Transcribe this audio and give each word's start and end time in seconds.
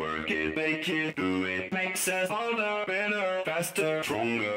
Work 0.00 0.30
it, 0.30 0.56
make 0.56 0.88
it, 0.88 1.14
do 1.14 1.44
it, 1.44 1.70
makes 1.74 2.08
us 2.08 2.30
older, 2.30 2.84
better, 2.86 3.42
faster, 3.44 4.02
stronger. 4.02 4.54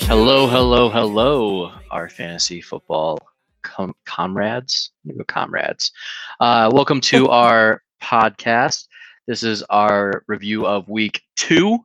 Hello, 0.00 0.48
hello, 0.48 0.88
hello, 0.88 1.70
our 1.92 2.08
fantasy 2.08 2.60
football 2.60 3.20
com- 3.62 3.94
comrades, 4.06 4.90
Maybe 5.04 5.22
comrades. 5.22 5.92
Uh, 6.40 6.68
welcome 6.74 7.00
to 7.02 7.28
our 7.28 7.84
podcast. 8.02 8.88
This 9.28 9.44
is 9.44 9.62
our 9.70 10.24
review 10.26 10.66
of 10.66 10.88
week 10.88 11.22
two. 11.36 11.78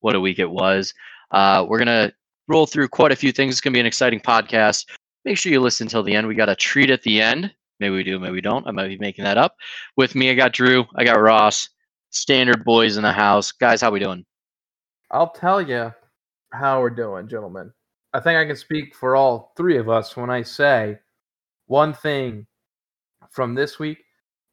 What 0.00 0.14
a 0.14 0.20
week 0.20 0.38
it 0.38 0.50
was. 0.50 0.94
Uh, 1.30 1.66
we're 1.68 1.78
gonna 1.78 2.10
roll 2.48 2.64
through 2.64 2.88
quite 2.88 3.12
a 3.12 3.16
few 3.16 3.32
things. 3.32 3.56
It's 3.56 3.60
gonna 3.60 3.74
be 3.74 3.80
an 3.80 3.84
exciting 3.84 4.20
podcast. 4.20 4.86
Make 5.26 5.36
sure 5.36 5.52
you 5.52 5.60
listen 5.60 5.88
till 5.88 6.02
the 6.02 6.14
end. 6.14 6.26
We 6.26 6.36
got 6.36 6.48
a 6.48 6.56
treat 6.56 6.88
at 6.88 7.02
the 7.02 7.20
end. 7.20 7.52
Maybe 7.80 7.94
we 7.94 8.04
do, 8.04 8.18
maybe 8.18 8.32
we 8.32 8.40
don't. 8.40 8.66
I 8.66 8.72
might 8.72 8.88
be 8.88 8.98
making 8.98 9.24
that 9.24 9.38
up. 9.38 9.56
With 9.96 10.14
me, 10.14 10.30
I 10.30 10.34
got 10.34 10.52
Drew, 10.52 10.84
I 10.96 11.04
got 11.04 11.20
Ross, 11.20 11.68
standard 12.10 12.64
boys 12.64 12.96
in 12.96 13.02
the 13.02 13.12
house. 13.12 13.52
Guys, 13.52 13.80
how 13.80 13.90
we 13.90 14.00
doing? 14.00 14.24
I'll 15.10 15.30
tell 15.30 15.62
you 15.62 15.92
how 16.52 16.80
we're 16.80 16.90
doing, 16.90 17.28
gentlemen. 17.28 17.72
I 18.12 18.20
think 18.20 18.38
I 18.38 18.46
can 18.46 18.56
speak 18.56 18.94
for 18.94 19.16
all 19.16 19.52
three 19.56 19.76
of 19.76 19.88
us 19.88 20.16
when 20.16 20.30
I 20.30 20.42
say 20.42 20.98
one 21.66 21.92
thing 21.92 22.46
from 23.30 23.54
this 23.54 23.78
week 23.78 23.98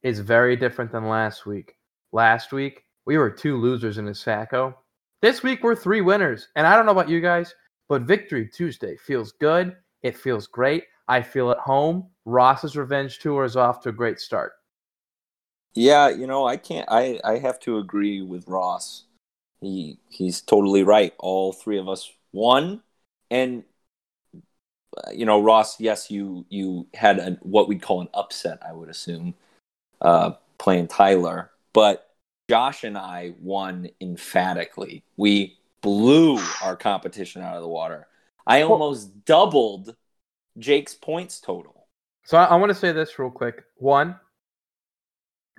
is 0.03 0.20
very 0.20 0.55
different 0.55 0.91
than 0.91 1.07
last 1.07 1.45
week. 1.45 1.76
Last 2.12 2.51
week, 2.51 2.84
we 3.05 3.17
were 3.17 3.29
two 3.29 3.57
losers 3.57 3.98
in 3.98 4.07
a 4.07 4.12
Sacko. 4.12 4.76
This 5.21 5.41
week, 5.41 5.63
we're 5.63 5.76
three 5.76 6.01
winners. 6.01 6.49
And 6.55 6.67
I 6.67 6.76
don't 6.76 6.85
know 6.85 6.91
about 6.91 7.09
you 7.09 7.21
guys, 7.21 7.55
but 7.87 8.03
Victory 8.03 8.48
Tuesday 8.48 8.98
feels 8.98 9.31
good. 9.31 9.76
It 10.03 10.17
feels 10.17 10.48
great. 10.48 10.84
I 11.07 11.21
feel 11.21 11.51
at 11.51 11.57
home. 11.57 12.07
Ross's 12.25 12.75
Revenge 12.75 13.19
Tour 13.19 13.43
is 13.43 13.55
off 13.55 13.81
to 13.81 13.89
a 13.89 13.93
great 13.93 14.19
start. 14.19 14.53
Yeah, 15.75 16.09
you 16.09 16.25
know, 16.25 16.47
I 16.47 16.57
can't. 16.57 16.87
I 16.89 17.19
I 17.23 17.37
have 17.37 17.59
to 17.61 17.77
agree 17.77 18.21
with 18.21 18.47
Ross. 18.47 19.03
He 19.61 19.99
he's 20.09 20.41
totally 20.41 20.84
right. 20.84 21.13
All 21.20 21.51
three 21.51 21.77
of 21.77 21.89
us 21.89 22.12
won, 22.31 22.81
and 23.29 23.63
uh, 24.97 25.12
you 25.12 25.25
know, 25.25 25.41
Ross. 25.41 25.79
Yes, 25.79 26.09
you 26.09 26.45
you 26.49 26.87
had 26.93 27.19
a, 27.19 27.31
what 27.41 27.67
we'd 27.67 27.81
call 27.81 28.01
an 28.01 28.09
upset. 28.13 28.59
I 28.67 28.71
would 28.71 28.90
assume 28.90 29.35
uh, 30.01 30.31
playing 30.57 30.87
Tyler, 30.87 31.51
but 31.73 32.15
Josh 32.49 32.84
and 32.84 32.97
I 32.97 33.34
won 33.41 33.90
emphatically. 33.99 35.03
We 35.17 35.57
blew 35.81 36.40
our 36.63 36.75
competition 36.75 37.41
out 37.41 37.55
of 37.55 37.62
the 37.62 37.67
water. 37.67 38.07
I 38.47 38.62
almost 38.62 39.25
doubled 39.25 39.95
Jake's 40.57 40.93
points 40.95 41.39
total. 41.39 41.87
So 42.25 42.37
I, 42.37 42.45
I 42.45 42.55
want 42.55 42.70
to 42.70 42.75
say 42.75 42.91
this 42.91 43.17
real 43.20 43.29
quick. 43.29 43.63
One, 43.77 44.15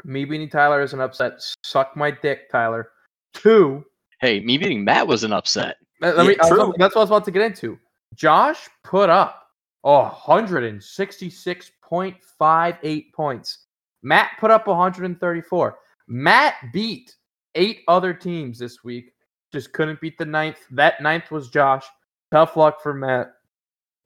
me 0.05 0.25
beating 0.25 0.49
Tyler 0.49 0.83
is 0.83 0.93
an 0.93 1.01
upset. 1.01 1.41
Suck 1.63 1.97
my 1.97 2.11
dick, 2.11 2.51
Tyler. 2.51 2.91
Two, 3.35 3.85
Hey, 4.21 4.41
me 4.41 4.57
beating 4.57 4.83
Matt 4.83 5.07
was 5.07 5.25
an 5.25 5.33
upset. 5.33 5.77
let 6.01 6.17
let 6.17 6.27
me. 6.27 6.35
Yeah, 6.37 6.47
I 6.47 6.51
was- 6.51 6.59
true. 6.59 6.75
that's 6.79 6.95
what 6.95 7.03
I 7.03 7.05
was 7.05 7.11
about 7.11 7.25
to 7.27 7.31
get 7.31 7.43
into. 7.43 7.79
Josh 8.15 8.69
put 8.83 9.11
up 9.11 9.43
hundred 9.85 10.65
and 10.65 10.83
sixty-six 10.83 11.71
point 11.83 12.17
five 12.39 12.77
eight 12.83 13.13
points. 13.13 13.67
Matt 14.03 14.31
put 14.41 14.51
up 14.51 14.67
134. 14.69 15.79
Matt 16.09 16.55
beat 16.73 17.15
eight 17.57 17.81
other 17.89 18.15
teams 18.15 18.59
this 18.59 18.83
week. 18.85 19.13
Just 19.53 19.73
couldn't 19.73 20.01
beat 20.01 20.17
the 20.17 20.25
ninth. 20.25 20.59
That 20.71 21.03
ninth 21.03 21.31
was 21.31 21.51
Josh. 21.51 21.85
Tough 22.33 22.57
luck 22.57 22.81
for 22.83 22.95
Matt. 22.95 23.33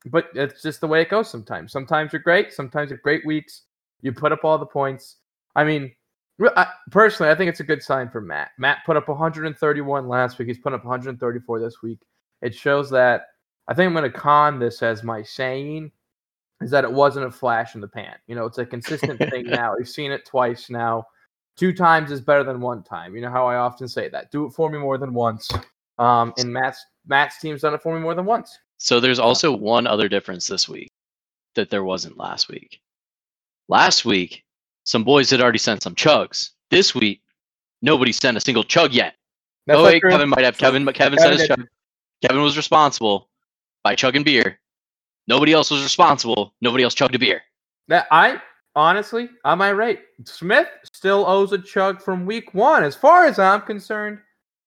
But 0.06 0.28
it's 0.34 0.62
just 0.62 0.80
the 0.80 0.86
way 0.86 1.02
it 1.02 1.10
goes 1.10 1.28
sometimes. 1.28 1.72
Sometimes 1.72 2.12
you're 2.12 2.22
great. 2.22 2.52
Sometimes 2.52 2.90
you 2.90 2.96
have 2.96 3.02
great 3.02 3.24
weeks. 3.26 3.62
You 4.00 4.12
put 4.12 4.32
up 4.32 4.44
all 4.44 4.58
the 4.58 4.66
points. 4.66 5.16
I 5.54 5.64
mean, 5.64 5.92
I, 6.56 6.66
personally, 6.90 7.30
I 7.30 7.34
think 7.34 7.50
it's 7.50 7.60
a 7.60 7.64
good 7.64 7.82
sign 7.82 8.08
for 8.08 8.20
Matt. 8.20 8.50
Matt 8.58 8.78
put 8.86 8.96
up 8.96 9.08
131 9.08 10.08
last 10.08 10.38
week. 10.38 10.48
He's 10.48 10.58
put 10.58 10.72
up 10.72 10.84
134 10.84 11.60
this 11.60 11.82
week. 11.82 11.98
It 12.40 12.54
shows 12.54 12.88
that 12.90 13.26
I 13.68 13.74
think 13.74 13.88
I'm 13.88 13.94
going 13.94 14.10
to 14.10 14.18
con 14.18 14.58
this 14.58 14.82
as 14.82 15.02
my 15.02 15.22
saying 15.22 15.92
is 16.62 16.70
that 16.70 16.84
it 16.84 16.92
wasn't 16.92 17.26
a 17.26 17.30
flash 17.30 17.74
in 17.74 17.80
the 17.80 17.88
pan. 17.88 18.16
You 18.26 18.34
know, 18.34 18.46
it's 18.46 18.58
a 18.58 18.66
consistent 18.66 19.18
thing 19.30 19.46
now. 19.46 19.74
We've 19.76 19.88
seen 19.88 20.12
it 20.12 20.26
twice 20.26 20.70
now. 20.70 21.04
Two 21.56 21.72
times 21.74 22.10
is 22.10 22.20
better 22.20 22.44
than 22.44 22.60
one 22.60 22.82
time. 22.82 23.14
You 23.14 23.20
know 23.20 23.30
how 23.30 23.46
I 23.46 23.56
often 23.56 23.86
say 23.86 24.08
that. 24.08 24.30
Do 24.30 24.46
it 24.46 24.52
for 24.52 24.70
me 24.70 24.78
more 24.78 24.98
than 24.98 25.12
once. 25.12 25.50
Um, 25.98 26.32
and 26.38 26.52
Matt's 26.52 26.82
Matt's 27.06 27.38
team's 27.38 27.60
done 27.60 27.74
it 27.74 27.82
for 27.82 27.94
me 27.94 28.00
more 28.00 28.14
than 28.14 28.24
once. 28.24 28.58
So 28.82 28.98
there's 28.98 29.18
also 29.18 29.52
one 29.52 29.86
other 29.86 30.08
difference 30.08 30.46
this 30.46 30.66
week 30.66 30.90
that 31.54 31.68
there 31.68 31.84
wasn't 31.84 32.16
last 32.16 32.48
week. 32.48 32.80
Last 33.68 34.06
week, 34.06 34.42
some 34.84 35.04
boys 35.04 35.28
had 35.28 35.42
already 35.42 35.58
sent 35.58 35.82
some 35.82 35.94
chugs. 35.94 36.50
This 36.70 36.94
week, 36.94 37.20
nobody 37.82 38.10
sent 38.10 38.38
a 38.38 38.40
single 38.40 38.64
chug 38.64 38.94
yet. 38.94 39.16
That's 39.66 39.78
oh 39.78 39.82
not 39.82 39.92
wait, 39.92 40.00
true. 40.00 40.10
Kevin 40.10 40.30
might 40.30 40.44
have 40.44 40.56
Kevin, 40.56 40.86
but 40.86 40.94
Kevin 40.94 41.18
Kevin 41.18 41.38
sent 41.38 41.40
his 41.40 41.48
chug. 41.48 41.68
Kevin 42.22 42.42
was 42.42 42.56
responsible 42.56 43.28
by 43.84 43.94
chugging 43.94 44.24
beer. 44.24 44.58
Nobody 45.28 45.52
else 45.52 45.70
was 45.70 45.82
responsible. 45.82 46.54
Nobody 46.62 46.82
else 46.82 46.94
chugged 46.94 47.14
a 47.14 47.18
beer. 47.18 47.42
That 47.88 48.06
I 48.10 48.40
honestly, 48.74 49.28
am 49.44 49.60
I 49.60 49.72
right. 49.72 49.98
Smith 50.24 50.68
still 50.90 51.26
owes 51.26 51.52
a 51.52 51.58
chug 51.58 52.00
from 52.00 52.24
week 52.24 52.54
one. 52.54 52.82
As 52.82 52.96
far 52.96 53.26
as 53.26 53.38
I'm 53.38 53.60
concerned, 53.60 54.20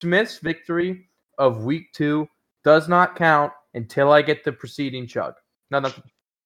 Smith's 0.04 0.38
victory 0.38 1.10
of 1.40 1.64
week 1.64 1.92
two 1.94 2.28
does 2.64 2.88
not 2.88 3.16
count 3.16 3.52
until 3.74 4.12
I 4.12 4.22
get 4.22 4.44
the 4.44 4.52
preceding 4.52 5.08
chug. 5.08 5.34
No, 5.72 5.80
no, 5.80 5.92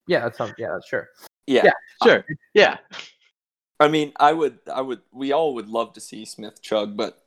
yeah, 0.07 0.21
that's 0.21 0.39
not, 0.39 0.53
yeah, 0.57 0.77
sure. 0.87 1.09
Yeah, 1.45 1.63
Yeah. 1.65 1.71
Sure. 2.03 2.25
Yeah. 2.53 2.77
I 3.79 3.87
mean, 3.87 4.11
I 4.19 4.33
would, 4.33 4.59
I 4.71 4.81
would, 4.81 5.01
we 5.11 5.31
all 5.31 5.53
would 5.55 5.67
love 5.67 5.93
to 5.93 6.01
see 6.01 6.25
Smith 6.25 6.61
chug, 6.61 6.97
but 6.97 7.23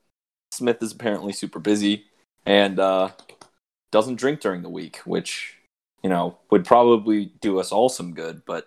Smith 0.53 0.83
is 0.83 0.93
apparently 0.93 1.33
super 1.33 1.59
busy 1.59 2.05
and 2.47 2.79
uh, 2.81 3.11
doesn't 3.93 4.17
drink 4.17 4.41
during 4.41 4.63
the 4.63 4.69
week, 4.69 4.99
which 5.05 5.57
you 6.03 6.11
know 6.11 6.39
would 6.51 6.65
probably 6.65 7.27
do 7.41 7.59
us 7.61 7.71
all 7.73 7.89
some 7.89 8.15
good. 8.15 8.43
But 8.47 8.67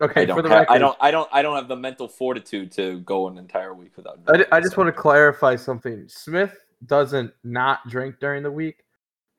Okay, 0.00 0.22
I 0.22 0.24
don't, 0.24 0.36
for 0.36 0.42
the 0.42 0.48
ha- 0.48 0.58
record, 0.60 0.72
I 0.72 0.78
don't, 0.78 0.96
I 1.00 1.10
don't, 1.10 1.28
I 1.32 1.42
don't 1.42 1.54
have 1.56 1.68
the 1.68 1.76
mental 1.76 2.08
fortitude 2.08 2.72
to 2.72 2.98
go 3.00 3.28
an 3.28 3.38
entire 3.38 3.72
week 3.72 3.92
without. 3.96 4.18
I, 4.28 4.44
I 4.56 4.60
just 4.60 4.74
so- 4.74 4.82
want 4.82 4.94
to 4.94 5.00
clarify 5.00 5.56
something. 5.56 6.04
Smith 6.08 6.58
doesn't 6.86 7.32
not 7.44 7.86
drink 7.88 8.16
during 8.20 8.42
the 8.42 8.50
week 8.50 8.81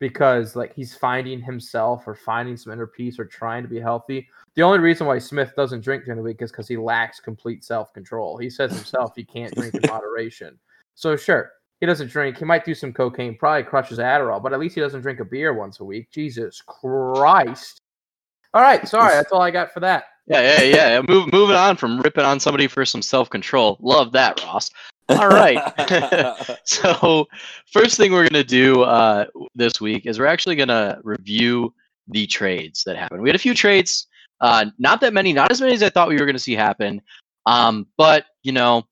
because 0.00 0.56
like 0.56 0.74
he's 0.74 0.94
finding 0.94 1.40
himself 1.40 2.06
or 2.06 2.14
finding 2.14 2.56
some 2.56 2.72
inner 2.72 2.86
peace 2.86 3.18
or 3.18 3.24
trying 3.24 3.62
to 3.62 3.68
be 3.68 3.80
healthy. 3.80 4.28
The 4.54 4.62
only 4.62 4.78
reason 4.78 5.06
why 5.06 5.18
Smith 5.18 5.52
doesn't 5.56 5.82
drink 5.82 6.04
during 6.04 6.18
the 6.18 6.22
week 6.22 6.42
is 6.42 6.50
because 6.50 6.68
he 6.68 6.76
lacks 6.76 7.20
complete 7.20 7.64
self 7.64 7.92
control. 7.92 8.36
He 8.36 8.50
says 8.50 8.72
himself 8.72 9.12
he 9.16 9.24
can't 9.24 9.54
drink 9.54 9.74
in 9.74 9.82
moderation. 9.86 10.58
So 10.94 11.16
sure, 11.16 11.52
he 11.80 11.86
doesn't 11.86 12.10
drink. 12.10 12.38
He 12.38 12.44
might 12.44 12.64
do 12.64 12.74
some 12.74 12.92
cocaine, 12.92 13.36
probably 13.36 13.64
crushes 13.64 13.98
Adderall, 13.98 14.42
but 14.42 14.52
at 14.52 14.60
least 14.60 14.74
he 14.74 14.80
doesn't 14.80 15.02
drink 15.02 15.20
a 15.20 15.24
beer 15.24 15.52
once 15.52 15.80
a 15.80 15.84
week. 15.84 16.10
Jesus 16.10 16.60
Christ! 16.60 17.80
All 18.52 18.62
right, 18.62 18.86
sorry, 18.88 19.14
that's 19.14 19.32
all 19.32 19.42
I 19.42 19.50
got 19.50 19.72
for 19.72 19.80
that. 19.80 20.04
Yeah, 20.26 20.40
yeah, 20.40 20.62
yeah. 20.62 21.02
Move, 21.06 21.32
moving 21.32 21.56
on 21.56 21.76
from 21.76 22.00
ripping 22.00 22.24
on 22.24 22.40
somebody 22.40 22.66
for 22.66 22.84
some 22.86 23.02
self 23.02 23.28
control. 23.28 23.78
Love 23.80 24.12
that, 24.12 24.42
Ross. 24.42 24.70
All 25.08 25.28
right. 25.28 25.58
so, 26.64 27.26
first 27.72 27.96
thing 27.96 28.12
we're 28.12 28.28
going 28.28 28.42
to 28.42 28.44
do 28.44 28.82
uh, 28.82 29.26
this 29.54 29.80
week 29.80 30.06
is 30.06 30.18
we're 30.18 30.26
actually 30.26 30.56
going 30.56 30.68
to 30.68 30.98
review 31.02 31.74
the 32.08 32.26
trades 32.26 32.84
that 32.84 32.96
happened. 32.96 33.22
We 33.22 33.28
had 33.28 33.36
a 33.36 33.40
few 33.40 33.54
trades, 33.54 34.06
uh, 34.40 34.66
not 34.78 35.00
that 35.00 35.12
many, 35.12 35.32
not 35.32 35.50
as 35.50 35.60
many 35.60 35.74
as 35.74 35.82
I 35.82 35.88
thought 35.90 36.08
we 36.08 36.14
were 36.16 36.26
going 36.26 36.36
to 36.36 36.42
see 36.42 36.54
happen. 36.54 37.00
Um, 37.46 37.86
but 37.96 38.26
you 38.42 38.52
know, 38.52 38.84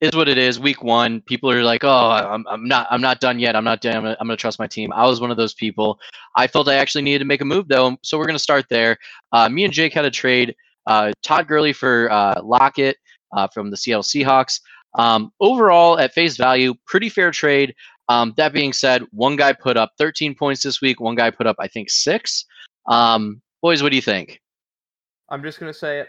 is 0.00 0.14
what 0.14 0.28
it 0.28 0.38
is. 0.38 0.60
Week 0.60 0.82
one, 0.82 1.20
people 1.22 1.50
are 1.50 1.62
like, 1.62 1.82
"Oh, 1.82 2.10
I'm, 2.10 2.46
I'm 2.48 2.66
not, 2.68 2.86
I'm 2.90 3.00
not 3.00 3.20
done 3.20 3.38
yet. 3.38 3.56
I'm 3.56 3.64
not 3.64 3.80
done. 3.80 3.96
I'm 3.96 4.02
gonna, 4.02 4.16
I'm 4.20 4.26
gonna 4.28 4.36
trust 4.36 4.58
my 4.58 4.66
team." 4.66 4.92
I 4.92 5.06
was 5.06 5.20
one 5.20 5.30
of 5.30 5.36
those 5.36 5.54
people. 5.54 5.98
I 6.36 6.46
felt 6.46 6.68
I 6.68 6.74
actually 6.74 7.02
needed 7.02 7.20
to 7.20 7.24
make 7.24 7.40
a 7.40 7.44
move 7.44 7.68
though, 7.68 7.96
so 8.02 8.16
we're 8.16 8.26
gonna 8.26 8.38
start 8.38 8.66
there. 8.70 8.96
Uh, 9.32 9.48
me 9.48 9.64
and 9.64 9.72
Jake 9.72 9.92
had 9.92 10.04
a 10.04 10.10
trade. 10.10 10.54
Uh, 10.86 11.12
Todd 11.22 11.48
Gurley 11.48 11.72
for 11.72 12.10
uh, 12.10 12.40
Lockett 12.42 12.96
uh, 13.36 13.48
from 13.48 13.70
the 13.70 13.76
Seattle 13.76 14.02
Seahawks. 14.02 14.60
Um, 14.94 15.32
overall, 15.40 15.98
at 15.98 16.14
face 16.14 16.36
value, 16.36 16.74
pretty 16.86 17.08
fair 17.08 17.30
trade. 17.30 17.74
Um, 18.08 18.32
that 18.36 18.52
being 18.52 18.72
said, 18.72 19.02
one 19.10 19.36
guy 19.36 19.52
put 19.52 19.76
up 19.76 19.92
13 19.98 20.34
points 20.34 20.62
this 20.62 20.80
week. 20.80 21.00
One 21.00 21.14
guy 21.14 21.30
put 21.30 21.46
up, 21.46 21.56
I 21.58 21.68
think, 21.68 21.90
six. 21.90 22.44
Um, 22.86 23.42
boys, 23.60 23.82
what 23.82 23.90
do 23.90 23.96
you 23.96 24.02
think? 24.02 24.40
I'm 25.28 25.42
just 25.42 25.60
gonna 25.60 25.74
say 25.74 26.00
it. 26.00 26.08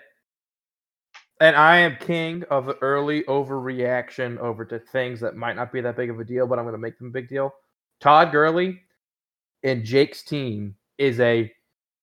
And 1.41 1.55
I 1.55 1.77
am 1.77 1.97
king 1.97 2.43
of 2.49 2.69
early 2.81 3.23
overreaction 3.23 4.37
over 4.39 4.65
to 4.65 4.79
things 4.79 5.19
that 5.21 5.35
might 5.35 5.55
not 5.55 5.71
be 5.71 5.81
that 5.81 5.97
big 5.97 6.09
of 6.09 6.19
a 6.19 6.23
deal, 6.23 6.47
but 6.47 6.57
I'm 6.57 6.65
gonna 6.65 6.77
make 6.77 6.97
them 6.97 7.07
a 7.07 7.11
big 7.11 7.27
deal. 7.27 7.53
Todd 7.99 8.31
Gurley 8.31 8.81
and 9.63 9.83
Jake's 9.83 10.23
team 10.23 10.75
is 10.97 11.19
a 11.19 11.51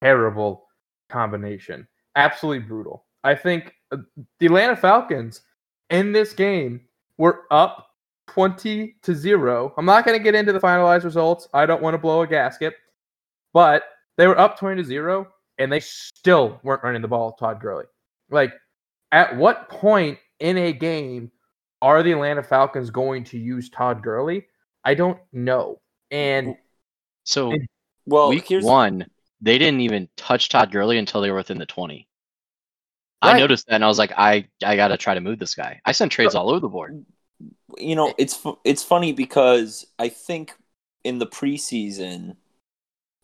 terrible 0.03 0.67
combination. 1.09 1.87
Absolutely 2.17 2.67
brutal. 2.67 3.07
I 3.25 3.35
think 3.35 3.75
uh, 3.93 3.99
the 4.39 4.47
Atlanta 4.47 4.77
Falcons 4.77 5.43
in 5.91 6.13
this 6.13 6.33
game 6.33 6.81
we 7.19 7.25
were 7.25 7.45
up 7.51 7.89
20 8.29 8.97
to 9.03 9.15
0. 9.15 9.73
I'm 9.79 9.85
not 9.87 10.05
going 10.05 10.19
to 10.19 10.23
get 10.23 10.35
into 10.35 10.53
the 10.53 10.61
finalized 10.61 11.05
results. 11.05 11.49
I 11.55 11.65
don't 11.67 11.83
want 11.83 11.95
to 11.95 11.99
blow 11.99 12.23
a 12.23 12.27
gasket. 12.27 12.75
But 13.53 13.85
they 14.19 14.27
were 14.27 14.39
up 14.39 14.59
20 14.59 14.83
to 14.83 14.87
0 14.87 15.27
and 15.59 15.73
they 15.73 15.81
still 15.81 16.61
weren't 16.63 16.83
running 16.83 17.03
the 17.03 17.09
ball, 17.09 17.33
Todd 17.33 17.61
Gurley. 17.61 17.87
Like, 18.31 18.53
at 19.13 19.37
what 19.37 19.69
point 19.71 20.19
in 20.41 20.59
a 20.59 20.73
game 20.73 21.31
are 21.81 22.03
the 22.03 22.13
Atlanta 22.13 22.43
Falcons 22.43 22.91
going 22.91 23.25
to 23.25 23.39
use 23.39 23.71
Todd 23.71 24.03
Gurley? 24.03 24.47
I 24.85 24.95
don't 24.95 25.19
know. 25.33 25.81
And 26.11 26.57
So 27.25 27.53
And- 27.53 27.67
Well, 28.05 28.29
week 28.29 28.49
here's 28.49 28.65
one, 28.65 29.07
they 29.41 29.59
didn't 29.59 29.81
even 29.81 30.09
touch 30.17 30.49
Todd 30.49 30.71
Gurley 30.71 30.99
until 30.99 31.21
they 31.21 31.31
were 31.31 31.39
within 31.39 31.59
the 31.59 31.67
20. 31.67 32.07
I 33.23 33.39
noticed 33.39 33.67
that 33.67 33.75
and 33.75 33.85
I 33.85 33.89
was 33.89 33.99
like, 33.99 34.13
I, 34.17 34.49
I 34.65 34.77
got 34.77 34.89
to 34.89 34.97
try 34.97 35.15
to 35.15 35.21
move 35.21 35.39
this 35.39 35.55
guy. 35.55 35.81
I 35.85 35.93
sent 35.93 36.13
trades 36.13 36.35
all 36.35 36.51
over 36.51 36.61
the 36.61 36.69
board. 36.69 37.05
you 37.79 37.97
know 37.97 38.15
it's 38.19 38.41
it's 38.65 38.83
funny 38.83 39.13
because 39.13 39.87
I 39.99 40.09
think 40.09 40.55
in 41.05 41.19
the 41.19 41.27
preseason 41.27 42.37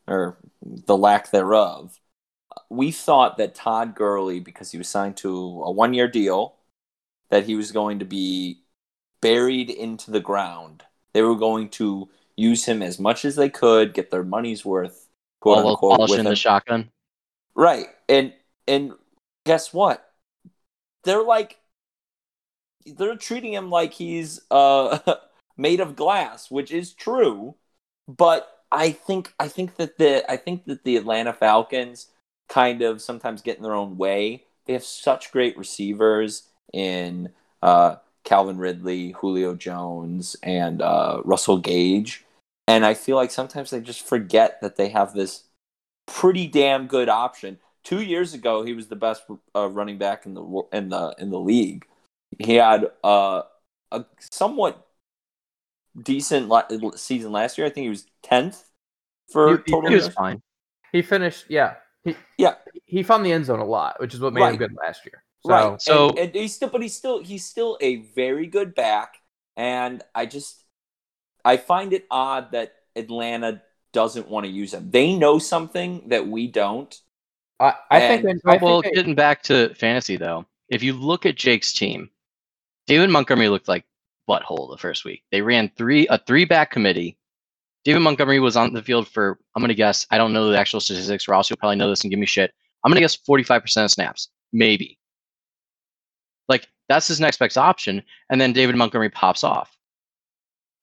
or 0.07 0.39
the 0.63 0.97
lack 0.97 1.31
thereof, 1.31 1.99
we 2.69 2.91
thought 2.91 3.37
that 3.39 3.55
Todd 3.55 3.95
Gurley, 3.95 4.41
because 4.41 4.71
he 4.71 4.79
was 4.79 4.89
signed 4.89 5.17
to 5.19 5.63
a 5.65 5.71
one 5.71 5.95
year 5.95 6.09
deal, 6.09 6.57
that 7.31 7.45
he 7.45 7.55
was 7.55 7.73
going 7.73 7.99
to 7.99 8.05
be 8.05 8.61
buried 9.21 9.71
into 9.71 10.11
the 10.11 10.21
ground. 10.21 10.83
They 11.13 11.23
were 11.23 11.37
going 11.37 11.69
to 11.71 12.09
use 12.37 12.65
him 12.65 12.83
as 12.83 12.99
much 12.99 13.25
as 13.25 13.37
they 13.37 13.49
could, 13.49 13.95
get 13.95 14.11
their 14.11 14.25
money's 14.25 14.65
worth, 14.65 15.09
quote 15.41 15.59
All 15.59 15.71
unquote, 15.71 15.93
with 15.93 16.09
polishing 16.09 16.25
the 16.25 16.37
shotgun. 16.37 16.91
Right. 17.55 17.87
And 18.09 18.33
and 18.67 18.93
guess 19.45 19.73
what? 19.73 20.11
They're 21.05 21.23
like 21.23 21.59
they're 22.85 23.17
treating 23.17 23.53
him 23.53 23.71
like 23.71 23.93
he's 23.93 24.41
uh 24.51 24.99
made 25.57 25.81
of 25.81 25.97
glass, 25.97 26.51
which 26.51 26.71
is 26.71 26.93
true, 26.93 27.55
but 28.09 28.49
I 28.71 28.91
think 28.93 29.35
I 29.39 29.49
think 29.49 29.77
that 29.77 29.99
the 29.99 30.31
I 30.31 30.37
think 30.37 30.65
that 30.67 30.85
the 30.85 30.97
Atlanta 30.97 31.33
Falcons 31.33 32.09
kind 32.49 32.83
of 32.83 33.01
sometimes 33.01 33.43
get 33.43 33.57
in 33.57 33.63
their 33.63 33.75
own 33.75 33.97
way. 33.97 34.45
They 34.67 34.73
have 34.75 34.85
such 34.85 35.33
great 35.33 35.57
receivers 35.59 36.49
in 36.73 37.31
uh 37.63 37.97
Calvin 38.25 38.59
Ridley, 38.59 39.13
Julio 39.13 39.55
Jones, 39.55 40.37
and 40.43 40.81
uh, 40.81 41.21
Russell 41.25 41.59
Gage. 41.59 42.25
And 42.69 42.87
I 42.87 42.95
feel 42.95 43.17
like 43.17 43.31
sometimes 43.31 43.71
they 43.71 43.81
just 43.81 44.07
forget 44.07 44.61
that 44.61 44.77
they 44.77 44.89
have 44.91 45.13
this 45.13 45.45
pretty 46.07 46.47
damn 46.47 46.87
good 46.87 47.09
option. 47.09 47.59
Two 47.85 48.01
years 48.03 48.35
ago, 48.35 48.63
he 48.63 48.73
was 48.75 48.89
the 48.89 48.97
best 48.97 49.25
uh, 49.57 49.69
running 49.69 49.99
back 49.99 50.25
in 50.27 50.35
the 50.35 50.63
in 50.73 50.89
the 50.89 51.15
in 51.19 51.31
the 51.31 51.41
league. 51.41 51.85
He 52.39 52.55
had 52.55 52.91
uh, 53.03 53.43
a 53.91 54.05
somewhat 54.21 54.87
decent 56.01 56.49
la- 56.49 56.67
season 56.97 57.33
last 57.33 57.59
year. 57.59 57.67
I 57.67 57.71
think 57.71 57.85
he 57.85 57.91
was 57.91 58.07
tenth 58.23 58.65
for 59.31 59.59
He- 59.59 59.73
total. 59.73 59.91
He 59.91 59.97
was 59.97 60.09
fine. 60.09 60.43
he 60.93 61.03
finished, 61.03 61.47
yeah. 61.49 61.75
He, 62.05 62.17
Yeah. 62.39 62.55
He 62.87 63.03
found 63.03 63.25
the 63.25 63.33
end 63.33 63.45
zone 63.47 63.61
a 63.61 63.65
lot, 63.65 64.01
which 64.01 64.15
is 64.15 64.21
what 64.21 64.33
made 64.33 64.45
him 64.45 64.57
good 64.57 64.75
last 64.75 65.05
year. 65.05 65.23
So, 65.45 65.51
right. 65.53 65.83
So- 65.83 66.09
and, 66.11 66.19
and 66.21 66.35
he's 66.35 66.55
still, 66.55 66.69
but 66.69 66.83
he's 66.83 66.97
still 66.97 67.23
he's 67.23 67.45
still 67.45 67.79
a 67.81 67.97
very 68.15 68.47
good 68.47 68.75
back. 68.75 69.17
And 69.57 70.03
I 70.15 70.27
just 70.27 70.65
I 71.45 71.57
find 71.57 71.93
it 71.93 72.07
odd 72.11 72.53
that 72.53 72.75
Atlanta 72.97 73.63
doesn't 73.93 74.29
want 74.29 74.47
to 74.47 74.51
use 74.51 74.73
him. 74.73 74.91
They 74.91 75.15
know 75.15 75.39
something 75.39 76.09
that 76.09 76.27
we 76.27 76.47
don't. 76.47 76.99
I, 77.63 77.75
I 77.91 78.01
think, 78.01 78.25
And- 78.25 78.41
I 78.47 78.57
well, 78.57 78.83
think 78.83 78.95
getting 78.95 79.15
back 79.15 79.43
to 79.45 79.75
fantasy 79.75 80.17
though, 80.17 80.47
if 80.69 80.83
you 80.83 80.93
look 80.95 81.25
at 81.27 81.37
Jake's 81.37 81.73
team, 81.73 82.11
David 82.87 83.11
Montgomery 83.11 83.49
looked 83.49 83.69
like 83.69 83.85
butthole 84.29 84.71
the 84.71 84.79
first 84.79 85.05
week. 85.05 85.23
They 85.31 85.41
ran 85.43 85.71
three 85.77 86.07
a 86.09 86.19
three 86.19 86.45
back 86.45 86.71
committee. 86.71 87.17
David 87.85 88.01
Montgomery 88.01 88.41
was 88.41 88.57
on 88.57 88.73
the 88.73 88.83
field 88.83 89.09
for 89.09 89.39
I'm 89.55 89.63
gonna 89.63 89.75
guess 89.75 90.07
I 90.11 90.19
don't 90.19 90.33
know 90.33 90.51
the 90.51 90.59
actual 90.59 90.81
statistics. 90.81 91.29
Ross, 91.29 91.49
you'll 91.51 91.57
probably 91.59 91.77
know 91.77 91.89
this 91.91 92.03
and 92.03 92.11
give 92.11 92.19
me 92.21 92.27
shit. 92.27 92.53
I'm 92.85 92.91
gonna 92.91 93.01
guess 93.01 93.17
45% 93.17 93.85
of 93.85 93.91
snaps, 93.91 94.29
maybe. 94.53 94.99
Like 96.49 96.67
that's 96.89 97.07
his 97.09 97.21
next 97.21 97.39
best 97.39 97.57
option, 97.59 98.03
and 98.31 98.41
then 98.41 98.53
David 98.53 98.77
Montgomery 98.77 99.11
pops 99.11 99.45
off. 99.45 99.77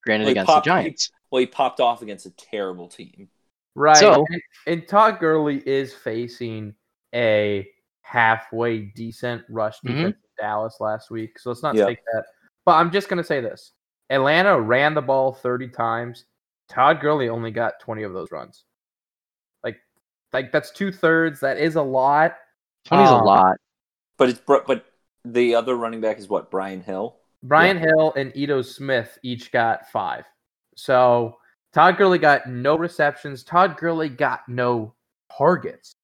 Granted, 0.04 0.24
Well, 0.24 0.30
against 0.32 0.46
popped- 0.48 0.64
the 0.64 0.70
Giants. 0.70 1.10
Well, 1.30 1.40
he 1.40 1.46
popped 1.46 1.78
off 1.80 2.02
against 2.02 2.26
a 2.26 2.30
terrible 2.30 2.88
team. 2.88 3.28
Right. 3.74 3.96
So- 3.96 4.24
and, 4.28 4.42
and 4.66 4.88
Todd 4.88 5.18
Gurley 5.20 5.62
is 5.66 5.94
facing 5.94 6.74
a 7.14 7.68
halfway 8.02 8.80
decent 8.80 9.44
rush 9.48 9.80
Mhm. 9.80 9.88
defense 9.88 10.16
in 10.16 10.44
Dallas 10.44 10.76
last 10.80 11.10
week. 11.10 11.38
So 11.38 11.50
let's 11.50 11.62
not 11.62 11.74
Yeah. 11.76 11.86
take 11.86 12.04
that. 12.12 12.24
But 12.64 12.72
I'm 12.72 12.90
just 12.90 13.08
going 13.08 13.18
to 13.18 13.24
say 13.24 13.40
this 13.40 13.72
Atlanta 14.10 14.60
ran 14.60 14.94
the 14.94 15.02
ball 15.02 15.32
30 15.32 15.68
times. 15.68 16.24
Todd 16.68 17.00
Gurley 17.00 17.28
only 17.28 17.50
got 17.50 17.80
20 17.80 18.02
of 18.02 18.12
those 18.12 18.30
runs. 18.32 18.64
Like, 19.62 19.80
like 20.32 20.50
that's 20.52 20.70
two 20.70 20.90
thirds. 20.92 21.40
That 21.40 21.58
is 21.58 21.76
a 21.76 21.82
lot. 21.82 22.36
20 22.84 23.04
is 23.04 23.10
a 23.10 23.14
Um, 23.14 23.24
lot. 23.24 23.56
But 24.16 24.28
it's 24.30 24.40
but 24.40 24.84
the 25.24 25.54
other 25.54 25.76
running 25.76 26.00
back 26.00 26.18
is 26.18 26.28
what 26.28 26.50
Brian 26.50 26.80
Hill. 26.80 27.18
Brian 27.42 27.78
Hill 27.78 28.12
and 28.16 28.32
Ito 28.36 28.62
Smith 28.62 29.18
each 29.22 29.50
got 29.52 29.88
five. 29.90 30.24
So 30.76 31.39
Todd 31.72 31.96
Gurley 31.96 32.18
got 32.18 32.48
no 32.48 32.76
receptions. 32.76 33.44
Todd 33.44 33.76
Gurley 33.76 34.08
got 34.08 34.48
no 34.48 34.94
targets. 35.36 35.94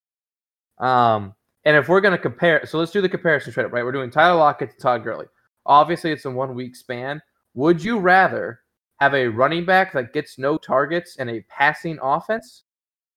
Um, 0.77 1.33
and 1.65 1.75
if 1.75 1.89
we're 1.89 2.01
gonna 2.01 2.17
compare, 2.17 2.65
so 2.65 2.79
let's 2.79 2.91
do 2.91 3.01
the 3.01 3.09
comparison 3.09 3.53
up, 3.65 3.71
right? 3.71 3.83
We're 3.83 3.91
doing 3.91 4.09
Tyler 4.09 4.37
Lockett 4.37 4.71
to 4.71 4.77
Todd 4.77 5.03
Gurley. 5.03 5.25
Obviously, 5.65 6.11
it's 6.11 6.25
a 6.25 6.31
one 6.31 6.55
week 6.55 6.75
span. 6.75 7.21
Would 7.55 7.83
you 7.83 7.99
rather 7.99 8.61
have 8.99 9.13
a 9.13 9.27
running 9.27 9.65
back 9.65 9.91
that 9.93 10.13
gets 10.13 10.37
no 10.37 10.57
targets 10.57 11.17
in 11.17 11.29
a 11.29 11.41
passing 11.49 11.99
offense, 12.01 12.63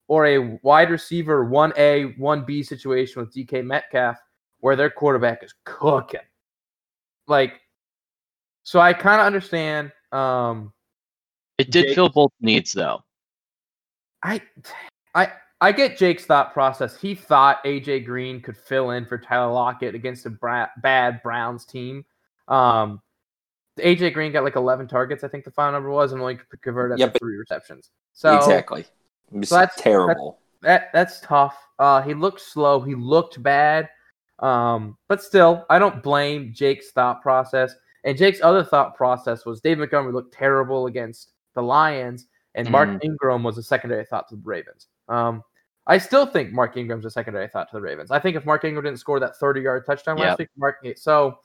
or 0.08 0.26
a 0.26 0.58
wide 0.62 0.90
receiver 0.90 1.44
one 1.44 1.72
A 1.76 2.06
one 2.16 2.44
B 2.44 2.62
situation 2.64 3.22
with 3.22 3.32
DK 3.32 3.64
Metcalf 3.64 4.16
where 4.58 4.74
their 4.74 4.90
quarterback 4.90 5.44
is 5.44 5.54
cooking? 5.64 6.20
Like, 7.28 7.60
so 8.64 8.80
I 8.80 8.92
kind 8.92 9.20
of 9.20 9.26
understand. 9.26 9.92
Um, 10.10 10.72
It 11.60 11.70
did 11.70 11.86
Jake- 11.86 11.94
fill 11.94 12.08
both 12.08 12.32
needs 12.40 12.72
though. 12.72 13.02
I, 14.22 14.42
I, 15.14 15.32
I 15.60 15.72
get 15.72 15.96
Jake's 15.96 16.26
thought 16.26 16.52
process. 16.52 16.98
He 17.00 17.14
thought 17.14 17.64
AJ 17.64 18.04
Green 18.04 18.40
could 18.40 18.56
fill 18.56 18.90
in 18.90 19.06
for 19.06 19.16
Tyler 19.18 19.52
Lockett 19.52 19.94
against 19.94 20.26
a 20.26 20.30
bra- 20.30 20.68
bad 20.82 21.22
Browns 21.22 21.64
team. 21.64 22.04
Um, 22.48 23.00
AJ 23.78 24.12
Green 24.12 24.32
got 24.32 24.44
like 24.44 24.56
11 24.56 24.88
targets, 24.88 25.24
I 25.24 25.28
think 25.28 25.44
the 25.44 25.50
final 25.50 25.72
number 25.72 25.90
was, 25.90 26.12
and 26.12 26.20
only 26.20 26.34
converted 26.36 26.62
convert 26.62 26.98
Yeah, 26.98 27.08
to 27.08 27.18
three 27.18 27.36
receptions. 27.36 27.90
So 28.12 28.36
exactly. 28.36 28.82
It 29.32 29.38
was 29.38 29.48
so 29.48 29.54
that's- 29.56 29.80
terrible. 29.80 30.38
that 30.62 30.90
that's 30.92 31.20
tough. 31.20 31.56
Uh, 31.78 32.02
he 32.02 32.12
looked 32.12 32.40
slow. 32.40 32.80
He 32.80 32.94
looked 32.94 33.42
bad. 33.42 33.88
Um, 34.40 34.98
but 35.08 35.22
still, 35.22 35.64
I 35.70 35.78
don't 35.78 36.02
blame 36.02 36.52
Jake's 36.54 36.90
thought 36.90 37.22
process. 37.22 37.74
And 38.04 38.16
Jake's 38.18 38.40
other 38.42 38.64
thought 38.64 38.94
process 38.96 39.44
was 39.46 39.60
Dave 39.60 39.78
Montgomery 39.78 40.12
looked 40.12 40.34
terrible 40.34 40.86
against 40.86 41.32
the 41.54 41.62
Lions, 41.62 42.26
and 42.54 42.70
Mark 42.70 42.88
Mhm. 42.88 43.04
Ingram 43.04 43.42
was 43.42 43.58
a 43.58 43.62
secondary 43.62 44.04
thought 44.04 44.28
to 44.28 44.36
the 44.36 44.42
Ravens. 44.44 44.88
Um, 45.08 45.42
I 45.86 45.98
still 45.98 46.26
think 46.26 46.52
Mark 46.52 46.76
Ingram's 46.76 47.04
a 47.04 47.10
secondary 47.10 47.48
thought 47.48 47.68
to 47.70 47.76
the 47.76 47.80
Ravens. 47.82 48.10
I 48.10 48.18
think 48.18 48.36
if 48.36 48.44
Mark 48.46 48.64
Ingram 48.64 48.84
didn't 48.84 48.98
score 48.98 49.18
that 49.20 49.36
30 49.36 49.60
yard 49.62 49.86
touchdown 49.86 50.18
Yep. 50.18 50.26
last 50.26 50.38
week, 50.38 50.48
Mark 50.56 50.76
so 50.96 51.38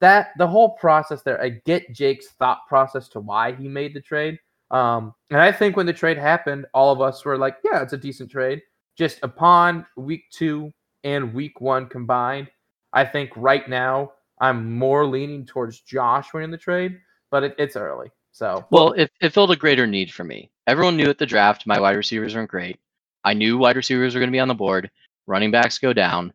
that 0.00 0.30
the 0.38 0.46
whole 0.46 0.70
process 0.76 1.22
there, 1.22 1.40
I 1.40 1.50
get 1.64 1.92
Jake's 1.92 2.30
thought 2.32 2.66
process 2.68 3.08
to 3.10 3.20
why 3.20 3.52
he 3.52 3.68
made 3.68 3.94
the 3.94 4.00
trade. 4.00 4.38
Um, 4.70 5.14
and 5.30 5.40
I 5.40 5.52
think 5.52 5.76
when 5.76 5.86
the 5.86 5.92
trade 5.92 6.18
happened, 6.18 6.66
all 6.74 6.92
of 6.92 7.00
us 7.00 7.24
were 7.24 7.38
like, 7.38 7.58
yeah, 7.64 7.82
it's 7.82 7.92
a 7.92 7.98
decent 7.98 8.30
trade. 8.30 8.62
Just 8.96 9.18
upon 9.22 9.86
week 9.96 10.24
two 10.30 10.72
and 11.04 11.32
week 11.32 11.60
one 11.60 11.86
combined, 11.86 12.50
I 12.92 13.04
think 13.04 13.30
right 13.36 13.68
now 13.68 14.12
I'm 14.40 14.76
more 14.76 15.06
leaning 15.06 15.46
towards 15.46 15.80
Josh 15.80 16.32
winning 16.34 16.50
the 16.50 16.58
trade, 16.58 16.98
but 17.30 17.44
it, 17.44 17.54
it's 17.58 17.76
early. 17.76 18.10
So 18.34 18.66
Well, 18.70 18.92
it, 18.94 19.12
it 19.20 19.32
filled 19.32 19.52
a 19.52 19.56
greater 19.56 19.86
need 19.86 20.12
for 20.12 20.24
me. 20.24 20.50
Everyone 20.66 20.96
knew 20.96 21.08
at 21.08 21.18
the 21.18 21.24
draft 21.24 21.68
my 21.68 21.78
wide 21.78 21.96
receivers 21.96 22.34
weren't 22.34 22.50
great. 22.50 22.80
I 23.22 23.32
knew 23.32 23.56
wide 23.56 23.76
receivers 23.76 24.12
were 24.12 24.18
going 24.18 24.28
to 24.28 24.36
be 24.36 24.40
on 24.40 24.48
the 24.48 24.54
board. 24.54 24.90
Running 25.28 25.52
backs 25.52 25.78
go 25.78 25.92
down. 25.92 26.32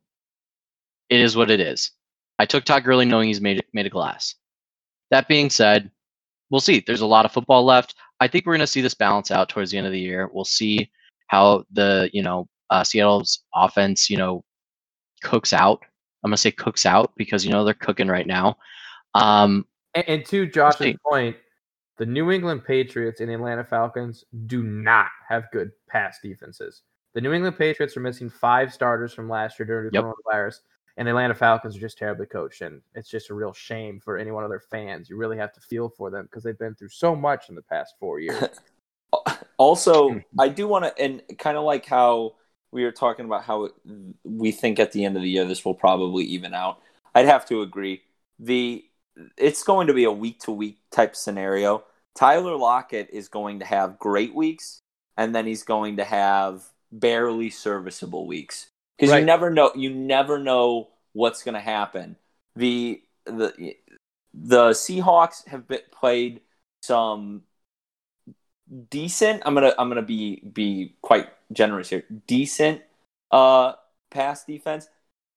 It 1.10 1.20
is 1.20 1.36
what 1.36 1.52
it 1.52 1.60
is. 1.60 1.92
I 2.40 2.46
took 2.46 2.64
Todd 2.64 2.86
Gurley 2.86 3.06
knowing 3.06 3.28
he's 3.28 3.42
made 3.42 3.62
made 3.74 3.86
a 3.86 3.90
glass. 3.90 4.36
That 5.12 5.28
being 5.28 5.50
said, 5.50 5.92
we'll 6.50 6.62
see. 6.62 6.82
There's 6.88 7.02
a 7.02 7.06
lot 7.06 7.26
of 7.26 7.34
football 7.34 7.66
left. 7.66 7.96
I 8.22 8.30
think 8.30 8.46
we're 8.46 8.54
going 8.54 8.62
to 8.62 8.68
see 8.68 8.82
this 8.82 8.94
balance 8.94 9.30
out 9.30 9.50
towards 9.50 9.70
the 9.70 9.78
end 9.78 9.86
of 9.86 9.92
the 9.92 10.00
year. 10.00 10.30
We'll 10.32 10.46
see 10.46 10.90
how 11.28 11.66
the 11.74 12.10
you 12.14 12.24
know 12.24 12.48
uh, 12.70 12.86
Seattle's 12.86 13.44
offense 13.54 14.10
you 14.10 14.16
know 14.16 14.46
cooks 15.22 15.52
out. 15.52 15.84
I'm 16.24 16.30
going 16.30 16.36
to 16.36 16.42
say 16.42 16.52
cooks 16.52 16.86
out 16.86 17.12
because 17.18 17.44
you 17.44 17.52
know 17.52 17.66
they're 17.66 17.74
cooking 17.74 18.08
right 18.08 18.28
now. 18.28 18.58
Um, 19.16 19.66
And, 19.96 20.08
and 20.08 20.26
to 20.28 20.48
Josh's 20.48 20.96
point, 21.06 21.36
the 22.00 22.06
New 22.06 22.32
England 22.32 22.64
Patriots 22.64 23.20
and 23.20 23.30
the 23.30 23.34
Atlanta 23.34 23.64
Falcons 23.64 24.24
do 24.48 24.64
not 24.64 25.08
have 25.28 25.52
good 25.52 25.72
pass 25.90 26.18
defenses. 26.24 26.84
The 27.14 27.20
New 27.20 27.34
England 27.34 27.58
Patriots 27.58 27.98
are 27.98 28.00
missing 28.00 28.30
five 28.30 28.74
starters 28.74 29.14
from 29.14 29.28
last 29.28 29.60
year 29.60 29.66
during 29.66 29.90
the 29.90 29.92
Yep. 29.94 30.06
coronavirus, 30.06 30.62
and 30.96 31.08
the 31.08 31.12
Atlanta 31.12 31.36
Falcons 31.36 31.76
are 31.76 31.80
just 31.82 31.98
terribly 31.98 32.26
coached. 32.26 32.62
And 32.62 32.82
it's 32.96 33.10
just 33.10 33.30
a 33.30 33.34
real 33.34 33.52
shame 33.52 34.00
for 34.00 34.18
any 34.18 34.32
one 34.32 34.46
of 34.46 34.50
their 34.50 34.62
fans. 34.62 35.10
You 35.10 35.18
really 35.18 35.38
have 35.38 35.52
to 35.54 35.60
feel 35.60 35.90
for 35.90 36.10
them 36.10 36.24
because 36.24 36.42
they've 36.42 36.58
been 36.58 36.74
through 36.74 36.90
so 36.90 37.18
much 37.18 37.50
in 37.50 37.56
the 37.56 37.62
past 37.64 37.96
four 38.00 38.20
years. 38.22 38.60
Also, 39.58 40.12
hmm. 40.12 40.20
I 40.40 40.48
do 40.48 40.70
want 40.70 40.86
to, 40.86 40.98
and 41.04 41.22
kind 41.38 41.58
of 41.58 41.66
like 41.66 41.86
how 41.86 42.36
we 42.72 42.86
were 42.86 42.92
talking 42.94 43.26
about 43.26 43.44
how 43.44 43.72
we 44.24 44.54
think 44.54 44.80
at 44.80 44.94
the 44.94 45.04
end 45.04 45.18
of 45.18 45.24
the 45.24 45.30
year 45.30 45.44
this 45.44 45.66
will 45.66 45.74
probably 45.74 46.24
even 46.24 46.54
out. 46.54 46.80
I'd 47.14 47.26
have 47.26 47.46
to 47.48 47.62
agree. 47.62 48.04
The 48.40 48.86
it's 49.38 49.64
going 49.64 49.88
to 49.88 49.94
be 49.94 50.04
a 50.06 50.12
week 50.12 50.40
to 50.42 50.52
week 50.52 50.78
type 50.92 51.16
scenario. 51.16 51.84
Tyler 52.16 52.56
Lockett 52.56 53.10
is 53.12 53.28
going 53.28 53.60
to 53.60 53.66
have 53.66 54.00
great 54.00 54.34
weeks, 54.36 54.82
and 55.18 55.34
then 55.34 55.46
he's 55.46 55.64
going 55.64 55.98
to 55.98 56.04
have 56.04 56.64
barely 56.92 57.50
serviceable 57.50 58.26
weeks 58.26 58.68
because 58.98 59.12
Right. 59.12 59.20
you 59.20 59.26
never 59.26 59.50
know. 59.50 59.72
You 59.76 59.92
never 59.94 60.40
know 60.40 60.90
what's 61.14 61.44
going 61.44 61.56
to 61.56 61.62
happen. 61.62 62.18
The 62.56 63.02
the 63.26 63.76
the 64.34 64.70
Seahawks 64.72 65.48
have 65.48 65.68
been, 65.68 65.82
played 65.92 66.42
some 66.82 67.44
decent. 68.90 69.44
I'm 69.46 69.54
gonna 69.54 69.74
I'm 69.78 69.90
gonna 69.90 70.02
be 70.02 70.42
be 70.42 70.96
quite 71.02 71.30
generous 71.52 71.90
here. 71.90 72.04
Decent 72.28 72.82
uh 73.32 73.74
pass 74.12 74.46
defense. 74.46 74.88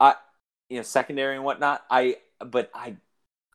I 0.00 0.14
you 0.68 0.78
know 0.78 0.82
secondary 0.82 1.36
and 1.36 1.44
whatnot. 1.44 1.84
I 1.90 2.16
but 2.44 2.70
I 2.74 2.96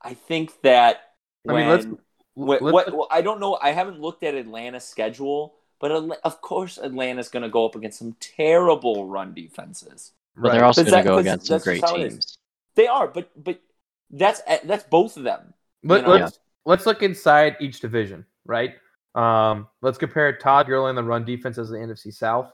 I 0.08 0.14
think 0.14 0.62
that 0.62 1.02
I 1.48 1.52
when 1.52 1.68
mean, 1.68 1.70
let's 1.70 1.86
what, 2.34 2.62
let's- 2.62 2.74
what 2.74 2.94
well, 2.94 3.08
I 3.12 3.22
don't 3.22 3.42
know. 3.42 3.58
I 3.62 3.72
haven't 3.72 4.00
looked 4.00 4.24
at 4.24 4.36
Atlanta's 4.36 4.86
schedule, 4.86 5.56
but 5.82 5.92
of 5.92 6.42
course 6.42 6.78
Atlanta's 6.78 7.28
going 7.30 7.44
to 7.44 7.50
go 7.50 7.66
up 7.66 7.76
against 7.76 8.00
some 8.00 8.16
terrible 8.22 9.06
run 9.08 9.34
defenses. 9.34 10.14
But 10.36 10.50
right. 10.50 10.54
they're 10.54 10.66
also 10.66 10.84
But 10.84 10.92
going 10.92 11.04
to 11.04 11.10
go 11.10 11.18
against 11.18 11.48
some 11.48 11.56
that's 11.56 11.64
great 11.66 11.82
just 11.82 11.92
how 11.94 12.00
it 12.00 12.06
is. 12.06 12.14
teams. 12.14 12.38
They 12.76 12.88
are, 12.88 13.08
but 13.08 13.32
but 13.44 13.60
that's 14.10 14.42
eh, 14.48 14.60
that's 14.64 14.86
both 14.86 15.18
of 15.18 15.24
them. 15.24 15.54
Let, 15.84 16.02
you 16.02 16.08
know? 16.08 16.14
let's 16.14 16.40
let's 16.66 16.86
look 16.86 17.04
inside 17.04 17.58
each 17.60 17.82
division, 17.82 18.26
right? 18.46 18.76
Um, 19.16 19.68
let's 19.82 19.98
compare 19.98 20.32
Todd 20.38 20.68
Gurley 20.68 20.90
and 20.90 20.98
the 20.98 21.04
run 21.04 21.26
defense 21.26 21.58
as 21.58 21.70
the 21.70 21.78
NFC 21.78 22.14
South. 22.14 22.52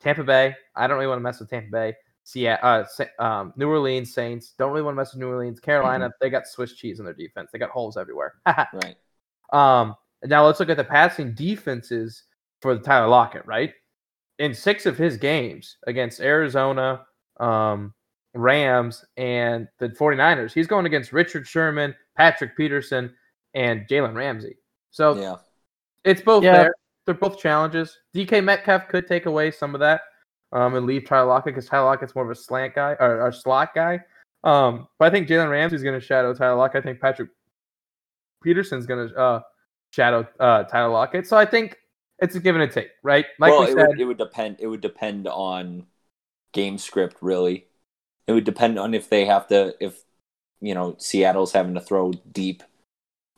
Tampa 0.00 0.22
Bay, 0.22 0.54
I 0.76 0.86
don't 0.86 0.96
really 0.96 1.08
want 1.08 1.18
to 1.18 1.22
mess 1.22 1.40
with 1.40 1.50
Tampa 1.50 1.70
Bay. 1.72 1.94
Seattle, 2.24 2.86
uh, 2.98 3.22
um, 3.22 3.52
New 3.56 3.68
Orleans 3.68 4.12
Saints, 4.12 4.54
don't 4.58 4.70
really 4.72 4.82
want 4.82 4.94
to 4.94 4.96
mess 4.96 5.12
with 5.12 5.20
New 5.20 5.28
Orleans. 5.28 5.60
Carolina, 5.60 6.10
they 6.20 6.30
got 6.30 6.46
Swiss 6.46 6.72
cheese 6.72 6.98
in 6.98 7.04
their 7.04 7.14
defense. 7.14 7.50
They 7.52 7.58
got 7.58 7.70
holes 7.70 7.96
everywhere. 7.96 8.34
Right. 8.46 8.96
Um, 9.52 9.94
now 10.24 10.44
let's 10.46 10.58
look 10.58 10.70
at 10.70 10.78
the 10.78 10.82
passing 10.82 11.32
defenses 11.34 12.24
for 12.60 12.74
the 12.74 12.80
Tyler 12.82 13.06
Lockett, 13.06 13.46
right? 13.46 13.72
In 14.40 14.52
six 14.52 14.84
of 14.84 14.96
his 14.96 15.16
games 15.16 15.76
against 15.86 16.18
Arizona, 16.18 17.06
um, 17.38 17.94
Rams, 18.34 19.04
and 19.16 19.68
the 19.78 19.90
49ers, 19.90 20.52
he's 20.52 20.66
going 20.66 20.86
against 20.86 21.12
Richard 21.12 21.46
Sherman, 21.46 21.94
Patrick 22.16 22.56
Peterson, 22.56 23.14
and 23.52 23.86
Jalen 23.86 24.16
Ramsey. 24.16 24.56
So 24.90 25.14
Yeah. 25.14 25.36
it's 26.02 26.22
both 26.22 26.42
Yeah. 26.42 26.52
there. 26.54 26.74
They're 27.04 27.14
both 27.14 27.38
challenges. 27.38 27.96
DK 28.12 28.40
Metcalf 28.40 28.88
could 28.88 29.06
take 29.06 29.26
away 29.26 29.52
some 29.52 29.74
of 29.74 29.80
that 29.80 30.00
um, 30.54 30.74
and 30.74 30.86
leave 30.86 31.04
Tyler 31.06 31.26
Lockett 31.26 31.54
because 31.54 31.68
Tyler 31.68 31.86
Lockett's 31.86 32.14
more 32.14 32.24
of 32.24 32.30
a 32.30 32.34
slant 32.34 32.74
guy 32.74 32.96
or 33.00 33.26
a 33.28 33.32
slot 33.32 33.74
guy. 33.74 34.00
Um, 34.44 34.88
but 34.98 35.06
I 35.06 35.10
think 35.10 35.28
Jalen 35.28 35.50
Ramsey's 35.50 35.82
going 35.82 35.98
to 35.98 36.04
shadow 36.04 36.32
Tyler 36.32 36.56
Lockett. 36.56 36.82
I 36.82 36.86
think 36.86 37.00
Patrick 37.00 37.30
Peterson's 38.42 38.86
going 38.86 39.08
to 39.08 39.16
uh, 39.16 39.40
shadow 39.90 40.26
uh, 40.38 40.64
Tyler 40.64 40.92
Lockett. 40.92 41.26
So 41.26 41.36
I 41.36 41.44
think 41.44 41.76
it's 42.20 42.34
a 42.36 42.40
give 42.40 42.54
and 42.54 42.62
a 42.62 42.68
take, 42.68 42.90
right? 43.02 43.26
Like 43.38 43.50
well, 43.50 43.60
we 43.62 43.66
it 43.66 43.74
said, 43.74 43.88
would, 43.88 44.00
it 44.00 44.04
would 44.04 44.18
depend. 44.18 44.56
It 44.60 44.66
would 44.66 44.80
depend 44.80 45.26
on 45.26 45.86
game 46.52 46.78
script, 46.78 47.16
really. 47.20 47.66
It 48.26 48.32
would 48.32 48.44
depend 48.44 48.78
on 48.78 48.94
if 48.94 49.08
they 49.08 49.24
have 49.24 49.48
to. 49.48 49.74
If 49.80 50.02
you 50.60 50.74
know 50.74 50.94
Seattle's 50.98 51.52
having 51.52 51.74
to 51.74 51.80
throw 51.80 52.12
deep, 52.30 52.62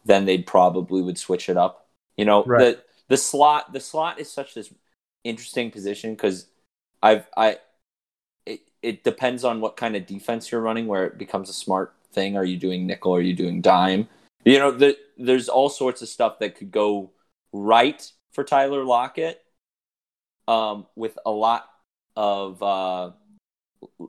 then 0.04 0.26
they'd 0.26 0.46
probably 0.46 1.02
would 1.02 1.18
switch 1.18 1.48
it 1.48 1.56
up. 1.56 1.88
You 2.16 2.24
know, 2.24 2.44
Right. 2.44 2.58
the 2.60 2.82
the 3.08 3.16
slot 3.16 3.72
the 3.72 3.80
slot 3.80 4.20
is 4.20 4.30
such 4.30 4.54
this 4.54 4.72
interesting 5.24 5.70
position 5.70 6.14
because 6.14 6.46
I've 7.06 7.26
I 7.36 7.58
it 8.44 8.60
it 8.82 9.04
depends 9.04 9.44
on 9.44 9.60
what 9.60 9.76
kind 9.76 9.94
of 9.94 10.06
defense 10.06 10.50
you're 10.50 10.60
running 10.60 10.86
where 10.86 11.06
it 11.06 11.18
becomes 11.18 11.48
a 11.48 11.52
smart 11.52 11.94
thing. 12.12 12.36
Are 12.36 12.44
you 12.44 12.56
doing 12.56 12.86
nickel? 12.86 13.14
Are 13.14 13.20
you 13.20 13.34
doing 13.34 13.60
dime? 13.60 14.08
You 14.44 14.58
know, 14.58 14.70
the, 14.70 14.96
there's 15.16 15.48
all 15.48 15.68
sorts 15.68 16.02
of 16.02 16.08
stuff 16.08 16.38
that 16.40 16.56
could 16.56 16.70
go 16.70 17.10
right 17.52 18.00
for 18.32 18.44
Tyler 18.44 18.84
Lockett 18.84 19.42
um, 20.48 20.86
with 20.94 21.18
a 21.26 21.30
lot 21.30 21.68
of 22.16 22.62
uh, 22.62 23.10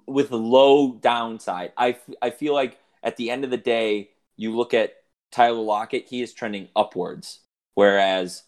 with 0.06 0.32
low 0.32 0.94
downside. 0.94 1.74
I, 1.78 1.98
I 2.22 2.30
feel 2.30 2.54
like 2.54 2.80
at 3.04 3.18
the 3.18 3.30
end 3.30 3.44
of 3.44 3.50
the 3.50 3.58
day, 3.58 4.12
you 4.36 4.56
look 4.56 4.74
at 4.74 4.96
Tyler 5.32 5.62
Lockett, 5.62 6.08
he 6.08 6.22
is 6.22 6.34
trending 6.34 6.70
upwards, 6.76 7.40
whereas 7.74 8.44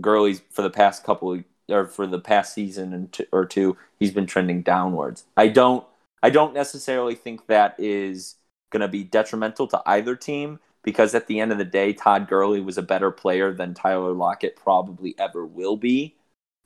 Gurley's 0.00 0.40
for 0.50 0.62
the 0.62 0.70
past 0.70 1.04
couple 1.04 1.42
or 1.70 1.86
for 1.86 2.06
the 2.06 2.18
past 2.18 2.54
season 2.54 3.08
t- 3.12 3.26
or 3.32 3.46
two, 3.46 3.76
he's 3.98 4.12
been 4.12 4.26
trending 4.26 4.62
downwards. 4.62 5.24
I 5.36 5.48
don't 5.48 5.84
I 6.22 6.30
don't 6.30 6.54
necessarily 6.54 7.14
think 7.14 7.46
that 7.46 7.74
is 7.78 8.36
going 8.70 8.80
to 8.80 8.88
be 8.88 9.04
detrimental 9.04 9.66
to 9.68 9.82
either 9.86 10.14
team 10.16 10.60
because 10.82 11.14
at 11.14 11.26
the 11.26 11.40
end 11.40 11.52
of 11.52 11.58
the 11.58 11.64
day, 11.64 11.92
Todd 11.92 12.28
Gurley 12.28 12.60
was 12.60 12.78
a 12.78 12.82
better 12.82 13.10
player 13.10 13.52
than 13.52 13.74
Tyler 13.74 14.12
Lockett 14.12 14.56
probably 14.56 15.14
ever 15.18 15.44
will 15.44 15.76
be. 15.76 16.14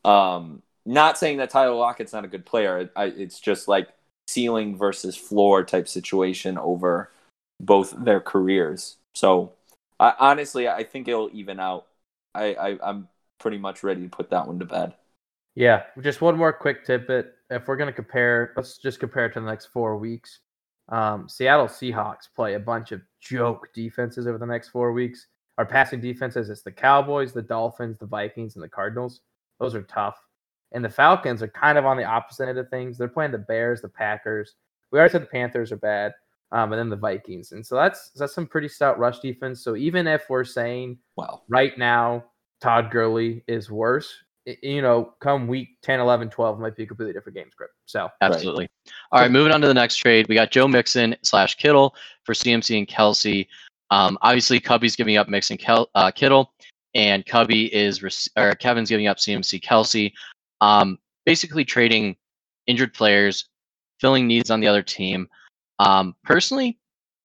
Um, 0.04 0.62
not 0.86 1.18
saying 1.18 1.38
that 1.38 1.50
Tyler 1.50 1.74
Lockett's 1.74 2.12
not 2.12 2.24
a 2.24 2.28
good 2.28 2.46
player. 2.46 2.90
I, 2.94 3.06
it's 3.06 3.40
just 3.40 3.68
like 3.68 3.88
ceiling 4.28 4.76
versus 4.76 5.16
floor 5.16 5.64
type 5.64 5.88
situation 5.88 6.58
over 6.58 7.10
both 7.60 7.94
their 7.96 8.20
careers. 8.20 8.96
So, 9.14 9.52
I, 9.98 10.14
honestly, 10.18 10.68
I 10.68 10.84
think 10.84 11.08
it'll 11.08 11.30
even 11.32 11.58
out. 11.58 11.86
I, 12.34 12.54
I, 12.54 12.78
I'm 12.82 13.08
pretty 13.38 13.58
much 13.58 13.82
ready 13.82 14.02
to 14.02 14.08
put 14.08 14.30
that 14.30 14.46
one 14.46 14.58
to 14.58 14.64
bed. 14.64 14.94
Yeah, 15.54 15.84
just 16.00 16.20
one 16.20 16.36
more 16.36 16.52
quick 16.52 16.84
tidbit. 16.84 17.32
If 17.50 17.68
we're 17.68 17.76
going 17.76 17.88
to 17.88 17.92
compare, 17.92 18.52
let's 18.56 18.78
just 18.78 18.98
compare 18.98 19.26
it 19.26 19.34
to 19.34 19.40
the 19.40 19.46
next 19.46 19.66
four 19.66 19.96
weeks. 19.96 20.40
Um, 20.88 21.28
Seattle 21.28 21.66
Seahawks 21.66 22.28
play 22.34 22.54
a 22.54 22.60
bunch 22.60 22.92
of 22.92 23.00
joke 23.20 23.68
defenses 23.72 24.26
over 24.26 24.38
the 24.38 24.46
next 24.46 24.70
four 24.70 24.92
weeks. 24.92 25.28
Our 25.56 25.64
passing 25.64 26.00
defenses, 26.00 26.50
it's 26.50 26.62
the 26.62 26.72
Cowboys, 26.72 27.32
the 27.32 27.42
Dolphins, 27.42 27.98
the 27.98 28.06
Vikings, 28.06 28.56
and 28.56 28.64
the 28.64 28.68
Cardinals. 28.68 29.20
Those 29.60 29.74
are 29.74 29.82
tough. 29.82 30.18
And 30.72 30.84
the 30.84 30.90
Falcons 30.90 31.42
are 31.42 31.48
kind 31.48 31.78
of 31.78 31.86
on 31.86 31.96
the 31.96 32.04
opposite 32.04 32.48
end 32.48 32.58
of 32.58 32.68
things. 32.68 32.98
They're 32.98 33.06
playing 33.06 33.30
the 33.30 33.38
Bears, 33.38 33.80
the 33.80 33.88
Packers. 33.88 34.56
We 34.90 34.98
already 34.98 35.12
said 35.12 35.22
the 35.22 35.26
Panthers 35.26 35.70
are 35.70 35.76
bad, 35.76 36.12
um, 36.50 36.72
and 36.72 36.78
then 36.80 36.90
the 36.90 36.96
Vikings. 36.96 37.52
And 37.52 37.64
so 37.64 37.76
that's 37.76 38.10
that's 38.16 38.34
some 38.34 38.48
pretty 38.48 38.68
stout 38.68 38.98
rush 38.98 39.20
defense. 39.20 39.62
So 39.62 39.76
even 39.76 40.08
if 40.08 40.28
we're 40.28 40.44
saying 40.44 40.98
Wow. 41.16 41.42
right 41.48 41.78
now 41.78 42.24
Todd 42.64 42.90
Gurley 42.90 43.44
is 43.46 43.70
worse. 43.70 44.10
You 44.46 44.80
know, 44.80 45.12
come 45.20 45.46
week 45.46 45.76
10, 45.82 46.00
11, 46.00 46.30
12 46.30 46.58
might 46.58 46.74
be 46.74 46.84
a 46.84 46.86
completely 46.86 47.12
different 47.12 47.36
game 47.36 47.50
script. 47.50 47.74
So, 47.84 48.08
Absolutely. 48.22 48.68
All 49.12 49.20
right, 49.20 49.30
moving 49.30 49.52
on 49.52 49.60
to 49.60 49.66
the 49.66 49.74
next 49.74 49.96
trade. 49.96 50.26
We 50.28 50.34
got 50.34 50.50
Joe 50.50 50.66
Mixon 50.66 51.14
slash 51.22 51.56
Kittle 51.56 51.94
for 52.24 52.32
CMC 52.32 52.78
and 52.78 52.88
Kelce. 52.88 53.46
Um, 53.90 54.16
obviously, 54.22 54.60
Cubby's 54.60 54.96
giving 54.96 55.18
up 55.18 55.28
Mixon 55.28 55.58
Kel- 55.58 55.90
uh, 55.94 56.10
Kittle, 56.10 56.54
and 56.94 57.26
Cubby 57.26 57.66
is 57.74 58.02
rec- 58.02 58.14
or 58.38 58.54
Kevin's 58.54 58.88
giving 58.88 59.08
up 59.08 59.18
CMC 59.18 59.62
Kelce. 59.62 60.10
Um, 60.62 60.98
basically, 61.26 61.66
trading 61.66 62.16
injured 62.66 62.94
players, 62.94 63.46
filling 64.00 64.26
needs 64.26 64.50
on 64.50 64.60
the 64.60 64.66
other 64.66 64.82
team. 64.82 65.28
Um, 65.80 66.16
personally, 66.24 66.78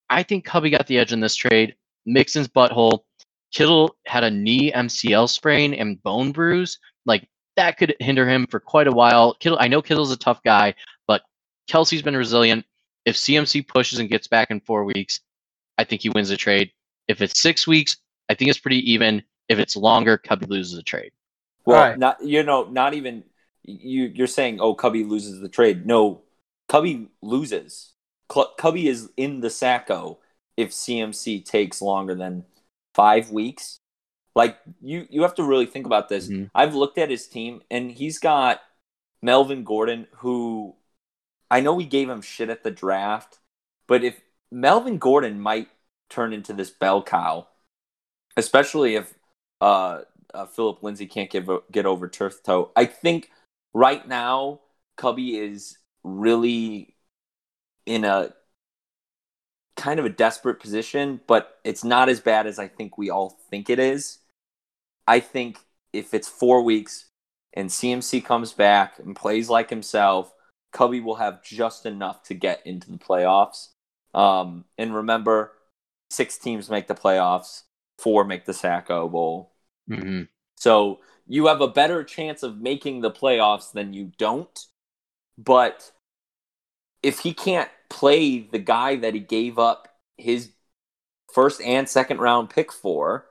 I 0.09 0.21
think 0.23 0.43
Cubby 0.43 0.69
got 0.69 0.85
the 0.87 0.97
edge 0.97 1.13
in 1.13 1.21
this 1.21 1.35
trade. 1.35 1.75
Mixon's 2.05 2.49
butthole. 2.49 3.03
Kittle 3.51 3.95
had 4.05 4.23
a 4.23 4.31
knee 4.31 4.71
MCL 4.71 5.29
sprain 5.29 5.73
and 5.73 6.01
bone 6.03 6.31
bruise. 6.31 6.79
Like 7.05 7.27
that 7.55 7.77
could 7.77 7.95
hinder 7.99 8.27
him 8.27 8.47
for 8.47 8.59
quite 8.59 8.87
a 8.87 8.91
while. 8.91 9.33
Kittle, 9.35 9.57
I 9.59 9.67
know 9.67 9.81
Kittle's 9.81 10.11
a 10.11 10.17
tough 10.17 10.41
guy, 10.43 10.75
but 11.07 11.23
Kelce's 11.69 12.01
been 12.01 12.17
resilient. 12.17 12.65
If 13.05 13.15
CMC 13.15 13.67
pushes 13.67 13.99
and 13.99 14.09
gets 14.09 14.27
back 14.27 14.51
in 14.51 14.59
four 14.61 14.83
weeks, 14.83 15.21
I 15.77 15.83
think 15.83 16.01
he 16.01 16.09
wins 16.09 16.29
the 16.29 16.37
trade. 16.37 16.71
If 17.07 17.21
it's 17.21 17.39
six 17.39 17.65
weeks, 17.65 17.97
I 18.29 18.35
think 18.35 18.49
it's 18.49 18.59
pretty 18.59 18.91
even. 18.91 19.23
If 19.47 19.57
it's 19.57 19.75
longer, 19.75 20.17
Cubby 20.17 20.45
loses 20.45 20.75
the 20.75 20.83
trade. 20.83 21.11
Well, 21.65 21.77
Alright. 21.77 21.99
not 21.99 22.23
you 22.23 22.43
know, 22.43 22.65
not 22.65 22.93
even 22.93 23.23
you. 23.63 24.11
You're 24.13 24.27
saying, 24.27 24.59
oh, 24.59 24.75
Cubby 24.75 25.03
loses 25.03 25.39
the 25.39 25.49
trade. 25.49 25.85
No, 25.85 26.21
Cubby 26.67 27.09
loses. 27.21 27.93
Cl- 28.31 28.53
Cubby 28.57 28.87
is 28.87 29.09
in 29.17 29.39
the 29.41 29.47
sacko 29.47 30.17
if 30.55 30.69
CMC 30.71 31.43
takes 31.45 31.81
longer 31.81 32.13
than 32.13 32.45
five 32.99 33.31
weeks. 33.31 33.79
Like 34.35 34.57
you, 34.81 35.07
you 35.09 35.21
have 35.21 35.35
to 35.35 35.43
really 35.43 35.65
think 35.65 35.85
about 35.85 36.09
this. 36.09 36.27
Mhm. 36.27 36.49
I've 36.53 36.75
looked 36.75 36.97
at 36.97 37.09
his 37.09 37.27
team, 37.27 37.61
and 37.71 37.91
he's 37.91 38.19
got 38.19 38.61
Melvin 39.21 39.63
Gordon, 39.63 40.07
who 40.17 40.75
I 41.49 41.61
know 41.61 41.73
we 41.73 41.85
gave 41.85 42.09
him 42.09 42.21
shit 42.21 42.49
at 42.49 42.63
the 42.63 42.71
draft, 42.71 43.39
but 43.87 44.03
if 44.03 44.21
Melvin 44.51 44.97
Gordon 44.97 45.39
might 45.39 45.69
turn 46.09 46.33
into 46.33 46.53
this 46.53 46.69
bell 46.69 47.01
cow, 47.01 47.47
especially 48.37 48.95
if 48.95 49.13
uh, 49.61 50.01
uh, 50.33 50.45
Phillip 50.45 50.83
Lindsay 50.83 51.05
can't 51.05 51.29
give 51.29 51.49
a, 51.49 51.59
get 51.71 51.85
over 51.85 52.07
turf 52.07 52.43
toe. 52.43 52.71
I 52.75 52.85
think 52.85 53.31
right 53.73 54.07
now 54.07 54.61
Cubby 54.97 55.37
is 55.37 55.77
really 56.03 56.95
in 57.85 58.05
a 58.05 58.33
kind 59.79 59.99
of 59.99 60.05
a 60.05 60.09
desperate 60.09 60.59
position, 60.59 61.21
but 61.25 61.57
it's 61.63 61.83
not 61.83 62.09
as 62.09 62.19
bad 62.19 62.45
as 62.45 62.59
I 62.59 62.67
think 62.67 62.97
we 62.97 63.09
all 63.09 63.39
think 63.49 63.69
it 63.69 63.79
is. 63.79 64.19
I 65.07 65.19
think 65.21 65.59
if 65.93 66.13
it's 66.13 66.27
four 66.27 66.61
weeks 66.63 67.05
and 67.53 67.69
CMC 67.69 68.23
comes 68.23 68.53
back 68.53 68.99
and 68.99 69.15
plays 69.15 69.49
like 69.49 69.69
himself, 69.69 70.33
Cubby 70.73 70.99
will 70.99 71.15
have 71.15 71.43
just 71.43 71.85
enough 71.85 72.23
to 72.23 72.33
get 72.33 72.61
into 72.65 72.91
the 72.91 72.97
playoffs. 72.97 73.69
Um, 74.13 74.65
and 74.77 74.93
remember, 74.93 75.53
six 76.11 76.37
teams 76.37 76.69
make 76.69 76.87
the 76.87 76.95
playoffs, 76.95 77.63
four 77.97 78.25
make 78.25 78.45
the 78.45 78.53
Sacko 78.53 79.09
Bowl. 79.09 79.53
hmm 79.87 80.21
So 80.57 80.99
you 81.27 81.47
have 81.47 81.61
a 81.61 81.67
better 81.67 82.03
chance 82.03 82.43
of 82.43 82.59
making 82.59 83.01
the 83.01 83.11
playoffs 83.11 83.71
than 83.71 83.93
you 83.93 84.11
don't. 84.17 84.65
But 85.37 85.91
if 87.01 87.19
he 87.19 87.33
can't 87.33 87.69
play 87.89 88.39
the 88.39 88.59
guy 88.59 88.95
that 88.97 89.13
he 89.13 89.19
gave 89.19 89.59
up 89.59 89.87
his 90.17 90.51
first 91.31 91.61
and 91.61 91.87
second 91.87 92.19
round 92.19 92.49
pick 92.49 92.71
for, 92.71 93.25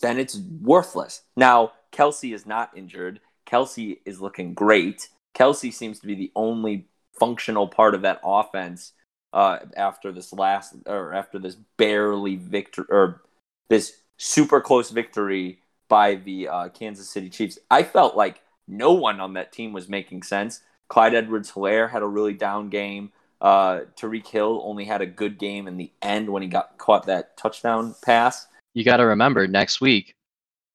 then 0.00 0.18
it's 0.18 0.38
worthless. 0.60 1.22
Now, 1.36 1.72
Kelce 1.92 2.34
is 2.34 2.46
not 2.46 2.76
injured. 2.76 3.20
Kelce 3.46 3.98
is 4.04 4.20
looking 4.20 4.54
great. 4.54 5.08
Kelce 5.34 5.72
seems 5.72 5.98
to 6.00 6.06
be 6.06 6.14
the 6.14 6.32
only 6.36 6.86
functional 7.18 7.68
part 7.68 7.94
of 7.94 8.02
that 8.02 8.20
offense 8.22 8.92
uh, 9.32 9.58
after 9.76 10.12
this 10.12 10.32
last 10.32 10.74
or 10.86 11.12
after 11.14 11.38
this 11.38 11.56
barely 11.76 12.36
victory 12.36 12.86
or 12.88 13.22
this 13.68 13.98
super 14.16 14.60
close 14.60 14.90
victory 14.90 15.60
by 15.88 16.14
the 16.16 16.48
uh, 16.48 16.68
Kansas 16.68 17.08
City 17.08 17.28
Chiefs. 17.28 17.58
I 17.70 17.82
felt 17.82 18.16
like 18.16 18.42
no 18.66 18.92
one 18.92 19.20
on 19.20 19.34
that 19.34 19.52
team 19.52 19.72
was 19.72 19.88
making 19.88 20.22
sense. 20.22 20.60
Clyde 20.88 21.14
Edwards 21.14 21.52
Helaire 21.52 21.90
had 21.90 22.02
a 22.02 22.06
really 22.06 22.34
down 22.34 22.68
game. 22.68 23.12
Uh, 23.40 23.80
Tyreek 23.96 24.26
Hill 24.26 24.60
only 24.64 24.84
had 24.84 25.00
a 25.00 25.06
good 25.06 25.38
game 25.38 25.68
in 25.68 25.76
the 25.76 25.92
end 26.02 26.28
when 26.28 26.42
he 26.42 26.48
got 26.48 26.76
caught 26.78 27.06
that 27.06 27.36
touchdown 27.36 27.94
pass. 28.04 28.46
You 28.74 28.84
got 28.84 28.96
to 28.98 29.06
remember 29.06 29.46
next 29.46 29.80
week 29.80 30.14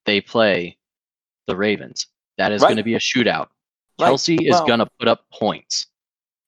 they 0.05 0.21
play 0.21 0.77
the 1.47 1.55
Ravens. 1.55 2.07
That 2.37 2.51
is 2.51 2.61
Right. 2.61 2.69
going 2.69 2.77
to 2.77 2.83
be 2.83 2.95
a 2.95 2.99
shootout. 2.99 3.47
Right. 3.99 4.09
Kelce 4.11 4.41
is 4.41 4.51
Well- 4.51 4.67
going 4.67 4.79
to 4.79 4.87
put 4.99 5.07
up 5.07 5.25
points. 5.31 5.87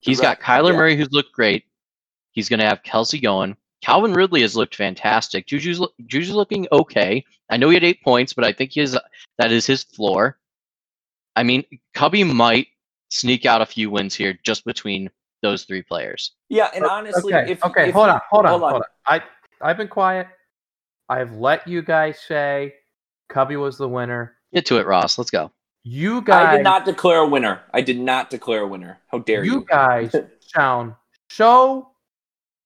He's 0.01 0.19
Right. 0.19 0.39
got 0.39 0.41
Kyler 0.41 0.71
Yeah. 0.71 0.77
Murray, 0.77 0.95
who's 0.95 1.11
looked 1.11 1.33
great. 1.33 1.65
He's 2.31 2.49
going 2.49 2.59
to 2.59 2.65
have 2.65 2.83
Kelce 2.83 3.21
going. 3.21 3.55
Calvin 3.81 4.13
Ridley 4.13 4.41
has 4.41 4.55
looked 4.55 4.75
fantastic. 4.75 5.45
Juju's 5.47 5.79
Juju's 6.07 6.31
looking 6.31 6.67
okay. 6.71 7.23
I 7.49 7.57
know 7.57 7.69
he 7.69 7.75
had 7.75 7.83
eight 7.83 8.01
points, 8.03 8.33
but 8.33 8.43
I 8.43 8.51
think 8.51 8.71
he 8.71 8.81
is 8.81 8.97
that 9.37 9.51
is 9.51 9.67
his 9.67 9.83
floor. 9.83 10.39
I 11.35 11.43
mean, 11.43 11.63
Cubby 11.93 12.23
might 12.23 12.67
sneak 13.09 13.45
out 13.45 13.61
a 13.61 13.65
few 13.65 13.89
wins 13.89 14.15
here 14.15 14.39
just 14.43 14.63
between 14.65 15.09
those 15.45 15.63
three 15.63 15.81
players. 15.83 16.31
Yeah, 16.49 16.69
and 16.73 16.85
honestly, 16.85 17.33
okay, 17.33 17.51
if 17.51 17.63
okay, 17.63 17.89
if 17.89 17.93
hold 17.93 18.07
you- 18.07 18.13
on, 18.13 18.21
hold 18.29 18.45
on, 18.45 18.51
hold 18.51 18.61
hold 18.61 18.73
on. 18.73 18.81
on. 18.81 19.21
I 19.61 19.67
I've 19.69 19.77
been 19.77 19.87
quiet. 19.87 20.27
I've 21.07 21.33
let 21.35 21.67
you 21.67 21.81
guys 21.83 22.19
say 22.27 22.73
Cubby 23.29 23.55
was 23.57 23.77
the 23.77 23.87
winner. 23.87 24.35
Get 24.53 24.65
to 24.67 24.79
it, 24.79 24.87
Ross. 24.87 25.17
Let's 25.17 25.29
go. 25.29 25.51
You 25.83 26.21
guys, 26.23 26.47
I 26.47 26.55
did 26.57 26.63
not 26.63 26.83
declare 26.85 27.19
a 27.19 27.27
winner. 27.27 27.61
I 27.73 27.81
did 27.81 27.99
not 27.99 28.31
declare 28.31 28.61
a 28.61 28.67
winner. 28.67 28.99
How 29.11 29.19
dare 29.19 29.43
you? 29.43 29.51
you 29.53 29.65
guys 29.69 30.15
sound 30.39 30.93
so 31.29 31.91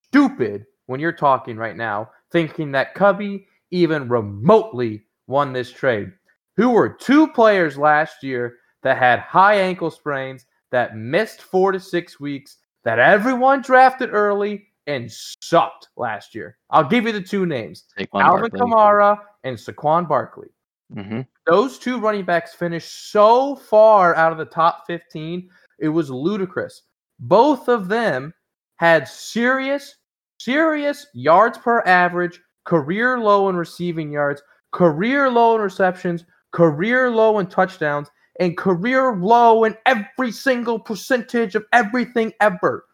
stupid 0.07 0.65
when 0.85 0.99
you're 1.01 1.11
talking 1.11 1.57
right 1.57 1.75
now, 1.75 2.09
thinking 2.31 2.71
that 2.71 2.93
Cubby 2.95 3.45
even 3.71 4.07
remotely 4.07 5.03
won 5.27 5.51
this 5.53 5.71
trade. 5.71 6.11
Who 6.55 6.71
were 6.71 6.89
two 6.89 7.27
players 7.27 7.77
last 7.77 8.23
year 8.23 8.57
that 8.83 8.97
had 8.97 9.19
high 9.19 9.55
ankle 9.55 9.91
sprains, 9.91 10.45
that 10.71 10.95
missed 10.95 11.41
four 11.41 11.71
to 11.73 11.79
six 11.79 12.19
weeks, 12.19 12.57
that 12.83 12.99
everyone 12.99 13.61
drafted 13.61 14.09
early 14.13 14.67
and 14.87 15.11
sucked 15.11 15.89
last 15.97 16.33
year? 16.33 16.57
I'll 16.69 16.87
give 16.87 17.05
you 17.05 17.11
the 17.11 17.21
two 17.21 17.45
names 17.45 17.85
Saquon 17.97 18.21
Alvin 18.23 18.49
Barkley. 18.51 18.59
Kamara 18.59 19.19
and 19.43 19.57
Saquon 19.57 20.07
Barkley 20.07 20.47
Mhm. 20.95 21.27
those 21.45 21.77
two 21.77 21.99
running 21.99 22.25
backs 22.25 22.53
finished 22.55 23.11
so 23.11 23.55
far 23.55 24.15
out 24.15 24.31
of 24.31 24.37
the 24.39 24.45
top 24.45 24.87
15, 24.87 25.47
it 25.77 25.89
was 25.89 26.09
ludicrous. 26.09 26.81
Both 27.19 27.67
of 27.69 27.87
them 27.87 28.33
had 28.77 29.07
serious, 29.07 29.97
serious 30.39 31.05
yards 31.13 31.57
per 31.59 31.81
average, 31.81 32.41
career 32.63 33.19
low 33.19 33.49
in 33.49 33.55
receiving 33.55 34.11
yards, 34.11 34.41
career 34.71 35.29
low 35.29 35.55
in 35.55 35.61
receptions, 35.61 36.25
career 36.51 37.11
low 37.11 37.37
in 37.37 37.45
touchdowns, 37.47 38.09
and 38.39 38.57
career 38.57 39.15
low 39.15 39.65
in 39.65 39.77
every 39.85 40.31
single 40.31 40.79
percentage 40.79 41.55
of 41.55 41.65
everything 41.73 42.33
ever. 42.39 42.85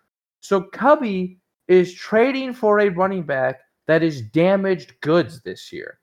So 0.41 0.61
Cubby 0.61 1.37
is 1.67 1.93
trading 1.93 2.53
for 2.53 2.79
a 2.79 2.89
running 2.89 3.23
back 3.23 3.61
that 3.87 4.03
is 4.03 4.21
damaged 4.21 4.99
goods 5.01 5.41
this 5.41 5.71
year. 5.71 5.99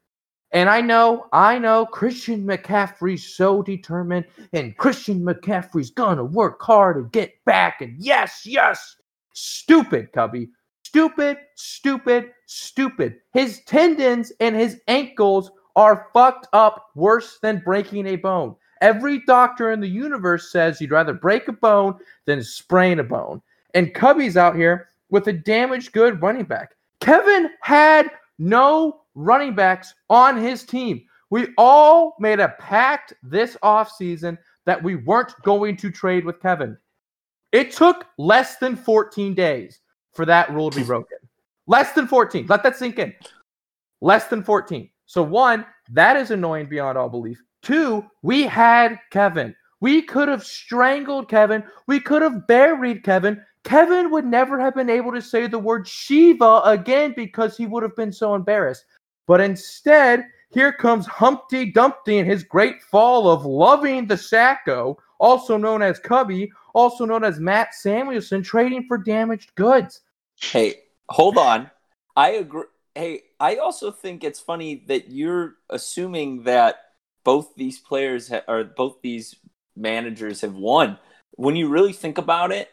And 0.53 0.69
I 0.69 0.81
know, 0.81 1.27
I 1.33 1.59
know 1.59 1.87
Christian 1.87 2.45
McCaffrey's 2.47 3.35
so 3.35 3.63
determined, 3.63 4.27
and 4.53 4.77
Christian 4.77 5.23
McCaffrey's 5.23 5.91
gonna 5.91 6.25
work 6.25 6.61
hard 6.61 6.97
and 6.97 7.11
get 7.11 7.33
back. 7.45 7.81
And 7.81 7.97
yes, 7.99 8.43
yes, 8.45 8.97
stupid, 9.33 10.13
Cubby. 10.13 10.51
Stupid, 10.85 11.39
stupid, 11.55 12.33
stupid. 12.45 13.17
His 13.33 13.63
tendons 13.65 14.31
and 14.41 14.55
his 14.55 14.79
ankles 14.89 15.51
are 15.75 16.09
fucked 16.13 16.49
up 16.53 16.91
worse 16.95 17.39
than 17.41 17.63
breaking 17.65 18.07
a 18.07 18.17
bone. 18.17 18.55
Every 18.83 19.21
doctor 19.21 19.71
in 19.71 19.81
the 19.81 19.89
universe 19.89 20.51
says 20.51 20.81
you'd 20.81 20.91
rather 20.91 21.15
break 21.15 21.47
a 21.47 21.53
bone 21.53 21.95
than 22.27 22.43
sprain 22.43 22.99
a 22.99 23.05
bone. 23.05 23.41
And 23.75 23.95
Cubby's 23.95 24.37
out 24.37 24.57
here 24.57 24.89
with 25.09 25.29
a 25.29 25.33
damaged 25.33 25.93
good 25.93 26.21
running 26.21 26.45
back. 26.45 26.75
Kevin 27.01 27.51
had 27.61 28.11
no 28.41 29.03
running 29.15 29.55
backs 29.55 29.95
on 30.11 30.37
his 30.37 30.65
team. 30.65 31.05
We 31.31 31.49
all 31.57 32.17
made 32.19 32.41
a 32.41 32.49
pact 32.59 33.15
this 33.23 33.57
offseason 33.63 34.37
that 34.67 34.83
we 34.83 34.97
weren't 34.97 35.33
going 35.45 35.77
to 35.77 35.91
trade 35.91 36.25
with 36.25 36.43
Kevin. 36.43 36.77
It 37.53 37.71
took 37.71 38.07
less 38.19 38.57
than 38.57 38.75
14 38.75 39.33
days 39.35 39.79
for 40.13 40.27
that 40.27 40.51
rule 40.51 40.71
to 40.71 40.81
be 40.81 40.85
broken. 40.85 41.19
Less 41.69 41.93
than 41.93 42.09
14. 42.09 42.47
Let 42.49 42.65
that 42.65 42.77
sink 42.77 42.99
in. 42.99 43.15
Less 44.01 44.27
than 44.27 44.43
14. 44.43 44.91
So, 45.07 45.23
one, 45.23 45.65
that 45.93 46.17
is 46.17 46.33
annoying 46.33 46.67
beyond 46.67 46.99
all 46.99 47.09
belief. 47.09 47.41
Two, 47.63 48.05
we 48.23 48.43
had 48.43 48.99
Kevin. 49.11 49.55
We 49.81 50.03
could 50.03 50.29
have 50.29 50.45
strangled 50.45 51.29
Kevin. 51.29 51.65
We 51.87 52.01
could 52.01 52.23
have 52.23 52.47
buried 52.47 53.05
Kevin. 53.05 53.43
Kevin 53.65 54.11
would 54.11 54.25
never 54.25 54.61
have 54.61 54.75
been 54.75 54.91
able 54.91 55.13
to 55.13 55.23
say 55.23 55.47
the 55.47 55.59
word 55.59 55.87
Shiva 55.87 56.63
again 56.65 57.15
because 57.17 57.57
he 57.57 57.67
would 57.67 57.83
have 57.83 57.97
been 57.97 58.13
so 58.13 58.35
embarrassed. 58.35 58.85
But 59.27 59.41
instead, 59.41 60.25
here 60.53 60.73
comes 60.73 61.07
Humpty 61.07 61.71
Dumpty 61.73 62.19
and 62.19 62.29
his 62.29 62.43
great 62.43 62.83
fall 62.83 63.31
of 63.31 63.45
loving 63.45 64.07
the 64.07 64.17
Sacko, 64.17 64.97
also 65.19 65.57
known 65.57 65.83
as 65.83 65.99
Cubby, 65.99 66.51
also 66.75 67.05
known 67.05 67.25
as 67.25 67.41
Matt 67.41 67.75
Samuelson, 67.75 68.43
trading 68.43 68.85
for 68.87 68.99
damaged 68.99 69.55
goods. 69.55 70.01
Hey, 70.41 70.81
hold 71.09 71.39
on. 71.39 71.71
I 72.17 72.31
agree. 72.31 72.65
Hey, 72.95 73.23
I 73.41 73.57
also 73.57 73.91
think 73.91 74.23
it's 74.23 74.41
funny 74.41 74.85
that 74.89 75.11
you're 75.11 75.55
assuming 75.71 76.43
that 76.43 76.77
both 77.25 77.55
these 77.57 77.79
players 77.79 78.29
ha- 78.29 78.43
or 78.49 78.65
both 78.65 79.01
these 79.03 79.37
managers 79.77 80.41
have 80.41 80.55
won. 80.55 80.99
When 81.33 81.57
you 81.57 81.69
really 81.69 81.93
think 81.93 82.19
about 82.19 82.53
it, 82.53 82.71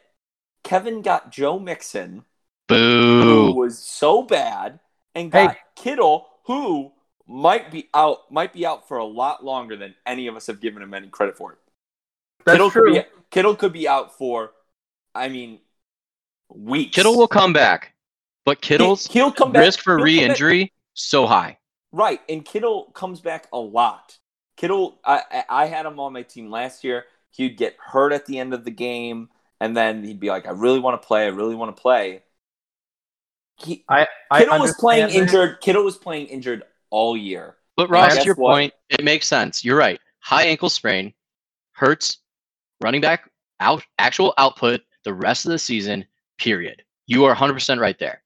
Kevin 0.64 1.02
got 1.02 1.32
Joe 1.32 1.60
Mixon, 1.60 2.26
who 2.68 3.54
was 3.56 3.80
so 3.80 4.22
bad, 4.22 4.80
and 5.16 5.32
Hey. 5.34 5.48
got 5.48 5.58
Kittle, 5.76 6.28
who 6.44 6.92
might 7.28 7.72
be 7.72 7.88
out 7.94 8.32
might 8.32 8.52
be 8.54 8.66
out 8.66 8.88
for 8.88 8.98
a 8.98 9.06
lot 9.06 9.46
longer 9.46 9.76
than 9.78 9.96
any 10.06 10.28
of 10.28 10.36
us 10.36 10.48
have 10.48 10.60
given 10.60 10.82
him 10.82 10.94
any 10.94 11.08
credit 11.08 11.38
for. 11.38 11.58
That's 12.46 12.56
Kittle 12.56 12.72
true. 12.72 12.94
Could 12.94 13.04
be, 13.04 13.10
Kittle 13.32 13.56
could 13.56 13.74
be 13.74 13.88
out 13.88 14.18
for, 14.18 14.52
I 15.14 15.30
mean, 15.30 15.60
weeks. 16.50 16.96
Kittle 16.96 17.16
will 17.16 17.28
come 17.28 17.54
back, 17.54 17.94
but 18.46 18.62
Kittle's 18.62 19.06
He- 19.08 19.14
he'll 19.20 19.32
come 19.32 19.52
back. 19.52 19.62
risk 19.62 19.80
for 19.82 19.98
he'll 19.98 20.06
re-injury 20.06 20.74
so 20.94 21.28
high. 21.28 21.60
Right, 21.92 22.22
and 22.28 22.44
Kittle 22.44 22.86
comes 22.92 23.20
back 23.22 23.48
a 23.54 23.60
lot. 23.60 24.18
Kittle, 24.60 25.00
I 25.06 25.22
I 25.32 25.44
I 25.50 25.66
had 25.68 25.86
him 25.86 26.00
on 26.02 26.12
my 26.12 26.22
team 26.24 26.52
last 26.52 26.84
year. 26.84 27.06
He'd 27.32 27.56
get 27.58 27.78
hurt 27.80 28.12
at 28.12 28.26
the 28.26 28.38
end 28.40 28.54
of 28.54 28.66
the 28.66 28.72
game, 28.72 29.30
and 29.62 29.76
then 29.78 30.04
he'd 30.04 30.20
be 30.20 30.28
like, 30.30 30.46
"I 30.46 30.52
really 30.52 30.80
want 30.80 31.02
to 31.02 31.08
play. 31.08 31.24
I 31.24 31.30
really 31.30 31.56
want 31.56 31.74
to 31.76 31.82
play." 31.82 32.24
He, 33.64 33.86
I, 33.88 34.06
I 34.30 34.40
Kittle 34.44 34.60
was 34.60 34.76
playing 34.78 35.08
that. 35.08 35.16
injured. 35.16 35.62
Kittle 35.62 35.84
was 35.86 35.98
playing 35.98 36.28
injured 36.28 36.64
all 36.90 37.16
year. 37.16 37.56
But 37.78 37.90
Ross, 37.90 38.14
guess 38.16 38.24
to 38.24 38.26
your 38.26 38.36
what? 38.36 38.52
point, 38.52 38.74
it 38.90 39.04
makes 39.06 39.28
sense. 39.28 39.64
You're 39.64 39.78
right. 39.78 40.00
High 40.20 40.44
ankle 40.44 40.70
sprain 40.70 41.14
hurts 41.72 42.18
running 42.82 43.00
back 43.00 43.30
out 43.62 43.82
actual 43.98 44.34
output 44.38 44.82
the 45.06 45.14
rest 45.14 45.46
of 45.46 45.52
the 45.52 45.60
season. 45.60 46.06
Period. 46.38 46.84
You 47.08 47.24
are 47.26 47.34
100% 47.36 47.80
right 47.80 47.98
there. 48.00 48.22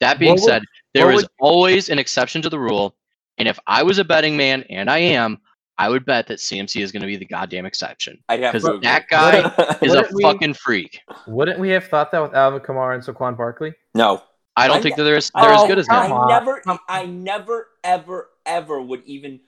That 0.00 0.18
being 0.18 0.32
What 0.32 0.40
would- 0.42 0.46
said, 0.48 0.62
there 0.94 1.06
what 1.06 1.14
is 1.14 1.22
would- 1.22 1.30
always 1.40 1.88
an 1.88 1.98
exception 1.98 2.40
to 2.42 2.48
the 2.48 2.58
rule, 2.58 2.96
and 3.38 3.46
if 3.48 3.58
I 3.66 3.82
was 3.82 3.98
a 3.98 4.04
betting 4.04 4.36
man, 4.36 4.62
and 4.70 4.88
I 4.90 4.98
am, 4.98 5.40
I 5.78 5.88
would 5.88 6.04
bet 6.04 6.26
that 6.28 6.38
CMC 6.38 6.82
is 6.82 6.92
going 6.92 7.00
to 7.00 7.06
be 7.06 7.16
the 7.16 7.24
goddamn 7.24 7.66
exception 7.66 8.22
I'd 8.28 8.40
have 8.42 8.52
'Cause 8.52 8.62
to. 8.64 8.78
that 8.82 9.08
guy 9.08 9.38
is 9.82 9.94
a 9.94 10.06
we- 10.12 10.22
fucking 10.22 10.54
freak. 10.54 11.00
Wouldn't 11.26 11.58
we 11.58 11.70
have 11.70 11.86
thought 11.86 12.10
that 12.12 12.20
with 12.22 12.34
Alvin 12.34 12.60
Kamara 12.60 12.94
and 12.94 13.02
Saquon 13.02 13.36
Barkley? 13.36 13.74
no. 13.94 14.22
I 14.54 14.66
don't 14.68 14.76
I 14.76 14.80
think 14.82 14.96
that 14.96 15.04
they're 15.04 15.16
as, 15.16 15.30
they're 15.34 15.44
oh, 15.48 15.54
as 15.54 15.60
Oh, 15.62 15.66
good 15.66 15.78
as 15.78 15.86
come 15.88 16.12
I 16.12 16.28
never, 16.28 16.62
I 16.86 17.06
never, 17.06 17.68
ever, 17.82 18.28
ever 18.44 18.82
would 18.82 19.02
even 19.06 19.40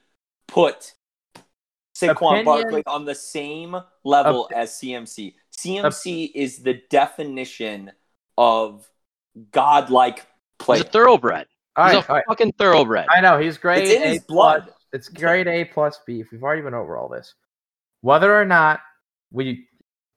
put 0.48 0.94
Saquon 1.94 2.12
Opinion- 2.38 2.44
Barkley 2.46 2.82
on 2.86 3.04
the 3.04 3.14
same 3.14 3.76
level 4.02 4.48
as 4.54 4.70
CMC. 4.72 5.34
CMC 5.54 6.30
is 6.34 6.62
the 6.62 6.80
definition 6.88 7.92
of 8.38 8.88
godlike 9.52 10.26
play. 10.58 10.78
He's 10.78 10.86
a 10.86 10.88
thoroughbred. 10.88 11.46
All 11.76 11.84
He's 11.86 11.94
right, 11.96 12.04
a 12.04 12.08
all 12.08 12.16
right. 12.16 12.24
fucking 12.28 12.52
thoroughbred. 12.52 13.06
I 13.10 13.20
know 13.20 13.38
he's 13.38 13.58
great. 13.58 13.84
It's 13.84 13.92
in 13.92 14.02
his 14.08 14.20
blood. 14.22 14.62
plus- 14.64 14.76
It's 14.94 15.08
grade 15.08 15.48
A 15.48 15.64
plus 15.64 16.00
beef. 16.06 16.28
We've 16.30 16.42
already 16.44 16.62
been 16.62 16.72
over 16.72 16.96
all 16.96 17.08
this. 17.08 17.34
Whether 18.02 18.34
or 18.34 18.44
not 18.44 18.80
we, 19.32 19.66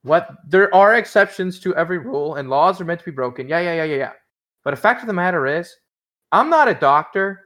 what 0.04 0.30
there 0.48 0.74
are 0.74 0.96
exceptions 0.96 1.60
to 1.62 1.76
every 1.76 1.98
rule, 1.98 2.36
and 2.36 2.48
laws 2.48 2.80
are 2.80 2.86
meant 2.86 3.00
to 3.00 3.06
be 3.06 3.12
broken. 3.12 3.50
Yeah, 3.50 3.60
yeah, 3.60 3.74
yeah, 3.74 3.84
yeah, 3.86 3.96
yeah. 3.98 4.12
But 4.64 4.72
the 4.72 4.78
fact 4.78 5.02
of 5.02 5.08
the 5.08 5.14
matter 5.14 5.48
is, 5.48 5.76
I'm 6.32 6.50
not 6.50 6.68
a 6.68 6.76
doctor, 6.76 7.42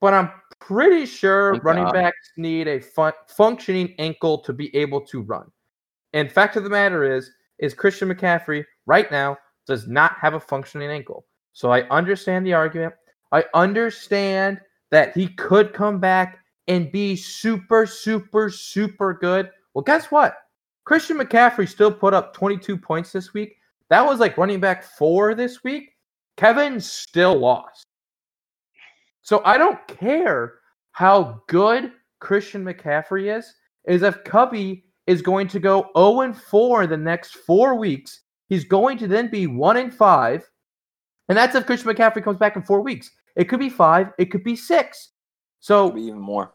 but 0.00 0.12
I'm 0.12 0.30
pretty 0.60 1.06
sure 1.06 1.52
Thank 1.52 1.64
running 1.64 1.84
God. 1.84 1.94
backs 1.94 2.32
need 2.36 2.68
a 2.68 2.80
fun- 2.80 3.12
functioning 3.28 3.94
ankle 3.98 4.38
to 4.38 4.52
be 4.52 4.74
able 4.76 5.00
to 5.06 5.22
run. 5.22 5.50
And 6.12 6.30
fact 6.30 6.56
of 6.56 6.64
the 6.64 6.70
matter 6.70 7.04
is, 7.16 7.30
is 7.58 7.72
Christian 7.72 8.12
McCaffrey 8.12 8.64
right 8.84 9.10
now 9.10 9.38
does 9.66 9.86
not 9.86 10.18
have 10.20 10.34
a 10.34 10.40
functioning 10.40 10.90
ankle. 10.90 11.24
So 11.54 11.72
I 11.72 11.88
understand 11.88 12.44
the 12.44 12.52
argument. 12.52 12.92
I 13.32 13.44
understand 13.54 14.60
that 14.90 15.16
he 15.16 15.28
could 15.28 15.72
come 15.72 15.98
back 15.98 16.40
and 16.68 16.90
be 16.92 17.16
super, 17.16 17.86
super, 17.86 18.50
super 18.50 19.14
good. 19.14 19.50
Well, 19.74 19.82
guess 19.82 20.10
what? 20.10 20.36
Christian 20.84 21.18
McCaffrey 21.18 21.68
still 21.68 21.92
put 21.92 22.14
up 22.14 22.34
22 22.34 22.76
points 22.76 23.12
this 23.12 23.34
week. 23.34 23.56
That 23.90 24.04
was 24.04 24.20
like 24.20 24.38
running 24.38 24.60
back 24.60 24.82
four 24.82 25.34
this 25.34 25.64
week. 25.64 25.92
Kevin 26.36 26.80
still 26.80 27.38
lost. 27.38 27.84
So 29.22 29.40
I 29.44 29.56
don't 29.56 29.86
care 29.88 30.54
how 30.92 31.42
good 31.48 31.92
Christian 32.20 32.64
McCaffrey 32.64 33.36
is, 33.36 33.54
is 33.86 34.02
if 34.02 34.24
Cubby 34.24 34.84
is 35.06 35.22
going 35.22 35.48
to 35.48 35.60
go 35.60 35.90
0 35.96 36.20
and 36.20 36.36
4 36.36 36.84
in 36.84 36.90
the 36.90 36.96
next 36.96 37.36
four 37.36 37.74
weeks, 37.74 38.20
he's 38.48 38.64
going 38.64 38.98
to 38.98 39.06
then 39.06 39.28
be 39.28 39.46
1 39.46 39.76
and 39.76 39.94
5. 39.94 40.50
And 41.28 41.38
that's 41.38 41.54
if 41.54 41.66
Christian 41.66 41.90
McCaffrey 41.92 42.22
comes 42.22 42.38
back 42.38 42.56
in 42.56 42.62
four 42.62 42.80
weeks. 42.80 43.10
It 43.36 43.44
could 43.44 43.60
be 43.60 43.70
five, 43.70 44.12
it 44.18 44.26
could 44.26 44.44
be 44.44 44.56
six. 44.56 45.10
So 45.64 45.96
even 45.96 46.18
more. 46.18 46.52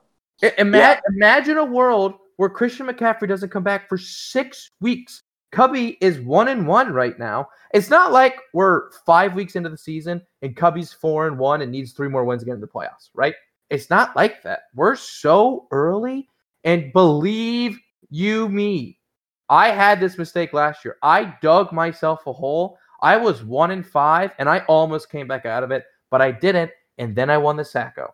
Ima- 0.59 0.77
Imagine 1.15 1.57
a 1.57 1.65
world 1.65 2.13
where 2.37 2.47
Christian 2.47 2.85
McCaffrey 2.85 3.27
doesn't 3.27 3.49
come 3.49 3.63
back 3.63 3.89
for 3.89 3.97
six 3.97 4.69
weeks. 4.81 5.23
Cubby 5.51 5.97
is 5.99 6.19
one 6.19 6.47
and 6.47 6.67
one 6.67 6.93
right 6.93 7.17
now. 7.17 7.47
It's 7.73 7.89
not 7.89 8.11
like 8.11 8.35
we're 8.53 8.91
five 9.07 9.33
weeks 9.33 9.55
into 9.55 9.69
the 9.69 9.79
season 9.79 10.21
and 10.43 10.55
Cubby's 10.55 10.93
four 10.93 11.25
and 11.25 11.39
one 11.39 11.63
and 11.63 11.71
needs 11.71 11.91
three 11.91 12.07
more 12.07 12.23
wins 12.23 12.43
to 12.43 12.45
get 12.45 12.53
into 12.53 12.67
the 12.67 12.71
playoffs, 12.71 13.09
right? 13.15 13.33
It's 13.71 13.89
not 13.89 14.15
like 14.15 14.43
that. 14.43 14.65
We're 14.75 14.95
so 14.95 15.65
early, 15.71 16.29
and 16.63 16.93
believe 16.93 17.79
you 18.11 18.47
me, 18.47 18.99
I 19.49 19.71
had 19.71 19.99
this 19.99 20.19
mistake 20.19 20.53
last 20.53 20.85
year. 20.85 20.97
I 21.01 21.35
dug 21.41 21.73
myself 21.73 22.27
a 22.27 22.33
hole. 22.33 22.77
I 23.01 23.17
was 23.17 23.43
one 23.43 23.71
and 23.71 23.83
five, 23.85 24.33
and 24.37 24.47
I 24.47 24.59
almost 24.67 25.09
came 25.09 25.27
back 25.27 25.47
out 25.47 25.63
of 25.63 25.71
it, 25.71 25.85
but 26.11 26.21
I 26.21 26.31
didn't, 26.31 26.69
and 26.99 27.15
then 27.15 27.31
I 27.31 27.39
won 27.39 27.57
the 27.57 27.63
Sacko. 27.63 28.11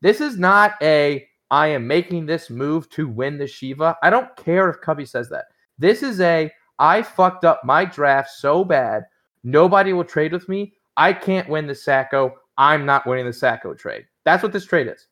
This 0.00 0.20
is 0.20 0.38
not 0.38 0.74
a 0.82 1.26
I 1.50 1.68
am 1.68 1.86
making 1.86 2.26
this 2.26 2.50
move 2.50 2.90
to 2.90 3.08
win 3.08 3.38
the 3.38 3.46
Shiva. 3.46 3.96
I 4.02 4.10
don't 4.10 4.34
care 4.36 4.68
if 4.68 4.80
Cubby 4.80 5.06
says 5.06 5.28
that. 5.30 5.44
This 5.78 6.02
is 6.02 6.20
a 6.20 6.50
I 6.78 7.02
fucked 7.02 7.44
up 7.44 7.62
my 7.64 7.84
draft 7.84 8.30
so 8.30 8.64
bad. 8.64 9.04
Nobody 9.44 9.92
will 9.92 10.04
trade 10.04 10.32
with 10.32 10.48
me. 10.48 10.74
I 10.96 11.12
can't 11.12 11.48
win 11.48 11.66
the 11.66 11.72
Sacko. 11.72 12.32
I'm 12.58 12.84
not 12.84 13.06
winning 13.06 13.26
the 13.26 13.30
Sacko 13.30 13.78
trade. 13.78 14.06
That's 14.24 14.42
what 14.42 14.52
this 14.52 14.66
trade 14.66 14.88
is. 14.88 15.06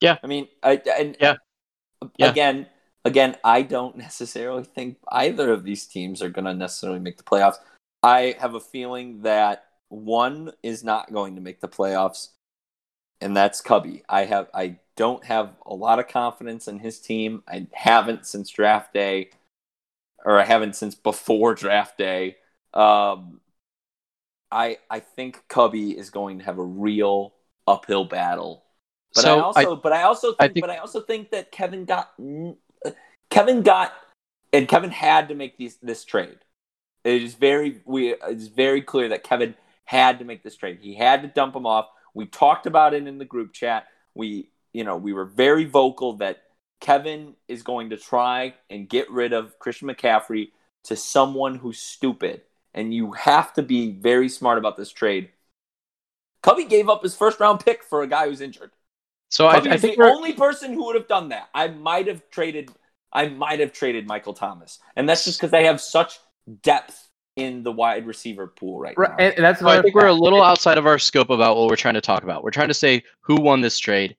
Yeah. 0.00 0.18
I 0.22 0.26
mean, 0.26 0.48
I 0.62 0.80
and 0.98 1.16
Yeah. 1.20 1.36
Yeah. 2.16 2.30
again, 2.30 2.66
again, 3.04 3.36
I 3.44 3.62
don't 3.62 3.96
necessarily 3.96 4.64
think 4.64 4.98
either 5.08 5.52
of 5.52 5.64
these 5.64 5.86
teams 5.86 6.22
are 6.22 6.28
going 6.28 6.44
to 6.44 6.54
necessarily 6.54 7.00
make 7.00 7.16
the 7.16 7.24
playoffs. 7.24 7.56
I 8.02 8.36
have 8.38 8.54
a 8.54 8.60
feeling 8.60 9.22
that 9.22 9.64
one 9.88 10.52
is 10.62 10.84
not 10.84 11.12
going 11.12 11.34
to 11.34 11.40
make 11.40 11.60
the 11.60 11.68
playoffs, 11.68 12.28
and 13.20 13.36
that's 13.36 13.60
Cubby. 13.60 14.02
I 14.08 14.24
have, 14.24 14.48
I 14.54 14.78
don't 14.96 15.24
have 15.24 15.50
a 15.66 15.74
lot 15.74 15.98
of 15.98 16.08
confidence 16.08 16.68
in 16.68 16.78
his 16.78 17.00
team. 17.00 17.42
I 17.48 17.66
haven't 17.72 18.26
since 18.26 18.50
draft 18.50 18.92
day, 18.94 19.30
or 20.24 20.38
I 20.38 20.44
haven't 20.44 20.76
since 20.76 20.94
before 20.94 21.54
draft 21.54 21.98
day. 21.98 22.36
Um, 22.74 23.40
I 24.50 24.78
I 24.90 25.00
think 25.00 25.44
Cubby 25.48 25.96
is 25.96 26.10
going 26.10 26.38
to 26.38 26.44
have 26.44 26.58
a 26.58 26.64
real 26.64 27.34
uphill 27.66 28.04
battle 28.04 28.64
but 29.14 29.22
so 29.22 29.38
I 29.38 29.42
also, 29.42 29.76
but 29.76 29.92
I 29.92 30.02
also, 30.02 30.28
think, 30.28 30.36
I 30.40 30.48
think- 30.48 30.60
but 30.60 30.70
I 30.70 30.76
also 30.78 31.00
think 31.00 31.30
that 31.30 31.50
Kevin 31.50 31.84
got, 31.84 32.12
Kevin 33.30 33.62
got, 33.62 33.92
and 34.52 34.68
Kevin 34.68 34.90
had 34.90 35.28
to 35.28 35.34
make 35.34 35.56
these 35.56 35.76
this 35.82 36.04
trade. 36.04 36.38
It 37.04 37.22
is 37.22 37.34
very, 37.34 37.80
we, 37.84 38.14
it's 38.14 38.48
very 38.48 38.82
clear 38.82 39.08
that 39.08 39.24
Kevin 39.24 39.54
had 39.84 40.18
to 40.18 40.24
make 40.24 40.42
this 40.42 40.56
trade. 40.56 40.78
He 40.80 40.94
had 40.94 41.22
to 41.22 41.28
dump 41.28 41.56
him 41.56 41.66
off. 41.66 41.88
We 42.18 42.26
talked 42.26 42.66
about 42.66 42.94
it 42.94 43.06
in 43.06 43.18
the 43.18 43.24
group 43.24 43.52
chat. 43.52 43.86
We, 44.12 44.50
you 44.72 44.82
know, 44.82 44.96
we 44.96 45.12
were 45.12 45.24
very 45.24 45.66
vocal 45.66 46.14
that 46.14 46.42
Kevin 46.80 47.34
is 47.46 47.62
going 47.62 47.90
to 47.90 47.96
try 47.96 48.54
and 48.68 48.88
get 48.88 49.08
rid 49.08 49.32
of 49.32 49.56
Christian 49.60 49.86
McCaffrey 49.86 50.48
to 50.86 50.96
someone 50.96 51.54
who's 51.54 51.78
stupid, 51.78 52.40
and 52.74 52.92
you 52.92 53.12
have 53.12 53.52
to 53.52 53.62
be 53.62 53.92
very 53.92 54.28
smart 54.28 54.58
about 54.58 54.76
this 54.76 54.90
trade. 54.90 55.28
Cubby 56.42 56.64
gave 56.64 56.88
up 56.88 57.04
his 57.04 57.14
first 57.14 57.38
round 57.38 57.64
pick 57.64 57.84
for 57.84 58.02
a 58.02 58.08
guy 58.08 58.26
who's 58.26 58.40
injured. 58.40 58.72
so 59.28 59.46
I, 59.46 59.58
I 59.58 59.76
think 59.76 59.96
the 59.96 60.02
we're, 60.02 60.10
only 60.10 60.32
person 60.32 60.72
who 60.72 60.86
would 60.86 60.96
have 60.96 61.06
done 61.06 61.28
that. 61.28 61.48
I 61.54 61.68
might 61.68 62.08
have 62.08 62.28
traded. 62.32 62.72
I 63.12 63.28
might 63.28 63.60
have 63.60 63.72
traded 63.72 64.08
Michael 64.08 64.34
Thomas, 64.34 64.80
and 64.96 65.08
that's 65.08 65.24
just 65.24 65.38
because 65.38 65.52
they 65.52 65.66
have 65.66 65.80
such 65.80 66.18
depth 66.62 67.07
in 67.38 67.62
the 67.62 67.72
wide 67.72 68.06
receiver 68.06 68.48
pool 68.48 68.80
right, 68.80 68.98
Right, 68.98 69.10
now. 69.10 69.24
and 69.24 69.44
that's 69.44 69.60
So 69.60 69.68
I 69.68 69.80
think 69.80 69.94
we're 69.94 70.06
a 70.06 70.12
little 70.12 70.42
outside 70.42 70.76
of 70.76 70.86
our 70.86 70.98
scope 70.98 71.30
about 71.30 71.56
what 71.56 71.68
we're 71.68 71.76
trying 71.76 71.94
to 71.94 72.00
talk 72.00 72.24
about. 72.24 72.42
We're 72.42 72.50
trying 72.50 72.68
to 72.68 72.74
say 72.74 73.02
who 73.20 73.36
won 73.36 73.60
this 73.60 73.78
trade. 73.78 74.16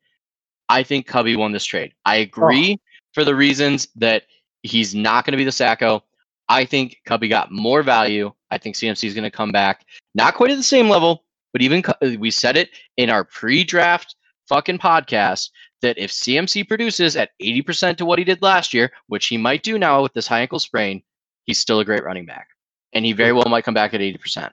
I 0.70 0.84
think 0.84 1.06
Cubby 1.06 1.36
won 1.36 1.52
this 1.52 1.66
trade. 1.66 1.94
I 2.06 2.20
oh. 2.20 2.22
agree 2.22 2.78
for 3.14 3.26
the 3.26 3.36
reasons 3.36 3.90
that 3.98 4.24
he's 4.64 4.96
not 4.96 5.26
going 5.26 5.34
to 5.34 5.38
be 5.38 5.44
the 5.44 5.52
Sacko. 5.52 6.02
I 6.48 6.66
think 6.66 6.98
Cubby 7.06 7.28
got 7.28 7.52
more 7.52 7.84
value. 7.84 8.32
I 8.52 8.58
think 8.58 8.76
CMC 8.76 9.04
is 9.04 9.14
going 9.14 9.24
to 9.24 9.32
come 9.32 9.52
back, 9.52 9.86
not 10.16 10.34
quite 10.36 10.52
at 10.52 10.58
the 10.58 10.64
same 10.64 10.90
level, 10.90 11.26
but 11.54 11.62
even 11.62 11.84
uh, 11.86 12.18
we 12.20 12.32
said 12.32 12.58
it 12.58 12.70
in 12.98 13.10
our 13.10 13.24
pre-draft 13.24 14.16
fucking 14.48 14.80
podcast 14.80 15.50
that 15.82 15.98
if 15.98 16.12
CMC 16.12 16.68
produces 16.68 17.16
at 17.16 17.32
80% 17.42 17.98
to 17.98 18.06
what 18.06 18.18
he 18.18 18.26
did 18.26 18.42
last 18.42 18.74
year, 18.74 18.92
which 19.08 19.28
he 19.28 19.38
might 19.38 19.64
do 19.64 19.78
now 19.78 20.02
with 20.02 20.14
this 20.14 20.28
high 20.28 20.42
ankle 20.42 20.60
sprain, 20.60 21.04
he's 21.46 21.60
still 21.60 21.80
a 21.80 21.86
great 21.86 22.04
running 22.04 22.26
back. 22.26 22.48
And 22.94 23.06
he 23.06 23.14
very 23.14 23.34
well 23.34 23.46
might 23.48 23.64
come 23.64 23.74
back 23.74 23.94
at 23.94 24.00
80%. 24.02 24.52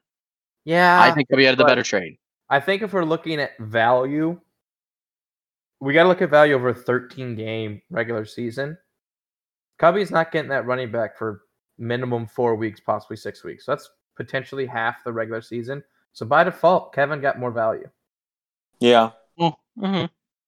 Yeah, 0.64 1.01
I 1.01 1.12
think 1.12 1.29
Cubby 1.29 1.44
had 1.44 1.57
the 1.57 1.64
better 1.64 1.83
trade. 1.83 2.18
I 2.51 2.61
think 2.61 2.83
if 2.83 2.92
we're 2.92 3.05
looking 3.05 3.40
at 3.40 3.57
value, 3.59 4.38
we 5.81 5.92
got 5.94 6.03
to 6.05 6.09
look 6.09 6.22
at 6.22 6.31
value 6.31 6.55
over 6.55 6.68
a 6.70 6.75
13 6.75 7.35
game 7.37 7.83
regular 7.90 8.25
season. 8.25 8.77
Cubby's 9.79 10.11
not 10.11 10.33
getting 10.33 10.49
that 10.51 10.66
running 10.66 10.90
back 10.90 11.16
for 11.18 11.42
minimum 11.79 12.27
four 12.27 12.55
weeks, 12.57 12.81
possibly 12.81 13.16
six 13.16 13.44
weeks. 13.44 13.66
So 13.66 13.72
that's 13.72 13.90
potentially 14.16 14.66
half 14.66 15.05
the 15.05 15.12
regular 15.12 15.40
season. 15.42 15.83
So 16.12 16.25
by 16.27 16.44
default, 16.44 16.94
Kevin 16.94 17.20
got 17.20 17.38
more 17.38 17.51
value. 17.51 17.88
yeah, 18.81 19.11
Mm-hmm. 19.38 20.07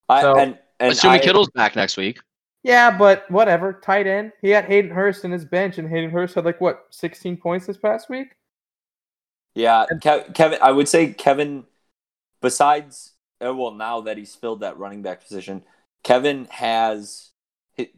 I, 0.08 0.22
So- 0.22 0.36
and, 0.38 0.58
and 0.80 0.92
Assuming 0.92 1.20
I- 1.20 1.22
Kittle's 1.22 1.50
back 1.50 1.76
next 1.76 1.96
week. 1.96 2.20
Yeah, 2.68 2.96
but 2.96 3.28
whatever. 3.30 3.72
Tight 3.72 4.06
end. 4.06 4.32
He 4.42 4.50
had 4.50 4.66
Hayden 4.66 4.90
Hurst 4.90 5.24
in 5.24 5.32
his 5.32 5.44
bench, 5.46 5.78
and 5.78 5.88
Hayden 5.88 6.10
Hurst 6.10 6.34
had 6.34 6.44
like 6.44 6.60
what 6.60 6.86
16 6.90 7.38
points 7.38 7.66
this 7.66 7.78
past 7.78 8.10
week. 8.10 8.36
Yeah, 9.54 9.86
Kev, 9.94 10.34
Kevin. 10.34 10.58
I 10.62 10.72
would 10.72 10.88
say 10.88 11.12
Kevin. 11.12 11.64
Besides, 12.40 13.14
uh, 13.44 13.54
well, 13.54 13.72
now 13.72 14.02
that 14.02 14.16
he's 14.16 14.34
filled 14.34 14.60
that 14.60 14.78
running 14.78 15.02
back 15.02 15.22
position, 15.22 15.64
Kevin 16.04 16.46
has. 16.50 17.30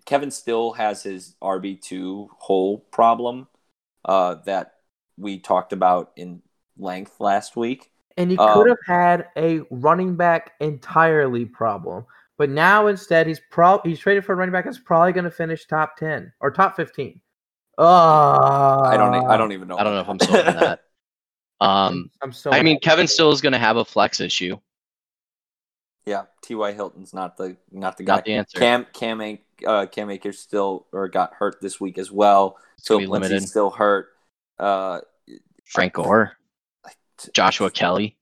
Kevin 0.05 0.31
still 0.31 0.73
has 0.73 1.03
his 1.03 1.37
RB 1.43 1.81
two 1.81 2.31
hole 2.39 2.79
problem, 2.93 3.49
uh, 4.05 4.35
that 4.45 4.75
we 5.17 5.39
talked 5.39 5.73
about 5.73 6.13
in 6.17 6.43
length 6.79 7.19
last 7.19 7.57
week. 7.57 7.91
And 8.17 8.31
he 8.31 8.37
Um, 8.37 8.53
could 8.55 8.69
have 8.69 8.79
had 8.87 9.29
a 9.37 9.61
running 9.71 10.17
back 10.17 10.53
entirely 10.61 11.47
problem. 11.47 12.05
But 12.41 12.49
now 12.49 12.87
instead 12.87 13.27
he's 13.27 13.39
pro 13.51 13.83
he's 13.85 13.99
traded 13.99 14.25
for 14.25 14.33
a 14.33 14.35
running 14.35 14.55
back 14.55 14.65
that's 14.65 14.79
probably 14.79 15.13
gonna 15.13 15.31
finish 15.31 15.67
top 15.67 15.99
ten 15.99 16.33
or 16.41 16.51
top 16.51 16.75
fifteen. 16.75 17.21
Oh 17.77 17.85
I 18.83 18.97
don't. 18.97 19.15
I 19.27 19.37
don't 19.37 19.53
even 19.53 19.69
know. 19.69 19.77
I 19.77 19.85
don't 19.85 19.93
know 19.93 20.01
if 20.01 20.09
I'm 20.09 20.19
sold 20.19 20.47
on 20.47 20.55
that. 20.57 20.85
Um, 21.61 22.11
I'm 22.23 22.33
so 22.33 22.51
I 22.51 22.63
mean, 22.63 22.77
mad. 22.77 22.83
Kevin 22.83 23.07
still 23.07 23.31
is 23.33 23.43
going 23.43 23.53
to 23.53 23.59
have 23.59 23.77
a 23.77 23.85
flex 23.85 24.19
issue. 24.21 24.57
yeah, 26.07 26.23
T.Y. 26.41 26.73
Hilton's 26.73 27.13
not 27.13 27.37
the 27.37 27.59
not 27.71 27.99
the 27.99 28.05
guy. 28.05 28.15
Not 28.15 28.25
the 28.25 28.33
answer. 28.33 28.59
Cam 28.59 28.87
Cam 28.95 29.21
Ak- 29.21 29.41
uh, 29.67 29.85
Cam 29.85 30.09
Akers 30.09 30.39
still 30.39 30.87
or 30.91 31.09
got 31.09 31.35
hurt 31.35 31.61
this 31.61 31.79
week 31.79 31.99
as 31.99 32.11
well. 32.11 32.57
It's 32.79 32.87
So 32.87 32.95
gonna 32.95 33.05
be 33.05 33.11
limited. 33.11 33.33
Lindsay's 33.33 33.51
still 33.51 33.69
hurt. 33.69 34.09
Uh, 34.59 35.01
Frank 35.67 35.93
Gore, 35.93 36.39
Joshua 37.35 37.71
Kelley. 37.71 38.17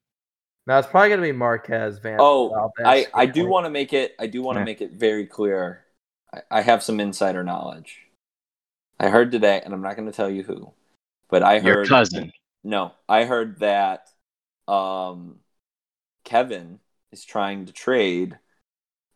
Now 0.68 0.78
it's 0.78 0.86
probably 0.86 1.08
gonna 1.08 1.22
be 1.22 1.32
Marquez 1.32 1.98
Van. 1.98 2.20
Oh, 2.20 2.50
Valdez, 2.50 3.06
I, 3.14 3.22
I 3.22 3.26
do 3.26 3.46
want 3.46 3.64
to 3.64 3.70
make 3.70 3.94
it. 3.94 4.14
I 4.18 4.26
do 4.26 4.42
want 4.42 4.56
to 4.56 4.60
Yeah. 4.60 4.64
make 4.66 4.82
it 4.82 4.92
very 4.92 5.26
clear. 5.26 5.86
I, 6.30 6.42
I 6.50 6.60
have 6.60 6.82
some 6.82 7.00
insider 7.00 7.42
knowledge. 7.42 8.02
I 9.00 9.08
heard 9.08 9.32
today, 9.32 9.62
and 9.64 9.72
I'm 9.72 9.80
not 9.80 9.96
going 9.96 10.10
to 10.10 10.14
tell 10.14 10.28
you 10.28 10.42
who, 10.42 10.72
but 11.30 11.42
I 11.42 11.60
heard 11.60 11.64
Your 11.64 11.86
cousin. 11.86 12.32
No, 12.62 12.92
I 13.08 13.24
heard 13.24 13.60
that 13.60 14.10
um, 14.66 15.36
Kevin 16.24 16.80
is 17.12 17.24
trying 17.24 17.64
to 17.64 17.72
trade 17.72 18.38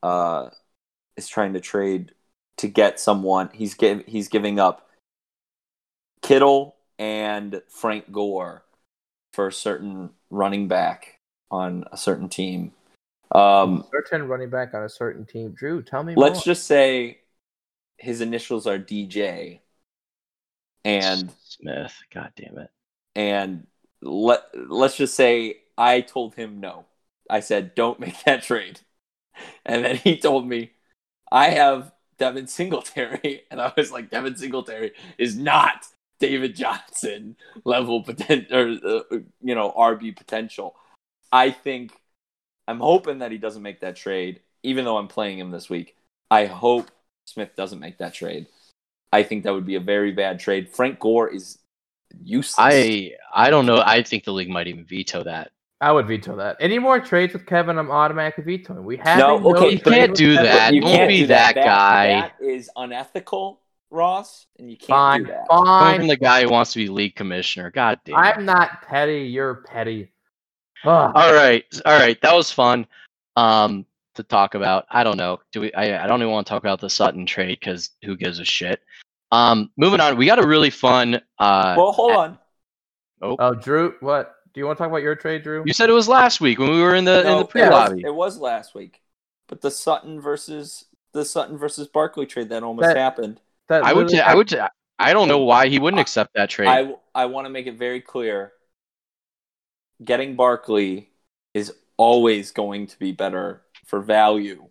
uh 0.02 0.48
is 1.18 1.28
trying 1.28 1.52
to 1.52 1.60
trade 1.60 2.12
to 2.56 2.66
get 2.66 2.98
someone 2.98 3.50
he's 3.52 3.74
give, 3.74 4.06
he's 4.06 4.28
giving 4.28 4.58
up 4.58 4.88
Kittle 6.22 6.76
and 6.98 7.60
Frank 7.68 8.10
Gore 8.10 8.64
for 9.34 9.48
a 9.48 9.52
certain 9.52 10.10
running 10.30 10.66
back 10.66 11.18
on 11.52 11.84
a 11.92 11.96
certain 11.96 12.28
team. 12.28 12.72
Um 13.30 13.84
certain 13.92 14.26
running 14.26 14.50
back 14.50 14.74
on 14.74 14.82
a 14.82 14.88
certain 14.88 15.24
team. 15.24 15.52
Drew, 15.52 15.82
tell 15.82 16.02
me 16.02 16.14
let's 16.16 16.38
more. 16.38 16.54
just 16.54 16.66
say 16.66 17.18
his 17.98 18.20
initials 18.20 18.66
are 18.66 18.78
DJ 18.78 19.60
and 20.84 21.32
Smith. 21.44 21.94
God 22.12 22.32
damn 22.36 22.58
it. 22.58 22.70
and 23.14 23.66
let 24.00 24.42
let's 24.54 24.96
just 24.96 25.14
say 25.14 25.58
I 25.78 26.00
told 26.00 26.34
him 26.34 26.60
no. 26.60 26.86
I 27.30 27.40
said 27.40 27.74
don't 27.74 28.00
make 28.00 28.22
that 28.24 28.42
trade. 28.42 28.80
And 29.64 29.84
then 29.84 29.96
he 29.96 30.18
told 30.18 30.46
me 30.46 30.72
I 31.30 31.50
have 31.50 31.92
Devin 32.18 32.46
Singletary 32.46 33.42
and 33.50 33.60
I 33.60 33.72
was 33.76 33.90
like 33.92 34.10
Devin 34.10 34.36
Singletary 34.36 34.92
is 35.18 35.36
not 35.36 35.86
David 36.20 36.54
Johnson 36.54 37.36
level 37.64 38.02
potential 38.02 38.56
or 38.56 38.98
uh, 38.98 39.18
you 39.42 39.54
know 39.54 39.72
RB 39.76 40.14
potential. 40.16 40.76
I 41.32 41.50
think 41.50 41.92
I'm 42.68 42.78
hoping 42.78 43.18
that 43.18 43.32
he 43.32 43.38
doesn't 43.38 43.62
make 43.62 43.80
that 43.80 43.96
trade 43.96 44.40
even 44.62 44.84
though 44.84 44.96
I'm 44.96 45.08
playing 45.08 45.38
him 45.38 45.50
this 45.50 45.68
week. 45.68 45.96
I 46.30 46.46
hope 46.46 46.90
Smith 47.26 47.50
doesn't 47.56 47.78
make 47.78 47.98
that 47.98 48.14
trade. 48.14 48.46
I 49.12 49.22
think 49.22 49.44
that 49.44 49.52
would 49.52 49.66
be 49.66 49.74
a 49.74 49.80
very 49.80 50.12
bad 50.12 50.40
trade. 50.40 50.70
Frank 50.70 50.98
Gore 50.98 51.28
is 51.28 51.58
useless. 52.22 52.56
I 52.58 53.12
I 53.34 53.50
don't 53.50 53.66
know. 53.66 53.82
I 53.84 54.02
think 54.02 54.24
the 54.24 54.32
league 54.32 54.48
might 54.48 54.68
even 54.68 54.84
veto 54.84 55.24
that. 55.24 55.50
I 55.80 55.90
would 55.90 56.06
veto 56.06 56.36
that. 56.36 56.56
Any 56.60 56.78
more 56.78 57.00
trades 57.00 57.32
with 57.32 57.44
Kevin, 57.44 57.76
I'm 57.76 57.90
automatically 57.90 58.44
vetoing. 58.44 58.84
We 58.84 58.98
have 58.98 59.18
No, 59.18 59.52
okay, 59.56 59.72
You 59.72 59.80
can't 59.80 60.14
do 60.14 60.34
that. 60.34 60.72
You 60.72 60.80
Don't 60.80 60.90
can't 60.90 61.08
be 61.08 61.20
do 61.22 61.26
that 61.26 61.56
guy. 61.56 62.20
That 62.20 62.40
is 62.40 62.70
unethical, 62.76 63.60
Ross, 63.90 64.46
and 64.60 64.70
you 64.70 64.76
can't 64.76 64.88
Fine, 64.88 65.22
do 65.24 65.30
that. 65.30 65.48
Coming 65.50 65.66
fine. 65.66 65.98
from 65.98 66.06
the 66.06 66.16
guy 66.16 66.42
who 66.42 66.50
wants 66.50 66.72
to 66.74 66.78
be 66.78 66.88
league 66.88 67.16
commissioner. 67.16 67.72
God 67.72 67.98
damn. 68.04 68.14
it. 68.14 68.18
I'm 68.18 68.44
not 68.44 68.82
petty. 68.82 69.22
You're 69.24 69.56
petty. 69.56 70.11
Ugh. 70.84 71.12
All 71.14 71.32
right, 71.34 71.64
all 71.84 71.98
right. 71.98 72.20
That 72.22 72.34
was 72.34 72.50
fun. 72.50 72.86
Um, 73.36 73.86
to 74.14 74.22
talk 74.22 74.54
about. 74.54 74.84
I 74.90 75.04
don't 75.04 75.16
know. 75.16 75.40
Do 75.52 75.60
we? 75.62 75.72
I, 75.74 76.04
I 76.04 76.06
don't 76.06 76.20
even 76.20 76.32
want 76.32 76.46
to 76.46 76.50
talk 76.50 76.62
about 76.62 76.80
the 76.80 76.90
Sutton 76.90 77.24
trade 77.24 77.58
because 77.60 77.90
who 78.04 78.16
gives 78.16 78.38
a 78.40 78.44
shit. 78.44 78.80
Um, 79.30 79.70
moving 79.78 80.00
on. 80.00 80.16
We 80.18 80.26
got 80.26 80.38
a 80.38 80.46
really 80.46 80.68
fun. 80.70 81.14
Uh, 81.38 81.74
Well, 81.76 81.92
hold 81.92 82.12
on. 82.12 82.38
Oh, 83.22 83.54
Drew, 83.54 83.94
what? 84.00 84.34
Do 84.52 84.60
you 84.60 84.66
want 84.66 84.76
to 84.76 84.82
talk 84.82 84.90
about 84.90 85.02
your 85.02 85.14
trade, 85.14 85.44
Drew? 85.44 85.62
you 85.64 85.72
said 85.72 85.88
it 85.88 85.92
was 85.94 86.08
last 86.08 86.40
week 86.40 86.58
when 86.58 86.70
we 86.70 86.82
were 86.82 86.94
in 86.94 87.04
the 87.04 87.20
in 87.26 87.38
the 87.38 87.44
pre 87.44 87.62
was- 87.62 87.70
lobby. 87.70 88.02
It 88.04 88.14
was 88.14 88.36
last 88.36 88.74
week, 88.74 89.00
but 89.48 89.60
the 89.62 89.70
Sutton 89.70 90.20
versus 90.20 90.84
the 91.14 91.24
Sutton 91.24 91.56
versus 91.56 91.86
Barkley 91.88 92.26
trade 92.26 92.48
that 92.50 92.62
almost 92.62 92.88
That- 92.88 92.96
happened. 92.96 93.40
That 93.68 93.84
I 93.84 93.92
would. 93.94 94.06
literally 94.10 94.22
ta- 94.24 94.30
I 94.30 94.34
would. 94.34 94.48
ta- 94.48 94.70
I 94.98 95.12
don't 95.14 95.28
know 95.28 95.38
why 95.38 95.68
he 95.68 95.78
wouldn't 95.78 96.00
accept 96.00 96.34
that 96.34 96.50
trade. 96.50 96.68
I 96.68 96.92
I 97.14 97.26
want 97.26 97.46
to 97.46 97.50
make 97.50 97.66
it 97.66 97.76
very 97.78 98.00
clear. 98.02 98.52
Getting 100.02 100.36
Barkley 100.36 101.10
is 101.54 101.72
always 101.96 102.50
going 102.50 102.86
to 102.88 102.98
be 102.98 103.12
better 103.12 103.62
for 103.84 104.00
value 104.00 104.68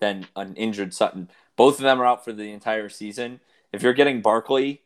than 0.00 0.26
an 0.36 0.54
injured 0.56 0.94
Sutton. 0.94 1.30
Both 1.56 1.76
of 1.76 1.82
them 1.82 2.00
are 2.00 2.06
out 2.06 2.24
for 2.24 2.32
the 2.32 2.52
entire 2.52 2.88
season. 2.88 3.40
If 3.72 3.82
you're 3.82 3.92
getting 3.92 4.20
Barkley 4.20 4.82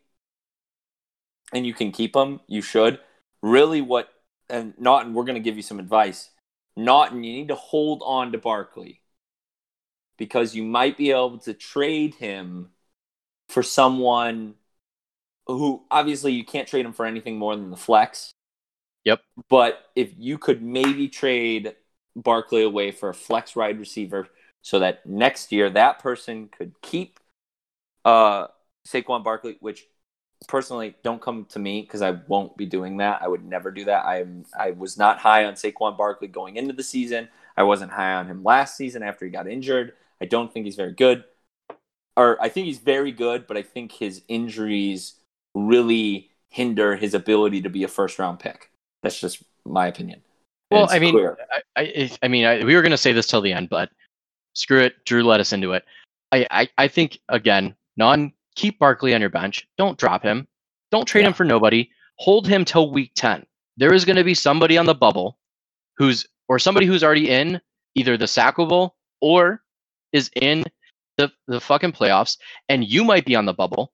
and 1.53 1.67
you 1.67 1.75
can 1.75 1.93
keep 1.93 2.15
him, 2.17 2.41
you 2.47 2.63
should. 2.63 2.99
Really, 3.43 3.81
what 3.81 4.09
and 4.49 4.75
Naughton, 4.79 5.15
we're 5.15 5.25
going 5.25 5.35
to 5.35 5.41
give 5.41 5.57
you 5.57 5.63
some 5.63 5.79
advice. 5.79 6.31
Naughton, 6.77 7.25
you 7.25 7.33
need 7.33 7.49
to 7.49 7.55
hold 7.55 8.03
on 8.05 8.33
to 8.33 8.39
Barkley 8.39 9.01
because 10.19 10.55
you 10.55 10.63
might 10.63 10.97
be 10.97 11.11
able 11.11 11.39
to 11.39 11.55
trade 11.55 12.15
him 12.15 12.71
for 13.49 13.63
someone 13.63 14.55
who 15.47 15.85
obviously 15.91 16.33
you 16.33 16.45
can't 16.45 16.69
trade 16.69 16.87
him 16.87 16.93
for 16.93 17.07
anything 17.07 17.39
more 17.39 17.57
than 17.57 17.71
the 17.71 17.77
flex. 17.77 18.33
Yep. 19.05 19.21
But 19.49 19.91
if 19.97 20.12
you 20.19 20.38
could 20.38 20.62
maybe 20.62 21.09
trade 21.09 21.75
Barkley 22.15 22.62
away 22.62 22.91
for 22.93 23.09
a 23.09 23.15
flex 23.15 23.57
wide 23.57 23.79
receiver 23.79 24.29
so 24.62 24.79
that 24.79 25.05
next 25.07 25.51
year 25.51 25.71
that 25.71 25.99
person 25.99 26.49
could 26.49 26.81
keep 26.83 27.19
uh 28.05 28.49
Saquon 28.88 29.25
Barkley, 29.25 29.59
which 29.61 29.87
personally 30.49 30.97
don't 31.05 31.23
come 31.23 31.47
to 31.51 31.61
me 31.61 31.83
because 31.83 32.03
I 32.03 32.12
won't 32.29 32.57
be 32.57 32.67
doing 32.67 32.99
that. 32.99 33.23
I 33.23 33.29
would 33.29 33.45
never 33.45 33.73
do 33.73 33.87
that. 33.87 34.05
I 34.07 34.27
I 34.59 34.73
was 34.73 34.99
not 34.99 35.21
high 35.21 35.47
on 35.47 35.55
Saquon 35.55 35.99
Barkley 35.99 36.29
going 36.29 36.57
into 36.57 36.75
the 36.75 36.85
season. 36.85 37.29
I 37.57 37.65
wasn't 37.65 37.93
high 37.93 38.15
on 38.15 38.29
him 38.29 38.45
last 38.45 38.77
season 38.79 39.05
after 39.05 39.27
he 39.27 39.33
got 39.33 39.49
injured. 39.49 39.95
I 40.23 40.27
don't 40.27 40.53
think 40.53 40.67
he's 40.67 40.77
very 40.77 40.93
good. 40.95 41.25
Or 42.17 42.43
I 42.43 42.51
think 42.51 42.67
he's 42.67 42.81
very 42.81 43.12
good, 43.12 43.47
but 43.49 43.59
I 43.59 43.62
think 43.62 43.93
his 43.93 44.23
injuries 44.29 45.17
really 45.55 46.31
hinder 46.51 46.97
his 46.97 47.15
ability 47.15 47.62
to 47.62 47.71
be 47.71 47.85
a 47.85 47.88
first 47.88 48.19
round 48.21 48.41
pick. 48.41 48.72
That's 49.03 49.21
just 49.21 49.43
my 49.65 49.87
opinion. 49.87 50.23
Well, 50.71 50.88
I 50.91 50.99
mean. 50.99 51.17
I, 51.17 51.83
I, 51.83 52.11
I 52.23 52.29
mean, 52.29 52.45
I, 52.45 52.65
we 52.65 52.75
were 52.75 52.83
going 52.83 52.93
to 52.93 52.97
say 52.97 53.12
this 53.12 53.27
till 53.27 53.41
the 53.41 53.53
end, 53.53 53.69
but 53.69 53.91
screw 54.55 54.81
it. 54.81 55.05
Drew 55.05 55.23
let 55.23 55.41
us 55.41 55.53
into 55.53 55.73
it. 55.73 55.85
I, 56.31 56.47
I, 56.51 56.69
I 56.79 56.88
think 56.88 57.19
again, 57.29 57.75
non 57.97 58.33
keep 58.57 58.79
Barkley 58.79 59.15
on 59.15 59.21
your 59.21 59.31
bench. 59.31 59.69
Don't 59.77 59.99
drop 59.99 60.23
him. 60.23 60.47
Don't 60.91 61.07
trade 61.07 61.25
him 61.25 61.33
for 61.33 61.45
nobody. 61.45 61.91
Hold 62.17 62.47
him 62.47 62.65
till 62.65 62.91
week 62.91 63.12
ten. 63.15 63.45
There 63.77 63.93
is 63.93 64.05
going 64.05 64.17
to 64.17 64.25
be 64.25 64.35
somebody 64.35 64.79
on 64.79 64.87
the 64.87 64.95
bubble 64.95 65.38
who's 65.97 66.27
or 66.49 66.59
somebody 66.59 66.87
who's 66.87 67.05
already 67.05 67.31
in 67.31 67.61
either 67.95 68.17
the 68.17 68.27
sackable 68.27 68.91
or 69.21 69.62
is 70.12 70.31
in 70.37 70.65
the 71.17 71.31
the 71.49 71.61
fucking 71.61 71.93
playoffs, 71.93 72.38
and 72.69 72.85
you 72.85 73.05
might 73.05 73.25
be 73.25 73.35
on 73.35 73.47
the 73.47 73.55
bubble. 73.55 73.93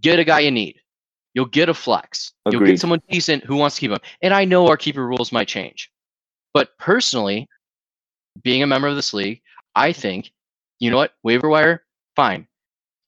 Get 0.00 0.18
a 0.18 0.24
guy 0.24 0.40
you 0.40 0.50
need. 0.50 0.80
You'll 1.34 1.46
get 1.46 1.68
a 1.68 1.74
flex. 1.74 2.32
You'll 2.50 2.64
get 2.64 2.78
someone 2.78 3.02
decent 3.10 3.44
who 3.44 3.56
wants 3.56 3.76
to 3.76 3.80
keep 3.80 3.90
him. 3.90 3.98
And 4.22 4.32
I 4.32 4.44
know 4.44 4.68
our 4.68 4.76
keeper 4.76 5.06
rules 5.06 5.32
might 5.32 5.48
change. 5.48 5.90
But 6.52 6.78
personally, 6.78 7.48
being 8.42 8.62
a 8.62 8.66
member 8.66 8.86
of 8.86 8.94
this 8.94 9.12
league, 9.12 9.42
I 9.74 9.92
think, 9.92 10.32
you 10.78 10.90
know 10.90 10.96
what, 10.96 11.14
waiver 11.24 11.48
wire, 11.48 11.84
fine, 12.14 12.46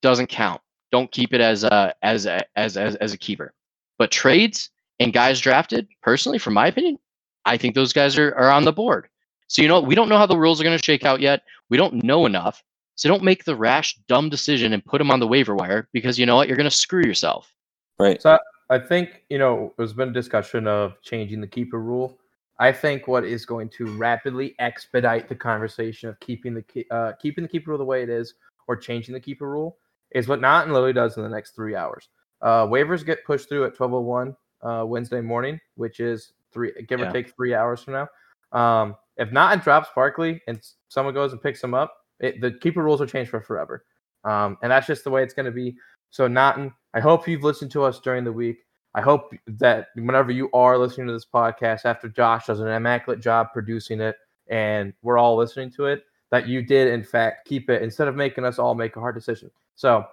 doesn't 0.03 0.27
count. 0.27 0.61
Don't 0.91 1.11
keep 1.13 1.33
it 1.33 1.41
as 1.41 1.63
a 1.63 1.95
as 2.03 2.27
a, 2.27 2.45
as 2.57 2.77
as 2.77 2.97
as 2.97 3.13
a 3.13 3.19
keeper. 3.19 3.55
But 3.99 4.11
trades 4.11 4.71
and 4.99 5.13
guys 5.13 5.41
drafted, 5.41 5.87
personally, 6.03 6.39
from 6.39 6.55
my 6.55 6.67
opinion, 6.67 6.99
I 7.45 7.57
think 7.57 7.75
those 7.75 7.93
guys 7.93 8.19
are, 8.19 8.35
are 8.35 8.51
on 8.51 8.65
the 8.65 8.73
board. 8.73 9.09
So 9.49 9.63
you 9.63 9.69
know, 9.69 9.81
what, 9.81 9.87
we 9.87 9.95
don't 9.95 10.09
know 10.09 10.19
how 10.19 10.27
the 10.27 10.39
rules 10.39 10.61
are 10.61 10.65
going 10.65 10.77
to 10.77 10.85
shake 10.85 11.05
out 11.05 11.21
yet. 11.21 11.43
We 11.71 11.77
don't 11.77 12.03
know 12.03 12.27
enough. 12.27 12.63
So 12.97 13.09
don't 13.09 13.23
make 13.23 13.45
the 13.45 13.55
rash, 13.55 13.97
dumb 14.09 14.31
decision 14.31 14.73
and 14.73 14.85
put 14.85 14.99
them 14.99 15.11
on 15.11 15.21
the 15.21 15.27
waiver 15.27 15.55
wire 15.55 15.89
because 15.93 16.19
you 16.19 16.27
know 16.27 16.37
what, 16.37 16.49
you're 16.49 16.57
going 16.57 16.69
to 16.69 16.75
screw 16.75 17.05
yourself. 17.05 17.53
Right. 17.99 18.21
So 18.21 18.39
I 18.71 18.79
think 18.79 19.23
you 19.29 19.39
know 19.39 19.73
there's 19.77 19.93
been 19.93 20.13
discussion 20.13 20.67
of 20.67 21.01
changing 21.03 21.41
the 21.41 21.47
keeper 21.47 21.81
rule. 21.81 22.19
I 22.59 22.73
think 22.73 23.07
what 23.07 23.25
is 23.25 23.45
going 23.45 23.69
to 23.71 23.87
rapidly 23.99 24.55
expedite 24.59 25.29
the 25.29 25.35
conversation 25.35 26.09
of 26.09 26.19
keeping 26.21 26.55
the 26.55 26.87
uh, 26.91 27.13
keeping 27.21 27.43
the 27.43 27.49
keeper 27.49 27.71
rule 27.71 27.79
the 27.79 27.85
way 27.85 28.03
it 28.03 28.09
is 28.09 28.35
or 28.69 28.77
changing 28.77 29.13
the 29.13 29.21
keeper 29.21 29.49
rule 29.49 29.79
is 30.13 30.29
what 30.29 30.41
Not 30.41 30.65
and 30.65 30.75
Lily 30.75 30.93
does 30.93 31.17
in 31.17 31.23
the 31.23 31.29
next 31.29 31.55
three 31.55 31.75
hours. 31.77 32.09
Uh, 32.43 32.67
waivers 32.67 33.05
get 33.05 33.25
pushed 33.25 33.49
through 33.49 33.65
at 33.65 33.77
12:01 33.77 34.37
uh, 34.63 34.85
Wednesday 34.87 35.21
morning, 35.21 35.61
which 35.75 36.01
is 36.01 36.33
three 36.53 36.73
give 36.89 37.01
Yeah. 37.01 37.09
or 37.09 37.13
take 37.13 37.35
three 37.35 37.55
hours 37.55 37.83
from 37.83 37.95
now. 37.95 38.09
Um, 38.53 38.97
if 39.17 39.33
Not 39.33 39.53
and 39.53 39.63
drops 39.63 39.89
Barkley 39.95 40.41
and 40.47 40.61
someone 40.89 41.15
goes 41.15 41.33
and 41.33 41.43
picks 41.43 41.63
him 41.63 41.75
up, 41.75 41.95
it, 42.21 42.41
the 42.41 42.53
keeper 42.53 42.83
rules 42.83 43.01
are 43.01 43.07
changed 43.07 43.31
for 43.31 43.41
forever, 43.41 43.85
um, 44.25 44.57
and 44.63 44.71
that's 44.71 44.87
just 44.87 45.05
the 45.05 45.11
way 45.11 45.23
it's 45.23 45.35
going 45.35 45.47
to 45.47 45.53
be. 45.53 45.77
So 46.11 46.29
Naughton, 46.29 46.73
I 46.95 47.01
hope 47.01 47.29
you've 47.29 47.43
listened 47.43 47.71
to 47.73 47.83
us 47.85 48.01
during 48.01 48.25
the 48.25 48.33
week. 48.33 48.65
I 48.95 49.03
hope 49.03 49.33
that 49.47 49.89
whenever 49.95 50.33
you 50.33 50.51
are 50.53 50.79
listening 50.79 51.07
to 51.09 51.13
this 51.13 51.27
podcast 51.27 51.85
after 51.85 52.09
Josh 52.09 52.47
does 52.47 52.61
an 52.61 52.69
immaculate 52.69 53.21
job 53.21 53.49
producing 53.53 54.01
it 54.01 54.17
and 54.49 54.95
we're 55.03 55.19
all 55.19 55.37
listening 55.37 55.71
to 55.73 55.87
it, 55.87 56.05
that 56.31 56.49
you 56.49 56.63
did 56.63 56.89
in 56.89 57.05
fact 57.05 57.47
keep 57.47 57.69
it 57.69 57.83
instead 57.83 58.09
of 58.09 58.17
making 58.17 58.45
us 58.45 58.59
all 58.59 58.75
make 58.75 58.97
a 58.97 59.01
hard 59.01 59.15
decision. 59.15 59.51
So 59.75 60.07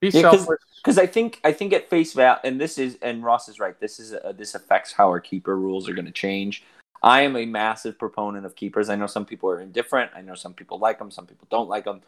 be 0.00 0.08
Yeah, 0.08 0.22
selfless. 0.22 0.58
because 0.76 0.96
I 0.96 1.06
think 1.06 1.40
I 1.44 1.52
think 1.52 1.72
at 1.72 1.90
face 1.90 2.12
value, 2.12 2.40
and 2.44 2.60
this 2.60 2.78
is 2.78 2.98
and 3.02 3.22
Ross 3.24 3.48
is 3.48 3.58
right. 3.58 3.78
This 3.80 3.98
is 3.98 4.14
uh 4.14 4.32
this 4.36 4.54
affects 4.54 4.92
how 4.92 5.08
our 5.08 5.20
keeper 5.20 5.56
rules 5.56 5.88
are 5.88 5.94
going 5.94 6.06
to 6.06 6.12
change. 6.12 6.64
I 7.02 7.22
am 7.22 7.36
a 7.36 7.46
massive 7.46 7.98
proponent 7.98 8.46
of 8.46 8.54
keepers. 8.54 8.88
I 8.90 8.96
know 8.96 9.06
some 9.06 9.24
people 9.24 9.50
are 9.50 9.60
indifferent. 9.60 10.10
I 10.14 10.20
know 10.20 10.34
some 10.34 10.54
people 10.54 10.78
like 10.78 10.98
them. 10.98 11.10
Some 11.10 11.26
people 11.26 11.48
don't 11.50 11.68
like 11.68 11.84
them. 11.84 12.02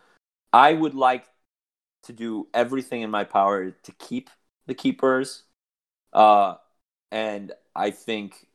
I 0.53 0.73
would 0.75 0.95
like 0.95 1.27
to 2.05 2.13
do 2.13 2.49
everything 2.53 3.03
in 3.03 3.11
my 3.11 3.25
power 3.25 3.71
to 3.71 3.93
keep 3.93 4.31
the 4.67 4.75
keepers, 4.75 5.45
uh, 6.13 6.55
and 7.11 7.53
I 7.75 7.91
think 7.91 8.47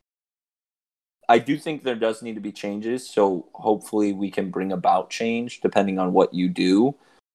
I 1.28 1.38
do 1.38 1.58
think 1.58 1.84
there 1.84 1.94
does 1.94 2.22
need 2.22 2.34
to 2.36 2.40
be 2.40 2.52
changes. 2.52 3.08
So 3.08 3.48
hopefully 3.52 4.12
we 4.12 4.30
can 4.30 4.50
bring 4.50 4.72
about 4.72 5.10
change 5.10 5.60
depending 5.60 5.98
on 5.98 6.12
what 6.12 6.32
you 6.32 6.48
do, 6.48 6.94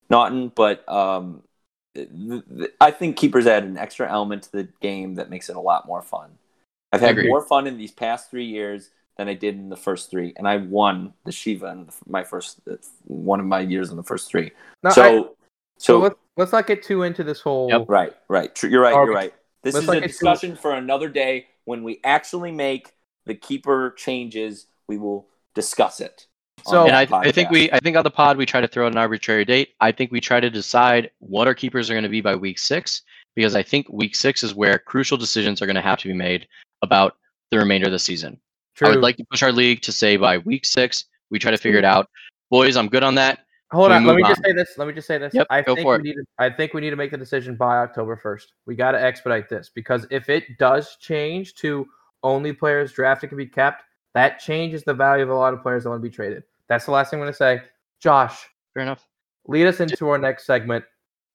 Naughton. 0.09 0.51
But 0.55 0.87
um, 0.89 1.43
th- 1.93 2.09
th- 2.09 2.71
I 2.81 2.91
think 2.91 3.17
keepers 3.17 3.45
add 3.45 3.63
an 3.63 3.77
extra 3.77 4.11
element 4.11 4.43
to 4.43 4.51
the 4.51 4.67
game 4.81 5.15
that 5.15 5.29
makes 5.29 5.49
it 5.49 5.55
a 5.55 5.61
lot 5.61 5.87
more 5.87 6.01
fun. 6.01 6.31
I've 6.91 7.01
had 7.01 7.11
Agreed. 7.11 7.29
more 7.29 7.41
fun 7.41 7.67
in 7.67 7.77
these 7.77 7.91
past 7.91 8.29
three 8.29 8.45
years 8.45 8.89
than 9.17 9.27
I 9.27 9.35
did 9.35 9.55
in 9.55 9.69
the 9.69 9.77
first 9.77 10.09
three, 10.09 10.33
and 10.37 10.47
I 10.47 10.57
won 10.57 11.13
the 11.25 11.31
Shiva 11.31 11.67
in 11.67 11.89
my 12.07 12.23
first 12.23 12.61
one 13.05 13.39
of 13.39 13.45
my 13.45 13.59
years 13.59 13.91
in 13.91 13.97
the 13.97 14.03
first 14.03 14.29
three. 14.29 14.51
No, 14.83 14.89
so, 14.89 15.37
so 15.83 15.93
so 15.93 15.99
let's 15.99 16.15
let's 16.37 16.51
not 16.51 16.65
get 16.67 16.81
too 16.83 17.03
into 17.03 17.23
this 17.23 17.41
whole. 17.41 17.69
Yep. 17.69 17.85
right, 17.87 18.13
right. 18.29 18.53
True, 18.55 18.69
you're 18.69 18.81
right. 18.81 18.93
Okay. 18.93 19.03
You're 19.05 19.13
right. 19.13 19.33
This 19.63 19.75
Let's 19.75 19.83
is 19.83 19.87
not 19.87 19.97
a 19.97 19.99
get 20.01 20.05
too- 20.07 20.11
discussion 20.11 20.55
for 20.55 20.73
another 20.73 21.09
day 21.09 21.47
when 21.65 21.83
we 21.83 21.99
actually 22.03 22.51
make 22.51 22.93
the 23.25 23.35
keeper 23.35 23.93
changes. 23.97 24.67
We 24.87 24.97
will 24.97 25.27
discuss 25.55 25.99
it. 25.99 26.27
So- 26.65 26.85
and 26.87 26.95
I, 26.95 27.07
I 27.11 27.31
think 27.31 27.49
we 27.49 27.71
I 27.71 27.79
think 27.79 27.97
on 27.97 28.03
the 28.03 28.11
pod 28.11 28.37
we 28.37 28.45
try 28.45 28.61
to 28.61 28.67
throw 28.67 28.85
out 28.85 28.91
an 28.91 28.97
arbitrary 28.97 29.45
date. 29.45 29.69
I 29.81 29.91
think 29.91 30.11
we 30.11 30.21
try 30.21 30.39
to 30.39 30.49
decide 30.49 31.11
what 31.19 31.47
our 31.47 31.53
keepers 31.53 31.89
are 31.89 31.93
going 31.93 32.03
to 32.03 32.09
be 32.09 32.21
by 32.21 32.35
week 32.35 32.59
six 32.59 33.01
because 33.35 33.55
I 33.55 33.63
think 33.63 33.87
week 33.89 34.15
six 34.15 34.43
is 34.43 34.53
where 34.53 34.79
crucial 34.79 35.17
decisions 35.17 35.61
are 35.61 35.65
going 35.65 35.75
to 35.75 35.81
have 35.81 35.99
to 35.99 36.07
be 36.07 36.13
made 36.13 36.47
about 36.81 37.17
the 37.51 37.57
remainder 37.57 37.87
of 37.87 37.91
the 37.91 37.99
season. 37.99 38.39
True. 38.75 38.87
I 38.87 38.91
would 38.91 39.01
like 39.01 39.17
to 39.17 39.25
push 39.25 39.43
our 39.43 39.51
league 39.51 39.81
to 39.81 39.91
say 39.91 40.17
by 40.17 40.37
week 40.39 40.65
six 40.65 41.05
we 41.29 41.39
try 41.39 41.51
to 41.51 41.57
figure 41.57 41.79
it 41.79 41.85
out. 41.85 42.09
Boys, 42.49 42.77
I'm 42.77 42.87
good 42.89 43.03
on 43.03 43.15
that. 43.15 43.39
Hold 43.73 43.89
we 43.89 43.95
on. 43.95 44.05
Let 44.05 44.13
move 44.13 44.21
me 44.21 44.29
just 44.29 44.43
say 44.43 44.53
this. 44.53 44.77
Let 44.77 44.87
me 44.87 44.93
just 44.93 45.07
say 45.07 45.17
this. 45.17 45.33
Yep, 45.33 45.47
I 45.49 45.61
go 45.61 45.75
think 45.75 45.85
for 45.85 45.97
we 45.97 45.99
it. 45.99 46.03
need. 46.03 46.13
To, 46.13 46.25
I 46.39 46.49
think 46.49 46.73
we 46.73 46.81
need 46.81 46.91
to 46.91 46.95
make 46.95 47.11
the 47.11 47.17
decision 47.17 47.55
by 47.55 47.77
October 47.77 48.15
first. 48.15 48.53
We 48.65 48.75
got 48.75 48.91
to 48.91 49.01
expedite 49.01 49.49
this 49.49 49.69
because 49.73 50.05
if 50.11 50.29
it 50.29 50.57
does 50.59 50.95
change 50.97 51.55
to 51.55 51.87
only 52.23 52.53
players 52.53 52.93
drafted 52.93 53.29
can 53.29 53.37
be 53.37 53.47
kept, 53.47 53.83
that 54.13 54.39
changes 54.39 54.83
the 54.83 54.93
value 54.93 55.23
of 55.23 55.29
a 55.29 55.35
lot 55.35 55.53
of 55.53 55.61
players 55.61 55.83
that 55.83 55.89
want 55.89 56.01
to 56.03 56.09
be 56.09 56.13
traded. 56.15 56.43
That's 56.67 56.85
the 56.85 56.91
last 56.91 57.09
thing 57.09 57.19
I'm 57.19 57.23
going 57.23 57.33
to 57.33 57.37
say. 57.37 57.61
Josh, 57.99 58.47
Fair 58.73 58.83
enough. 58.83 59.07
lead 59.47 59.67
us 59.67 59.79
into 59.79 60.07
our 60.09 60.17
next 60.17 60.45
segment. 60.45 60.85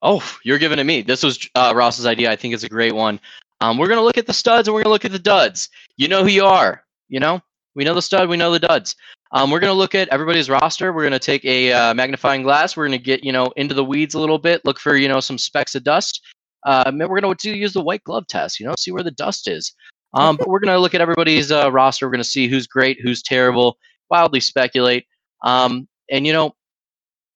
Oh, 0.00 0.24
you're 0.44 0.58
giving 0.58 0.78
it 0.78 0.84
me. 0.84 1.02
This 1.02 1.22
was 1.22 1.48
uh, 1.56 1.72
Ross's 1.74 2.06
idea. 2.06 2.30
I 2.30 2.36
think 2.36 2.54
it's 2.54 2.62
a 2.62 2.68
great 2.68 2.94
one. 2.94 3.18
Um, 3.60 3.78
we're 3.78 3.88
gonna 3.88 4.02
look 4.02 4.16
at 4.18 4.26
the 4.26 4.32
studs 4.32 4.68
and 4.68 4.74
we're 4.74 4.84
gonna 4.84 4.92
look 4.92 5.04
at 5.04 5.10
the 5.10 5.18
duds. 5.18 5.68
You 5.96 6.06
know 6.06 6.22
who 6.22 6.28
you 6.28 6.44
are. 6.44 6.84
You 7.08 7.18
know, 7.18 7.40
we 7.78 7.84
know 7.84 7.94
the 7.94 8.02
stud, 8.02 8.28
we 8.28 8.36
know 8.36 8.50
the 8.50 8.58
duds. 8.58 8.96
Um, 9.30 9.52
we're 9.52 9.60
gonna 9.60 9.72
look 9.72 9.94
at 9.94 10.08
everybody's 10.08 10.50
roster. 10.50 10.92
We're 10.92 11.04
gonna 11.04 11.20
take 11.20 11.44
a 11.44 11.72
uh, 11.72 11.94
magnifying 11.94 12.42
glass. 12.42 12.76
We're 12.76 12.86
gonna 12.86 12.98
get 12.98 13.22
you 13.22 13.30
know 13.30 13.52
into 13.54 13.72
the 13.72 13.84
weeds 13.84 14.14
a 14.14 14.20
little 14.20 14.38
bit. 14.38 14.64
Look 14.64 14.80
for 14.80 14.96
you 14.96 15.06
know 15.06 15.20
some 15.20 15.38
specks 15.38 15.76
of 15.76 15.84
dust. 15.84 16.20
Uh, 16.66 16.90
we're 16.92 17.20
gonna 17.20 17.32
do 17.36 17.54
use 17.54 17.72
the 17.72 17.80
white 17.80 18.02
glove 18.02 18.26
test. 18.26 18.58
You 18.58 18.66
know, 18.66 18.74
see 18.76 18.90
where 18.90 19.04
the 19.04 19.12
dust 19.12 19.46
is. 19.46 19.72
Um, 20.14 20.36
but 20.36 20.48
we're 20.48 20.58
gonna 20.58 20.78
look 20.78 20.94
at 20.94 21.00
everybody's 21.00 21.52
uh, 21.52 21.70
roster. 21.70 22.08
We're 22.08 22.12
gonna 22.12 22.24
see 22.24 22.48
who's 22.48 22.66
great, 22.66 22.98
who's 23.00 23.22
terrible. 23.22 23.78
Wildly 24.10 24.40
speculate. 24.40 25.06
Um, 25.44 25.86
and 26.10 26.26
you 26.26 26.32
know, 26.32 26.56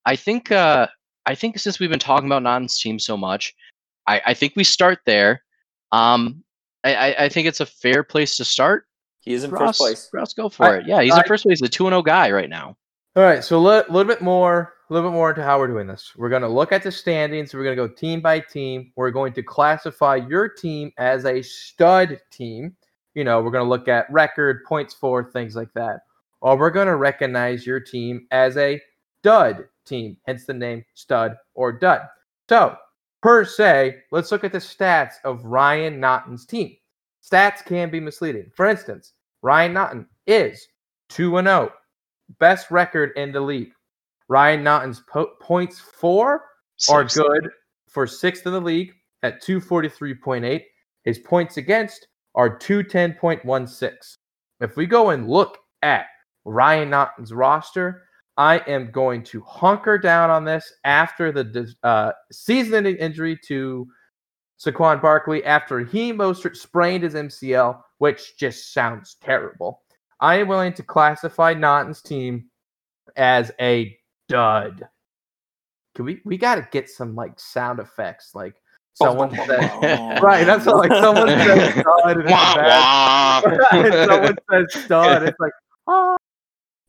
I 0.07 0.17
think 0.17 0.51
uh, 0.51 0.89
I 1.25 1.37
think 1.37 1.57
since 1.61 1.79
we've 1.79 1.91
been 1.91 2.01
talking 2.01 2.27
about 2.27 2.43
Nottingham's 2.43 2.81
team 2.81 2.99
so 2.99 3.17
much, 3.17 3.55
I, 4.09 4.21
I 4.27 4.35
think 4.35 4.55
we 4.57 4.65
start 4.65 4.99
there. 5.07 5.45
Um, 5.93 6.43
I, 6.83 7.15
I 7.17 7.29
think 7.29 7.47
it's 7.47 7.61
a 7.61 7.67
fair 7.67 8.03
place 8.03 8.37
to 8.39 8.45
start. 8.45 8.87
He 9.23 9.33
is 9.33 9.45
in 9.45 9.51
Ross, 9.51 9.79
first 9.79 9.81
place. 9.81 10.11
Ross, 10.13 10.35
go 10.35 10.49
for 10.49 10.67
I- 10.67 10.77
it. 10.79 10.87
Yeah, 10.87 11.01
he's 11.01 11.13
I- 11.13 11.19
in 11.19 11.25
first 11.27 11.45
place. 11.45 11.61
The 11.61 11.69
two 11.69 11.87
and 11.87 11.93
zero 11.93 12.03
guy 12.03 12.31
right 12.31 12.51
now. 12.51 12.77
All 13.17 13.23
right, 13.23 13.43
so 13.45 13.59
a 13.59 13.61
li- 13.61 13.85
little 13.91 14.05
bit 14.05 14.23
more, 14.23 14.75
a 14.89 14.93
little 14.93 15.11
bit 15.11 15.15
more 15.15 15.31
into 15.31 15.43
how 15.43 15.59
we're 15.59 15.69
doing 15.69 15.87
this. 15.87 16.13
We're 16.17 16.31
going 16.31 16.43
to 16.43 16.49
look 16.49 16.73
at 16.73 16.83
the 16.83 16.91
standings. 16.91 17.53
We're 17.53 17.63
going 17.63 17.77
to 17.77 17.89
go 17.89 17.93
team 17.93 18.21
by 18.21 18.41
team. 18.41 18.91
We're 18.97 19.11
going 19.11 19.33
to 19.35 19.43
classify 19.43 20.17
your 20.17 20.49
team 20.49 20.93
as 20.99 21.25
a 21.27 21.43
stud 21.43 22.21
team. 22.31 22.75
You 23.15 23.25
know, 23.25 23.43
we're 23.43 23.51
going 23.51 23.65
to 23.65 23.69
look 23.69 23.87
at 23.89 24.11
record, 24.11 24.65
points 24.65 24.95
for, 24.95 25.23
things 25.23 25.55
like 25.55 25.73
that. 25.75 26.01
Or 26.41 26.57
we're 26.57 26.71
going 26.71 26.87
to 26.87 26.97
recognize 26.97 27.67
your 27.67 27.81
team 27.81 28.27
as 28.31 28.57
a 28.57 28.81
dud 29.23 29.69
team, 29.85 30.17
hence 30.27 30.47
the 30.47 30.55
name 30.55 30.83
stud 30.95 31.37
or 31.55 31.71
dud. 31.71 32.01
So, 32.49 32.77
per 33.21 33.45
se, 33.45 33.99
let's 34.11 34.33
look 34.33 34.43
at 34.43 34.53
the 34.53 34.59
stats 34.59 35.15
of 35.25 35.45
Ryan 35.45 36.01
Naughton's 36.01 36.47
team. 36.47 36.77
Stats 37.23 37.65
can 37.65 37.91
be 37.91 38.01
misleading. 38.01 38.51
For 38.55 38.67
instance, 38.67 39.13
Ryan 39.43 39.73
Naughton 39.73 40.07
is 40.27 40.67
2 41.11 41.39
and 41.39 41.47
0 41.47 41.73
best 42.39 42.71
record 42.71 43.13
in 43.17 43.33
the 43.33 43.41
league. 43.41 43.73
Ryan 44.29 44.63
Naughton's 44.63 45.01
po- 45.01 45.33
points 45.41 45.79
for 45.79 46.45
are 46.91 47.05
good 47.05 47.51
for 47.89 48.07
sixth 48.07 48.47
in 48.47 48.53
the 48.53 48.61
league 48.61 48.93
at 49.23 49.43
243.8. 49.43 50.63
His 51.05 51.19
points 51.19 51.57
against 51.57 52.09
are 52.35 52.59
210.16. 52.59 54.17
If 54.61 54.77
we 54.77 54.87
go 54.87 55.11
and 55.11 55.29
look 55.29 55.59
at 55.83 56.07
Ryan 56.45 56.91
Naughton's 56.91 57.33
roster, 57.33 58.05
I 58.37 58.59
am 58.61 58.91
going 58.91 59.23
to 59.25 59.43
hunker 59.43 59.99
down 59.99 60.31
on 60.31 60.45
this 60.45 60.73
after 60.85 61.31
the 61.31 61.73
uh, 61.83 62.13
season-ending 62.33 62.97
injury 62.97 63.39
to 63.49 63.87
Saquon 64.64 65.03
Barkley 65.03 65.44
after 65.44 65.81
he 65.81 66.12
most 66.12 66.46
sprained 66.57 67.03
his 67.03 67.14
MCL, 67.14 67.81
which 67.98 68.37
just 68.37 68.72
sounds 68.72 69.16
terrible. 69.20 69.83
I 70.20 70.37
am 70.37 70.48
willing 70.48 70.72
to 70.75 70.83
classify 70.83 71.53
Naughton's 71.55 72.01
team 72.01 72.44
as 73.16 73.51
a 73.61 73.96
dud. 74.29 74.87
Can 75.94 76.05
we 76.05 76.20
we 76.25 76.38
gotta 76.38 76.66
get 76.70 76.88
some 76.88 77.14
like 77.14 77.38
sound 77.40 77.81
effects, 77.81 78.35
like 78.35 78.55
someone 78.94 79.35
said 79.35 80.20
right. 80.22 80.44
That's 80.44 80.64
what, 80.64 80.77
like 80.88 80.92
someone 81.03 81.29
says 81.29 81.72
stud 81.72 82.11
and 82.12 82.20
it's 82.20 82.31
Wah, 82.31 82.55
bad. 82.55 83.44
wah. 83.44 83.59
and 83.72 84.11
someone 84.11 84.37
says 84.51 84.85
stud. 84.85 85.22
It's 85.25 85.40
like 85.40 85.53
oh, 85.88 86.16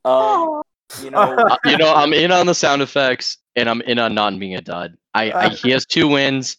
Um, 0.05 1.03
you 1.03 1.09
know, 1.09 1.19
Uh, 1.19 1.57
you 1.65 1.77
know, 1.77 1.93
I'm 1.93 2.13
in 2.13 2.31
on 2.31 2.45
the 2.45 2.53
sound 2.53 2.81
effects, 2.81 3.37
and 3.55 3.67
I'm 3.67 3.81
in 3.81 3.97
on 3.99 4.13
not 4.13 4.37
being 4.37 4.55
a 4.55 4.61
dud. 4.61 4.95
I, 5.15 5.31
I 5.31 5.49
he 5.49 5.71
has 5.71 5.85
two 5.85 6.07
wins. 6.07 6.57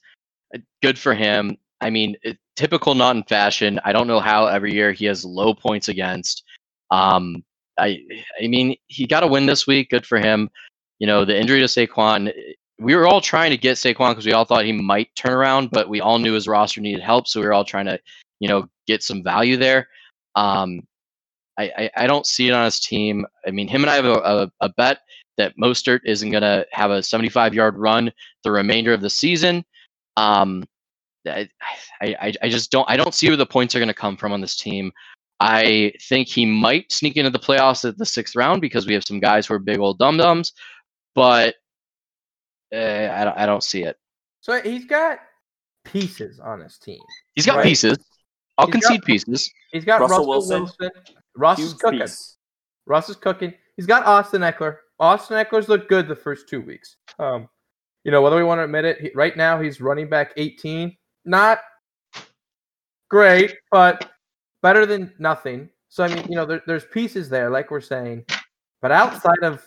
Uh, 0.55 0.59
Good 0.83 0.99
for 0.99 1.14
him. 1.14 1.57
I 1.81 1.90
mean, 1.90 2.17
it, 2.23 2.38
typical 2.57 2.95
Naughton 2.95 3.25
fashion. 3.25 3.81
I 3.85 3.93
don't 3.93 4.07
know 4.07 4.21
how 4.21 4.47
every 4.47 4.73
year 4.73 4.93
he 4.93 5.07
has 5.07 5.25
low 5.25 5.55
points 5.55 5.88
against. 5.88 6.45
Um, 6.90 7.45
I 7.79 8.01
I 8.40 8.47
mean, 8.47 8.77
he 8.87 9.07
got 9.07 9.23
a 9.23 9.27
win 9.27 9.47
this 9.47 9.67
week. 9.67 9.90
Good 9.90 10.07
for 10.07 10.19
him. 10.19 10.49
You 10.99 11.07
know, 11.07 11.25
the 11.25 11.38
injury 11.38 11.61
to 11.61 11.67
Saquon. 11.67 12.33
We 12.79 12.95
were 12.95 13.07
all 13.07 13.21
trying 13.21 13.51
to 13.51 13.57
get 13.57 13.77
Saquon 13.77 14.11
because 14.11 14.27
we 14.27 14.33
all 14.33 14.45
thought 14.45 14.64
he 14.64 14.73
might 14.73 15.14
turn 15.17 15.33
around, 15.33 15.71
but 15.71 15.88
we 15.88 16.01
all 16.01 16.19
knew 16.19 16.33
his 16.33 16.49
roster 16.49 16.81
needed 16.81 17.03
help, 17.03 17.29
so 17.29 17.40
we 17.40 17.47
were 17.47 17.53
all 17.53 17.64
trying 17.64 17.87
to, 17.87 17.99
you 18.40 18.49
know, 18.49 18.69
get 18.87 19.03
some 19.03 19.23
value 19.23 19.57
there. 19.57 19.88
Um, 20.35 20.83
I, 21.59 21.71
I, 21.77 21.90
I 21.99 22.07
don't 22.07 22.27
see 22.27 22.49
it 22.49 22.53
on 22.53 22.64
his 22.64 22.81
team. 22.81 23.27
I 23.47 23.53
mean, 23.53 23.69
him 23.69 23.83
and 23.83 23.90
I 23.90 23.95
have 23.95 24.05
a, 24.05 24.14
a, 24.14 24.53
a 24.61 24.69
bet 24.71 25.01
that 25.37 25.57
Mostert 25.57 26.01
isn't 26.05 26.31
going 26.31 26.43
to 26.43 26.67
have 26.73 26.90
a 26.90 27.03
75 27.03 27.55
yard 27.55 27.77
run 27.77 28.12
the 28.43 28.51
remainder 28.51 28.93
of 28.93 29.01
the 29.01 29.11
season. 29.11 29.64
Um, 30.16 30.64
I, 31.27 31.48
I, 32.00 32.07
I- 32.20 32.35
I 32.42 32.48
just 32.48 32.70
don't 32.70 32.88
I 32.88 32.96
don't 32.96 33.14
see 33.14 33.29
where 33.29 33.37
the 33.37 33.46
points 33.46 33.74
are 33.74 33.79
going 33.79 33.88
to 33.88 33.94
come 33.94 34.16
from 34.16 34.33
on 34.33 34.40
this 34.40 34.57
team. 34.57 34.92
I 35.40 35.92
think 36.09 36.29
he 36.29 36.46
might 36.46 36.90
sneak 36.92 37.16
into 37.16 37.31
the 37.31 37.38
playoffs 37.38 37.87
at 37.88 37.98
the 37.98 38.07
sixth 38.07 38.37
round 38.37 38.61
because 38.61 38.87
we 38.87 38.94
have 38.94 39.05
some 39.05 39.20
guys 39.20 39.46
who 39.46 39.55
are 39.55 39.59
big 39.59 39.79
old 39.79 39.98
dum 39.98 40.16
dums, 40.16 40.53
but 41.14 41.57
uh, 42.74 42.77
I 43.12 43.24
don't 43.24 43.38
I 43.38 43.46
don't 43.46 43.62
see 43.62 43.83
it. 43.83 43.96
so 44.40 44.61
he's 44.61 44.85
got 44.85 45.18
pieces 45.85 46.40
on 46.40 46.61
his 46.61 46.79
team. 46.79 47.00
He's 47.35 47.46
got 47.46 47.57
Right. 47.57 47.64
pieces. 47.64 47.98
I'll 48.59 48.66
He's 48.66 48.74
got- 48.74 48.83
concede 48.83 49.03
pieces. 49.05 49.50
He's 49.72 49.85
got 49.85 50.00
Russell 50.00 50.18
Russell, 50.18 50.29
Wilson. 50.29 50.61
Wilson. 50.62 50.90
Russ 51.37 51.59
is 51.59 51.74
cooking. 51.74 52.00
piece. 52.00 52.37
Russ 52.87 53.09
is 53.09 53.16
cooking. 53.16 53.55
He's 53.77 53.87
got 53.87 54.07
Austin 54.07 54.42
Ekeler. 54.42 54.77
Austin 55.00 55.37
Ekeler's 55.44 55.68
looked 55.68 55.88
good 55.88 56.07
the 56.07 56.14
first 56.14 56.48
two 56.48 56.61
weeks. 56.61 56.96
Um, 57.18 57.48
you 58.05 58.11
know, 58.11 58.23
whether 58.23 58.37
we 58.37 58.45
want 58.45 58.59
to 58.59 58.64
admit 58.64 58.85
it, 58.85 59.01
he, 59.01 59.11
right 59.14 59.37
now 59.37 59.61
he's 59.61 59.81
running 59.81 60.09
back 60.09 60.33
18. 60.37 60.97
Not 61.25 61.61
great, 63.09 63.57
but 63.71 64.11
better 64.62 64.87
than 64.87 65.12
nothing. 65.19 65.69
So 65.88 66.05
I 66.05 66.09
mean, 66.09 66.27
you 66.29 66.37
know, 66.37 66.45
there, 66.45 66.62
there's 66.67 66.85
pieces 66.85 67.29
there, 67.29 67.51
like 67.51 67.71
we're 67.71 67.81
saying. 67.81 68.25
But 68.83 68.93
outside 68.93 69.43
of 69.43 69.62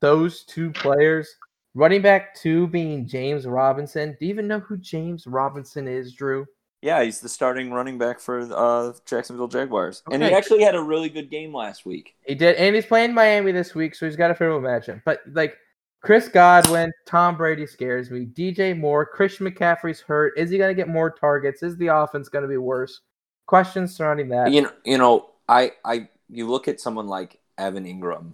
those 0.00 0.44
two 0.44 0.70
players, 0.70 1.28
running 1.74 2.02
back 2.02 2.34
two 2.34 2.66
being 2.68 3.06
James 3.06 3.46
Robinson. 3.46 4.16
Do 4.18 4.26
you 4.26 4.32
even 4.32 4.46
know 4.46 4.60
who 4.60 4.76
James 4.76 5.26
Robinson 5.26 5.88
is, 5.88 6.12
Drew? 6.12 6.46
Yeah, 6.82 7.02
he's 7.02 7.20
the 7.20 7.28
starting 7.28 7.70
running 7.72 7.98
back 7.98 8.20
for 8.20 8.40
uh, 8.54 8.92
Jacksonville 9.04 9.48
Jaguars, 9.48 10.02
and 10.10 10.22
he 10.22 10.32
actually 10.32 10.62
had 10.62 10.74
a 10.74 10.82
really 10.82 11.10
good 11.10 11.30
game 11.30 11.54
last 11.54 11.84
week. 11.84 12.14
He 12.24 12.34
did, 12.34 12.56
and 12.56 12.74
he's 12.74 12.86
playing 12.86 13.12
Miami 13.12 13.52
this 13.52 13.74
week, 13.74 13.94
so 13.94 14.06
he's 14.06 14.16
got 14.16 14.30
a 14.30 14.34
favorable 14.34 14.66
matchup. 14.66 15.02
But 15.04 15.20
like 15.32 15.58
Chris 16.02 16.28
Godwin, 16.28 16.92
Tom 17.06 17.36
Brady 17.36 17.66
scares 17.66 18.10
me. 18.10 18.26
DJ 18.26 18.78
Moore, 18.78 19.04
Christian 19.04 19.46
McCaffrey's 19.46 20.00
hurt. 20.00 20.32
Is 20.36 20.50
he 20.50 20.56
going 20.56 20.74
to 20.74 20.74
get 20.74 20.88
more 20.88 21.10
targets? 21.10 21.62
Is 21.62 21.76
the 21.76 21.88
offense 21.88 22.28
going 22.28 22.42
to 22.42 22.48
be 22.48 22.56
worse? 22.56 23.00
Questions 23.46 23.94
surrounding 23.94 24.28
that. 24.30 24.50
You 24.50 24.62
know, 24.62 24.72
you 24.84 24.96
know, 24.96 25.30
I, 25.48 25.72
I, 25.84 26.08
you 26.28 26.48
look 26.48 26.68
at 26.68 26.80
someone 26.80 27.06
like 27.06 27.38
Evan 27.58 27.84
Engram. 27.84 28.32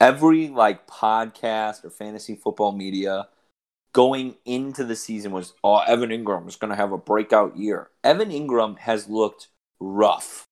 Every 0.00 0.48
like 0.48 0.86
podcast 0.86 1.84
or 1.84 1.90
fantasy 1.90 2.34
football 2.34 2.72
media 2.72 3.28
going 3.92 4.36
into 4.46 4.84
the 4.84 4.96
season 4.96 5.32
was, 5.32 5.52
oh, 5.62 5.80
Evan 5.80 6.08
Engram 6.08 6.48
is 6.48 6.56
going 6.56 6.70
to 6.70 6.76
have 6.76 6.92
a 6.92 6.98
breakout 6.98 7.58
year. 7.58 7.90
Evan 8.02 8.30
Engram 8.30 8.78
has 8.78 9.08
looked 9.08 9.48
rough. 9.80 10.44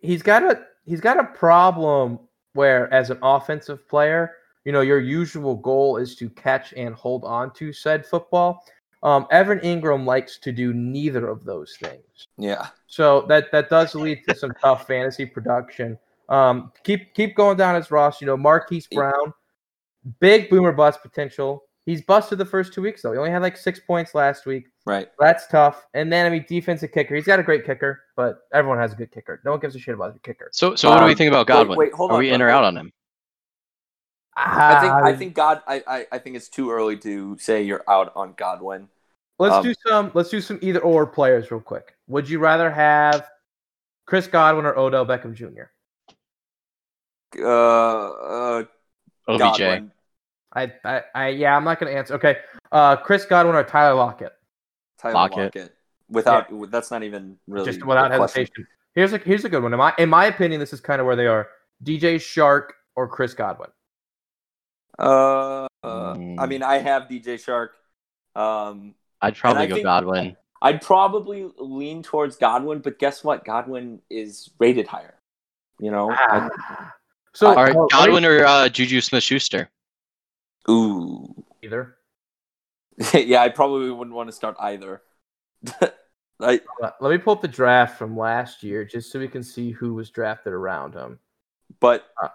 he's 0.00 0.22
got 0.22 0.44
a 0.44 0.60
he's 0.84 1.00
got 1.00 1.18
a 1.18 1.24
problem 1.24 2.20
where 2.52 2.92
as 2.92 3.10
an 3.10 3.18
offensive 3.22 3.88
player, 3.88 4.36
you 4.64 4.72
know, 4.72 4.80
your 4.82 5.00
usual 5.00 5.56
goal 5.56 5.96
is 5.96 6.14
to 6.16 6.28
catch 6.30 6.72
and 6.74 6.94
hold 6.94 7.24
on 7.24 7.52
to 7.54 7.72
said 7.72 8.04
football. 8.06 8.64
Um, 9.02 9.26
Evan 9.30 9.58
Engram 9.60 10.04
likes 10.04 10.38
to 10.40 10.52
do 10.52 10.74
neither 10.74 11.26
of 11.28 11.44
those 11.44 11.74
things. 11.80 12.28
Yeah, 12.36 12.66
So 12.86 13.22
that 13.28 13.50
that 13.52 13.70
does 13.70 13.94
lead 13.94 14.20
to 14.28 14.34
some 14.34 14.52
tough 14.60 14.86
fantasy 14.86 15.24
production. 15.24 15.98
Um, 16.28 16.70
keep 16.84 17.14
keep 17.14 17.34
going 17.34 17.56
down 17.56 17.76
as 17.76 17.90
Ross. 17.90 18.20
You 18.20 18.26
know, 18.26 18.36
Marquise 18.36 18.86
Brown, 18.88 19.32
big 20.20 20.50
boomer 20.50 20.72
bust 20.72 21.02
potential. 21.02 21.64
He's 21.86 22.02
busted 22.02 22.38
the 22.38 22.44
first 22.44 22.72
two 22.74 22.82
weeks 22.82 23.00
though. 23.02 23.12
He 23.12 23.18
only 23.18 23.30
had 23.30 23.40
like 23.42 23.56
six 23.56 23.80
points 23.80 24.14
last 24.14 24.44
week. 24.46 24.66
Right. 24.84 25.08
That's 25.18 25.46
tough. 25.46 25.86
And 25.94 26.12
then 26.12 26.26
I 26.26 26.28
mean, 26.30 26.44
defensive 26.48 26.92
kicker. 26.92 27.14
He's 27.14 27.24
got 27.24 27.40
a 27.40 27.42
great 27.42 27.64
kicker, 27.64 28.02
but 28.16 28.40
everyone 28.52 28.78
has 28.78 28.92
a 28.92 28.96
good 28.96 29.10
kicker. 29.10 29.40
No 29.44 29.52
one 29.52 29.60
gives 29.60 29.74
a 29.74 29.78
shit 29.78 29.94
about 29.94 30.12
the 30.12 30.20
kicker. 30.20 30.50
So, 30.52 30.74
so 30.74 30.90
what 30.90 30.98
do 31.00 31.06
we 31.06 31.12
Um, 31.12 31.16
think 31.16 31.28
about 31.28 31.46
wait, 31.48 31.54
Godwin? 31.54 31.78
wait, 31.78 31.92
hold 31.94 32.10
Are 32.10 32.14
on, 32.14 32.20
we 32.20 32.30
in 32.30 32.42
or 32.42 32.50
out 32.50 32.64
on 32.64 32.76
him? 32.76 32.92
I 34.36 34.80
think 34.80 34.92
I 34.92 35.16
think 35.16 35.34
God 35.34 35.62
I, 35.66 35.82
I, 35.86 36.06
I 36.12 36.18
think 36.18 36.36
it's 36.36 36.48
too 36.48 36.70
early 36.70 36.96
to 36.98 37.36
say 37.38 37.62
you're 37.62 37.84
out 37.88 38.12
on 38.14 38.34
Godwin. 38.36 38.88
Let's 39.38 39.54
um, 39.54 39.62
do 39.62 39.74
some. 39.86 40.10
Let's 40.14 40.30
do 40.30 40.40
some 40.40 40.58
either 40.62 40.80
or 40.80 41.06
players 41.06 41.50
real 41.50 41.60
quick. 41.60 41.96
Would 42.08 42.28
you 42.28 42.38
rather 42.38 42.70
have 42.70 43.28
Chris 44.06 44.26
Godwin 44.26 44.66
or 44.66 44.78
Odell 44.78 45.06
Beckham 45.06 45.34
Jr.? 45.34 45.70
Uh, 47.38 48.10
uh 48.60 48.64
OBJ. 49.28 49.38
Godwin. 49.38 49.92
I, 50.52 50.72
I, 50.84 51.02
I 51.14 51.28
yeah, 51.28 51.56
I'm 51.56 51.64
not 51.64 51.78
gonna 51.78 51.92
answer. 51.92 52.14
Okay, 52.14 52.36
uh, 52.72 52.96
Chris 52.96 53.24
Godwin 53.24 53.54
or 53.54 53.64
Tyler 53.64 53.94
Lockett? 53.94 54.32
Tyler 54.98 55.14
Lockett. 55.14 55.56
Lockett. 55.56 55.76
Without 56.08 56.70
that's 56.70 56.90
not 56.90 57.02
even 57.02 57.36
really 57.46 57.66
Just 57.66 57.86
without 57.86 58.12
a 58.12 58.16
question. 58.16 58.42
hesitation. 58.42 58.66
Here's 58.94 59.12
a 59.12 59.18
here's 59.18 59.44
a 59.44 59.48
good 59.48 59.62
one. 59.62 59.72
In 59.72 59.78
my 59.78 59.94
in 59.98 60.08
my 60.08 60.26
opinion, 60.26 60.60
this 60.60 60.72
is 60.72 60.80
kind 60.80 61.00
of 61.00 61.06
where 61.06 61.16
they 61.16 61.26
are. 61.26 61.48
DJ 61.84 62.16
Chark 62.16 62.70
or 62.96 63.08
Chris 63.08 63.32
Godwin? 63.32 63.70
Uh, 64.98 65.66
uh, 65.82 66.12
I 66.12 66.16
Mm. 66.16 66.48
mean, 66.48 66.62
I 66.62 66.78
have 66.78 67.04
DJ 67.04 67.34
Chark. 67.36 67.70
Um, 68.40 68.94
I'd 69.22 69.36
probably 69.36 69.66
go 69.66 69.82
Godwin. 69.82 70.36
I'd 70.62 70.82
probably 70.82 71.50
lean 71.58 72.02
towards 72.02 72.36
Godwin, 72.36 72.80
but 72.80 72.98
guess 72.98 73.24
what? 73.24 73.44
Godwin 73.44 74.00
is 74.10 74.50
rated 74.58 74.86
higher. 74.86 75.14
You 75.78 75.90
know. 75.90 76.10
I- 76.12 76.48
Ah. 76.68 76.94
So 77.32 77.46
All 77.46 77.54
right, 77.54 77.74
oh, 77.74 77.82
let 77.92 78.08
me- 78.08 78.14
Godwin 78.16 78.24
or 78.24 78.44
uh, 78.44 78.68
Juju 78.68 79.00
Smith-Schuster? 79.00 79.70
ooh. 80.68 81.32
either. 81.62 81.96
yeah, 83.14 83.40
I 83.42 83.48
probably 83.50 83.90
wouldn't 83.90 84.16
want 84.16 84.28
to 84.28 84.32
start 84.32 84.56
either. 84.58 85.02
I, 86.40 86.60
Let 87.00 87.10
me 87.10 87.18
pull 87.18 87.34
up 87.34 87.42
the 87.42 87.48
draft 87.48 87.98
from 87.98 88.16
last 88.16 88.62
year 88.62 88.82
just 88.84 89.12
so 89.12 89.18
we 89.18 89.28
can 89.28 89.42
see 89.42 89.70
who 89.72 89.92
was 89.94 90.08
drafted 90.10 90.52
around 90.54 90.94
him. 90.94 91.18
but 91.80 92.10
Uh. 92.20 92.28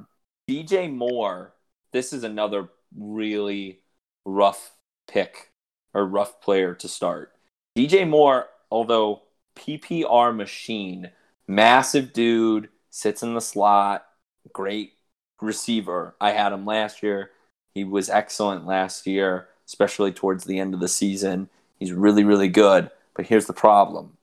DJ 0.47 0.93
Moore, 0.93 1.54
this 1.91 2.13
is 2.13 2.23
another 2.23 2.69
really 2.97 3.79
rough 4.25 4.71
pick 5.07 5.51
or 5.93 6.05
rough 6.05 6.41
player 6.41 6.73
to 6.75 6.87
start. 6.87 7.33
DJ 7.77 8.07
Moore, 8.07 8.47
although 8.71 9.23
PPR 9.55 10.35
machine, 10.35 11.11
massive 11.47 12.13
dude, 12.13 12.69
sits 12.89 13.23
in 13.23 13.33
the 13.33 13.41
slot, 13.41 14.05
great 14.53 14.93
receiver. 15.41 16.15
I 16.19 16.31
had 16.31 16.53
him 16.53 16.65
last 16.65 17.03
year. 17.03 17.31
He 17.73 17.83
was 17.83 18.09
excellent 18.09 18.65
last 18.65 19.05
year, 19.05 19.49
especially 19.67 20.11
towards 20.11 20.45
the 20.45 20.59
end 20.59 20.73
of 20.73 20.79
the 20.79 20.87
season. 20.87 21.49
He's 21.77 21.91
really, 21.91 22.23
really 22.23 22.47
good. 22.47 22.89
But 23.15 23.25
here's 23.25 23.47
the 23.47 23.53
problem 23.53 24.17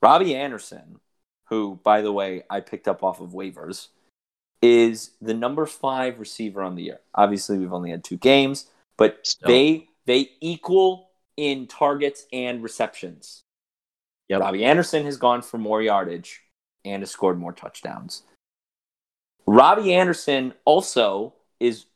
Robbie 0.00 0.34
Anderson, 0.34 1.00
who, 1.46 1.80
by 1.82 2.02
the 2.02 2.12
way, 2.12 2.44
I 2.50 2.60
picked 2.60 2.88
up 2.88 3.02
off 3.02 3.20
of 3.20 3.30
waivers, 3.30 3.88
is 4.62 5.10
the 5.20 5.34
number 5.34 5.66
five 5.66 6.20
receiver 6.20 6.62
on 6.62 6.76
the 6.76 6.84
year. 6.84 7.00
Obviously, 7.14 7.58
we've 7.58 7.72
only 7.72 7.90
had 7.90 8.04
two 8.04 8.16
games, 8.16 8.66
but 8.96 9.18
Still. 9.26 9.48
they 9.48 9.88
they 10.06 10.30
equal 10.40 11.10
in 11.36 11.66
targets 11.66 12.26
and 12.32 12.62
receptions. 12.62 13.42
Yep. 14.28 14.40
Robbie 14.40 14.64
Anderson 14.64 15.04
has 15.04 15.16
gone 15.16 15.42
for 15.42 15.58
more 15.58 15.82
yardage 15.82 16.42
and 16.84 17.02
has 17.02 17.10
scored 17.10 17.38
more 17.38 17.52
touchdowns. 17.52 18.22
Robbie 19.46 19.92
Anderson 19.94 20.54
also 20.64 21.34
is 21.58 21.86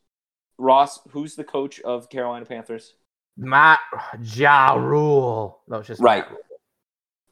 Ross, 0.58 1.00
who's 1.10 1.36
the 1.36 1.44
coach 1.44 1.80
of 1.80 2.08
Carolina 2.10 2.44
Panthers? 2.46 2.94
Matt 3.36 3.80
Ja 4.22 4.74
Rule. 4.74 5.60
No, 5.68 5.78
it's 5.78 5.88
just 5.88 6.00
Right. 6.00 6.24
Matt 6.24 6.30
Rhule. 6.30 6.40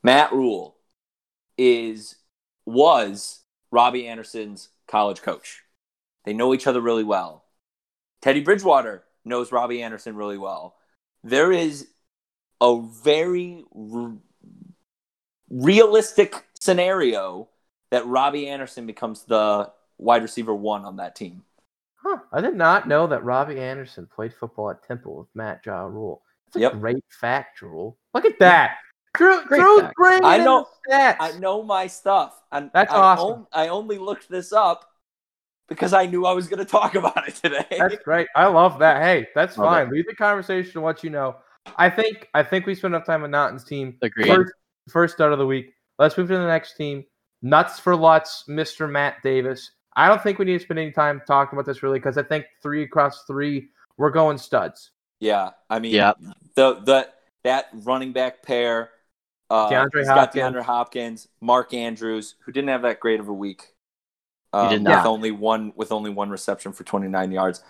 Matt 0.03 0.33
Rhule 0.33 0.77
is 1.59 2.17
was 2.67 3.41
Robbie 3.71 4.07
Anderson's 4.07 4.69
college 4.89 5.23
coach. 5.23 5.63
They 6.25 6.33
know 6.33 6.55
each 6.55 6.67
other 6.67 6.81
really 6.81 7.05
well. 7.05 7.45
Teddy 8.23 8.41
Bridgewater 8.41 9.05
knows 9.25 9.53
Robbie 9.53 9.83
Anderson 9.83 10.17
really 10.17 10.39
well. 10.39 10.77
There 11.23 11.53
is 11.53 11.89
a 12.61 12.81
very 12.81 13.65
r- 13.75 14.15
realistic 15.51 16.45
scenario 16.61 17.49
that 17.91 18.07
Robbie 18.07 18.49
Anderson 18.49 18.87
becomes 18.87 19.25
the 19.25 19.71
wide 19.99 20.23
receiver 20.23 20.55
one 20.55 20.85
on 20.85 20.97
that 20.97 21.15
team. 21.15 21.43
Huh. 21.97 22.19
I 22.33 22.41
did 22.41 22.55
not 22.57 22.89
know 22.89 23.07
that 23.07 23.25
Robbie 23.25 23.61
Anderson 23.61 24.07
played 24.07 24.35
football 24.35 24.71
at 24.71 24.83
Temple 24.83 25.17
with 25.17 25.29
Matt 25.35 25.65
Ja 25.65 25.83
Rule. 25.85 26.23
That's 26.47 26.57
a 26.57 26.61
Yep. 26.61 26.73
great 26.81 27.05
fact, 27.09 27.63
Rule. 27.63 27.97
Look 28.13 28.25
at 28.25 28.39
that. 28.41 28.77
Drew, 29.17 29.45
Great 29.47 29.61
Drew's 29.61 29.81
fact. 29.83 29.95
bringing 29.97 30.25
I 30.25 30.39
know- 30.39 30.69
stats. 30.89 31.17
I 31.21 31.39
know 31.39 31.63
my 31.63 31.87
stuff. 31.87 32.41
And 32.53 32.71
That's 32.75 32.93
I 32.93 32.97
awesome. 32.97 33.27
on- 33.27 33.47
I 33.53 33.69
only 33.69 33.99
looked 33.99 34.29
this 34.29 34.53
up 34.53 34.91
because 35.69 35.93
I 35.93 36.07
knew 36.07 36.27
I 36.27 36.33
was 36.33 36.49
going 36.49 36.59
to 36.65 36.71
talk 36.71 36.95
about 36.95 37.27
it 37.29 37.37
today. 37.37 37.65
That's 37.71 37.97
great. 38.05 38.27
I 38.37 38.47
love 38.47 38.79
that. 38.81 39.03
Hey, 39.03 39.29
that's 39.35 39.57
Love 39.57 39.69
fine. 39.69 39.91
Leave 39.91 40.07
the 40.07 40.15
conversation 40.15 40.73
to 40.75 40.81
what 40.81 41.03
you 41.05 41.11
know. 41.11 41.37
I 41.77 41.89
think 41.89 42.29
I 42.35 42.43
think 42.43 42.67
we 42.67 42.75
spent 42.75 42.95
enough 42.95 43.07
time 43.07 43.25
on 43.25 43.31
Naughton's 43.31 43.65
team. 43.65 43.97
Agreed. 44.03 44.27
First, 44.29 44.53
first 44.91 45.15
start 45.15 45.33
of 45.33 45.39
the 45.39 45.47
week. 45.47 45.73
Let's 45.99 46.19
move 46.19 46.29
to 46.29 46.37
the 46.37 46.47
next 46.47 46.77
team. 46.77 47.05
Nuts 47.43 47.79
for 47.79 47.95
Lutz, 47.97 48.45
Mr. 48.49 48.91
Matt 48.91 49.23
Davis. 49.23 49.71
I 49.97 50.09
don't 50.09 50.21
think 50.23 50.39
we 50.39 50.45
need 50.45 50.59
to 50.59 50.65
spend 50.65 50.79
any 50.81 50.91
time 50.91 51.23
talking 51.27 51.57
about 51.57 51.67
this 51.67 51.83
really 51.83 51.99
because 52.01 52.19
I 52.19 52.23
think 52.25 52.47
three 52.63 52.83
across 52.83 53.25
three, 53.25 53.69
we're 53.97 54.11
going 54.11 54.37
studs. 54.39 54.91
Yeah, 55.21 55.51
I 55.71 55.79
mean, 55.79 55.95
Yeah. 55.95 56.13
the 56.57 56.81
the 56.85 57.09
that 57.45 57.69
running 57.73 58.13
back 58.13 58.43
pair. 58.43 58.91
Uh, 59.55 59.71
DeAndre 59.71 59.99
he's 59.99 60.09
got 60.09 60.19
Hopkins. 60.19 60.43
DeAndre 60.43 60.63
Hopkins, 60.63 61.29
Mark 61.41 61.73
Andrews, 61.73 62.35
who 62.41 62.51
didn't 62.51 62.71
have 62.71 62.83
that 62.83 62.99
great 62.99 63.21
of 63.21 63.29
a 63.29 63.33
week. 63.33 63.75
Um, 64.53 64.69
did 64.69 64.83
not. 64.83 64.99
With 64.99 65.07
only 65.07 65.31
one 65.31 65.73
with 65.77 65.93
only 65.93 66.11
one 66.11 66.29
reception 66.29 66.73
for 66.73 66.83
29 66.83 67.31
yards, 67.31 67.63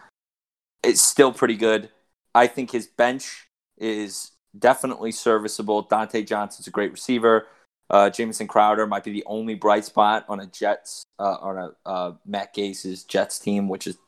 it's 0.82 1.03
still 1.03 1.30
pretty 1.30 1.57
good. 1.57 1.91
I 2.35 2.47
think 2.47 2.70
his 2.70 2.87
bench 2.87 3.49
is 3.76 4.32
definitely 4.59 5.12
serviceable. 5.12 5.85
Diontae 5.85 6.26
Johnson's 6.26 6.66
a 6.66 6.70
great 6.70 6.91
receiver. 6.91 7.49
Uh, 7.91 8.09
Jamison 8.09 8.47
Crowder 8.47 8.87
might 8.87 9.05
be 9.05 9.12
the 9.12 9.24
only 9.26 9.55
bright 9.55 9.85
spot 9.85 10.24
on 10.26 10.41
a 10.41 10.47
Jets 10.47 11.05
uh, 11.18 11.37
on 11.39 11.59
a 11.59 11.70
uh, 11.87 12.12
Matt 12.24 12.55
Gase's 12.55 13.05
Jets 13.05 13.39
team, 13.39 13.68
which 13.68 13.87
is 13.87 13.99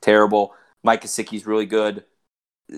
terrible. 0.00 0.54
Mike 0.82 1.02
Gesicki's 1.02 1.46
really 1.46 1.66
good. 1.66 2.02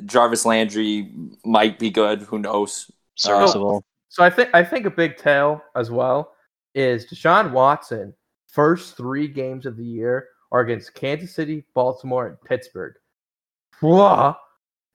Jarvis 0.05 0.45
Landry 0.45 1.13
might 1.45 1.79
be 1.79 1.91
good. 1.91 2.23
Who 2.23 2.41
knows? 2.41 2.91
Serviceable. 3.15 3.85
So 4.09 4.23
I 4.23 4.31
think 4.31 4.51
I 4.55 4.65
think 4.65 4.87
a 4.87 4.91
big 4.91 5.17
tell 5.17 5.63
as 5.77 5.91
well 5.91 6.33
is 6.75 7.07
Deshaun 7.07 7.53
Watson. 7.53 8.15
First 8.47 8.97
three 8.97 9.29
games 9.29 9.67
of 9.67 9.77
the 9.77 9.85
year 9.85 10.29
are 10.51 10.61
against 10.61 10.95
Kansas 10.95 11.35
City, 11.35 11.65
Baltimore, 11.75 12.27
and 12.27 12.41
Pittsburgh. 12.43 12.95
Whoa. 13.81 14.35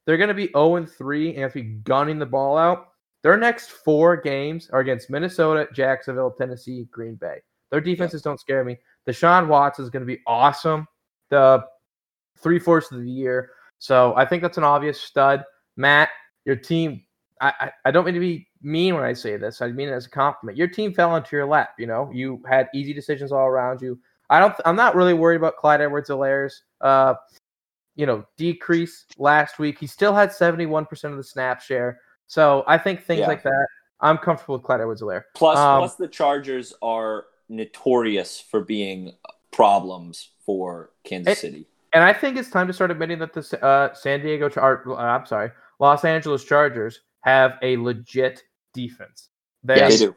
They're 0.06 0.18
going 0.18 0.30
to 0.30 0.34
be 0.34 0.48
0 0.48 0.76
and 0.78 0.90
3 0.90 1.30
and 1.30 1.40
have 1.40 1.54
to 1.54 1.62
be 1.62 1.70
gunning 1.84 2.20
the 2.20 2.26
ball 2.26 2.58
out. 2.58 2.88
Their 3.22 3.38
next 3.38 3.72
four 3.72 4.18
games 4.18 4.70
are 4.72 4.82
against 4.82 5.10
Minnesota, 5.10 5.68
Jacksonville, 5.72 6.32
Tennessee, 6.32 6.88
Green 6.92 7.16
Bay. 7.16 7.38
Their 7.72 7.80
defenses 7.80 8.22
don't 8.22 8.40
scare 8.40 8.66
me. 8.66 8.78
Deshaun 9.08 9.48
Watson 9.48 9.84
is 9.84 9.90
going 9.90 10.02
to 10.02 10.06
be 10.08 10.22
awesome 10.28 10.88
the 11.30 11.64
three 12.38 12.60
fourths 12.60 12.92
of 12.92 13.02
the 13.02 13.10
year. 13.10 13.52
So 13.80 14.14
I 14.16 14.26
think 14.26 14.42
that's 14.42 14.58
an 14.58 14.64
obvious 14.64 15.00
stud. 15.00 15.44
Matt, 15.78 16.10
your 16.46 16.58
team, 16.58 17.02
I, 17.40 17.54
I, 17.60 17.72
I 17.86 17.92
don't 17.92 18.06
mean 18.06 18.14
to 18.14 18.20
be 18.20 18.48
mean 18.64 18.96
when 18.96 19.04
I 19.04 19.14
say 19.14 19.38
this. 19.38 19.62
I 19.62 19.68
mean 19.68 19.90
it 19.90 19.92
as 19.94 20.06
a 20.06 20.10
compliment. 20.10 20.58
Your 20.58 20.68
team 20.68 20.94
fell 20.94 21.16
into 21.16 21.36
your 21.36 21.46
lap. 21.46 21.76
You 21.78 21.88
know, 21.88 22.10
you 22.14 22.42
had 22.50 22.70
easy 22.74 22.94
decisions 22.94 23.32
all 23.32 23.46
around 23.48 23.82
you. 23.82 24.00
I 24.30 24.40
don't. 24.40 24.54
I'm 24.66 24.76
not 24.76 24.96
really 24.96 25.14
worried 25.14 25.36
about 25.38 25.58
Clyde 25.58 25.82
Edwards-Helaire's, 25.82 26.64
uh, 26.82 27.16
you 27.96 28.06
know, 28.06 28.26
decrease 28.38 29.06
last 29.18 29.60
week. 29.60 29.78
He 29.80 29.86
still 29.88 30.14
had 30.16 30.30
71% 30.32 31.12
of 31.12 31.18
the 31.18 31.24
snap 31.24 31.62
share. 31.62 32.00
So 32.28 32.64
I 32.66 32.78
think 32.78 33.04
things 33.04 33.20
Yeah. 33.20 33.28
like 33.28 33.44
that. 33.44 33.68
I'm 34.00 34.18
comfortable 34.18 34.56
with 34.56 34.64
Clyde 34.64 34.82
Edwards-Hilaire. 34.82 35.28
Plus, 35.36 35.58
Um, 35.58 35.80
plus 35.82 35.96
the 35.96 36.08
Chargers 36.08 36.74
are 36.82 37.26
notorious 37.50 38.40
for 38.40 38.62
being 38.62 39.14
problems 39.52 40.32
for 40.46 40.92
Kansas 41.04 41.34
It- 41.34 41.38
City. 41.42 41.68
And 41.94 42.04
I 42.04 42.12
think 42.12 42.38
it's 42.38 42.50
time 42.50 42.66
to 42.68 42.74
start 42.74 42.90
admitting 42.90 43.20
that 43.20 43.34
the 43.34 43.64
uh, 43.64 43.94
San 43.94 44.22
Diego, 44.22 44.50
Char- 44.50 44.84
uh, 44.90 44.96
I'm 44.96 45.28
sorry, 45.28 45.52
Los 45.80 46.04
Angeles 46.04 46.44
Chargers 46.44 47.02
have 47.22 47.60
a 47.62 47.78
legit 47.78 48.42
defense. 48.74 49.30
They, 49.64 49.76
Yes. 49.78 50.00
They 50.00 50.06
do. 50.06 50.16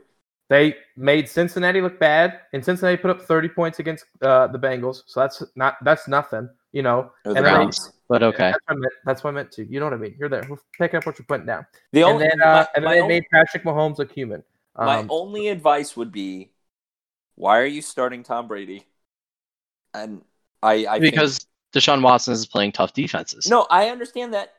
They 0.49 0.77
made 0.97 1.29
Cincinnati 1.29 1.81
look 1.81 1.99
bad, 1.99 2.41
and 2.53 2.65
Cincinnati 2.65 2.97
put 2.97 3.11
up 3.11 3.21
30 3.23 3.49
points 3.49 3.81
against 3.81 4.05
uh, 4.23 4.47
the 4.47 4.59
Bengals. 4.59 5.03
So 5.07 5.19
that's 5.21 5.43
not 5.57 5.77
that's 5.83 6.07
nothing, 6.07 6.49
you 6.73 6.83
know. 6.83 7.11
The 7.25 7.31
And 7.31 7.37
then- 7.45 7.55
Browns. 7.55 7.93
But 8.09 8.23
okay. 8.23 8.53
That's 8.53 8.59
what, 8.69 8.77
I 8.77 8.79
meant, 8.79 8.93
that's 9.05 9.25
what 9.25 9.31
I 9.31 9.33
meant 9.33 9.51
to. 9.53 9.65
You 9.69 9.81
know 9.81 9.87
what 9.87 9.95
I 9.95 9.97
mean? 9.97 10.15
You're 10.17 10.29
there. 10.29 10.45
We'll 10.49 10.61
pick 10.79 10.95
up 10.95 11.05
what 11.07 11.19
you're 11.19 11.27
putting 11.27 11.47
down. 11.47 11.67
The 11.93 12.03
And 12.03 12.11
only, 12.13 12.29
then, 12.29 12.41
uh, 12.41 12.45
my, 12.45 12.59
and 12.61 12.67
then 12.77 12.85
my 12.85 12.95
they 12.95 13.01
own- 13.01 13.09
made 13.09 13.25
Patrick 13.33 13.65
Mahomes 13.65 13.99
look 13.99 14.13
human. 14.13 14.45
my 14.77 14.99
Um, 14.99 15.09
only 15.11 15.49
advice 15.49 15.97
would 15.97 16.13
be, 16.13 16.53
why 17.35 17.59
are 17.59 17.67
you 17.67 17.83
starting 17.83 18.23
Tom 18.23 18.47
Brady? 18.47 18.87
and 19.95 20.23
I, 20.63 20.87
I 20.87 21.01
think- 21.01 21.13
because 21.15 21.45
Deshaun 21.75 22.01
Watson 22.03 22.33
is 22.35 22.47
playing 22.47 22.71
tough 22.71 22.93
defenses. 22.93 23.49
no, 23.49 23.67
I 23.71 23.89
understand 23.89 24.33
that. 24.35 24.55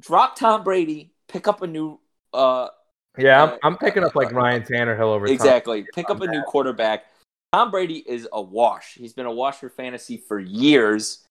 Drop 0.00 0.34
Tom 0.36 0.64
Brady, 0.64 1.12
pick 1.28 1.46
up 1.46 1.62
a 1.62 1.68
new. 1.68 2.00
Uh, 2.34 2.68
Yeah, 3.18 3.42
Uh, 3.42 3.46
I'm, 3.52 3.58
I'm 3.62 3.76
picking 3.78 4.04
up 4.04 4.14
like 4.14 4.32
Ryan 4.32 4.62
Tannehill 4.62 5.00
over 5.00 5.26
Tom. 5.26 5.34
exactly. 5.34 5.86
Pick 5.94 6.10
up 6.10 6.20
a 6.20 6.26
new 6.26 6.42
quarterback. 6.42 7.06
Tom 7.52 7.70
Brady 7.70 7.96
is 8.06 8.28
a 8.32 8.40
wash. 8.40 8.94
He's 8.94 9.12
been 9.12 9.26
a 9.26 9.32
wash 9.32 9.56
for 9.56 9.68
fantasy 9.68 10.16
for 10.16 10.38
years. 10.38 11.26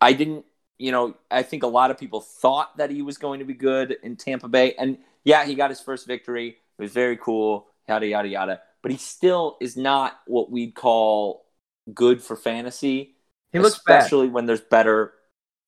I 0.00 0.12
didn't, 0.12 0.44
you 0.78 0.90
know, 0.90 1.14
I 1.30 1.42
think 1.42 1.62
a 1.62 1.68
lot 1.68 1.90
of 1.92 1.98
people 1.98 2.20
thought 2.20 2.76
that 2.78 2.90
he 2.90 3.02
was 3.02 3.16
going 3.18 3.38
to 3.38 3.44
be 3.44 3.54
good 3.54 3.96
in 4.02 4.16
Tampa 4.16 4.48
Bay. 4.48 4.74
And 4.74 4.98
yeah, 5.24 5.44
he 5.44 5.54
got 5.54 5.70
his 5.70 5.80
first 5.80 6.06
victory. 6.06 6.48
It 6.78 6.82
was 6.82 6.92
very 6.92 7.16
cool, 7.16 7.68
yada, 7.88 8.06
yada, 8.08 8.28
yada. 8.28 8.60
But 8.82 8.90
he 8.90 8.98
still 8.98 9.56
is 9.60 9.76
not 9.76 10.18
what 10.26 10.50
we'd 10.50 10.74
call 10.74 11.46
good 11.94 12.20
for 12.20 12.34
fantasy. 12.34 13.14
He 13.52 13.60
looks 13.60 13.78
bad. 13.86 13.98
especially 13.98 14.28
when 14.28 14.46
there's 14.46 14.60
better 14.60 15.12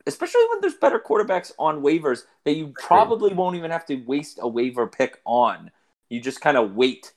especially 0.07 0.43
when 0.51 0.61
there's 0.61 0.75
better 0.75 0.99
quarterbacks 0.99 1.53
on 1.59 1.83
waivers 1.83 2.23
that 2.45 2.55
you 2.55 2.73
probably 2.81 3.33
won't 3.33 3.57
even 3.57 3.71
have 3.71 3.87
to 3.87 3.97
waste 4.07 4.39
a 4.43 4.49
waiver 4.49 4.87
pick 4.87 5.21
on. 5.25 5.71
You 6.11 6.21
just 6.21 6.41
kind 6.41 6.57
of 6.57 6.75
wait 6.75 7.13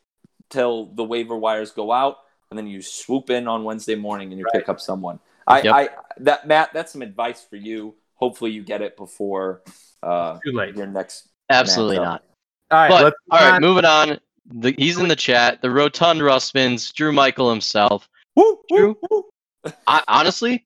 till 0.50 0.86
the 0.96 1.04
waiver 1.04 1.36
wires 1.36 1.72
go 1.72 1.92
out 1.92 2.18
and 2.50 2.58
then 2.58 2.68
you 2.68 2.82
swoop 2.82 3.30
in 3.30 3.48
on 3.48 3.64
Wednesday 3.66 3.96
morning 3.96 4.30
and 4.32 4.40
you 4.40 4.46
pick 4.54 4.70
up 4.70 4.80
someone. 4.80 5.20
I, 5.46 5.62
Yep. 5.62 5.76
I 5.76 5.90
that 6.20 6.48
Matt, 6.48 6.74
that's 6.74 6.92
some 6.94 7.02
advice 7.02 7.46
for 7.50 7.56
you. 7.58 7.96
Hopefully 8.16 8.52
you 8.52 8.64
get 8.64 8.82
it 8.82 8.96
before 8.98 9.62
uh 10.04 10.40
Too 10.46 10.52
late. 10.54 10.76
your 10.76 10.88
next 10.88 11.30
Absolutely 11.50 11.98
not. 11.98 12.24
All 12.72 12.80
right, 12.80 12.90
But 12.90 13.04
let's 13.04 13.16
all 13.32 13.40
right, 13.40 13.52
not- 13.52 13.62
moving 13.62 13.86
on. 13.86 14.20
The, 14.50 14.74
he's 14.78 14.98
in 14.98 15.10
the 15.10 15.16
chat. 15.16 15.62
The 15.62 15.70
rotund 15.70 16.22
Russmans, 16.22 16.94
Drew 16.94 17.12
Michael 17.12 17.50
himself. 17.50 18.08
Woo, 18.38 18.60
woo, 18.70 18.78
Drew? 18.78 18.98
woo. 19.12 19.26
I, 19.88 20.02
honestly, 20.08 20.66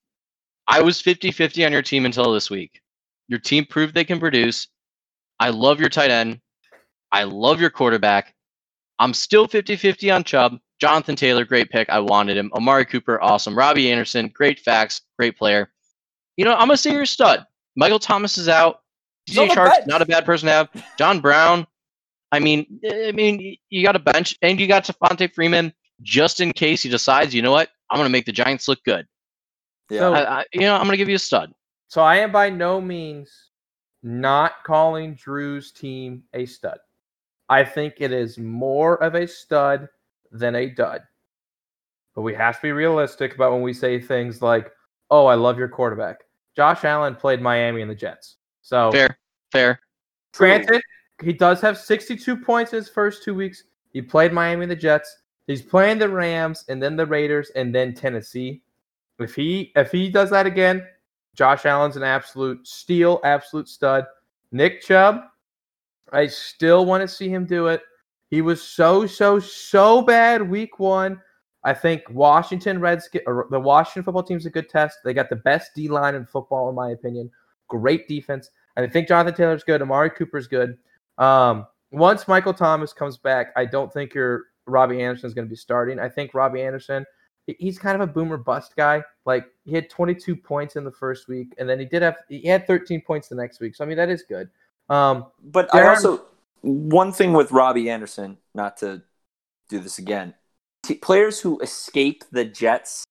I 0.67 0.81
was 0.81 1.01
50-50 1.01 1.65
on 1.65 1.71
your 1.71 1.81
team 1.81 2.05
until 2.05 2.31
this 2.33 2.49
week. 2.49 2.81
Your 3.27 3.39
team 3.39 3.65
proved 3.65 3.93
they 3.93 4.03
can 4.03 4.19
produce. 4.19 4.67
I 5.39 5.49
love 5.49 5.79
your 5.79 5.89
tight 5.89 6.11
end. 6.11 6.39
I 7.11 7.23
love 7.23 7.59
your 7.59 7.69
quarterback. 7.69 8.33
I'm 8.99 9.13
still 9.13 9.47
50-50 9.47 10.13
on 10.15 10.23
Chubb. 10.23 10.59
Jonathan 10.79 11.15
Taylor, 11.15 11.45
great 11.45 11.69
pick. 11.69 11.89
I 11.89 11.99
wanted 11.99 12.37
him. 12.37 12.51
Amari 12.53 12.85
Cooper, 12.85 13.21
awesome. 13.21 13.55
Robbie 13.55 13.91
Anderson, 13.91 14.29
great 14.29 14.59
facts, 14.59 15.01
great 15.17 15.37
player. 15.37 15.71
You 16.37 16.45
know, 16.45 16.53
I'm 16.53 16.67
gonna 16.67 16.77
say 16.77 16.91
you're 16.91 17.03
a 17.03 17.07
stud. 17.07 17.45
Michael 17.75 17.99
Thomas 17.99 18.37
is 18.37 18.49
out. 18.49 18.81
DJ 19.29 19.47
the 19.47 19.53
Shark's 19.53 19.77
bench. 19.77 19.87
not 19.87 20.01
a 20.01 20.05
bad 20.05 20.25
person 20.25 20.47
to 20.47 20.53
have. 20.53 20.69
John 20.97 21.19
Brown. 21.19 21.67
I 22.31 22.39
mean, 22.39 22.79
eh, 22.83 23.09
I 23.09 23.11
mean, 23.11 23.57
you 23.69 23.83
got 23.83 23.95
a 23.95 23.99
bench 23.99 24.35
and 24.41 24.59
you 24.59 24.67
got 24.67 24.85
Devonta 24.85 25.31
Freeman 25.31 25.71
just 26.01 26.39
in 26.39 26.51
case 26.51 26.81
he 26.81 26.89
decides, 26.89 27.33
you 27.35 27.43
know 27.43 27.51
what, 27.51 27.69
I'm 27.91 27.97
gonna 27.97 28.09
make 28.09 28.25
the 28.25 28.31
Giants 28.31 28.67
look 28.67 28.83
good. 28.83 29.05
Yeah. 29.91 29.99
So- 29.99 30.13
I, 30.13 30.39
I, 30.39 30.45
you 30.53 30.61
know, 30.61 30.75
I'm 30.75 30.85
gonna 30.85 30.97
give 30.97 31.09
you 31.09 31.15
a 31.15 31.19
stud. 31.19 31.53
So 31.89 32.01
I 32.01 32.17
am 32.17 32.31
by 32.31 32.49
no 32.49 32.79
means 32.79 33.49
not 34.01 34.63
calling 34.63 35.15
Drew's 35.15 35.71
team 35.71 36.23
a 36.33 36.45
stud. 36.45 36.79
I 37.49 37.65
think 37.65 37.95
it 37.99 38.13
is 38.13 38.37
more 38.37 39.03
of 39.03 39.13
a 39.15 39.27
stud 39.27 39.89
than 40.31 40.55
a 40.55 40.69
dud. 40.69 41.01
But 42.15 42.21
we 42.21 42.33
have 42.33 42.55
to 42.55 42.61
be 42.61 42.71
realistic 42.71 43.35
about 43.35 43.51
when 43.51 43.61
we 43.61 43.73
say 43.73 43.99
things 43.99 44.41
like, 44.41 44.71
"Oh, 45.09 45.25
I 45.25 45.35
love 45.35 45.57
your 45.59 45.67
quarterback." 45.67 46.21
Josh 46.55 46.85
Allen 46.85 47.15
played 47.15 47.41
Miami 47.41 47.81
and 47.81 47.91
the 47.91 47.95
Jets. 47.95 48.37
So 48.61 48.91
Fair, 48.93 49.17
fair. 49.51 49.79
Granted, 50.33 50.81
he 51.21 51.33
does 51.33 51.59
have 51.61 51.77
62 51.77 52.37
points 52.37 52.71
in 52.73 52.77
his 52.77 52.89
first 52.89 53.23
two 53.23 53.33
weeks. 53.35 53.63
He 53.91 54.01
played 54.01 54.31
Miami 54.31 54.63
and 54.63 54.71
the 54.71 54.75
Jets. 54.75 55.17
He's 55.47 55.61
playing 55.61 55.99
the 55.99 56.07
Rams 56.09 56.63
and 56.69 56.81
then 56.81 56.95
the 56.95 57.05
Raiders 57.05 57.49
and 57.55 57.75
then 57.75 57.93
Tennessee. 57.93 58.61
If 59.21 59.35
he 59.35 59.71
if 59.75 59.91
he 59.91 60.09
does 60.09 60.29
that 60.29 60.45
again, 60.45 60.85
Josh 61.35 61.65
Allen's 61.65 61.97
an 61.97 62.03
absolute 62.03 62.65
steal, 62.67 63.19
absolute 63.23 63.67
stud. 63.69 64.05
Nick 64.51 64.81
Chubb, 64.81 65.21
I 66.11 66.27
still 66.27 66.85
want 66.85 67.01
to 67.01 67.07
see 67.07 67.29
him 67.29 67.45
do 67.45 67.67
it. 67.67 67.81
He 68.29 68.41
was 68.41 68.61
so 68.61 69.05
so 69.05 69.39
so 69.39 70.01
bad 70.01 70.47
week 70.49 70.79
one. 70.79 71.21
I 71.63 71.73
think 71.73 72.03
Washington 72.09 72.79
Redskins, 72.79 73.23
the 73.51 73.59
Washington 73.59 74.03
football 74.03 74.23
team's 74.23 74.45
a 74.45 74.49
good 74.49 74.67
test. 74.67 74.97
They 75.03 75.13
got 75.13 75.29
the 75.29 75.35
best 75.35 75.71
D 75.75 75.87
line 75.87 76.15
in 76.15 76.25
football, 76.25 76.69
in 76.69 76.75
my 76.75 76.91
opinion. 76.91 77.29
Great 77.67 78.07
defense. 78.07 78.49
And 78.75 78.85
I 78.85 78.89
think 78.89 79.07
Jonathan 79.07 79.35
Taylor's 79.35 79.63
good. 79.63 79.81
Amari 79.81 80.09
Cooper's 80.09 80.47
good. 80.47 80.77
Um, 81.17 81.67
once 81.91 82.27
Michael 82.27 82.53
Thomas 82.53 82.93
comes 82.93 83.17
back, 83.17 83.51
I 83.55 83.65
don't 83.65 83.91
think 83.93 84.13
your 84.13 84.45
Robbie 84.65 85.03
Anderson 85.03 85.27
is 85.27 85.33
going 85.33 85.45
to 85.45 85.49
be 85.49 85.55
starting. 85.55 85.99
I 85.99 86.09
think 86.09 86.33
Robbie 86.33 86.61
Anderson, 86.61 87.05
he's 87.59 87.77
kind 87.79 88.01
of 88.01 88.07
a 88.07 88.11
boomer 88.11 88.37
bust 88.37 88.75
guy. 88.75 89.03
Like 89.25 89.45
he 89.65 89.73
had 89.73 89.89
22 89.89 90.35
points 90.35 90.75
in 90.75 90.83
the 90.83 90.91
first 90.91 91.27
week, 91.27 91.53
and 91.57 91.67
then 91.69 91.79
he 91.79 91.85
did 91.85 92.01
have 92.01 92.17
he 92.29 92.41
had 92.47 92.67
13 92.67 93.01
points 93.01 93.27
the 93.27 93.35
next 93.35 93.59
week. 93.59 93.75
So 93.75 93.83
I 93.83 93.87
mean 93.87 93.97
that 93.97 94.09
is 94.09 94.23
good. 94.23 94.49
Um, 94.89 95.27
But 95.43 95.73
I 95.73 95.87
also 95.87 96.25
one 96.61 97.11
thing 97.11 97.33
with 97.33 97.51
Robbie 97.51 97.89
Anderson, 97.89 98.37
not 98.53 98.77
to 98.77 99.01
do 99.69 99.79
this 99.79 99.97
again, 99.99 100.33
t- 100.83 100.95
players 100.95 101.39
who 101.39 101.59
escape 101.61 102.23
the 102.31 102.45
Jets 102.45 103.03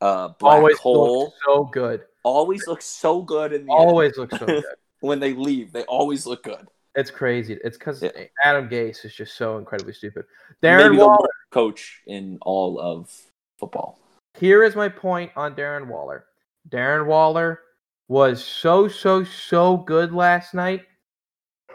uh, 0.00 0.28
black 0.38 0.56
always 0.56 0.78
hole 0.78 1.34
so 1.44 1.64
good. 1.64 2.02
always 2.24 2.66
look 2.66 2.80
so 2.82 3.22
good 3.22 3.52
in 3.52 3.66
the 3.66 3.72
end. 3.72 3.80
Always 3.88 4.16
looks 4.16 4.38
so 4.38 4.46
good. 4.46 4.64
when 5.00 5.20
they 5.20 5.34
leave. 5.34 5.72
They 5.72 5.82
always 5.84 6.26
look 6.26 6.42
good. 6.42 6.66
It's 6.94 7.10
crazy. 7.10 7.58
It's 7.62 7.76
because 7.78 8.02
Yeah. 8.02 8.10
Adam 8.44 8.68
Gase 8.68 9.04
is 9.04 9.14
just 9.14 9.36
so 9.36 9.58
incredibly 9.58 9.92
stupid. 9.92 10.24
Maybe 10.62 10.74
Darren 10.82 10.96
the 10.98 11.04
Waller. 11.06 11.28
coach 11.50 12.00
in 12.06 12.38
all 12.42 12.80
of 12.80 13.12
football. 13.60 13.98
Here 14.38 14.64
is 14.64 14.74
my 14.74 14.88
point 14.88 15.30
on 15.36 15.54
Darren 15.54 15.86
Waller. 15.86 16.24
Darren 16.68 17.06
Waller 17.06 17.60
was 18.08 18.42
so, 18.44 18.88
so, 18.88 19.22
so 19.22 19.76
good 19.76 20.12
last 20.12 20.54
night. 20.54 20.82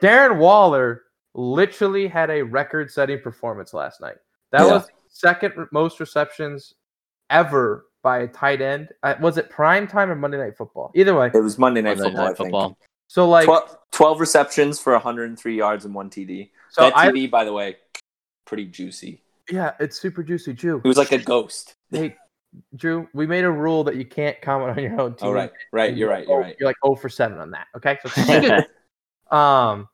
Darren 0.02 0.38
Waller 0.38 1.04
literally 1.34 2.08
had 2.08 2.30
a 2.30 2.42
record 2.42 2.92
setting 2.92 3.20
performance 3.22 3.74
last 3.74 4.02
night. 4.02 4.16
That 4.52 4.62
Yeah. 4.66 4.74
was 4.74 4.88
second 5.08 5.54
most 5.72 6.00
receptions 6.00 6.74
ever 7.30 7.86
by 8.04 8.20
a 8.20 8.28
tight 8.28 8.62
end. 8.62 8.90
Uh, 9.04 9.16
was 9.20 9.38
it 9.38 9.50
prime 9.50 9.88
time 9.88 10.12
or 10.12 10.16
Monday 10.16 10.38
Night 10.38 10.58
Football? 10.58 10.92
Either 10.96 11.16
way. 11.18 11.32
It 11.34 11.40
was 11.40 11.58
Monday 11.58 11.82
Night 11.82 11.98
Monday 11.98 12.10
Football. 12.12 12.24
Night 12.26 12.32
I 12.32 12.34
think. 12.36 12.48
Football. 12.48 12.78
So, 13.08 13.30
like, 13.30 13.46
12, 13.46 13.78
12 13.92 14.20
receptions 14.20 14.80
for 14.80 14.94
103 14.94 15.56
yards 15.56 15.86
and 15.86 15.94
one 15.94 16.10
TD. 16.10 16.52
so 16.70 16.82
that 16.82 16.98
I, 16.98 17.12
TD, 17.12 17.30
by 17.30 17.44
the 17.46 17.54
way, 17.54 17.78
pretty 18.46 18.66
juicy. 18.66 19.22
Yeah, 19.50 19.72
it's 19.80 20.00
super 20.00 20.24
juicy, 20.24 20.54
Drew. 20.54 20.80
He 20.82 20.88
was 20.88 20.98
like 20.98 21.12
a 21.12 21.18
ghost. 21.18 21.76
Hey, 21.92 22.16
Drew, 22.76 23.08
we 23.14 23.28
made 23.28 23.44
a 23.44 23.52
rule 23.52 23.84
that 23.84 23.96
you 23.96 24.06
can't 24.06 24.40
comment 24.42 24.78
on 24.78 24.84
your 24.84 25.00
own 25.00 25.16
team. 25.16 25.28
All 25.28 25.34
right, 25.34 25.52
right. 25.72 25.90
and 25.90 25.98
You're 25.98 26.10
right. 26.10 26.26
You're 26.28 26.38
oh, 26.38 26.42
right. 26.42 26.56
You're 26.60 26.70
like 26.70 26.78
0 26.86 26.96
for 26.96 27.10
7 27.10 27.38
on 27.38 27.52
that. 27.52 27.68
Okay. 27.76 27.98
So 28.06 28.62
Um, 29.36 29.88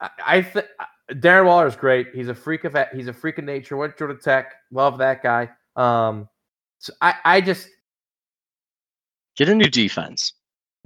I, 0.00 0.10
I 0.26 0.42
think 0.42 0.66
Darren 1.12 1.46
Waller 1.46 1.66
is 1.66 1.76
great. 1.76 2.08
He's 2.14 2.28
a 2.28 2.34
freak 2.34 2.64
of 2.64 2.76
he's 2.92 3.06
a 3.08 3.12
freak 3.12 3.38
of 3.38 3.44
nature. 3.44 3.76
Went 3.76 3.92
to 3.92 3.98
Georgia 3.98 4.20
Tech. 4.20 4.54
Love 4.72 4.98
that 4.98 5.22
guy. 5.22 5.48
Um, 5.76 6.28
so 6.78 6.92
I 7.00 7.14
I 7.24 7.40
just 7.40 7.68
Get 9.36 9.48
a 9.48 9.54
new 9.54 9.70
defense. 9.70 10.32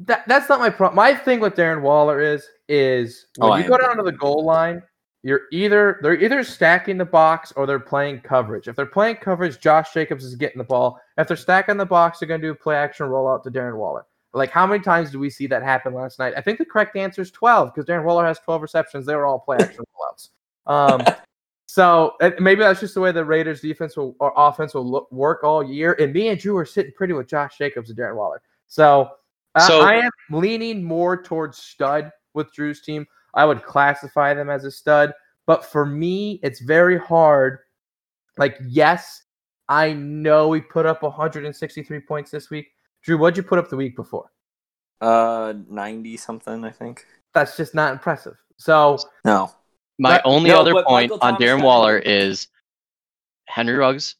that 0.00 0.24
that's 0.28 0.48
not 0.50 0.60
my 0.60 0.68
problem. 0.68 0.96
My 0.96 1.14
thing 1.14 1.40
with 1.40 1.54
Darren 1.54 1.80
Waller 1.80 2.20
is 2.20 2.46
is 2.68 3.26
when 3.38 3.50
Oh, 3.50 3.52
I 3.54 3.60
you 3.60 3.68
go 3.68 3.78
down 3.78 3.96
to 3.96 4.02
the 4.02 4.12
goal 4.12 4.44
line, 4.44 4.82
you're 5.22 5.42
either 5.52 6.00
they're 6.02 6.20
either 6.20 6.42
stacking 6.42 6.98
the 6.98 7.04
box 7.04 7.52
or 7.52 7.66
they're 7.66 7.78
playing 7.78 8.20
coverage. 8.20 8.66
If 8.66 8.74
they're 8.76 8.86
playing 8.86 9.16
coverage, 9.16 9.60
Josh 9.60 9.92
Jacobs 9.92 10.24
is 10.24 10.34
getting 10.34 10.58
the 10.58 10.64
ball. 10.64 11.00
If 11.16 11.28
they're 11.28 11.36
stacking 11.36 11.76
the 11.76 11.86
box, 11.86 12.18
they're 12.18 12.28
going 12.28 12.40
to 12.40 12.46
do 12.46 12.52
a 12.52 12.54
play 12.54 12.76
action 12.76 13.06
rollout 13.06 13.44
to 13.44 13.50
Darren 13.50 13.76
Waller. 13.76 14.04
Like 14.34 14.50
how 14.50 14.66
many 14.66 14.82
times 14.82 15.10
do 15.10 15.18
we 15.18 15.30
see 15.30 15.46
that 15.48 15.62
happen 15.62 15.94
last 15.94 16.18
night? 16.18 16.34
I 16.36 16.40
think 16.40 16.58
the 16.58 16.64
correct 16.64 16.96
answer 16.96 17.22
is 17.22 17.30
12 17.30 17.72
because 17.72 17.88
Darren 17.88 18.04
Waller 18.04 18.26
has 18.26 18.38
12 18.40 18.62
receptions. 18.62 19.06
They 19.06 19.14
were 19.14 19.26
all 19.26 19.38
play 19.38 19.58
action 19.60 19.84
rollouts. 19.96 20.30
Um, 20.66 21.14
so 21.66 22.16
maybe 22.38 22.60
that's 22.60 22.80
just 22.80 22.94
the 22.94 23.00
way 23.00 23.12
the 23.12 23.24
Raiders 23.24 23.60
defense 23.60 23.96
will, 23.96 24.16
or 24.20 24.32
offense 24.36 24.74
will 24.74 24.90
look, 24.90 25.10
work 25.12 25.44
all 25.44 25.62
year. 25.62 25.94
And 25.94 26.12
me 26.12 26.28
and 26.28 26.38
Drew 26.38 26.56
are 26.56 26.66
sitting 26.66 26.92
pretty 26.92 27.12
with 27.12 27.28
Josh 27.28 27.56
Jacobs 27.58 27.90
and 27.90 27.98
Darren 27.98 28.16
Waller. 28.16 28.42
So, 28.66 29.10
uh, 29.54 29.66
So- 29.66 29.80
I 29.80 29.94
am 29.94 30.10
leaning 30.30 30.82
more 30.82 31.22
towards 31.22 31.58
stud 31.58 32.10
with 32.34 32.52
Drew's 32.52 32.82
team. 32.82 33.06
I 33.34 33.44
would 33.44 33.62
classify 33.62 34.34
them 34.34 34.50
as 34.50 34.64
a 34.64 34.70
stud, 34.70 35.12
but 35.46 35.64
for 35.64 35.84
me, 35.86 36.40
it's 36.42 36.60
very 36.60 36.98
hard. 36.98 37.58
Like, 38.38 38.58
yes, 38.66 39.22
I 39.68 39.92
know 39.92 40.48
we 40.48 40.60
put 40.60 40.86
up 40.86 41.02
163 41.02 42.00
points 42.00 42.30
this 42.30 42.50
week. 42.50 42.68
Drew, 43.02 43.18
what'd 43.18 43.36
you 43.36 43.42
put 43.42 43.58
up 43.58 43.68
the 43.68 43.76
week 43.76 43.96
before? 43.96 44.30
Uh, 45.00 45.54
90 45.68 46.16
something, 46.16 46.64
I 46.64 46.70
think. 46.70 47.04
That's 47.34 47.56
just 47.56 47.74
not 47.74 47.92
impressive. 47.92 48.36
So, 48.56 48.98
No. 49.24 49.50
My 49.98 50.16
But- 50.16 50.22
only 50.24 50.50
no, 50.50 50.60
other 50.60 50.72
point 50.72 51.10
Michael 51.10 51.18
on 51.20 51.32
Thomas 51.34 51.42
Darren 51.42 51.58
got 51.58 51.64
Waller 51.66 51.98
is 51.98 52.48
Henry 53.46 53.74
Ruggs 53.74 54.16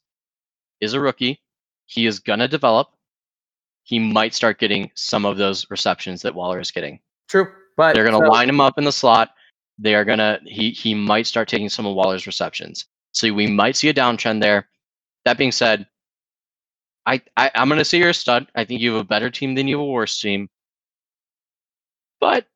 is 0.80 0.92
a 0.92 1.00
rookie. 1.00 1.40
He 1.86 2.06
is 2.06 2.20
gonna 2.20 2.46
develop. 2.46 2.90
He 3.84 3.98
might 3.98 4.34
start 4.34 4.58
getting 4.58 4.90
some 4.94 5.24
of 5.24 5.38
those 5.38 5.68
receptions 5.70 6.22
that 6.22 6.34
Waller 6.34 6.60
is 6.60 6.70
getting. 6.70 7.00
true. 7.28 7.50
But 7.76 7.94
They're 7.94 8.04
gonna 8.04 8.24
so- 8.24 8.30
line 8.30 8.48
him 8.48 8.60
up 8.60 8.78
in 8.78 8.84
the 8.84 8.92
slot. 8.92 9.30
They 9.78 9.94
are 9.94 10.04
gonna 10.04 10.38
he 10.44 10.70
he 10.70 10.94
might 10.94 11.26
start 11.26 11.48
taking 11.48 11.68
some 11.68 11.86
of 11.86 11.94
Waller's 11.94 12.26
receptions. 12.26 12.86
So 13.12 13.32
we 13.32 13.46
might 13.46 13.76
see 13.76 13.88
a 13.88 13.94
downtrend 13.94 14.40
there. 14.42 14.68
That 15.24 15.38
being 15.38 15.52
said, 15.52 15.86
I, 17.06 17.20
I 17.36 17.50
I'm 17.54 17.68
gonna 17.68 17.84
say 17.84 17.98
you're 17.98 18.10
a 18.10 18.14
stud. 18.14 18.46
I 18.54 18.64
think 18.64 18.80
you 18.80 18.92
have 18.92 19.00
a 19.00 19.04
better 19.04 19.30
team 19.30 19.54
than 19.54 19.66
you 19.68 19.76
have 19.78 19.86
a 19.86 19.90
worse 19.90 20.18
team. 20.20 20.48
But 22.20 22.46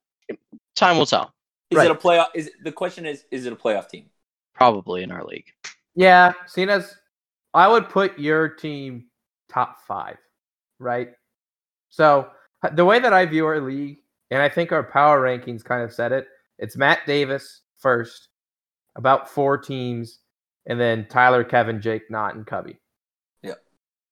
time 0.77 0.99
will 0.99 1.07
tell. 1.07 1.33
Is 1.71 1.79
Right. 1.79 1.87
it 1.87 1.91
a 1.91 1.95
playoff? 1.95 2.29
Is 2.35 2.51
the 2.63 2.71
question 2.73 3.07
is, 3.07 3.25
is 3.31 3.47
it 3.47 3.53
a 3.53 3.57
playoff 3.57 3.89
team? 3.89 4.09
Probably 4.55 5.03
in 5.03 5.11
our 5.11 5.25
league. 5.25 5.47
Yeah, 5.95 6.33
seen 6.47 6.69
as 6.69 6.95
I 7.55 7.67
would 7.67 7.89
put 7.89 8.19
your 8.19 8.49
team 8.49 9.07
top 9.49 9.79
five, 9.87 10.19
right? 10.79 11.13
So 11.89 12.31
the 12.73 12.85
way 12.85 12.99
that 13.01 13.13
I 13.13 13.25
view 13.27 13.47
our 13.47 13.61
league, 13.61 13.99
and 14.31 14.43
I 14.43 14.49
think 14.49 14.73
our 14.73 14.83
power 14.83 15.21
rankings 15.21 15.65
kind 15.65 15.83
of 15.83 15.93
said 15.93 16.13
it, 16.13 16.27
it's 16.59 16.77
Matt 16.77 17.01
Davis 17.07 17.63
first, 17.79 18.29
about 18.97 19.29
four 19.29 19.59
teams, 19.59 20.21
and 20.67 20.81
then 20.81 21.07
Tyler, 21.09 21.45
Kevin, 21.45 21.81
Jake, 21.81 22.11
Knott, 22.11 22.35
and 22.35 22.47
Cubby. 22.47 22.79
Yep. 23.43 23.59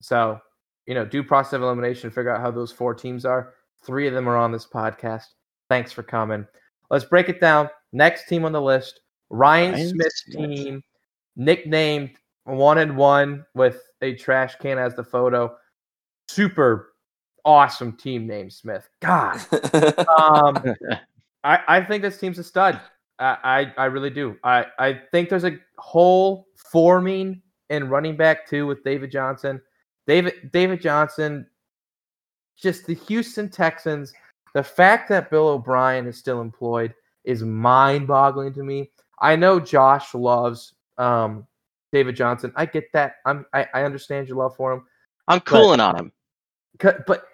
So, 0.01 0.41
you 0.87 0.95
know, 0.95 1.05
do 1.05 1.23
process 1.23 1.55
of 1.55 1.63
elimination, 1.63 2.11
figure 2.11 2.35
out 2.35 2.41
how 2.41 2.51
those 2.51 2.71
four 2.71 2.95
teams 2.95 3.25
are. 3.25 3.55
Three 3.85 4.07
of 4.07 4.15
them 4.15 4.29
are 4.29 4.37
on 4.37 4.53
this 4.53 4.67
podcast. 4.67 5.27
Thanks 5.69 5.93
for 5.93 6.03
coming. 6.03 6.47
Let's 6.91 7.05
break 7.05 7.29
it 7.29 7.41
down. 7.41 7.71
Next 7.93 8.29
team 8.29 8.45
on 8.45 8.53
the 8.53 8.61
list, 8.61 9.01
Ryan, 9.31 9.73
Ryan 9.73 9.89
Smith's 9.89 10.25
Smith. 10.27 10.51
team, 10.51 10.83
nicknamed 11.37 12.11
one 12.45 12.79
and 12.79 12.97
one 12.97 13.45
with 13.55 13.81
a 14.03 14.15
trash 14.15 14.55
can 14.57 14.79
as 14.79 14.95
the 14.95 15.05
photo. 15.05 15.55
Super 16.29 16.94
awesome 17.45 17.93
team 17.93 18.27
name, 18.27 18.51
Smith. 18.51 18.89
God. 19.01 19.41
Um, 20.19 20.75
I, 21.45 21.61
I 21.69 21.81
think 21.83 22.03
this 22.03 22.19
team's 22.19 22.39
a 22.39 22.45
stud. 22.45 22.81
I, 23.19 23.37
I, 23.45 23.83
I 23.83 23.85
really 23.87 24.11
do. 24.11 24.37
I, 24.43 24.67
I 24.79 25.01
think 25.13 25.29
there's 25.29 25.45
a 25.45 25.59
hole 25.79 26.49
forming 26.57 27.43
in 27.71 27.89
running 27.89 28.17
back 28.17 28.49
too 28.49 28.67
with 28.67 28.83
David 28.83 29.11
Johnson. 29.11 29.61
David 30.07 30.51
David 30.53 30.81
Johnson, 30.81 31.47
just 32.57 32.87
the 32.87 32.95
Houston 32.95 33.49
Texans. 33.49 34.13
The 34.55 34.63
fact 34.63 35.09
that 35.09 35.31
Bill 35.31 35.49
O'Brien 35.49 36.07
is 36.07 36.19
still 36.19 36.41
employed 36.41 36.95
is 37.25 37.43
mind-boggling 37.43 38.53
to 38.55 38.63
me. 38.63 38.91
I 39.19 39.35
know 39.37 39.59
Josh 39.59 40.15
loves 40.15 40.75
um, 40.99 41.47
David 41.93 42.17
Johnson. 42.17 42.53
I 42.57 42.67
get 42.67 42.93
that. 42.93 43.17
I'm 43.25 43.47
I, 43.53 43.67
I 43.75 43.83
understand 43.85 44.29
your 44.29 44.39
love 44.39 44.57
for 44.57 44.73
him. 44.73 44.85
I'm 45.29 45.41
cooling 45.41 45.81
on 45.81 45.97
him. 45.97 46.13
But 47.07 47.27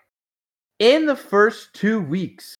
in 0.80 1.06
the 1.06 1.14
first 1.14 1.72
two 1.74 2.00
weeks, 2.00 2.56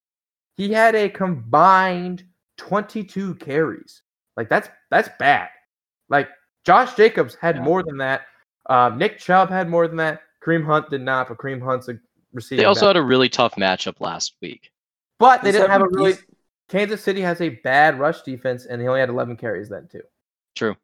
he 0.56 0.72
had 0.72 0.94
a 0.94 1.08
combined 1.08 2.22
22 2.58 3.34
carries. 3.36 4.02
Like 4.36 4.48
that's 4.48 4.68
that's 4.90 5.08
bad. 5.18 5.48
Like 6.08 6.28
Josh 6.64 6.94
Jacobs 6.94 7.34
had 7.34 7.56
Yeah. 7.56 7.62
more 7.62 7.82
than 7.82 7.96
that. 7.98 8.26
Uh, 8.66 8.90
Nick 8.94 9.18
Chubb 9.18 9.48
had 9.50 9.68
more 9.68 9.88
than 9.88 9.96
that. 9.96 10.22
Kareem 10.44 10.64
Hunt 10.64 10.88
did 10.90 11.00
not, 11.00 11.28
but 11.28 11.38
Kareem 11.38 11.62
Hunt's 11.62 11.88
a 11.88 11.98
receiver. 12.32 12.60
They 12.60 12.66
also 12.66 12.86
had 12.86 12.96
a 12.96 13.02
really 13.02 13.28
tough 13.28 13.56
matchup 13.56 14.00
last 14.00 14.34
week. 14.40 14.70
but 15.18 15.42
they 15.42 15.52
didn't 15.52 15.70
have 15.70 15.82
a 15.82 15.88
really. 15.88 16.14
Kansas 16.68 17.02
City 17.02 17.20
has 17.20 17.40
a 17.40 17.48
bad 17.48 17.98
rush 17.98 18.22
defense, 18.22 18.66
and 18.66 18.80
he 18.80 18.86
only 18.86 19.00
had 19.00 19.08
11 19.08 19.36
carries 19.36 19.68
then 19.68 19.88
too. 19.90 20.02
True. 20.54 20.76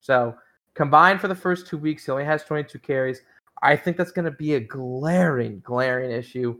So 0.00 0.34
combined 0.74 1.20
for 1.20 1.28
the 1.28 1.34
first 1.34 1.66
two 1.66 1.76
weeks, 1.76 2.06
he 2.06 2.10
only 2.10 2.24
has 2.24 2.42
22 2.42 2.78
carries. 2.78 3.20
I 3.62 3.76
think 3.76 3.96
that's 3.98 4.12
going 4.12 4.24
to 4.24 4.30
be 4.30 4.54
a 4.54 4.60
glaring, 4.60 5.60
glaring 5.60 6.10
issue. 6.10 6.58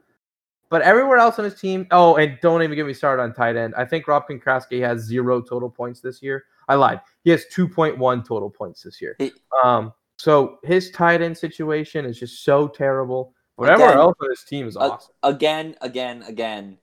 But 0.69 0.83
everywhere 0.83 1.19
else 1.19 1.39
on 1.39 1.45
his 1.45 1.59
team, 1.61 1.87
oh, 1.93 2.17
and 2.17 2.39
don't 2.43 2.62
even 2.62 2.75
get 2.77 2.87
me 2.87 2.93
started 2.93 3.23
on 3.23 3.33
tight 3.33 3.57
end. 3.57 3.75
I 3.77 3.85
think 3.85 4.09
Rob 4.09 4.25
Gronkowski 4.29 4.81
has 4.81 5.03
zero 5.03 5.41
total 5.41 5.71
points 5.71 6.01
this 6.01 6.23
year. 6.23 6.45
I 6.69 6.75
lied. 6.75 7.01
He 7.23 7.31
has 7.31 7.45
2.1 7.55 8.27
total 8.27 8.51
points 8.51 8.83
this 8.83 9.01
year. 9.01 9.14
He- 9.19 9.33
Um, 9.62 9.93
so 10.19 10.59
his 10.64 10.91
tight 10.91 11.23
end 11.23 11.37
situation 11.39 12.05
is 12.05 12.19
just 12.19 12.43
so 12.43 12.67
terrible. 12.69 13.33
But 13.57 13.69
everywhere 13.71 13.93
Again, 13.93 14.01
else 14.01 14.17
on 14.21 14.31
his 14.31 14.43
team 14.45 14.67
is 14.67 14.77
awesome. 14.77 15.14
again, 15.23 15.77
again, 15.81 16.23
again. 16.25 16.79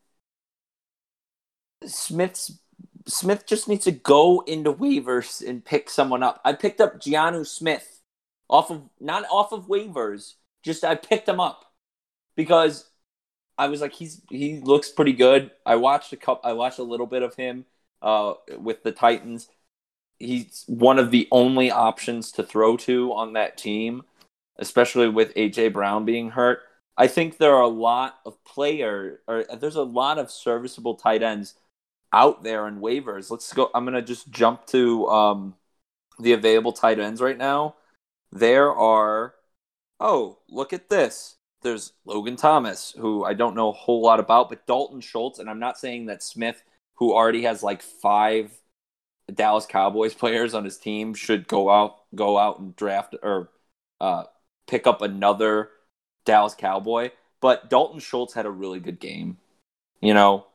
Smith's 1.85 2.59
Smith 3.05 3.45
just 3.45 3.67
needs 3.67 3.83
to 3.83 3.91
go 3.91 4.39
into 4.47 4.71
waivers 4.71 5.45
and 5.45 5.63
pick 5.65 5.89
someone 5.89 6.23
up. 6.23 6.39
I 6.45 6.53
picked 6.53 6.79
up 6.79 7.01
Jonnu 7.01 7.45
Smith 7.45 7.99
off 8.49 8.71
of 8.71 8.83
not 9.01 9.25
off 9.29 9.51
of 9.51 9.67
waivers, 9.67 10.35
just 10.63 10.85
I 10.85 10.95
picked 10.95 11.27
him 11.27 11.41
up 11.41 11.65
because 12.37 12.89
I 13.57 13.67
was 13.67 13.81
like 13.81 13.93
he's 13.93 14.21
he 14.29 14.59
looks 14.59 14.89
pretty 14.89 15.13
good. 15.13 15.51
I 15.65 15.75
watched 15.75 16.13
a 16.13 16.17
cup 16.17 16.41
I 16.43 16.53
watched 16.53 16.79
a 16.79 16.83
little 16.83 17.07
bit 17.07 17.23
of 17.23 17.35
him 17.35 17.65
uh 18.01 18.33
with 18.57 18.83
the 18.83 18.91
Titans. 18.91 19.49
He's 20.19 20.63
one 20.67 20.99
of 20.99 21.11
the 21.11 21.27
only 21.31 21.71
options 21.71 22.31
to 22.33 22.43
throw 22.43 22.77
to 22.77 23.13
on 23.13 23.33
that 23.33 23.57
team, 23.57 24.03
especially 24.57 25.09
with 25.09 25.33
AJ 25.35 25.73
Brown 25.73 26.05
being 26.05 26.31
hurt. 26.31 26.61
I 26.97 27.07
think 27.07 27.37
there 27.37 27.55
are 27.55 27.61
a 27.61 27.67
lot 27.67 28.19
of 28.25 28.43
player 28.45 29.21
or 29.27 29.45
there's 29.59 29.75
a 29.75 29.83
lot 29.83 30.17
of 30.19 30.31
serviceable 30.31 30.95
tight 30.95 31.23
ends 31.23 31.55
out 32.13 32.43
there 32.43 32.67
in 32.67 32.79
waivers. 32.79 33.31
Let's 33.31 33.51
go. 33.53 33.69
I'm 33.73 33.85
gonna 33.85 34.01
just 34.01 34.29
jump 34.31 34.65
to 34.67 35.07
um, 35.09 35.55
the 36.19 36.33
available 36.33 36.73
tight 36.73 36.99
ends 36.99 37.21
right 37.21 37.37
now. 37.37 37.75
There 38.31 38.73
are. 38.73 39.35
Oh, 39.99 40.39
look 40.49 40.73
at 40.73 40.89
this. 40.89 41.37
There's 41.63 41.93
Logan 42.05 42.35
Thomas, 42.35 42.93
who 42.97 43.23
I 43.23 43.33
don't 43.33 43.55
know 43.55 43.69
a 43.69 43.73
whole 43.73 44.01
lot 44.01 44.19
about, 44.19 44.49
but 44.49 44.67
Dalton 44.67 45.01
Schultz, 45.01 45.39
and 45.39 45.49
I'm 45.49 45.59
not 45.59 45.77
saying 45.77 46.05
that 46.07 46.21
Smith, 46.23 46.63
who 46.95 47.13
already 47.13 47.43
has 47.43 47.63
like 47.63 47.81
five 47.81 48.51
Dallas 49.33 49.65
Cowboys 49.65 50.13
players 50.13 50.53
on 50.53 50.63
his 50.65 50.77
team, 50.77 51.13
should 51.13 51.47
go 51.47 51.69
out 51.69 51.95
go 52.15 52.37
out 52.37 52.59
and 52.59 52.75
draft 52.75 53.15
or 53.23 53.49
uh, 54.01 54.23
pick 54.67 54.85
up 54.85 55.01
another 55.01 55.69
Dallas 56.25 56.53
Cowboy. 56.55 57.11
But 57.41 57.69
Dalton 57.69 57.99
Schultz 57.99 58.33
had 58.33 58.45
a 58.45 58.51
really 58.51 58.79
good 58.79 58.99
game. 58.99 59.37
You 60.01 60.13
know, 60.13 60.45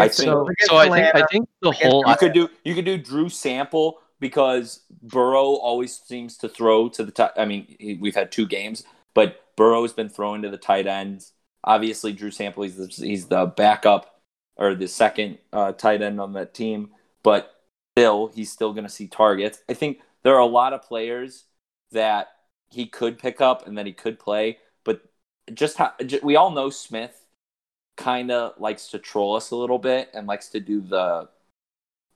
I 0.00 0.08
think- 0.08 0.28
So, 0.28 0.44
so 0.66 0.76
I 0.76 0.88
think 0.96 1.14
I 1.22 1.26
think 1.30 1.48
the 1.62 1.72
whole 1.72 2.04
you 2.06 2.16
could 2.18 2.32
do 2.32 2.48
you 2.64 2.74
could 2.74 2.84
do 2.84 2.98
Drew 2.98 3.28
Sample 3.28 3.98
because 4.18 4.80
Burrow 5.02 5.54
always 5.56 5.96
seems 5.96 6.36
to 6.38 6.48
throw 6.48 6.88
to 6.90 7.04
the 7.04 7.12
top. 7.12 7.34
I 7.36 7.44
mean, 7.44 7.98
we've 8.00 8.14
had 8.14 8.32
two 8.32 8.46
games, 8.46 8.84
but 9.14 9.42
Burrow's 9.56 9.92
been 9.92 10.08
throwing 10.08 10.42
to 10.42 10.50
the 10.50 10.58
tight 10.58 10.86
ends. 10.86 11.32
Obviously, 11.64 12.12
Drew 12.12 12.30
Sample 12.30 12.62
he's 12.62 12.76
the, 12.76 12.86
he's 12.86 13.26
the 13.26 13.46
backup 13.46 14.20
or 14.56 14.74
the 14.74 14.88
second 14.88 15.38
uh, 15.52 15.72
tight 15.72 16.02
end 16.02 16.20
on 16.20 16.34
that 16.34 16.54
team, 16.54 16.90
but 17.22 17.56
still 17.96 18.28
he's 18.28 18.52
still 18.52 18.72
going 18.72 18.84
to 18.84 18.90
see 18.90 19.08
targets. 19.08 19.60
I 19.68 19.74
think 19.74 20.00
there 20.22 20.34
are 20.34 20.40
a 20.40 20.46
lot 20.46 20.72
of 20.72 20.82
players 20.82 21.44
that 21.92 22.28
he 22.70 22.86
could 22.86 23.18
pick 23.18 23.40
up 23.40 23.66
and 23.66 23.78
that 23.78 23.86
he 23.86 23.92
could 23.92 24.18
play, 24.18 24.58
but 24.84 25.02
just 25.54 25.76
how, 25.76 25.92
ju- 26.04 26.20
we 26.22 26.36
all 26.36 26.50
know 26.50 26.70
Smith 26.70 27.26
kind 27.96 28.30
of 28.30 28.58
likes 28.60 28.88
to 28.88 28.98
troll 28.98 29.36
us 29.36 29.50
a 29.50 29.56
little 29.56 29.78
bit 29.78 30.10
and 30.12 30.26
likes 30.26 30.48
to 30.50 30.60
do 30.60 30.80
the 30.80 31.28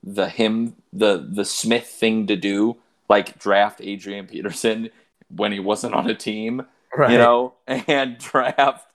the 0.02 0.28
him 0.28 0.76
the 0.92 1.26
the 1.30 1.44
Smith 1.44 1.86
thing 1.86 2.26
to 2.26 2.36
do, 2.36 2.76
like 3.08 3.38
draft 3.38 3.80
Adrian 3.82 4.26
Peterson 4.26 4.90
when 5.28 5.52
he 5.52 5.60
wasn't 5.60 5.94
on 5.94 6.08
a 6.10 6.14
team, 6.14 6.66
Right. 6.96 7.12
you 7.12 7.18
know, 7.18 7.54
and 7.66 8.18
draft 8.18 8.86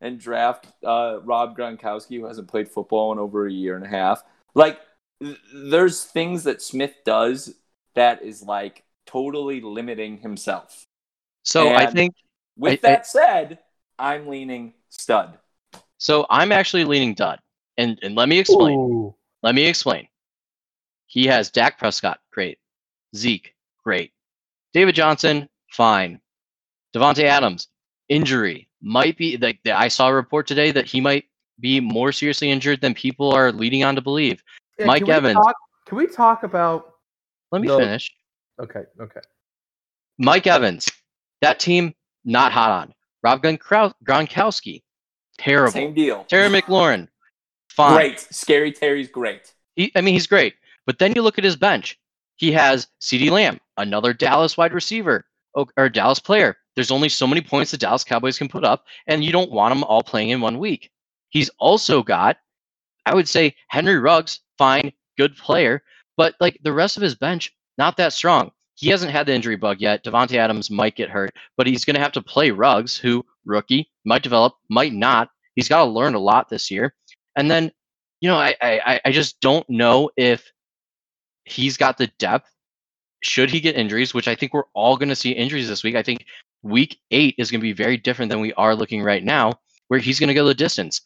and 0.00 0.18
draft 0.18 0.66
uh, 0.84 1.18
Rob 1.22 1.56
Gronkowski 1.56 2.18
who 2.18 2.26
hasn't 2.26 2.48
played 2.48 2.68
football 2.68 3.12
in 3.12 3.18
over 3.18 3.46
a 3.46 3.52
year 3.52 3.76
and 3.76 3.84
a 3.84 3.88
half. 3.88 4.22
Like 4.54 4.80
th- 5.22 5.38
there's 5.54 6.04
things 6.04 6.44
that 6.44 6.60
Smith 6.62 6.94
does 7.04 7.54
that 7.94 8.22
is 8.22 8.42
like 8.42 8.82
totally 9.06 9.60
limiting 9.60 10.18
himself. 10.18 10.84
so 11.44 11.72
I 11.72 11.86
think 11.86 12.14
With 12.56 12.72
I- 12.84 12.88
I- 12.88 12.90
that 12.90 13.06
said, 13.06 13.58
I'm 13.98 14.26
leaning 14.26 14.74
stud. 14.88 15.38
so. 15.98 16.26
I'm 16.28 16.50
actually 16.50 16.84
leaning 16.84 17.14
Dud, 17.14 17.38
and 17.78 17.98
and 18.02 18.16
let 18.16 18.28
me 18.28 18.38
explain. 18.40 18.76
Ooh. 18.78 19.14
Let 19.44 19.54
me 19.54 19.66
explain. 19.66 20.08
He 21.06 21.26
has 21.26 21.50
Dak 21.50 21.78
Prescott, 21.78 22.18
great. 22.32 22.58
Zeke, 23.14 23.54
great. 23.84 24.12
David 24.72 24.96
Johnson, 24.96 25.48
fine. 25.70 26.20
Davante 26.94 27.24
Adams, 27.24 27.68
injury 28.08 28.68
might 28.80 29.16
be 29.16 29.36
like 29.38 29.58
I 29.66 29.88
saw 29.88 30.08
a 30.08 30.14
report 30.14 30.46
today 30.46 30.70
that 30.72 30.86
he 30.86 31.00
might 31.00 31.24
be 31.60 31.80
more 31.80 32.12
seriously 32.12 32.50
injured 32.50 32.80
than 32.80 32.94
people 32.94 33.32
are 33.32 33.50
leading 33.52 33.82
on 33.84 33.94
to 33.94 34.00
believe. 34.02 34.42
Yeah, 34.78 34.86
Mike 34.86 35.04
can 35.04 35.10
Evans. 35.14 35.34
talk- 35.36 35.56
can 35.86 35.98
we 35.98 36.06
talk 36.06 36.42
about? 36.42 36.94
Let 37.52 37.62
me 37.62 37.68
No. 37.68 37.78
finish. 37.78 38.12
Okay. 38.60 38.82
Okay. 39.00 39.20
Mike 40.18 40.46
Evans, 40.46 40.88
that 41.40 41.58
team 41.60 41.94
not 42.24 42.52
hot 42.52 42.70
on. 42.70 42.94
Rob 43.22 43.42
Gronkrow- 43.42 43.92
Gronkowski, 44.04 44.82
terrible. 45.38 45.72
Same 45.72 45.94
deal. 45.94 46.24
Terry 46.24 46.48
McLaurin, 46.48 47.08
fine. 47.68 47.94
Great. 47.94 48.20
Scary 48.20 48.70
Terry's 48.72 49.08
great. 49.08 49.52
He, 49.76 49.90
I 49.96 50.00
mean, 50.00 50.14
he's 50.14 50.26
great. 50.26 50.54
But 50.86 50.98
then 50.98 51.12
you 51.14 51.22
look 51.22 51.38
at 51.38 51.44
his 51.44 51.56
bench. 51.56 51.98
He 52.36 52.52
has 52.52 52.86
CeeDee 53.00 53.30
Lamb, 53.30 53.60
another 53.76 54.12
Dallas 54.12 54.56
wide 54.56 54.72
receiver 54.74 55.24
or 55.54 55.88
Dallas 55.88 56.18
player. 56.18 56.56
There's 56.74 56.90
only 56.90 57.08
so 57.08 57.26
many 57.26 57.40
points 57.40 57.70
the 57.70 57.78
Dallas 57.78 58.04
Cowboys 58.04 58.38
can 58.38 58.48
put 58.48 58.64
up, 58.64 58.84
and 59.06 59.24
you 59.24 59.32
don't 59.32 59.50
want 59.52 59.74
them 59.74 59.84
all 59.84 60.02
playing 60.02 60.30
in 60.30 60.40
one 60.40 60.58
week. 60.58 60.90
He's 61.30 61.50
also 61.58 62.02
got, 62.02 62.36
I 63.06 63.14
would 63.14 63.28
say, 63.28 63.54
Henry 63.68 63.98
Ruggs, 63.98 64.40
fine, 64.58 64.92
good 65.16 65.36
player, 65.36 65.82
but 66.16 66.34
like 66.40 66.58
the 66.62 66.72
rest 66.72 66.96
of 66.96 67.02
his 67.02 67.14
bench, 67.14 67.52
not 67.78 67.96
that 67.96 68.12
strong. 68.12 68.52
he 68.76 68.88
hasn't 68.88 69.12
had 69.12 69.26
the 69.26 69.34
injury 69.34 69.56
bug 69.56 69.80
yet. 69.80 70.04
Davante 70.04 70.36
Adams 70.36 70.70
might 70.70 70.96
get 70.96 71.10
hurt, 71.10 71.32
but 71.56 71.66
he's 71.66 71.84
going 71.84 71.94
to 71.94 72.00
have 72.00 72.12
to 72.12 72.22
play 72.22 72.50
Ruggs, 72.50 72.96
who 72.96 73.24
rookie 73.44 73.90
might 74.04 74.22
develop, 74.22 74.54
might 74.68 74.92
not. 74.92 75.30
He's 75.54 75.68
got 75.68 75.84
to 75.84 75.90
learn 75.90 76.14
a 76.14 76.18
lot 76.18 76.48
this 76.48 76.70
year. 76.70 76.94
And 77.36 77.50
then, 77.50 77.70
you 78.20 78.28
know, 78.28 78.36
I 78.36 78.54
I, 78.60 79.00
I 79.04 79.12
just 79.12 79.40
don't 79.40 79.68
know 79.68 80.10
if 80.16 80.50
he's 81.44 81.76
got 81.76 81.98
the 81.98 82.08
depth. 82.18 82.50
Should 83.22 83.50
he 83.50 83.60
get 83.60 83.76
injuries, 83.76 84.12
which 84.12 84.28
I 84.28 84.34
think 84.34 84.52
we're 84.52 84.64
all 84.74 84.96
going 84.96 85.08
to 85.08 85.16
see 85.16 85.30
injuries 85.30 85.68
this 85.68 85.82
week. 85.82 85.94
I 85.94 86.02
think 86.02 86.26
week 86.64 86.98
eight 87.10 87.34
is 87.38 87.50
going 87.50 87.60
to 87.60 87.64
be 87.64 87.72
very 87.72 87.96
different 87.96 88.30
than 88.30 88.40
we 88.40 88.52
are 88.54 88.74
looking 88.74 89.02
right 89.02 89.22
now, 89.22 89.52
where 89.88 90.00
he's 90.00 90.18
going 90.18 90.28
to 90.28 90.34
go 90.34 90.46
the 90.46 90.54
distance. 90.54 91.00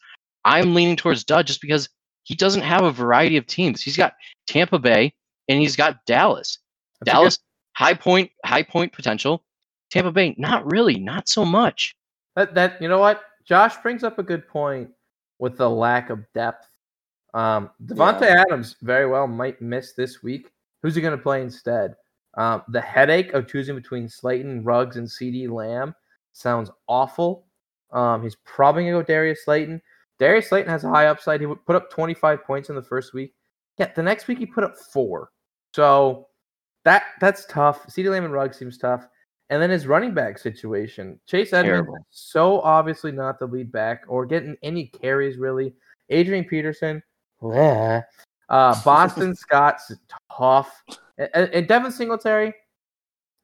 I'm 0.45 0.73
leaning 0.73 0.95
towards 0.95 1.23
Dud 1.23 1.45
just 1.45 1.61
because 1.61 1.89
he 2.23 2.33
doesn't 2.33 2.61
have 2.61 2.83
a 2.83 2.91
variety 2.91 3.37
of 3.37 3.45
teams. 3.45 3.81
He's 3.81 3.97
got 3.97 4.13
Tampa 4.47 4.79
Bay 4.79 5.13
and 5.47 5.59
he's 5.59 5.75
got 5.75 6.05
Dallas. 6.05 6.59
That's 7.01 7.11
Dallas 7.11 7.39
high 7.73 7.93
point 7.93 8.31
high 8.45 8.63
point 8.63 8.93
potential. 8.93 9.43
Tampa 9.91 10.11
Bay 10.11 10.35
not 10.37 10.69
really, 10.71 10.99
not 10.99 11.27
so 11.27 11.43
much. 11.43 11.95
That 12.35 12.55
that 12.55 12.81
you 12.81 12.87
know 12.87 12.99
what? 12.99 13.21
Josh 13.45 13.77
brings 13.77 14.03
up 14.03 14.19
a 14.19 14.23
good 14.23 14.47
point 14.47 14.89
with 15.39 15.57
the 15.57 15.69
lack 15.69 16.09
of 16.09 16.23
depth. 16.33 16.67
Um 17.33 17.69
Davante 17.85 18.23
Adams 18.23 18.75
very 18.81 19.07
well 19.07 19.27
might 19.27 19.61
miss 19.61 19.93
this 19.93 20.23
week. 20.23 20.51
Who's 20.81 20.95
he 20.95 21.01
gonna 21.01 21.17
play 21.17 21.41
instead? 21.41 21.95
Um, 22.35 22.61
the 22.69 22.81
headache 22.81 23.33
of 23.33 23.47
choosing 23.47 23.75
between 23.75 24.07
Slayton, 24.07 24.63
Ruggs, 24.63 24.97
and 24.97 25.07
CeeDee 25.07 25.49
Lamb 25.49 25.95
sounds 26.33 26.69
awful. 26.87 27.45
Um, 27.91 28.21
he's 28.21 28.35
probably 28.45 28.83
gonna 28.83 28.97
go 28.97 29.03
Darius 29.03 29.45
Slayton. 29.45 29.81
Darius 30.19 30.49
Slayton 30.49 30.69
has 30.69 30.83
a 30.83 30.89
high 30.89 31.07
upside. 31.07 31.39
He 31.39 31.45
would 31.45 31.65
put 31.65 31.75
up 31.75 31.89
25 31.89 32.43
points 32.43 32.69
in 32.69 32.75
the 32.75 32.83
first 32.83 33.13
week. 33.13 33.33
Yeah, 33.77 33.91
the 33.95 34.03
next 34.03 34.27
week 34.27 34.37
he 34.37 34.45
put 34.45 34.63
up 34.63 34.77
four. 34.77 35.31
So 35.73 36.27
that 36.85 37.03
that's 37.19 37.45
tough. 37.45 37.85
CeeDee 37.87 38.11
Lamb 38.11 38.25
and 38.25 38.33
Ruggs 38.33 38.57
seems 38.57 38.77
tough. 38.77 39.07
And 39.49 39.59
then 39.61 39.71
his 39.71 39.87
running 39.87 40.13
back 40.13 40.37
situation. 40.37 41.19
Chase 41.25 41.53
Edmonds 41.53 41.89
so 42.11 42.61
obviously 42.61 43.11
not 43.11 43.39
the 43.39 43.47
lead 43.47 43.71
back 43.71 44.03
or 44.07 44.25
getting 44.25 44.55
any 44.61 44.87
carries 44.87 45.37
really. 45.37 45.73
Adrian 46.09 46.43
Peterson, 46.45 47.01
bleh. 47.41 48.03
uh, 48.49 48.83
Boston 48.83 49.35
Scott's 49.35 49.91
tough. 50.37 50.83
And, 51.19 51.49
and- 51.53 51.67
Devin 51.67 51.91
Singletary, 51.91 52.53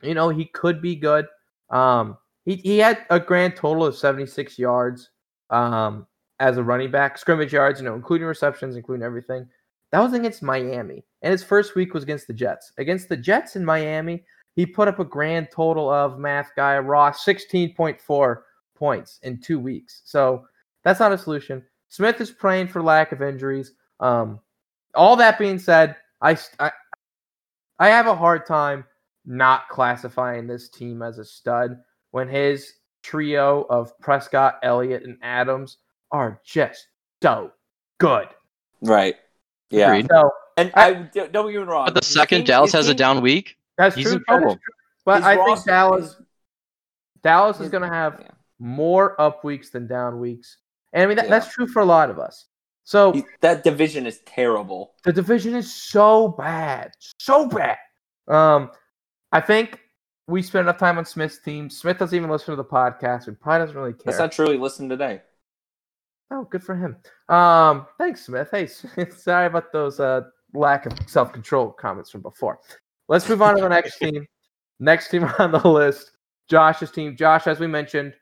you 0.01 0.13
know, 0.13 0.29
he 0.29 0.45
could 0.45 0.81
be 0.81 0.95
good. 0.95 1.27
Um, 1.69 2.17
he, 2.45 2.55
he 2.55 2.77
had 2.77 3.05
a 3.09 3.19
grand 3.19 3.55
total 3.55 3.85
of 3.85 3.95
76 3.95 4.57
yards 4.57 5.09
um, 5.49 6.07
as 6.39 6.57
a 6.57 6.63
running 6.63 6.91
back, 6.91 7.17
scrimmage 7.17 7.53
yards, 7.53 7.79
you 7.79 7.85
know, 7.85 7.95
including 7.95 8.27
receptions, 8.27 8.75
including 8.75 9.05
everything. 9.05 9.47
That 9.91 9.99
was 9.99 10.13
against 10.13 10.43
Miami. 10.43 11.03
And 11.21 11.31
his 11.31 11.43
first 11.43 11.75
week 11.75 11.93
was 11.93 12.03
against 12.03 12.27
the 12.27 12.33
Jets. 12.33 12.71
Against 12.77 13.09
the 13.09 13.17
Jets 13.17 13.55
in 13.55 13.63
Miami, 13.63 14.23
he 14.55 14.65
put 14.65 14.87
up 14.87 14.99
a 14.99 15.05
grand 15.05 15.49
total 15.51 15.89
of 15.89 16.19
math 16.19 16.51
guy 16.55 16.77
Ross 16.77 17.25
16.4 17.25 18.41
points 18.75 19.19
in 19.23 19.39
two 19.39 19.59
weeks. 19.59 20.01
So 20.05 20.45
that's 20.83 20.99
not 20.99 21.11
a 21.11 21.17
solution. 21.17 21.63
Smith 21.89 22.19
is 22.21 22.31
praying 22.31 22.67
for 22.67 22.81
lack 22.81 23.11
of 23.11 23.21
injuries. 23.21 23.73
Um, 23.99 24.39
all 24.93 25.15
that 25.15 25.39
being 25.39 25.59
said, 25.59 25.95
I 26.21 26.37
I 27.79 27.89
have 27.89 28.07
a 28.07 28.15
hard 28.15 28.45
time 28.45 28.85
not 29.25 29.67
classifying 29.69 30.47
this 30.47 30.69
team 30.69 31.01
as 31.01 31.17
a 31.17 31.25
stud 31.25 31.77
when 32.11 32.27
his 32.29 32.73
trio 33.03 33.65
of 33.69 33.97
Prescott, 33.99 34.59
Elliott, 34.63 35.03
and 35.03 35.17
Adams 35.21 35.77
are 36.11 36.39
just 36.45 36.87
so 37.21 37.51
good. 37.97 38.27
Right. 38.81 39.15
Yeah. 39.69 39.87
Agreed. 39.89 40.07
So 40.09 40.31
And 40.57 40.71
I 40.75 40.93
don't 40.93 41.11
get 41.13 41.33
me 41.33 41.55
wrong. 41.57 41.85
But 41.85 41.95
the 41.95 42.03
second 42.05 42.39
team- 42.39 42.45
Dallas 42.47 42.71
his 42.71 42.85
has 42.85 42.89
a 42.89 42.93
down 42.93 43.21
week, 43.21 43.57
that's 43.77 43.95
He's 43.95 44.05
true. 44.05 44.13
in 44.13 44.23
that 44.27 44.33
is 44.35 44.39
trouble. 44.41 44.55
true. 44.55 44.73
But 45.03 45.15
his 45.17 45.25
I 45.25 45.35
think 45.35 45.47
roster 45.47 45.69
Dallas 45.71 46.05
is- 46.05 46.21
Dallas 47.23 47.59
is 47.59 47.69
going 47.69 47.81
to 47.83 47.89
have 47.93 48.19
yeah. 48.21 48.27
more 48.59 49.19
up 49.19 49.43
weeks 49.43 49.69
than 49.71 49.87
down 49.87 50.19
weeks. 50.19 50.57
And 50.93 51.03
I 51.03 51.05
mean, 51.07 51.15
that, 51.17 51.25
Yeah. 51.25 51.31
that's 51.31 51.51
true 51.51 51.67
for 51.67 51.81
a 51.81 51.85
lot 51.85 52.09
of 52.09 52.19
us. 52.19 52.45
So 52.85 53.25
that 53.41 53.63
division 53.63 54.05
is 54.05 54.19
terrible. 54.25 54.93
the 55.03 55.11
division 55.11 55.55
is 55.55 55.73
so 55.73 56.29
bad, 56.29 56.91
so 57.19 57.47
bad. 57.47 57.77
Um, 58.27 58.69
I 59.31 59.41
think 59.41 59.79
we 60.27 60.43
spent 60.43 60.65
enough 60.67 60.77
time 60.77 60.99
on 60.99 61.05
Smith's 61.05 61.39
team. 61.39 61.69
Smith 61.69 61.97
doesn't 61.97 62.15
even 62.15 62.29
listen 62.29 62.51
to 62.51 62.55
the 62.55 62.63
podcast. 62.63 63.25
He 63.25 63.31
probably 63.31 63.65
doesn't 63.65 63.75
really 63.75 63.93
care. 63.93 64.03
That's 64.05 64.19
not 64.19 64.31
truly 64.31 64.57
listen 64.57 64.87
today. 64.87 65.21
Oh, 66.31 66.43
good 66.43 66.63
for 66.63 66.75
him. 66.75 66.97
Um, 67.27 67.87
thanks, 67.97 68.25
Smith. 68.25 68.49
Hey, 68.51 68.67
sorry 69.09 69.47
about 69.47 69.71
those 69.73 69.99
uh 69.99 70.21
lack 70.53 70.85
of 70.85 70.93
self 71.07 71.33
control 71.33 71.71
comments 71.71 72.11
from 72.11 72.21
before. 72.21 72.59
Let's 73.07 73.27
move 73.27 73.41
on 73.41 73.55
to 73.55 73.61
the 73.63 73.69
next 73.69 73.97
team. 73.99 74.27
Next 74.79 75.09
team 75.09 75.23
on 75.39 75.51
the 75.51 75.67
list, 75.67 76.11
Josh's 76.49 76.91
team. 76.91 77.15
Josh, 77.17 77.47
as 77.47 77.59
we 77.59 77.67
mentioned, 77.67 78.13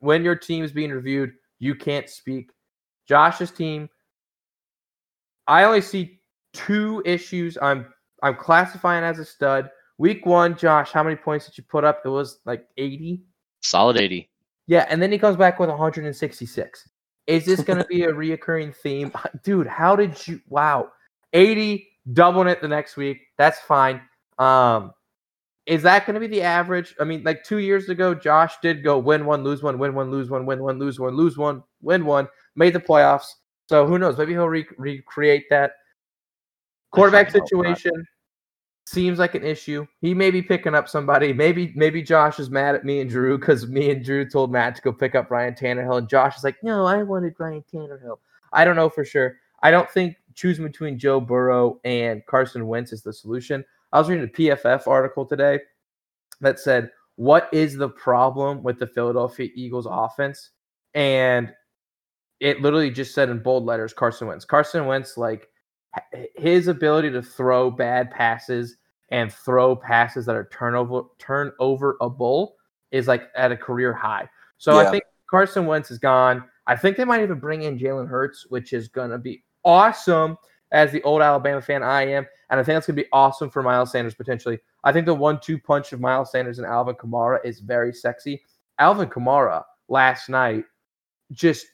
when 0.00 0.24
your 0.24 0.36
team 0.36 0.62
is 0.62 0.72
being 0.72 0.90
reviewed, 0.90 1.32
you 1.58 1.74
can't 1.74 2.08
speak. 2.08 2.50
Josh's 3.12 3.50
team. 3.50 3.90
I 5.46 5.64
only 5.64 5.82
see 5.82 6.20
two 6.54 7.02
issues. 7.04 7.58
I'm 7.60 7.92
I'm 8.22 8.34
classifying 8.34 9.04
as 9.04 9.18
a 9.18 9.24
stud. 9.26 9.68
Week 9.98 10.24
one, 10.24 10.56
Josh, 10.56 10.92
how 10.92 11.02
many 11.02 11.16
points 11.16 11.44
did 11.44 11.58
you 11.58 11.64
put 11.64 11.84
up? 11.84 12.00
It 12.06 12.08
was 12.08 12.38
like 12.46 12.64
80. 12.78 13.20
solid 13.60 13.98
80. 13.98 14.30
Yeah, 14.66 14.86
and 14.88 15.02
then 15.02 15.12
he 15.12 15.18
comes 15.18 15.36
back 15.36 15.60
with 15.60 15.68
166. 15.68 16.88
Is 17.26 17.44
this 17.44 17.60
going 17.60 17.80
to 17.80 17.84
be 17.84 18.04
a 18.04 18.12
reoccurring 18.12 18.74
theme? 18.74 19.12
Dude, 19.44 19.66
how 19.66 19.94
did 19.94 20.26
you 20.26 20.40
wow. 20.48 20.90
80 21.34 21.86
doubling 22.14 22.48
it 22.48 22.62
the 22.62 22.68
next 22.68 22.96
week. 22.96 23.18
That's 23.36 23.60
fine. 23.60 24.00
Um 24.38 24.92
is 25.66 25.82
that 25.82 26.06
going 26.06 26.14
to 26.14 26.20
be 26.20 26.26
the 26.26 26.42
average? 26.42 26.92
I 26.98 27.04
mean, 27.04 27.22
like 27.24 27.44
2 27.44 27.58
years 27.58 27.90
ago 27.90 28.14
Josh 28.14 28.54
did 28.62 28.82
go 28.82 28.98
win 28.98 29.26
one, 29.26 29.44
lose 29.44 29.62
one, 29.62 29.78
win 29.78 29.94
one, 29.94 30.10
lose 30.10 30.30
one, 30.30 30.46
win 30.46 30.62
one, 30.62 30.78
lose 30.78 30.98
one, 30.98 31.14
lose 31.14 31.36
one, 31.36 31.62
win 31.82 32.06
one, 32.06 32.26
made 32.56 32.74
the 32.74 32.80
playoffs. 32.80 33.26
So 33.68 33.86
who 33.86 33.98
knows? 33.98 34.18
Maybe 34.18 34.32
he'll 34.32 34.48
re- 34.48 34.66
recreate 34.76 35.46
that. 35.50 35.72
Quarterback 36.90 37.28
fucking 37.28 37.42
hope 37.52 37.64
not. 37.64 37.76
situation 37.78 38.06
seems 38.86 39.18
like 39.18 39.34
an 39.34 39.44
issue. 39.44 39.86
He 40.00 40.14
may 40.14 40.30
be 40.30 40.42
picking 40.42 40.74
up 40.74 40.88
somebody. 40.88 41.32
Maybe 41.32 41.72
maybe 41.74 42.02
Josh 42.02 42.38
is 42.38 42.50
mad 42.50 42.74
at 42.74 42.84
me 42.84 43.00
and 43.00 43.08
Drew 43.08 43.38
because 43.38 43.66
me 43.68 43.90
and 43.90 44.04
Drew 44.04 44.28
told 44.28 44.52
Matt 44.52 44.76
to 44.76 44.82
go 44.82 44.92
pick 44.92 45.14
up 45.14 45.30
Ryan 45.30 45.54
Tannehill, 45.54 45.98
and 45.98 46.08
Josh 46.08 46.36
is 46.36 46.44
like, 46.44 46.62
"No, 46.62 46.84
I 46.84 47.02
wanted 47.02 47.34
Ryan 47.38 47.64
Tannehill." 47.72 48.18
I 48.52 48.64
don't 48.64 48.76
know 48.76 48.88
for 48.88 49.04
sure. 49.04 49.36
I 49.62 49.70
don't 49.70 49.90
think 49.90 50.16
choosing 50.34 50.64
between 50.64 50.98
Joe 50.98 51.20
Burrow 51.20 51.80
and 51.84 52.24
Carson 52.26 52.66
Wentz 52.66 52.92
is 52.92 53.02
the 53.02 53.12
solution. 53.12 53.64
I 53.92 53.98
was 53.98 54.08
reading 54.08 54.24
a 54.24 54.28
PFF 54.28 54.86
article 54.86 55.24
today 55.24 55.60
that 56.40 56.58
said, 56.58 56.90
"What 57.16 57.48
is 57.52 57.76
the 57.76 57.88
problem 57.88 58.62
with 58.62 58.78
the 58.78 58.86
Philadelphia 58.86 59.48
Eagles 59.54 59.86
offense?" 59.88 60.50
And 60.94 61.54
it 62.42 62.60
literally 62.60 62.90
just 62.90 63.14
said 63.14 63.30
in 63.30 63.38
bold 63.38 63.64
letters, 63.64 63.94
Carson 63.94 64.26
Wentz. 64.26 64.44
Carson 64.44 64.84
Wentz, 64.86 65.16
like 65.16 65.48
his 66.34 66.66
ability 66.66 67.08
to 67.12 67.22
throw 67.22 67.70
bad 67.70 68.10
passes 68.10 68.78
and 69.12 69.32
throw 69.32 69.76
passes 69.76 70.26
that 70.26 70.34
are 70.34 70.48
turnover 70.52 71.04
turnoverable 71.20 72.48
is 72.90 73.06
like 73.06 73.28
at 73.36 73.52
a 73.52 73.56
career 73.56 73.92
high. 73.92 74.28
So 74.58 74.76
I 74.76 74.90
think 74.90 75.04
Carson 75.30 75.66
Wentz 75.66 75.92
is 75.92 75.98
gone. 75.98 76.42
I 76.66 76.74
think 76.74 76.96
they 76.96 77.04
might 77.04 77.22
even 77.22 77.38
bring 77.38 77.62
in 77.62 77.78
Jalen 77.78 78.08
Hurts, 78.08 78.46
which 78.48 78.72
is 78.72 78.88
gonna 78.88 79.18
be 79.18 79.44
awesome. 79.64 80.36
As 80.72 80.90
the 80.90 81.02
old 81.02 81.22
Alabama 81.22 81.62
fan 81.62 81.84
I 81.84 82.08
am, 82.08 82.26
and 82.50 82.58
I 82.58 82.64
think 82.64 82.74
that's 82.74 82.88
gonna 82.88 82.96
be 82.96 83.08
awesome 83.12 83.50
for 83.50 83.62
Miles 83.62 83.92
Sanders 83.92 84.14
potentially. 84.14 84.58
I 84.82 84.90
think 84.90 85.06
the 85.06 85.14
one-two 85.14 85.60
punch 85.60 85.92
of 85.92 86.00
Miles 86.00 86.32
Sanders 86.32 86.58
and 86.58 86.66
Alvin 86.66 86.96
Kamara 86.96 87.38
is 87.44 87.60
very 87.60 87.92
sexy. 87.92 88.42
Alvin 88.80 89.08
Kamara 89.08 89.62
last 89.88 90.28
night 90.28 90.64
just 91.30 91.66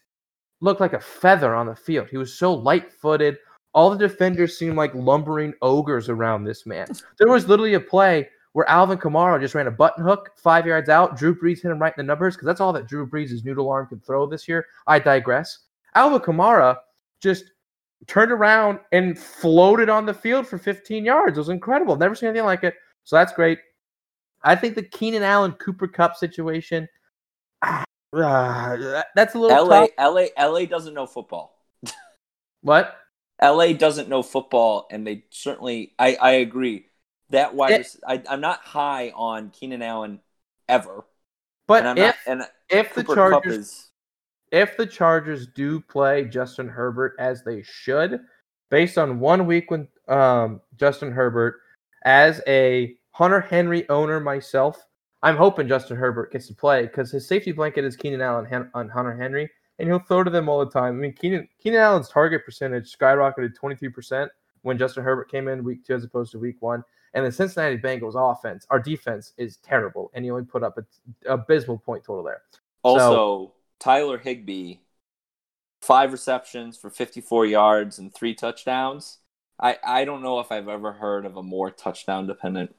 looked 0.61 0.81
like 0.81 0.93
a 0.93 1.01
feather 1.01 1.55
on 1.55 1.67
the 1.67 1.77
field. 1.77 2.09
He 2.11 2.17
was 2.17 2.35
so 2.35 2.53
light-footed. 2.53 3.39
All 3.75 3.91
the 3.91 4.09
defenders 4.09 4.59
seemed 4.59 4.77
like 4.77 4.95
lumbering 4.95 5.55
ogres 5.63 6.09
around 6.09 6.45
this 6.45 6.67
man. 6.67 6.87
There 7.19 7.29
was 7.29 7.49
literally 7.49 7.75
a 7.75 7.81
play 7.81 8.29
where 8.53 8.69
Alvin 8.69 8.99
Kamara 8.99 9.41
just 9.41 9.55
ran 9.55 9.67
a 9.67 9.71
button 9.71 10.03
hook 10.05 10.31
five 10.37 10.67
yards 10.67 10.89
out. 10.89 11.17
Drew 11.17 11.35
Brees 11.39 11.63
hit 11.63 11.71
him 11.71 11.79
right 11.79 11.93
in 11.97 12.05
the 12.05 12.11
numbers 12.11 12.35
because 12.35 12.47
that's 12.47 12.61
all 12.61 12.73
that 12.73 12.89
Drew 12.89 13.07
Brees' 13.07 13.45
noodle 13.45 13.69
arm 13.71 13.87
can 13.87 14.01
throw 14.01 14.27
this 14.27 14.49
year. 14.49 14.67
I 14.87 14.99
digress. 14.99 15.59
Alvin 15.95 16.21
Kamara 16.21 16.77
just 17.21 17.45
turned 18.07 18.33
around 18.33 18.81
and 18.93 19.19
floated 19.19 19.89
on 19.89 20.07
the 20.07 20.15
field 20.15 20.47
for 20.47 20.59
15 20.59 21.05
yards. 21.05 21.37
It 21.37 21.41
was 21.41 21.49
incredible. 21.49 21.97
Never 21.97 22.15
seen 22.15 22.29
anything 22.31 22.47
like 22.47 22.65
it. 22.65 22.75
So 23.05 23.17
that's 23.17 23.33
great. 23.33 23.59
I 24.43 24.55
think 24.55 24.75
the 24.75 24.83
Keenan 24.83 25.23
Allen 25.23 25.53
Cooper 25.53 25.89
Kupp 25.89 26.17
situation. 26.17 26.89
ah, 27.63 27.85
that's 28.13 29.35
a 29.35 29.39
little 29.39 29.67
LA, 29.67 29.87
tough. 29.87 29.91
LA, 29.99 30.27
LA 30.39 30.65
doesn't 30.65 30.95
know 30.95 31.07
football. 31.07 31.55
What? 32.63 32.97
LA 33.43 33.73
doesn't 33.73 34.09
know 34.09 34.23
football, 34.23 34.87
and 34.91 35.07
they 35.07 35.25
certainly. 35.31 35.93
I, 35.99 36.17
I 36.21 36.31
agree. 36.33 36.87
That 37.31 37.55
wide, 37.55 37.81
It- 37.81 37.97
I, 38.07 38.23
I'm 38.29 38.41
not 38.41 38.61
high 38.61 39.13
on 39.15 39.51
Keenan 39.51 39.83
Allen 39.83 40.21
ever, 40.69 41.05
But 41.67 41.85
and 41.87 41.99
if 41.99 42.07
not. 42.07 42.17
And 42.27 42.43
if 42.71 42.95
the 42.95 43.05
Cooper 43.05 43.15
Chargers 43.15 43.59
is 43.59 43.89
if 44.51 44.77
the 44.77 44.87
Chargers 44.87 45.47
do 45.47 45.81
play 45.81 46.25
Justin 46.25 46.69
Herbert 46.69 47.15
as 47.19 47.45
they 47.45 47.63
should, 47.63 48.21
based 48.71 48.99
on 48.99 49.21
one 49.21 49.47
week 49.47 49.71
with 49.71 49.87
um, 50.09 50.61
Justin 50.77 51.13
Herbert 51.13 51.61
as 52.05 52.41
a 52.47 52.97
Hunter 53.13 53.41
Henry 53.41 53.89
owner 53.89 54.21
myself, 54.21 54.85
I'm 55.23 55.37
hoping 55.37 55.69
Justin 55.69 55.97
Herbert 55.97 56.33
gets 56.33 56.47
to 56.47 56.55
play 56.55 56.83
because 56.83 57.11
his 57.11 57.27
safety 57.27 57.53
blanket 57.53 57.85
is 57.85 57.97
Keenan 57.97 58.21
Allen 58.21 58.71
on 58.75 58.89
Hunter 58.89 59.17
Henry, 59.17 59.51
and 59.79 59.89
he'll 59.89 59.99
throw 59.99 60.23
to 60.23 60.31
them 60.31 60.49
all 60.49 60.65
the 60.65 60.71
time. 60.71 60.97
I 60.97 60.99
mean, 60.99 61.13
Keenan 61.13 61.49
Keenan 61.61 61.81
Allen's 61.81 62.09
target 62.09 62.45
percentage 62.45 62.97
skyrocketed 62.97 63.55
23% 63.57 64.29
when 64.63 64.79
Justin 64.79 65.05
Herbert 65.05 65.31
came 65.31 65.49
in 65.49 65.65
week 65.65 65.85
two 65.85 65.95
as 65.95 66.05
opposed 66.05 66.33
to 66.33 66.39
week 66.39 66.57
one. 66.61 66.85
And 67.15 67.25
the 67.25 67.33
Cincinnati 67.33 67.79
Bengals 67.79 68.15
offense, 68.15 68.67
our 68.71 68.79
defense 68.79 69.33
is 69.39 69.57
terrible, 69.57 70.11
and 70.15 70.25
he 70.25 70.31
only 70.31 70.45
put 70.45 70.63
up 70.63 70.77
an 70.77 70.87
abysmal 71.27 71.79
point 71.79 72.05
total 72.05 72.23
there. 72.23 72.43
Also, 72.83 73.55
Tyler 73.81 74.19
Higbee, 74.19 74.77
five 75.81 76.13
receptions 76.13 76.77
for 76.77 76.91
54 76.91 77.47
yards 77.47 77.99
and 77.99 78.15
three 78.15 78.35
touchdowns. 78.35 79.19
I, 79.59 79.79
I 79.85 80.05
don't 80.05 80.23
know 80.23 80.39
if 80.39 80.53
I've 80.53 80.69
ever 80.69 80.93
heard 80.93 81.27
of 81.27 81.37
a 81.37 81.43
more 81.43 81.71
touchdown 81.71 82.27
dependent 82.27 82.77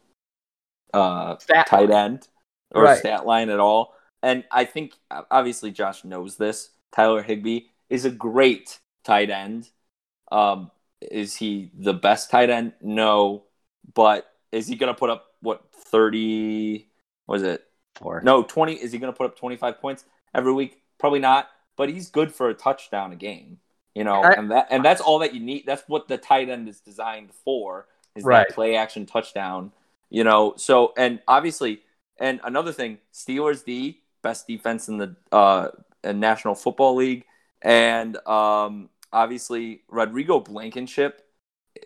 uh, 0.94 1.38
Stat 1.38 1.68
tight 1.68 1.90
line. 1.90 2.12
end 2.12 2.28
or 2.74 2.84
Right. 2.84 2.98
stat 3.00 3.26
line 3.26 3.50
at 3.50 3.60
all. 3.60 3.94
And 4.22 4.44
I 4.52 4.66
think 4.66 4.94
obviously 5.32 5.72
Josh 5.72 6.04
knows 6.04 6.38
this. 6.38 6.70
Tyler 6.92 7.22
Higbee 7.22 7.62
is 7.90 8.06
a 8.06 8.12
great 8.12 8.80
tight 9.04 9.30
end. 9.30 9.70
Um, 10.32 10.72
is 11.02 11.36
he 11.38 11.72
the 11.74 11.94
best 11.94 12.30
tight 12.30 12.50
end? 12.50 12.74
No, 12.82 13.44
but 13.94 14.30
is 14.52 14.68
he 14.68 14.76
going 14.76 14.94
to 14.94 15.00
put 15.00 15.10
up 15.10 15.28
what 15.42 15.64
30? 15.74 16.88
Was 17.28 17.44
it 17.44 17.66
Four. 17.96 18.22
no, 18.24 18.44
20. 18.44 18.74
Is 18.74 18.92
he 18.92 18.98
going 19.00 19.12
to 19.12 19.18
put 19.18 19.26
up 19.26 19.38
25 19.38 19.80
points 19.80 20.06
every 20.34 20.54
week? 20.54 20.82
Probably 20.98 21.20
not, 21.20 21.50
but 21.76 21.90
he's 21.90 22.10
good 22.10 22.34
for 22.34 22.50
a 22.50 22.54
touchdown 22.54 23.12
a 23.12 23.16
game. 23.16 23.60
You 23.96 24.04
know, 24.04 24.22
I- 24.24 24.34
and 24.34 24.52
that 24.52 24.68
and 24.70 24.84
that's 24.86 25.02
all 25.02 25.20
that 25.20 25.34
you 25.34 25.40
need. 25.40 25.66
That's 25.66 25.84
what 25.88 26.08
the 26.08 26.18
tight 26.18 26.50
end 26.50 26.68
is 26.70 26.80
designed 26.80 27.32
for. 27.34 27.88
Is 28.16 28.24
Right. 28.24 28.48
that 28.48 28.56
play 28.56 28.76
action 28.76 29.06
touchdown? 29.06 29.72
You 30.10 30.24
know, 30.24 30.54
so 30.58 30.94
and 30.98 31.20
obviously, 31.28 31.82
and 32.20 32.40
another 32.44 32.72
thing, 32.72 32.98
Steelers 33.14 33.64
D 33.64 34.02
best 34.22 34.48
defense 34.48 34.88
in 34.88 34.98
the 34.98 35.16
uh 35.32 35.70
National 36.04 36.56
Football 36.56 36.96
League, 36.96 37.26
and 37.62 38.18
um 38.28 38.90
obviously 39.12 39.82
Rodrigo 39.88 40.40
Blankenship 40.40 41.26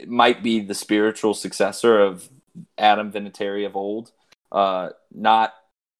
might 0.07 0.41
be 0.43 0.59
the 0.59 0.73
spiritual 0.73 1.33
successor 1.33 1.99
of 1.99 2.29
Adam 2.77 3.11
Vinatieri 3.11 3.65
of 3.65 3.75
old. 3.75 4.11
Uh, 4.51 4.89
not 5.13 5.53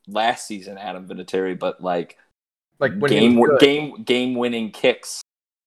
last 0.08 0.48
season 0.48 0.78
Adam 0.78 1.08
Vinatieri, 1.08 1.58
but 1.58 1.82
like 1.82 2.18
Like 2.80 2.94
when 2.98 3.10
game 3.10 3.58
game 3.60 4.04
game 4.04 4.36
winning 4.36 4.72
kicks 4.72 5.22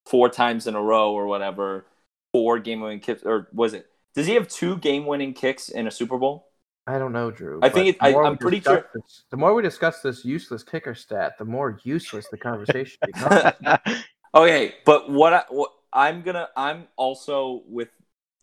four 0.07 0.29
times 0.29 0.67
in 0.67 0.75
a 0.75 0.83
row 0.83 1.13
or 1.13 1.27
whatever. 1.27 1.87
Four 2.33 2.59
game 2.59 2.81
winning 2.81 3.01
kicks, 3.01 3.23
or 3.25 3.49
was 3.53 3.73
it? 3.73 3.87
Does 4.15 4.27
he 4.27 4.35
have 4.35 4.49
two 4.49 4.77
game 4.79 5.07
winning 5.07 5.33
kicks 5.33 5.69
in 5.69 5.87
a 5.87 5.91
Super 5.91 6.19
Bowl? 6.19 6.46
I 6.89 6.99
don't 6.99 7.12
know, 7.12 7.30
Drew. 7.32 7.59
I 7.62 7.68
think 7.68 7.89
it- 7.89 7.97
I- 8.01 8.11
the 8.11 8.12
more 8.12 8.24
I'm 8.26 8.32
we 8.32 8.37
pretty 8.39 8.61
sure- 8.61 8.89
this- 8.95 9.24
the 9.30 9.37
more 9.37 9.55
we 9.55 9.62
discuss 9.62 10.03
this 10.03 10.24
useless 10.24 10.62
kicker 10.62 10.95
stat, 10.95 11.37
the 11.39 11.45
more 11.45 11.80
useless 11.82 12.28
the 12.28 12.39
conversation 12.39 12.99
becomes. 13.07 13.53
Okay, 14.34 14.74
but 14.84 15.09
what, 15.11 15.32
I, 15.32 15.45
what 15.49 15.70
I'm 15.95 16.20
gonna, 16.20 16.49
I'm 16.55 16.89
also 16.97 17.62
with 17.66 17.89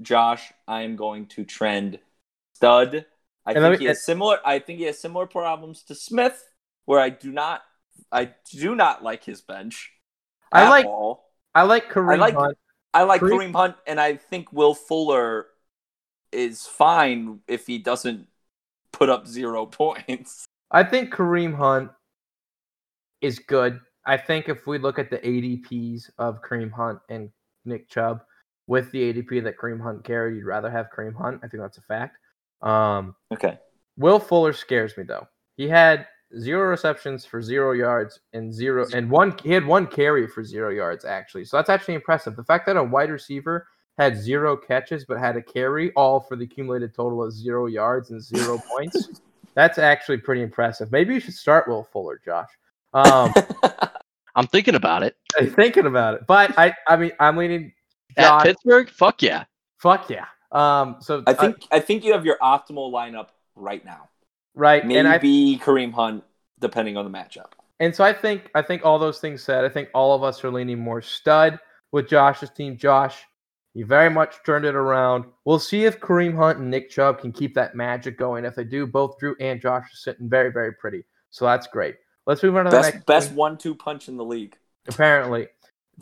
Josh. 0.01 0.51
I 0.67 0.81
am 0.81 0.95
going 0.95 1.27
to 1.27 1.45
trend 1.45 1.99
stud. 2.55 3.05
I 3.45 3.51
And 3.51 3.61
think 3.61 3.73
me- 3.73 3.77
he 3.79 3.85
has 3.85 4.03
similar. 4.03 4.39
I 4.43 4.57
think 4.57 4.79
he 4.79 4.85
has 4.85 4.99
similar 4.99 5.27
problems 5.27 5.83
to 5.83 5.93
Smith, 5.95 6.43
where 6.85 6.99
I 6.99 7.09
do 7.09 7.31
not, 7.31 7.61
I 8.11 8.33
do 8.51 8.73
not 8.73 9.03
like 9.03 9.23
his 9.23 9.41
bench. 9.41 9.91
I 10.51 10.67
like- 10.67 10.85
all. 10.87 11.29
I 11.53 11.61
like 11.63 11.91
Kareem 11.91 12.13
I 12.13 12.15
like- 12.17 12.33
Hunt. 12.35 12.57
I 12.95 13.03
like 13.03 13.21
Kareem- 13.21 13.51
Kareem 13.51 13.53
Hunt, 13.55 13.75
and 13.85 13.99
I 13.99 14.15
think 14.15 14.51
Will 14.51 14.73
Fuller 14.73 15.45
is 16.31 16.65
fine 16.65 17.41
if 17.47 17.67
he 17.67 17.77
doesn't 17.77 18.27
put 18.93 19.09
up 19.09 19.27
zero 19.27 19.65
points. 19.81 20.45
I 20.71 20.83
think 20.83 21.13
Kareem 21.13 21.53
Hunt 21.53 21.91
is 23.21 23.39
good. 23.39 23.79
I 24.05 24.17
think 24.17 24.49
if 24.49 24.65
we 24.67 24.77
look 24.77 24.97
at 24.99 25.09
the 25.09 25.19
ADPs 25.19 26.09
of 26.17 26.41
Kareem 26.41 26.71
Hunt 26.71 26.99
and 27.09 27.29
Nick 27.65 27.89
Chubb 27.89 28.21
with 28.67 28.91
the 28.91 29.13
ADP 29.13 29.43
that 29.43 29.57
Kareem 29.57 29.81
Hunt 29.81 30.03
carried, 30.03 30.35
you'd 30.37 30.45
rather 30.45 30.69
have 30.69 30.87
Kareem 30.95 31.15
Hunt. 31.15 31.41
I 31.43 31.47
think 31.47 31.61
that's 31.61 31.77
a 31.77 31.81
fact. 31.81 32.17
Um, 32.61 33.15
Okay. 33.31 33.57
Will 33.97 34.19
Fuller 34.19 34.53
scares 34.53 34.97
me 34.97 35.03
though. 35.03 35.27
He 35.57 35.67
had 35.67 36.07
zero 36.39 36.69
receptions 36.69 37.25
for 37.25 37.41
zero 37.43 37.73
yards 37.73 38.19
and 38.33 38.51
zero 38.51 38.87
and 38.93 39.07
one 39.09 39.35
he 39.43 39.51
had 39.51 39.63
one 39.63 39.85
carry 39.85 40.25
for 40.27 40.43
zero 40.43 40.71
yards 40.71 41.05
actually. 41.05 41.45
So 41.45 41.57
that's 41.57 41.69
actually 41.69 41.93
impressive. 41.93 42.35
The 42.35 42.43
fact 42.43 42.65
that 42.65 42.75
a 42.75 42.83
wide 42.83 43.11
receiver 43.11 43.67
had 43.97 44.17
zero 44.17 44.57
catches 44.57 45.05
but 45.05 45.19
had 45.19 45.37
a 45.37 45.41
carry 45.41 45.91
all 45.93 46.19
for 46.19 46.35
the 46.35 46.45
accumulated 46.45 46.93
total 46.93 47.23
of 47.23 47.31
zero 47.31 47.67
yards 47.67 48.11
and 48.11 48.21
zero 48.21 48.59
points. 48.69 49.21
That's 49.55 49.77
actually 49.77 50.17
pretty 50.17 50.41
impressive. 50.41 50.91
Maybe 50.91 51.13
you 51.13 51.19
should 51.19 51.35
start 51.35 51.67
Will 51.67 51.83
Fuller, 51.83 52.19
Josh. 52.23 52.49
Um 52.93 53.33
I'm 54.35 54.47
thinking 54.47 54.75
about 54.75 55.03
it. 55.03 55.15
I'm 55.39 55.51
thinking 55.51 55.85
about 55.85 56.15
it. 56.15 56.27
But 56.27 56.57
I 56.57 56.73
I 56.87 56.95
mean 56.97 57.11
I'm 57.19 57.37
leaning 57.37 57.73
At 58.17 58.43
Pittsburgh, 58.43 58.89
fuck 58.89 59.21
yeah. 59.21 59.45
Fuck 59.77 60.09
yeah. 60.09 60.25
Um 60.51 60.97
so 60.99 61.23
I 61.27 61.33
think 61.33 61.67
I 61.71 61.79
think 61.79 62.03
you 62.03 62.13
have 62.13 62.25
your 62.25 62.37
optimal 62.41 62.91
lineup 62.91 63.29
right 63.55 63.83
now. 63.85 64.09
right 64.55 64.83
and 64.83 65.07
I 65.07 65.17
Maybe 65.17 65.59
Kareem 65.61 65.93
Hunt, 65.93 66.23
depending 66.59 66.97
on 66.97 67.09
the 67.09 67.15
matchup. 67.15 67.51
And 67.79 67.93
so 67.93 68.03
I 68.03 68.13
think 68.13 68.49
I 68.55 68.61
think 68.61 68.85
all 68.85 68.97
those 68.97 69.19
things 69.19 69.43
said, 69.43 69.65
I 69.65 69.69
think 69.69 69.89
all 69.93 70.15
of 70.15 70.23
us 70.23 70.43
are 70.43 70.51
leaning 70.51 70.79
more 70.79 71.01
stud 71.01 71.59
with 71.91 72.07
Josh's 72.07 72.49
team. 72.49 72.77
Josh, 72.77 73.23
you 73.73 73.85
very 73.85 74.09
much 74.09 74.35
turned 74.45 74.65
it 74.65 74.75
around. 74.75 75.25
We'll 75.45 75.59
see 75.59 75.85
if 75.85 75.99
Kareem 75.99 76.35
Hunt 76.35 76.59
and 76.59 76.69
Nick 76.69 76.89
Chubb 76.89 77.19
can 77.19 77.31
keep 77.31 77.55
that 77.55 77.75
magic 77.75 78.17
going. 78.17 78.45
If 78.45 78.55
they 78.55 78.63
do, 78.63 78.85
both 78.85 79.17
Drew 79.17 79.35
and 79.39 79.59
Josh 79.59 79.85
are 79.85 79.95
sitting 79.95 80.29
very, 80.29 80.51
very 80.51 80.73
pretty. 80.73 81.03
So 81.31 81.45
that's 81.45 81.67
great. 81.67 81.95
Let's 82.25 82.43
move 82.43 82.55
on 82.55 82.65
to 82.65 82.71
the 82.71 82.77
Best 82.77 82.93
next 82.93 83.05
best 83.05 83.27
team. 83.29 83.37
one 83.37 83.57
two 83.57 83.75
punch 83.75 84.07
in 84.07 84.17
the 84.17 84.23
league. 84.23 84.57
Apparently, 84.87 85.47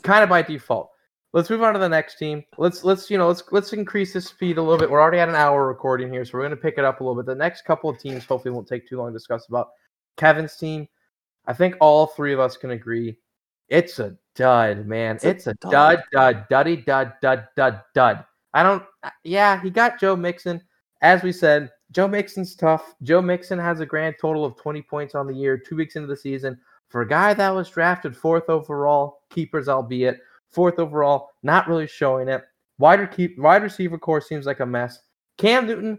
kind 0.02 0.22
of 0.22 0.28
by 0.28 0.42
default. 0.42 0.90
Let's 1.32 1.48
move 1.48 1.62
on 1.62 1.72
to 1.72 1.78
the 1.78 1.88
next 1.88 2.18
team. 2.18 2.44
Let's 2.58 2.84
let's 2.84 3.10
you 3.10 3.16
know 3.16 3.28
let's 3.28 3.42
let's 3.50 3.72
increase 3.72 4.12
this 4.12 4.26
speed 4.26 4.58
a 4.58 4.62
little 4.62 4.78
bit. 4.78 4.90
We're 4.90 5.00
already 5.00 5.18
at 5.18 5.30
an 5.30 5.34
hour 5.34 5.66
recording 5.66 6.12
here, 6.12 6.24
so 6.24 6.32
we're 6.34 6.42
going 6.42 6.50
to 6.50 6.56
pick 6.56 6.76
it 6.76 6.84
up 6.84 7.00
a 7.00 7.04
little 7.04 7.16
bit. 7.16 7.26
The 7.26 7.34
next 7.34 7.62
couple 7.64 7.88
of 7.88 7.98
teams 7.98 8.26
hopefully 8.26 8.52
won't 8.52 8.68
take 8.68 8.86
too 8.86 8.98
long 8.98 9.08
to 9.08 9.12
discuss 9.18 9.48
about. 9.48 9.70
Kevin's 10.18 10.56
team, 10.56 10.86
I 11.46 11.54
think 11.54 11.76
all 11.80 12.06
three 12.06 12.34
of 12.34 12.40
us 12.40 12.58
can 12.58 12.72
agree, 12.72 13.16
it's 13.70 13.98
a 13.98 14.14
dud, 14.34 14.86
man. 14.86 15.16
It's 15.16 15.24
a 15.24 15.30
It's 15.30 15.46
a 15.46 15.54
dud. 15.54 15.70
dud, 15.70 16.02
dud, 16.12 16.46
duddy, 16.48 16.76
dud, 16.76 17.12
dud, 17.22 17.48
dud, 17.56 17.80
dud. 17.94 18.24
I 18.54 18.62
don't. 18.62 18.82
Uh, 19.02 19.10
yeah, 19.24 19.60
he 19.62 19.70
got 19.70 19.98
Joe 20.00 20.16
Mixon. 20.16 20.60
As 21.00 21.22
we 21.22 21.32
said, 21.32 21.70
Joe 21.90 22.06
Mixon's 22.08 22.54
tough. 22.54 22.94
Joe 23.02 23.20
Mixon 23.22 23.58
has 23.58 23.80
a 23.80 23.86
grand 23.86 24.16
total 24.20 24.44
of 24.44 24.56
20 24.56 24.82
points 24.82 25.14
on 25.14 25.26
the 25.26 25.34
year, 25.34 25.58
two 25.58 25.76
weeks 25.76 25.96
into 25.96 26.06
the 26.08 26.16
season. 26.16 26.58
For 26.88 27.00
a 27.02 27.08
guy 27.08 27.34
that 27.34 27.50
was 27.50 27.70
drafted 27.70 28.16
fourth 28.16 28.48
overall, 28.48 29.20
keepers 29.30 29.68
albeit 29.68 30.20
fourth 30.50 30.78
overall, 30.78 31.30
not 31.42 31.66
really 31.66 31.86
showing 31.86 32.28
it. 32.28 32.44
Wide, 32.78 33.16
re- 33.18 33.34
wide 33.38 33.62
receiver 33.62 33.98
core 33.98 34.20
seems 34.20 34.46
like 34.46 34.60
a 34.60 34.66
mess. 34.66 35.00
Cam 35.38 35.66
Newton, 35.66 35.98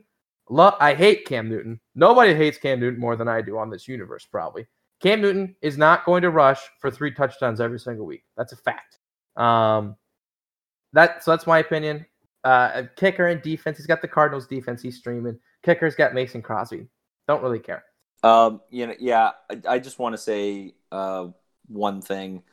lo- 0.50 0.76
I 0.80 0.94
hate 0.94 1.26
Cam 1.26 1.50
Newton. 1.50 1.80
Nobody 1.96 2.34
hates 2.36 2.58
Cam 2.58 2.80
Newton 2.80 3.00
more 3.00 3.16
than 3.16 3.28
I 3.28 3.42
do 3.42 3.58
on 3.58 3.70
this 3.70 3.88
universe, 3.88 4.26
probably. 4.26 4.68
Cam 5.04 5.20
Newton 5.20 5.54
is 5.62 5.78
not 5.78 6.06
going 6.06 6.22
to 6.22 6.30
rush 6.30 6.62
for 6.80 6.90
three 6.90 7.14
touchdowns 7.14 7.60
every 7.60 7.78
single 7.78 8.06
week. 8.06 8.24
That's 8.38 8.54
a 8.54 8.56
fact. 8.56 9.00
Um, 9.36 9.98
that 10.94 11.26
so 11.26 11.32
that's 11.32 11.46
my 11.46 11.60
opinion. 11.60 12.06
Uh, 12.46 12.84
kicker 12.96 13.28
and 13.28 13.42
defense. 13.42 13.76
He's 13.76 13.86
got 13.86 14.02
the 14.02 14.08
Cardinals 14.08 14.48
defense. 14.48 14.82
He's 14.82 14.98
streaming. 14.98 15.38
Kicker's 15.62 15.96
got 15.96 16.14
Mason 16.14 16.42
Crosby. 16.42 16.88
Don't 17.28 17.44
really 17.44 17.60
care. 17.60 17.84
Um, 18.24 18.62
you 18.70 18.88
know, 18.88 18.94
yeah, 18.98 19.32
I, 19.52 19.76
I 19.76 19.80
just 19.80 20.00
want 20.00 20.14
to 20.14 20.18
say 20.18 20.76
uh, 20.90 21.28
one 21.68 22.02
thing. 22.02 22.44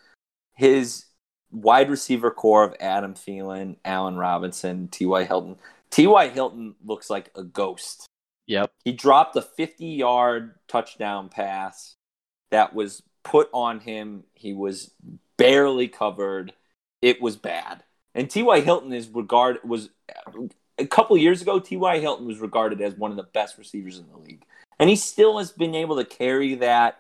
His 0.57 1.05
wide 1.53 1.89
receiver 1.89 2.33
core 2.33 2.65
of 2.65 2.75
Adam 2.81 3.15
Thielen, 3.15 3.77
Allen 3.85 4.17
Robinson, 4.17 4.89
T.Y. 4.89 5.23
Hilton. 5.23 5.55
T.Y. 5.91 6.29
Hilton 6.31 6.75
looks 6.85 7.11
like 7.11 7.31
a 7.37 7.45
ghost. 7.45 8.07
Yep. 8.49 8.73
He 8.85 8.91
dropped 8.91 9.37
a 9.37 9.43
50 9.43 9.87
yard 9.87 10.55
touchdown 10.67 11.29
pass 11.29 11.95
that 12.51 12.75
was 12.75 13.03
put 13.25 13.49
on 13.53 13.81
him. 13.81 14.25
He 14.35 14.53
was 14.53 14.93
barely 15.37 15.89
covered. 15.89 16.53
It 17.03 17.21
was 17.21 17.37
bad. 17.37 17.83
And 18.15 18.29
T.Y. 18.29 18.61
Hilton 18.61 18.93
is 18.93 19.09
regard 19.09 19.59
was 19.65 19.91
a 20.79 20.87
couple 20.87 21.17
years 21.17 21.43
ago. 21.43 21.61
T.Y. 21.61 21.99
Hilton 22.01 22.27
was 22.27 22.41
regarded 22.41 22.81
as 22.81 22.95
one 22.95 23.11
of 23.11 23.17
the 23.17 23.23
best 23.23 23.57
receivers 23.59 23.99
in 23.99 24.09
the 24.09 24.19
league, 24.19 24.45
and 24.79 24.91
he 24.91 24.97
still 24.97 25.39
has 25.39 25.53
been 25.53 25.75
able 25.75 25.97
to 25.97 26.05
carry 26.05 26.57
that. 26.57 26.99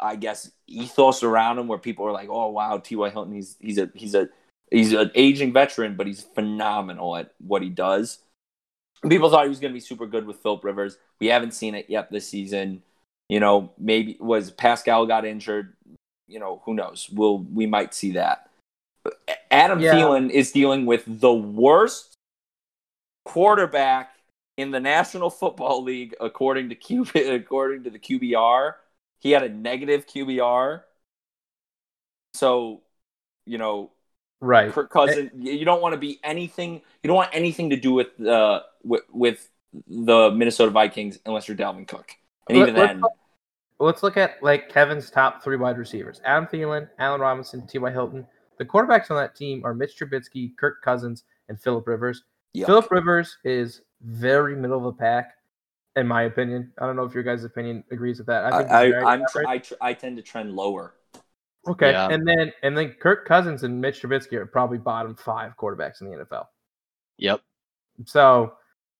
I 0.00 0.16
guess 0.16 0.50
ethos 0.66 1.22
around 1.22 1.58
him, 1.58 1.68
where 1.68 1.78
people 1.78 2.06
are 2.06 2.12
like, 2.12 2.28
"Oh 2.30 2.48
wow, 2.50 2.78
T.Y. 2.78 3.10
Hilton, 3.10 3.34
he's 3.34 3.56
he's 3.60 3.78
a 3.78 3.90
he's 3.94 4.14
a 4.14 4.28
he's 4.70 4.92
an 4.92 5.10
aging 5.14 5.52
veteran, 5.52 5.94
but 5.94 6.06
he's 6.06 6.22
phenomenal 6.22 7.16
at 7.16 7.32
what 7.38 7.62
he 7.62 7.68
does." 7.68 8.18
People 9.08 9.28
thought 9.28 9.44
he 9.44 9.50
was 9.50 9.60
going 9.60 9.72
to 9.72 9.76
be 9.76 9.80
super 9.80 10.06
good 10.06 10.26
with 10.26 10.38
Philip 10.38 10.64
Rivers. 10.64 10.96
We 11.20 11.26
haven't 11.26 11.52
seen 11.52 11.74
it 11.74 11.86
yet 11.90 12.10
this 12.10 12.26
season. 12.26 12.82
You 13.28 13.40
know, 13.40 13.72
maybe 13.78 14.16
was 14.20 14.50
Pascal 14.50 15.06
got 15.06 15.24
injured. 15.24 15.74
You 16.28 16.38
know, 16.38 16.62
who 16.64 16.74
knows? 16.74 17.08
We'll 17.12 17.38
we 17.38 17.66
might 17.66 17.94
see 17.94 18.12
that. 18.12 18.48
Adam 19.50 19.80
Yeah. 19.80 19.94
Thielen 19.94 20.30
is 20.30 20.52
dealing 20.52 20.86
with 20.86 21.04
the 21.06 21.32
worst 21.32 22.14
quarterback 23.24 24.14
in 24.56 24.70
the 24.70 24.80
National 24.80 25.30
Football 25.30 25.82
League, 25.82 26.14
according 26.20 26.68
to 26.68 26.74
Q, 26.74 27.06
according 27.14 27.84
to 27.84 27.90
the 27.90 27.98
QBR, 27.98 28.74
he 29.18 29.30
had 29.30 29.42
a 29.42 29.48
negative 29.48 30.06
QBR. 30.06 30.82
So, 32.34 32.82
you 33.46 33.58
know, 33.58 33.90
Right. 34.40 34.70
Kirk 34.70 34.90
Cousins, 34.90 35.30
you 35.34 35.64
don't 35.64 35.80
want 35.80 35.94
to 35.94 35.98
be 35.98 36.20
anything. 36.22 36.74
You 37.02 37.08
don't 37.08 37.16
want 37.16 37.30
anything 37.32 37.70
to 37.70 37.76
do 37.76 37.94
with 37.94 38.20
uh 38.20 38.60
with, 38.82 39.02
with 39.10 39.48
the 39.88 40.30
Minnesota 40.30 40.70
Vikings 40.70 41.18
unless 41.24 41.48
you're 41.48 41.56
Dalvin 41.56 41.88
Cook, 41.88 42.14
and 42.48 42.58
Let- 42.58 42.68
even 42.68 42.80
let's 42.80 42.92
then, 42.92 43.00
look- 43.00 43.12
Let's 43.80 44.02
look 44.04 44.16
at 44.16 44.40
like 44.40 44.68
Kevin's 44.68 45.10
top 45.10 45.42
three 45.42 45.56
wide 45.56 45.78
receivers: 45.78 46.20
Adam 46.24 46.46
Thielen, 46.46 46.88
Allen 47.00 47.20
Robinson, 47.20 47.66
T.Y. 47.66 47.90
Hilton. 47.90 48.24
The 48.56 48.64
quarterbacks 48.64 49.10
on 49.10 49.16
that 49.16 49.34
team 49.34 49.62
are 49.64 49.74
Mitch 49.74 49.98
Trubisky, 49.98 50.56
Kirk 50.56 50.80
Cousins, 50.80 51.24
and 51.48 51.60
Philip 51.60 51.86
Rivers. 51.88 52.22
Yuck. 52.56 52.66
Philip 52.66 52.90
Rivers 52.92 53.36
is 53.44 53.82
very 54.00 54.54
middle 54.54 54.78
of 54.78 54.84
the 54.96 54.98
pack, 55.00 55.32
in 55.96 56.06
my 56.06 56.22
opinion. 56.22 56.72
I 56.78 56.86
don't 56.86 56.94
know 56.94 57.02
if 57.02 57.12
your 57.14 57.24
guys' 57.24 57.42
opinion 57.42 57.82
agrees 57.90 58.18
with 58.18 58.28
that. 58.28 58.44
I 58.44 58.48
I, 58.48 58.50
think 58.58 58.94
he's 58.94 59.04
I, 59.04 59.12
I'm 59.12 59.22
average. 59.22 59.46
I, 59.48 59.58
tr- 59.58 59.74
I 59.80 59.92
tend 59.92 60.16
to 60.18 60.22
trend 60.22 60.54
lower. 60.54 60.94
okay, 61.66 61.90
Yeah. 61.90 62.08
and 62.10 62.26
then 62.26 62.52
and 62.62 62.78
then 62.78 62.92
Kirk 63.00 63.26
Cousins 63.26 63.64
and 63.64 63.80
Mitch 63.80 64.00
Trubisky 64.02 64.34
are 64.34 64.46
probably 64.46 64.78
bottom 64.78 65.16
five 65.16 65.56
quarterbacks 65.60 66.00
in 66.00 66.10
the 66.10 66.18
NFL. 66.24 66.46
Yep. 67.18 67.40
So 68.06 68.54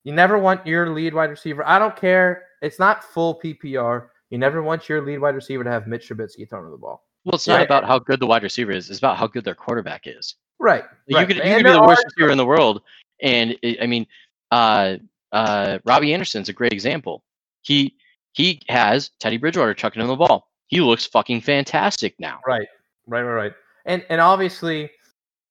you 0.05 0.12
never 0.12 0.38
want 0.38 0.66
your 0.66 0.90
lead 0.90 1.14
wide 1.14 1.30
receiver. 1.30 1.66
I 1.66 1.78
don't 1.78 1.96
care. 1.96 2.44
It's 2.62 2.78
not 2.78 3.02
full 3.02 3.40
PPR. 3.40 4.09
You 4.30 4.38
never 4.38 4.62
want 4.62 4.88
your 4.88 5.00
lead 5.00 5.18
wide 5.18 5.34
receiver 5.34 5.64
to 5.64 5.70
have 5.70 5.86
Mitch 5.86 6.09
Trubisky 6.09 6.48
throwing 6.48 6.70
the 6.70 6.76
ball. 6.76 7.05
Well, 7.24 7.34
it's 7.34 7.48
not 7.48 7.57
Right. 7.57 7.64
about 7.66 7.84
how 7.84 7.98
good 7.98 8.20
the 8.20 8.26
wide 8.26 8.42
receiver 8.42 8.70
is. 8.70 8.90
It's 8.90 8.98
about 8.98 9.16
how 9.16 9.26
good 9.26 9.44
their 9.44 9.55
quarterback 9.55 10.02
is. 10.07 10.36
Right. 10.59 10.84
You 11.07 11.16
right. 11.16 11.26
could 11.26 11.36
you 11.36 11.42
And 11.42 11.62
could 11.62 11.70
be 11.70 11.72
the 11.72 11.82
worst 11.82 12.05
receiver 12.05 12.30
in 12.30 12.38
the 12.38 12.46
world, 12.46 12.82
and 13.22 13.57
i 13.64 13.78
I 13.82 13.86
mean, 13.86 14.07
uh, 14.50 14.96
uh, 15.32 15.78
Robbie 15.84 16.12
Anderson's 16.12 16.48
a 16.48 16.52
great 16.52 16.72
example. 16.72 17.24
He 17.62 17.96
he 18.32 18.61
has 18.68 19.11
Teddy 19.20 19.36
Bridgewater 19.38 19.74
chucking 19.74 20.00
him 20.02 20.09
the 20.09 20.16
ball. 20.16 20.48
He 20.66 20.80
looks 20.80 21.07
fucking 21.07 21.40
fantastic 21.40 22.14
now. 22.18 22.40
Right. 22.46 22.68
Right. 23.07 23.22
Right. 23.22 23.32
Right. 23.34 23.52
And 23.86 24.05
and 24.11 24.20
obviously, 24.20 24.90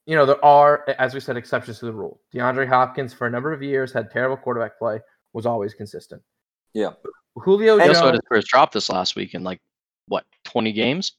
you 0.05 0.15
know, 0.15 0.25
there 0.25 0.43
are, 0.43 0.85
as 0.99 1.13
we 1.13 1.19
said, 1.19 1.37
exceptions 1.37 1.79
to 1.79 1.85
the 1.85 1.93
rule. 1.93 2.19
DeAndre 2.33 2.67
Hopkins, 2.67 3.13
for 3.13 3.27
a 3.27 3.29
number 3.29 3.53
of 3.53 3.61
years, 3.63 3.91
had 3.93 4.11
terrible 4.11 4.37
quarterback 4.37 4.77
play, 4.77 4.99
was 5.33 5.45
always 5.45 5.73
consistent. 5.73 6.21
Yeah. 6.73 6.91
Julio 7.37 7.77
He 7.77 7.85
Jones. 7.85 7.97
also 7.97 8.05
had 8.07 8.15
his 8.15 8.21
first 8.29 8.47
drop 8.47 8.71
this 8.71 8.89
last 8.89 9.15
week 9.15 9.33
in 9.33 9.43
like 9.43 9.59
what 10.07 10.25
twenty 10.43 10.71
games. 10.71 11.13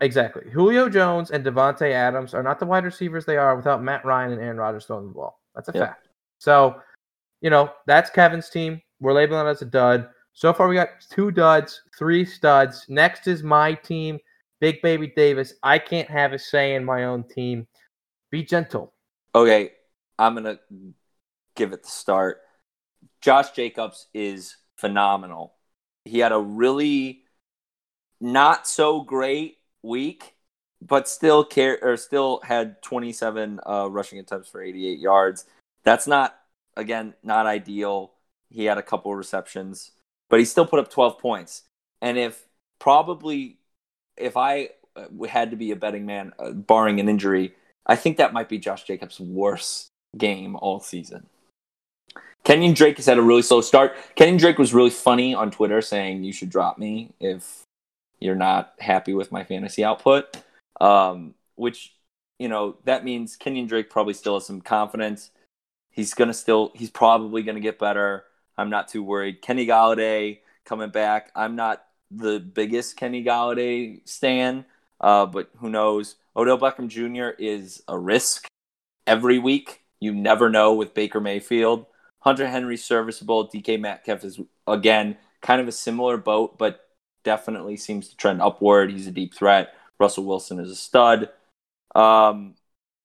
Exactly. 0.00 0.50
Julio 0.50 0.88
Jones 0.88 1.30
and 1.30 1.44
Davante 1.44 1.90
Adams 1.92 2.34
are 2.34 2.42
not 2.42 2.58
the 2.58 2.66
wide 2.66 2.84
receivers 2.84 3.24
they 3.24 3.36
are 3.36 3.56
without 3.56 3.82
Matt 3.82 4.04
Ryan 4.04 4.32
and 4.32 4.40
Aaron 4.40 4.56
Rodgers 4.58 4.84
throwing 4.86 5.08
the 5.08 5.14
ball. 5.14 5.40
That's 5.54 5.68
a 5.68 5.72
Yeah. 5.74 5.86
fact. 5.86 6.08
So, 6.38 6.80
you 7.40 7.50
know, 7.50 7.72
that's 7.86 8.10
Kevin's 8.10 8.50
team. 8.50 8.80
We're 9.00 9.12
labeling 9.14 9.46
it 9.46 9.50
as 9.50 9.62
a 9.62 9.66
dud. 9.66 10.08
So 10.32 10.52
far, 10.52 10.68
we 10.68 10.74
got 10.74 11.00
two 11.10 11.30
duds, 11.30 11.82
three 11.98 12.24
studs. 12.24 12.84
Next 12.88 13.26
is 13.26 13.42
my 13.42 13.74
team, 13.74 14.18
Big 14.60 14.82
Baby 14.82 15.08
Davis. 15.16 15.54
I 15.62 15.78
can't 15.78 16.08
have 16.08 16.32
a 16.32 16.38
say 16.38 16.74
in 16.74 16.84
my 16.84 17.04
own 17.04 17.24
team. 17.24 17.66
Be 18.30 18.44
gentle. 18.44 18.92
Okay, 19.34 19.72
I'm 20.18 20.34
gonna 20.34 20.58
give 21.56 21.72
it 21.72 21.82
the 21.82 21.90
start. 21.90 22.40
Josh 23.20 23.50
Jacobs 23.52 24.06
is 24.14 24.56
phenomenal. 24.76 25.54
He 26.04 26.18
had 26.20 26.32
a 26.32 26.38
really 26.38 27.24
not 28.20 28.66
so 28.66 29.00
great 29.00 29.58
week, 29.82 30.34
but 30.80 31.08
still 31.08 31.44
care 31.44 31.78
or 31.82 31.96
still 31.96 32.40
had 32.44 32.82
27 32.82 33.60
uh, 33.66 33.88
rushing 33.90 34.18
attempts 34.18 34.48
for 34.48 34.62
88 34.62 34.98
yards. 34.98 35.44
That's 35.84 36.06
not 36.06 36.38
again 36.76 37.14
not 37.22 37.46
ideal. 37.46 38.12
He 38.48 38.64
had 38.64 38.78
a 38.78 38.82
couple 38.82 39.12
of 39.12 39.18
receptions, 39.18 39.92
but 40.28 40.38
he 40.38 40.44
still 40.44 40.66
put 40.66 40.80
up 40.80 40.90
12 40.90 41.18
points. 41.18 41.62
And 42.00 42.18
if 42.18 42.46
probably 42.78 43.58
if 44.16 44.36
I 44.36 44.70
uh, 44.96 45.26
had 45.28 45.50
to 45.50 45.56
be 45.56 45.70
a 45.70 45.76
betting 45.76 46.06
man, 46.06 46.32
uh, 46.38 46.50
barring 46.52 47.00
an 47.00 47.08
injury, 47.08 47.54
I 47.90 47.96
think 47.96 48.18
that 48.18 48.32
might 48.32 48.48
be 48.48 48.56
Josh 48.56 48.84
Jacobs' 48.84 49.18
worst 49.18 49.88
game 50.16 50.54
all 50.54 50.78
season. 50.78 51.26
Kenyon 52.44 52.72
Drake 52.72 52.96
has 52.98 53.06
had 53.06 53.18
a 53.18 53.22
really 53.22 53.42
slow 53.42 53.60
start. 53.60 53.96
Kenyon 54.14 54.38
Drake 54.38 54.58
was 54.58 54.72
really 54.72 54.90
funny 54.90 55.34
on 55.34 55.50
Twitter 55.50 55.82
saying 55.82 56.22
you 56.22 56.32
should 56.32 56.50
drop 56.50 56.78
me 56.78 57.12
if 57.18 57.64
you're 58.20 58.36
not 58.36 58.74
happy 58.78 59.12
with 59.12 59.32
my 59.32 59.42
fantasy 59.42 59.82
output. 59.82 60.36
Um, 60.80 61.34
which, 61.56 61.92
you 62.38 62.48
know, 62.48 62.76
that 62.84 63.04
means 63.04 63.34
Kenyon 63.34 63.66
Drake 63.66 63.90
probably 63.90 64.14
still 64.14 64.34
has 64.34 64.46
some 64.46 64.60
confidence. 64.60 65.32
He's 65.90 66.14
gonna 66.14 66.32
still 66.32 66.70
he's 66.76 66.90
probably 66.90 67.42
gonna 67.42 67.58
get 67.58 67.80
better. 67.80 68.24
I'm 68.56 68.70
not 68.70 68.86
too 68.86 69.02
worried. 69.02 69.42
Kenny 69.42 69.66
Golladay 69.66 70.38
coming 70.64 70.90
back. 70.90 71.32
I'm 71.34 71.56
not 71.56 71.84
the 72.12 72.38
biggest 72.38 72.96
Kenny 72.96 73.24
Golladay 73.24 74.00
stan, 74.08 74.64
uh, 75.00 75.26
but 75.26 75.50
who 75.58 75.70
knows? 75.70 76.16
Odell 76.36 76.58
Beckham 76.58 76.88
Jr. 76.88 77.30
is 77.42 77.82
a 77.88 77.98
risk 77.98 78.46
every 79.06 79.38
week. 79.38 79.82
You 79.98 80.14
never 80.14 80.48
know 80.48 80.74
with 80.74 80.94
Baker 80.94 81.20
Mayfield. 81.20 81.86
Hunter 82.20 82.46
Henry 82.46 82.76
serviceable. 82.76 83.48
DK 83.48 83.80
Metcalf 83.80 84.24
is 84.24 84.40
again 84.66 85.16
kind 85.40 85.60
of 85.60 85.68
a 85.68 85.72
similar 85.72 86.16
boat, 86.16 86.58
but 86.58 86.86
definitely 87.24 87.76
seems 87.76 88.08
to 88.08 88.16
trend 88.16 88.40
upward. 88.40 88.90
He's 88.90 89.06
a 89.06 89.12
deep 89.12 89.34
threat. 89.34 89.74
Russell 89.98 90.24
Wilson 90.24 90.60
is 90.60 90.70
a 90.70 90.76
stud. 90.76 91.30
Um, 91.94 92.54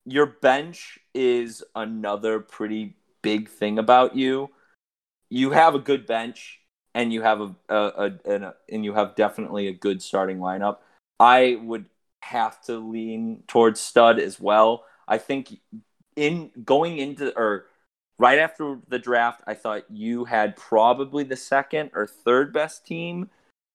your 0.05 0.25
bench 0.25 0.99
is 1.13 1.63
another 1.75 2.39
pretty 2.39 2.95
big 3.21 3.49
thing 3.49 3.79
about 3.79 4.15
you. 4.15 4.49
You 5.29 5.51
have 5.51 5.75
a 5.75 5.79
good 5.79 6.05
bench, 6.05 6.61
and 6.93 7.11
you 7.11 7.23
have 7.23 7.41
a, 7.41 7.55
a, 7.67 7.75
a, 7.75 8.19
and, 8.25 8.53
and 8.71 8.85
you 8.85 8.93
have 8.93 9.15
definitely 9.15 9.67
a 9.67 9.73
good 9.73 10.01
starting 10.01 10.37
lineup. 10.37 10.77
I 11.19 11.57
would 11.61 11.85
have 12.21 12.61
to 12.63 12.77
lean 12.77 13.43
towards 13.47 13.79
stud 13.79 14.19
as 14.19 14.39
well. 14.39 14.85
I 15.07 15.17
think 15.17 15.59
in 16.15 16.51
going 16.63 16.97
into 16.97 17.37
or 17.37 17.65
right 18.17 18.39
after 18.39 18.79
the 18.87 18.99
draft, 18.99 19.41
I 19.45 19.53
thought 19.53 19.89
you 19.89 20.25
had 20.25 20.55
probably 20.55 21.23
the 21.23 21.35
second 21.35 21.91
or 21.93 22.07
third 22.07 22.53
best 22.53 22.85
team. 22.85 23.29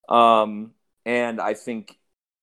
Um, 0.09 0.72
and 1.07 1.41
I 1.41 1.55
think 1.55 1.99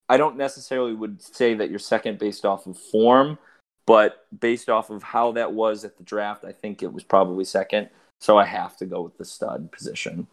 I 0.09 0.17
don't 0.17 0.37
necessarily 0.37 0.93
would 0.93 1.21
say 1.21 1.53
that 1.55 1.69
you're 1.69 1.79
second 1.79 2.19
based 2.19 2.45
off 2.45 2.65
of 2.65 2.77
form, 2.77 3.37
but 3.85 4.25
based 4.39 4.69
off 4.69 4.89
of 4.89 5.03
how 5.03 5.33
that 5.33 5.51
was 5.51 5.83
at 5.83 5.97
the 5.97 6.03
draft, 6.03 6.45
I 6.45 6.53
think 6.53 6.81
it 6.81 6.93
was 6.93 7.03
probably 7.03 7.43
second. 7.43 7.89
So 8.19 8.37
I 8.37 8.45
have 8.45 8.77
to 8.77 8.85
go 8.85 9.01
with 9.01 9.17
the 9.17 9.25
stud 9.25 9.71
position. 9.71 10.27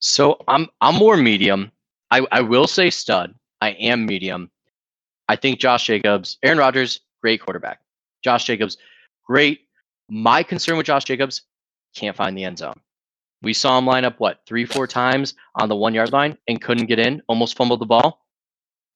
So 0.00 0.36
I'm 0.48 0.68
I'm 0.80 0.96
more 0.96 1.16
medium. 1.16 1.72
I, 2.10 2.26
I 2.30 2.40
will 2.42 2.66
say 2.66 2.90
stud. 2.90 3.34
I 3.60 3.70
am 3.70 4.06
medium. 4.06 4.50
I 5.28 5.36
think 5.36 5.58
Josh 5.58 5.86
Jacobs, 5.86 6.38
Aaron 6.42 6.58
Rodgers, 6.58 7.00
great 7.22 7.40
quarterback. 7.40 7.80
Josh 8.22 8.44
Jacobs, 8.44 8.76
great. 9.26 9.60
My 10.08 10.42
concern 10.42 10.76
with 10.76 10.86
Josh 10.86 11.04
Jacobs, 11.04 11.42
can't 11.94 12.16
find 12.16 12.36
the 12.36 12.44
end 12.44 12.58
zone. 12.58 12.78
We 13.42 13.52
saw 13.52 13.78
him 13.78 13.86
line 13.86 14.04
up 14.04 14.18
what 14.18 14.40
three, 14.46 14.64
four 14.64 14.86
times 14.86 15.34
on 15.56 15.68
the 15.68 15.76
one 15.76 15.94
yard 15.94 16.12
line 16.12 16.36
and 16.48 16.60
couldn't 16.60 16.86
get 16.86 16.98
in, 16.98 17.22
almost 17.28 17.56
fumbled 17.56 17.80
the 17.80 17.86
ball. 17.86 18.26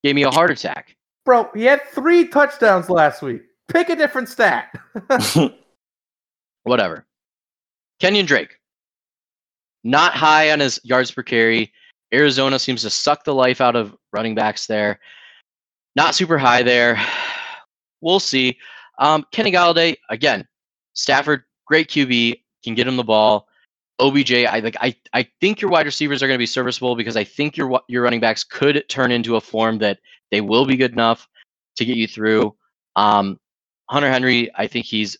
Gave 0.02 0.14
me 0.14 0.22
a 0.22 0.30
heart 0.30 0.50
attack. 0.50 0.96
Bro, 1.24 1.50
he 1.54 1.64
had 1.64 1.82
three 1.90 2.26
touchdowns 2.26 2.88
last 2.88 3.22
week. 3.22 3.42
Pick 3.68 3.90
a 3.90 3.96
different 3.96 4.28
stat. 4.28 4.72
Whatever. 6.62 7.06
Kenyon 8.00 8.26
Drake. 8.26 8.56
Not 9.84 10.14
high 10.14 10.50
on 10.50 10.61
his 10.61 10.80
yards 10.84 11.11
per 11.11 11.22
carry. 11.22 11.72
Arizona 12.12 12.58
seems 12.58 12.82
to 12.82 12.90
suck 12.90 13.24
the 13.24 13.34
life 13.34 13.61
out 13.61 13.76
of 13.76 13.96
running 14.12 14.34
backs 14.34 14.66
there. 14.66 15.00
Not 15.96 16.14
super 16.14 16.38
high 16.38 16.62
there. 16.62 17.00
We'll 18.02 18.18
see. 18.18 18.56
Um, 18.98 19.26
Kenny 19.30 19.52
Golladay, 19.52 19.94
again, 20.08 20.48
Stafford, 20.94 21.42
great 21.66 21.90
QB, 21.90 22.40
can 22.64 22.74
get 22.74 22.88
him 22.88 22.96
the 22.96 23.04
ball. 23.04 23.46
OBJ, 23.98 24.32
I 24.46 24.61
like. 24.61 24.74
I, 24.80 24.94
I 25.12 25.28
think 25.42 25.61
your 25.61 25.70
wide 25.70 25.84
receivers 25.84 26.22
are 26.22 26.26
going 26.26 26.38
to 26.38 26.42
be 26.42 26.46
serviceable 26.46 26.96
because 26.96 27.14
I 27.14 27.24
think 27.24 27.58
your 27.58 27.78
your 27.88 28.02
running 28.02 28.20
backs 28.20 28.42
could 28.42 28.82
turn 28.88 29.12
into 29.12 29.36
a 29.36 29.40
form 29.42 29.76
that 29.80 29.98
they 30.30 30.40
will 30.40 30.64
be 30.64 30.78
good 30.78 30.92
enough 30.92 31.28
to 31.76 31.84
get 31.84 31.98
you 31.98 32.06
through. 32.06 32.56
Um, 32.96 33.38
Hunter 33.90 34.11
Henry, 34.11 34.50
I 34.54 34.66
think 34.66 34.86
he's 34.86 35.16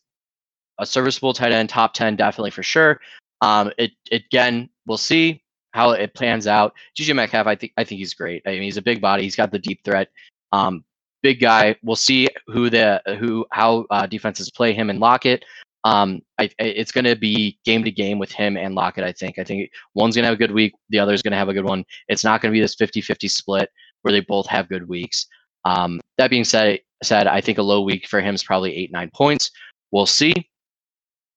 a 0.79 0.87
serviceable 0.87 1.35
tight 1.35 1.53
end, 1.53 1.69
top 1.69 1.93
10, 1.93 2.17
definitely 2.17 2.51
for 2.51 2.63
sure. 2.63 3.01
Um, 3.43 3.71
it, 3.79 3.93
it 4.11 4.25
again, 4.25 4.71
we'll 4.87 4.97
see 4.97 5.43
how 5.73 5.91
it 5.93 6.15
plans 6.15 6.47
out. 6.47 6.75
DK 6.99 7.15
Metcalf, 7.15 7.47
I 7.47 7.55
think 7.55 7.73
I 7.77 7.85
think 7.85 7.99
he's 7.99 8.15
great. 8.15 8.43
I 8.47 8.51
mean, 8.51 8.63
he's 8.63 8.77
a 8.77 8.83
big 8.83 9.01
body. 9.01 9.23
He's 9.23 9.37
got 9.37 9.53
the 9.53 9.59
deep 9.59 9.85
threat. 9.85 10.09
Um, 10.53 10.85
big 11.23 11.41
guy. 11.41 11.77
We'll 11.83 11.97
see 11.97 12.29
who 12.49 12.71
the 12.71 13.03
who 13.19 13.47
how 13.53 13.87
uh, 13.91 14.07
defenses 14.07 14.51
play 14.51 14.73
him 14.73 14.91
and 14.91 14.99
Lockett. 15.01 15.45
Um, 15.85 16.21
I- 16.39 16.51
it's 16.59 16.93
going 16.93 17.05
to 17.07 17.17
be 17.17 17.59
game 17.65 17.85
to 17.85 17.91
game 17.91 18.19
with 18.19 18.33
him 18.33 18.57
and 18.57 18.75
Lockett. 18.75 19.05
I 19.05 19.13
think. 19.13 19.39
I 19.39 19.45
think 19.45 19.71
one's 19.95 20.15
going 20.17 20.25
to 20.25 20.29
have 20.29 20.35
a 20.35 20.39
good 20.39 20.53
week. 20.53 20.73
The 20.91 20.99
other's 20.99 21.23
going 21.23 21.33
to 21.33 21.39
have 21.39 21.49
a 21.49 21.55
good 21.55 21.65
one. 21.65 21.85
It's 22.09 22.25
not 22.25 22.41
going 22.41 22.53
to 22.53 22.57
be 22.57 22.61
this 22.61 22.77
50-50 22.77 23.31
split 23.31 23.71
where 24.03 24.13
they 24.13 24.21
both 24.21 24.47
have 24.47 24.69
good 24.69 24.89
weeks. 24.89 25.27
Um, 25.65 26.01
that 26.19 26.31
being 26.31 26.45
said, 26.45 26.81
said 27.03 27.27
I 27.27 27.41
think 27.41 27.59
a 27.59 27.63
low 27.63 27.81
week 27.83 28.07
for 28.09 28.21
him 28.21 28.35
is 28.35 28.43
probably 28.45 28.75
eight 28.77 28.93
nine 28.93 29.11
points. 29.15 29.51
We'll 29.91 30.07
see. 30.07 30.35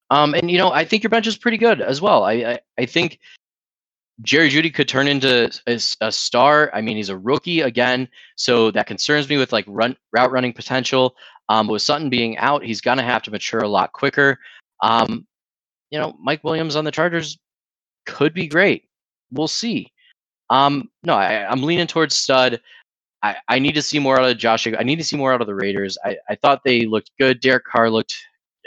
Um, 0.09 0.33
and 0.33 0.51
you 0.51 0.57
know, 0.57 0.71
I 0.71 0.85
think 0.85 1.03
your 1.03 1.09
bench 1.09 1.27
is 1.27 1.37
pretty 1.37 1.57
good 1.57 1.81
as 1.81 2.01
well. 2.01 2.23
I 2.23 2.33
I, 2.33 2.59
I 2.77 2.85
think 2.85 3.19
Jerry 4.21 4.49
Jeudy 4.49 4.73
could 4.73 4.87
turn 4.87 5.07
into 5.07 5.51
a 5.67 6.11
star. 6.11 6.69
I 6.73 6.81
mean, 6.81 6.97
he's 6.97 7.09
a 7.09 7.17
rookie 7.17 7.61
again, 7.61 8.07
so 8.35 8.69
that 8.71 8.85
concerns 8.87 9.27
me 9.27 9.37
with 9.37 9.51
like 9.51 9.65
run 9.67 9.97
route 10.11 10.31
running 10.31 10.53
potential. 10.53 11.15
Um, 11.49 11.67
with 11.67 11.81
Sutton 11.81 12.09
being 12.09 12.37
out, 12.37 12.63
he's 12.63 12.79
gonna 12.79 13.03
have 13.03 13.23
to 13.23 13.31
mature 13.31 13.61
a 13.61 13.67
lot 13.67 13.91
quicker. 13.91 14.37
Um, 14.81 15.25
you 15.89 15.99
know, 15.99 16.15
Mike 16.19 16.43
Williams 16.43 16.75
on 16.75 16.85
the 16.85 16.91
Chargers 16.91 17.37
could 18.05 18.33
be 18.33 18.47
great. 18.47 18.83
We'll 19.31 19.47
see. 19.47 19.91
Um, 20.49 20.89
no, 21.03 21.15
I, 21.15 21.49
I'm 21.49 21.63
leaning 21.63 21.87
towards 21.87 22.15
stud. 22.15 22.61
I, 23.23 23.37
I 23.47 23.59
need 23.59 23.75
to 23.75 23.81
see 23.81 23.99
more 23.99 24.19
out 24.19 24.29
of 24.29 24.37
Josh. 24.37 24.67
I 24.67 24.83
need 24.83 24.97
to 24.97 25.03
see 25.03 25.15
more 25.15 25.33
out 25.33 25.41
of 25.41 25.47
the 25.47 25.55
Raiders. 25.55 25.97
I, 26.03 26.17
I 26.29 26.35
thought 26.35 26.61
they 26.63 26.85
looked 26.85 27.11
good. 27.19 27.39
Derek 27.39 27.63
Carr 27.65 27.89
looked. 27.89 28.15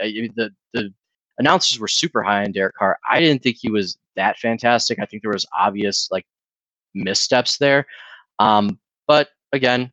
I, 0.03 0.07
the 0.35 0.51
the 0.73 0.93
announcers 1.39 1.79
were 1.79 1.89
super 1.89 2.23
high 2.23 2.45
on 2.45 2.53
Derek 2.53 2.77
Carr. 2.77 2.99
I 3.09 3.21
didn't 3.21 3.43
think 3.43 3.57
he 3.61 3.71
was 3.71 3.99
that 4.17 4.39
fantastic. 4.39 4.99
I 4.99 5.07
think 5.07 5.23
there 5.23 5.33
was 5.33 5.47
obvious 5.57 6.09
like 6.11 6.27
missteps 6.95 7.59
there. 7.59 7.87
Um, 8.39 8.79
but 9.07 9.29
again, 9.53 9.93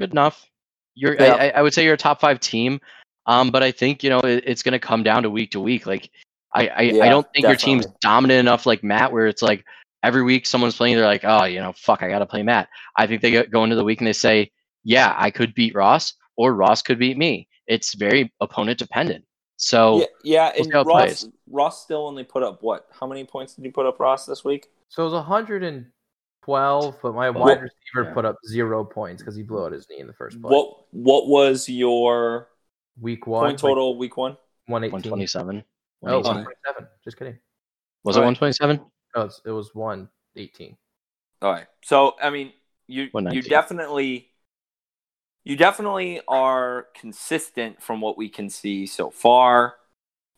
good 0.00 0.12
enough. 0.12 0.46
You're 0.94 1.14
Yeah. 1.14 1.34
I, 1.34 1.48
I- 1.50 1.62
would 1.62 1.74
say 1.74 1.84
you're 1.84 1.94
a 1.94 1.98
top 1.98 2.20
five 2.20 2.40
team. 2.40 2.80
Um, 3.26 3.50
but 3.50 3.62
I 3.62 3.70
think 3.72 4.04
you 4.04 4.10
know 4.10 4.20
it, 4.20 4.44
it's 4.46 4.62
going 4.62 4.72
to 4.72 4.78
come 4.78 5.02
down 5.02 5.22
to 5.22 5.30
week 5.30 5.52
to 5.52 5.60
week. 5.60 5.86
Like 5.86 6.10
I 6.54 6.68
I, 6.68 6.80
Yeah, 6.82 7.04
I 7.04 7.08
don't 7.08 7.26
think 7.32 7.46
your 7.46 7.56
team's 7.56 7.86
dominant 8.02 8.40
enough 8.40 8.66
like 8.66 8.84
Matt, 8.84 9.12
where 9.12 9.26
it's 9.26 9.40
like 9.42 9.64
every 10.02 10.22
week 10.22 10.46
someone's 10.46 10.76
playing, 10.76 10.96
they're 10.96 11.06
like, 11.06 11.24
oh, 11.24 11.44
you 11.44 11.58
know, 11.60 11.72
fuck, 11.72 12.02
I 12.02 12.08
got 12.10 12.18
to 12.18 12.26
play 12.26 12.42
Matt. 12.42 12.68
I 12.96 13.06
think 13.06 13.22
they 13.22 13.42
go 13.46 13.64
into 13.64 13.76
the 13.76 13.84
week 13.84 14.00
and 14.00 14.06
they 14.06 14.12
say, 14.12 14.50
yeah, 14.84 15.14
I 15.16 15.30
could 15.30 15.54
beat 15.54 15.74
Ross, 15.74 16.12
or 16.36 16.54
Ross 16.54 16.82
could 16.82 16.98
beat 16.98 17.16
me. 17.16 17.48
It's 17.66 17.94
very 17.94 18.30
opponent 18.42 18.78
dependent. 18.78 19.24
So 19.56 19.98
yeah, 20.00 20.04
yeah, 20.24 20.44
we'll 20.44 20.56
and 20.56 20.64
see 20.66 20.70
how 20.72 20.80
it 20.80 20.86
Ross 20.86 21.02
plays. 21.02 21.28
Ross 21.48 21.82
still 21.82 22.06
only 22.06 22.24
put 22.24 22.42
up 22.42 22.62
what? 22.62 22.86
How 22.98 23.06
many 23.06 23.24
points 23.24 23.54
did 23.54 23.64
he 23.64 23.70
put 23.70 23.86
up, 23.86 24.00
Ross, 24.00 24.26
this 24.26 24.44
week? 24.44 24.68
So 24.88 25.02
it 25.02 25.06
was 25.06 25.14
112, 25.14 26.96
but 27.02 27.14
my 27.14 27.30
Well, 27.30 27.44
wide 27.44 27.62
receiver 27.62 28.08
yeah. 28.08 28.14
put 28.14 28.24
up 28.24 28.36
zero 28.48 28.84
points 28.84 29.22
because 29.22 29.36
he 29.36 29.42
blew 29.42 29.64
out 29.64 29.72
his 29.72 29.88
knee 29.88 30.00
in 30.00 30.06
the 30.06 30.12
first 30.12 30.40
play. 30.40 30.50
What 30.50 30.86
What 30.92 31.28
was 31.28 31.68
your 31.68 32.48
Week 33.00 33.26
one, 33.26 33.46
point 33.46 33.58
total 33.58 33.96
week 33.98 34.16
one? 34.16 34.36
one 34.66 34.84
eighteen. 34.84 34.92
127. 34.92 35.64
Oh, 36.04 36.18
118. 36.20 36.44
127. 36.44 36.88
Just 37.02 37.16
kidding. 37.16 37.38
Was 38.04 38.16
it 38.16 38.20
Alright. 38.20 38.38
127? 38.40 38.80
No, 39.16 39.22
it's, 39.22 39.40
it 39.44 39.50
was 39.50 39.74
one 39.74 40.08
eighteen. 40.36 40.76
All 41.42 41.50
right. 41.52 41.66
So 41.82 42.14
I 42.22 42.30
mean, 42.30 42.52
you 42.86 43.08
you 43.30 43.42
definitely 43.42 44.28
you 45.44 45.56
definitely 45.56 46.20
are 46.26 46.88
consistent 46.98 47.82
from 47.82 48.00
what 48.00 48.16
we 48.16 48.28
can 48.28 48.48
see 48.48 48.86
so 48.86 49.10
far. 49.10 49.76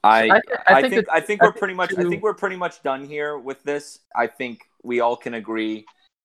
I 0.03 0.25
I 0.25 0.41
thi- 0.41 0.53
I 0.67 0.75
I, 0.75 0.83
think 0.83 0.95
think 0.95 1.09
I 1.11 1.21
think 1.21 1.43
we're 1.43 1.53
pretty 1.53 1.75
much 1.75 1.93
I 1.97 2.05
think 2.05 2.23
we're 2.23 2.35
pretty 2.35 2.57
much 2.57 2.83
done 2.83 3.05
here 3.05 3.39
with 3.39 3.63
this. 3.63 4.01
I 4.15 4.27
think 4.27 4.69
we 4.83 5.01
all 5.01 5.17
can 5.17 5.35
agree 5.35 5.85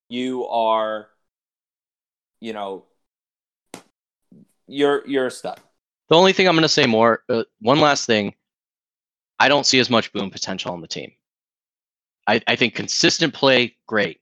you 0.09 0.45
are 0.47 1.07
you 2.39 2.53
know 2.53 2.85
you're 4.67 5.07
you're 5.07 5.27
a 5.27 5.31
stud. 5.31 5.59
The 6.09 6.15
only 6.17 6.33
thing 6.33 6.47
I'm 6.47 6.55
going 6.55 6.63
to 6.63 6.69
say 6.69 6.85
more, 6.85 7.23
uh, 7.29 7.43
one 7.61 7.79
last 7.79 8.05
thing, 8.05 8.35
I 9.39 9.47
don't 9.47 9.65
see 9.65 9.79
as 9.79 9.89
much 9.89 10.11
boom 10.11 10.29
potential 10.29 10.73
on 10.73 10.81
the 10.81 10.87
team. 10.87 11.13
I, 12.27 12.41
I 12.47 12.57
think 12.57 12.75
consistent 12.75 13.33
play, 13.33 13.77
great. 13.87 14.19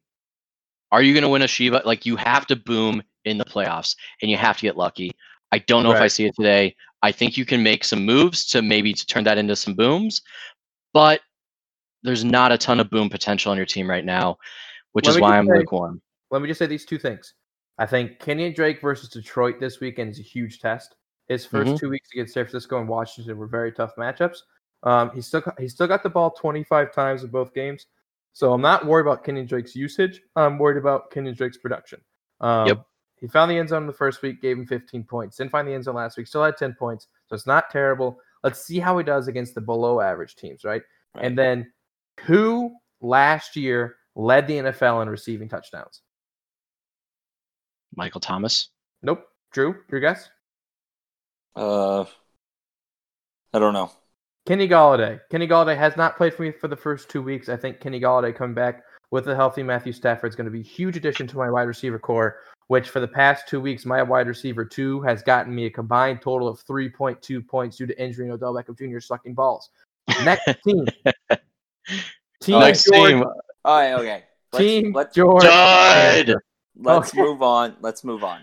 Are 0.92 1.02
you 1.02 1.14
going 1.14 1.24
to 1.24 1.30
win 1.30 1.42
a 1.42 1.48
Shiva? 1.48 1.82
Like 1.86 2.06
you 2.06 2.16
have 2.16 2.46
to 2.48 2.56
boom 2.56 3.02
in 3.26 3.38
the 3.38 3.46
playoffs, 3.46 3.96
and 4.22 4.30
you 4.32 4.38
have 4.38 4.58
to 4.58 4.62
get 4.64 4.78
lucky. 4.78 5.12
I 5.52 5.60
don't 5.60 5.84
know 5.84 5.92
if 5.92 6.00
I 6.02 6.08
see 6.08 6.26
it 6.26 6.36
today. 6.36 6.76
I 7.02 7.12
think 7.12 7.38
you 7.38 7.46
can 7.46 7.64
make 7.64 7.84
some 7.84 8.06
moves 8.06 8.46
to 8.48 8.62
maybe 8.62 8.94
to 8.94 9.06
turn 9.06 9.24
that 9.24 9.38
into 9.38 9.56
some 9.56 9.74
booms, 9.74 10.22
but 10.94 11.22
there's 12.04 12.24
not 12.24 12.52
a 12.52 12.58
ton 12.58 12.80
of 12.80 12.90
boom 12.90 13.10
potential 13.10 13.52
on 13.52 13.58
your 13.58 13.66
team 13.66 13.90
right 13.90 14.06
now, 14.06 14.38
which 14.94 15.06
Let 15.06 15.16
is 15.16 15.22
why 15.22 15.38
I'm 15.38 15.48
say- 15.48 15.58
lukewarm. 15.60 16.02
Let 16.32 16.42
me 16.42 16.48
just 16.48 16.60
say 16.60 16.68
these 16.68 16.86
two 16.86 17.00
things. 17.00 17.34
I 17.80 17.86
think 17.86 18.20
Kenyon 18.20 18.54
Drake 18.54 18.82
versus 18.82 19.10
Detroit 19.10 19.60
this 19.60 19.80
weekend 19.80 20.12
is 20.12 20.20
a 20.20 20.24
huge 20.24 20.60
test. 20.60 20.96
His 21.28 21.46
1st 21.46 21.72
Mhm. 21.74 21.80
two 21.80 21.90
weeks 21.90 22.10
against 22.14 22.34
San 22.34 22.46
Francisco 22.46 22.80
and 22.80 22.88
Washington 22.88 23.38
were 23.38 23.48
very 23.48 23.72
tough 23.72 23.96
matchups. 23.96 24.38
Um, 24.84 25.12
he 25.14 25.22
still 25.22 25.42
he 25.58 25.68
still 25.68 25.88
got 25.88 26.04
the 26.04 26.10
ball 26.10 26.32
25 26.32 26.94
times 26.94 27.24
in 27.24 27.30
both 27.30 27.54
games, 27.54 27.88
so 28.34 28.54
I'm 28.54 28.62
not 28.62 28.86
worried 28.86 29.08
about 29.08 29.24
Kenyon 29.24 29.46
Drake's 29.46 29.76
usage. 29.76 30.22
I'm 30.36 30.58
worried 30.58 30.78
about 30.78 31.12
Kenyon 31.12 31.36
Drake's 31.36 31.58
production. 31.58 32.02
Um, 32.40 32.68
Yep. 32.68 32.86
He 33.22 33.28
found 33.28 33.52
the 33.52 33.58
end 33.58 33.70
zone 33.70 33.84
in 33.84 33.88
the 33.88 33.94
first 33.94 34.22
week, 34.22 34.42
gave 34.42 34.58
him 34.58 34.66
15 34.66 35.04
points. 35.04 35.38
Didn't 35.38 35.52
find 35.52 35.68
the 35.68 35.74
end 35.74 35.84
zone 35.84 35.96
last 35.96 36.18
week, 36.18 36.28
still 36.28 36.44
had 36.44 36.58
10 36.58 36.74
points. 36.74 37.08
So 37.28 37.36
it's 37.36 37.48
not 37.48 37.70
terrible. 37.70 38.20
Let's 38.44 38.64
see 38.64 38.80
how 38.80 38.98
he 38.98 39.04
does 39.04 39.28
against 39.28 39.56
the 39.56 39.62
below 39.62 40.00
average 40.00 40.36
teams, 40.36 40.64
right? 40.64 40.82
Right. 41.16 41.26
And 41.26 41.38
then 41.38 41.72
who 42.22 42.76
last 43.02 43.56
year 43.56 43.98
led 44.16 44.48
the 44.48 44.58
NFL 44.58 45.02
in 45.02 45.10
receiving 45.10 45.50
touchdowns? 45.50 46.02
Michael 47.96 48.22
Thomas. 48.22 48.70
Nope. 49.02 49.26
Drew, 49.52 49.76
your 49.90 50.00
guess? 50.00 50.30
Uh 51.56 52.06
I 53.54 53.60
don't 53.60 53.74
know. 53.74 53.92
Kenny 54.46 54.68
Golladay. 54.68 55.20
Kenny 55.32 55.48
Golladay 55.48 55.78
has 55.78 55.98
not 55.98 56.18
played 56.18 56.34
for 56.34 56.44
me 56.44 56.52
for 56.52 56.68
the 56.68 56.76
first 56.76 57.10
two 57.10 57.22
weeks. 57.22 57.50
I 57.50 57.58
think 57.58 57.80
Kenny 57.80 58.00
Golladay 58.00 58.36
coming 58.36 58.54
back 58.54 58.84
with 59.12 59.28
a 59.28 59.36
healthy 59.36 59.64
Matthew 59.64 59.92
Stafford 59.92 60.30
is 60.30 60.36
going 60.36 60.46
to 60.46 60.52
be 60.52 60.62
a 60.62 60.64
huge 60.64 60.98
addition 60.98 61.28
to 61.28 61.38
my 61.38 61.50
wide 61.50 61.64
receiver 61.64 62.00
core, 62.00 62.38
which 62.70 62.90
for 62.90 63.00
the 63.00 63.08
past 63.08 63.48
two 63.48 63.60
weeks, 63.60 63.84
my 63.84 64.02
wide 64.04 64.28
receiver 64.28 64.64
two 64.64 65.02
has 65.02 65.24
gotten 65.24 65.54
me 65.54 65.66
a 65.66 65.70
combined 65.72 66.22
total 66.22 66.48
of 66.48 66.64
3.2 66.66 67.46
points 67.48 67.78
due 67.78 67.88
to 67.88 68.00
injury 68.02 68.26
and 68.26 68.34
Odell 68.34 68.54
Beckham 68.54 68.78
Jr. 68.78 69.00
sucking 69.00 69.34
balls. 69.34 69.72
Next 70.24 70.46
team. 70.64 70.86
team 72.42 72.60
Next 72.60 72.86
George, 72.86 73.10
team, 73.12 73.24
All 73.66 73.80
right, 73.80 73.94
okay. 73.94 74.24
Let's, 74.54 74.64
Team 74.66 74.94
let's, 74.94 75.16
George. 75.16 75.44
Dud! 75.44 76.36
let's 76.78 77.10
Okay. 77.10 77.22
move 77.22 77.42
on. 77.42 77.76
Let's 77.82 78.04
move 78.04 78.24
on. 78.24 78.42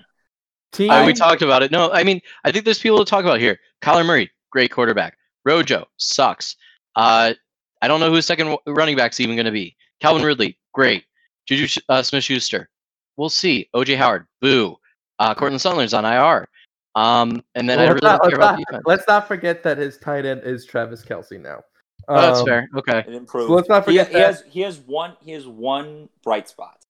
Team, 0.72 0.90
Uh, 0.90 1.06
we 1.06 1.12
talked 1.12 1.42
about 1.42 1.62
it. 1.62 1.70
No, 1.70 1.90
I 1.92 2.02
mean, 2.02 2.20
I 2.44 2.50
think 2.50 2.64
there's 2.64 2.80
people 2.80 2.98
to 2.98 3.04
talk 3.04 3.24
about 3.24 3.38
here. 3.38 3.58
Kyler 3.80 4.04
Murray, 4.04 4.30
great 4.50 4.72
quarterback. 4.72 5.16
Rojo 5.44 5.86
sucks. 5.98 6.56
Uh, 6.96 7.32
I 7.80 7.88
don't 7.88 8.00
know 8.00 8.08
who 8.08 8.16
his 8.16 8.26
second 8.26 8.56
running 8.66 8.96
back's 8.96 9.20
even 9.20 9.36
going 9.36 9.46
to 9.46 9.52
be. 9.52 9.76
Calvin 10.00 10.24
Ridley, 10.24 10.58
great. 10.74 11.04
Juju 11.46 11.80
uh, 11.88 12.02
Smith-Schuster, 12.02 12.68
we'll 13.16 13.30
see. 13.30 13.68
OJ 13.74 13.96
Howard, 13.96 14.26
boo. 14.40 14.76
Uh, 15.18 15.34
Courtland 15.34 15.60
Sutherland's 15.60 15.94
on 15.94 16.04
IR. 16.04 16.48
Um, 16.94 17.42
and 17.54 17.68
then 17.68 17.78
I 17.78 17.86
let's, 17.86 17.94
really 17.94 18.12
not, 18.12 18.22
don't 18.22 18.30
care 18.30 18.38
let's, 18.38 18.38
about 18.38 18.58
not, 18.58 18.58
defense. 18.58 18.82
let's 18.86 19.08
not 19.08 19.28
forget 19.28 19.62
that 19.62 19.78
his 19.78 19.98
tight 19.98 20.24
end 20.24 20.42
is 20.44 20.64
Travis 20.64 21.04
Kelce 21.04 21.40
now. 21.40 21.60
Oh, 22.08 22.20
that's 22.20 22.40
Um, 22.40 22.46
fair. 22.46 22.68
Okay. 22.76 22.98
It 23.06 23.14
improved. 23.14 23.48
So 23.48 23.54
let's 23.54 23.68
not 23.68 23.82
he, 23.82 23.86
forget 23.86 24.08
he 24.08 24.14
that. 24.14 24.26
has 24.26 24.44
he 24.48 24.60
has 24.60 24.78
one 24.80 25.16
he 25.20 25.32
has 25.32 25.46
one 25.46 26.08
bright 26.22 26.48
spot. 26.48 26.84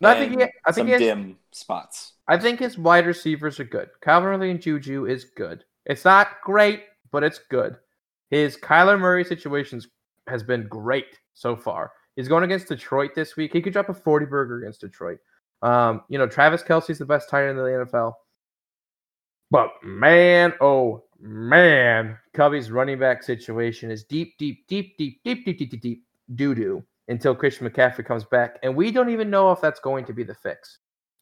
No, 0.00 0.08
I 0.08 0.18
think 0.18 0.32
he, 0.32 0.42
I 0.42 0.72
think 0.72 0.74
some 0.74 0.86
he 0.86 0.92
has, 0.92 1.00
dim 1.00 1.36
spots. 1.52 2.14
I 2.26 2.38
think 2.38 2.58
his 2.58 2.78
wide 2.78 3.06
receivers 3.06 3.60
are 3.60 3.64
good. 3.64 3.90
Calvin 4.02 4.30
Ridley 4.30 4.50
and 4.50 4.60
Juju 4.60 5.06
is 5.06 5.24
good. 5.24 5.64
It's 5.86 6.04
not 6.04 6.40
great, 6.42 6.84
but 7.12 7.22
it's 7.22 7.38
good. 7.50 7.76
His 8.30 8.56
Kyler 8.56 8.98
Murray 8.98 9.24
situations 9.24 9.88
has 10.26 10.42
been 10.42 10.68
great 10.68 11.18
so 11.34 11.54
far. 11.54 11.92
He's 12.16 12.28
going 12.28 12.44
against 12.44 12.68
Detroit 12.68 13.12
this 13.14 13.36
week. 13.36 13.52
He 13.52 13.62
could 13.62 13.72
drop 13.72 13.88
a 13.88 13.94
40 13.94 14.26
burger 14.26 14.58
against 14.58 14.80
Detroit. 14.80 15.18
Um, 15.62 16.02
you 16.08 16.18
know, 16.18 16.26
Travis 16.26 16.62
Kelce's 16.62 16.98
the 16.98 17.06
best 17.06 17.28
tight 17.28 17.48
end 17.48 17.58
in 17.58 17.64
the 17.64 17.86
NFL. 17.86 18.14
But 19.50 19.70
man, 19.82 20.52
oh 20.60 21.04
man, 21.20 22.16
Cubby's 22.34 22.70
running 22.70 22.98
back 22.98 23.22
situation 23.22 23.90
is 23.90 24.04
deep, 24.04 24.34
deep, 24.38 24.66
deep, 24.68 24.96
deep, 24.96 25.22
deep, 25.24 25.44
deep, 25.44 25.58
deep, 25.58 25.70
deep, 25.70 25.82
deep 25.82 26.04
doo 26.36 26.54
doo 26.54 26.84
until 27.08 27.34
Christian 27.34 27.68
McCaffrey 27.68 28.04
comes 28.04 28.24
back, 28.24 28.58
and 28.62 28.74
we 28.74 28.92
don't 28.92 29.10
even 29.10 29.30
know 29.30 29.50
if 29.50 29.60
that's 29.60 29.80
going 29.80 30.04
to 30.04 30.12
be 30.12 30.22
the 30.22 30.34
fix. 30.34 30.78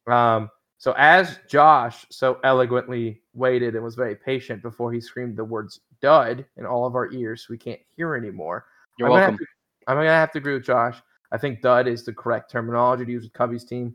Um, 0.07 0.51
so 0.77 0.95
as 0.99 1.39
Josh 1.49 2.07
so 2.11 2.39
eloquently 2.45 3.23
waited 3.33 3.75
and 3.75 3.83
was 3.83 3.95
very 3.95 4.15
patient 4.15 4.63
before 4.63 4.93
he 4.93 5.01
screamed 5.01 5.37
the 5.37 5.45
words 5.45 5.81
"dud" 6.03 6.45
in 6.57 6.67
all 6.67 6.87
of 6.87 6.95
our 6.95 7.11
ears, 7.13 7.47
we 7.49 7.57
can't 7.57 7.81
hear 7.97 8.15
anymore. 8.15 8.67
You're 8.99 9.09
I'm 9.09 9.13
gonna 9.13 9.21
welcome. 9.23 9.39
to- 9.39 9.58
I'm 9.89 9.97
gonna 9.97 10.11
have 10.11 10.31
to 10.33 10.39
agree 10.39 10.53
with 10.53 10.65
Josh. 10.65 11.03
I 11.33 11.39
think 11.39 11.63
"dud" 11.63 11.89
is 11.89 12.05
the 12.05 12.13
correct 12.13 12.51
terminology 12.51 13.07
to 13.07 13.11
use 13.11 13.25
with 13.25 13.33
Cubby's 13.33 13.65
team. 13.65 13.95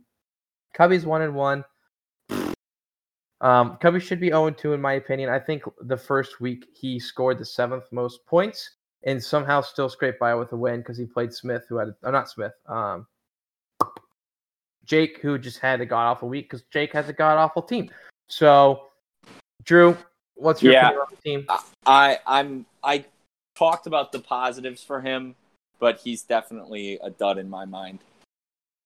Cubby's 0.74 1.06
one 1.06 1.22
and 1.22 1.36
one. 1.36 1.64
Um, 3.42 3.78
Cubby 3.78 4.00
should 4.00 4.20
be 4.20 4.30
0 4.30 4.50
2 4.50 4.74
in 4.74 4.82
my 4.82 4.94
opinion. 4.94 5.30
I 5.30 5.40
think 5.40 5.64
the 5.82 5.98
first 5.98 6.42
week 6.42 6.66
he 6.74 7.00
scored 7.00 7.38
the 7.38 7.46
seventh 7.46 7.92
most 7.92 8.26
points 8.26 8.78
and 9.04 9.24
somehow 9.24 9.62
still 9.62 9.90
scraped 9.90 10.20
by 10.20 10.34
with 10.34 10.52
a 10.54 10.56
win 10.56 10.80
because 10.80 10.98
he 10.98 11.06
played 11.06 11.34
Smith, 11.34 11.66
who 11.70 11.78
had, 11.78 11.94
oh, 12.04 12.12
not 12.12 12.30
Smith, 12.30 12.54
um, 12.68 13.06
Jake, 14.86 15.20
who 15.22 15.38
just 15.38 15.60
had 15.60 15.82
a 15.82 15.86
god 15.86 16.10
awful 16.10 16.30
week 16.30 16.46
because 16.46 16.64
Jake 16.72 16.94
has 16.94 17.10
a 17.10 17.14
god 17.14 17.38
awful 17.38 17.62
team. 17.62 17.92
So, 18.28 18.88
Drew, 19.64 19.98
what's 20.36 20.64
your 20.64 20.74
Yeah. 20.74 20.88
opinion 20.88 21.02
on 21.02 21.08
the 21.12 21.18
team? 21.18 21.48
I 21.86 22.20
I'm 22.26 22.66
I 22.82 23.06
talked 23.56 23.88
about 23.88 24.12
the 24.12 24.20
positives 24.20 24.84
for 24.84 25.02
him, 25.02 25.36
but 25.84 26.00
he's 26.00 26.22
definitely 26.22 26.98
a 27.04 27.10
dud 27.10 27.38
in 27.38 27.50
my 27.50 27.66
mind. 27.66 28.00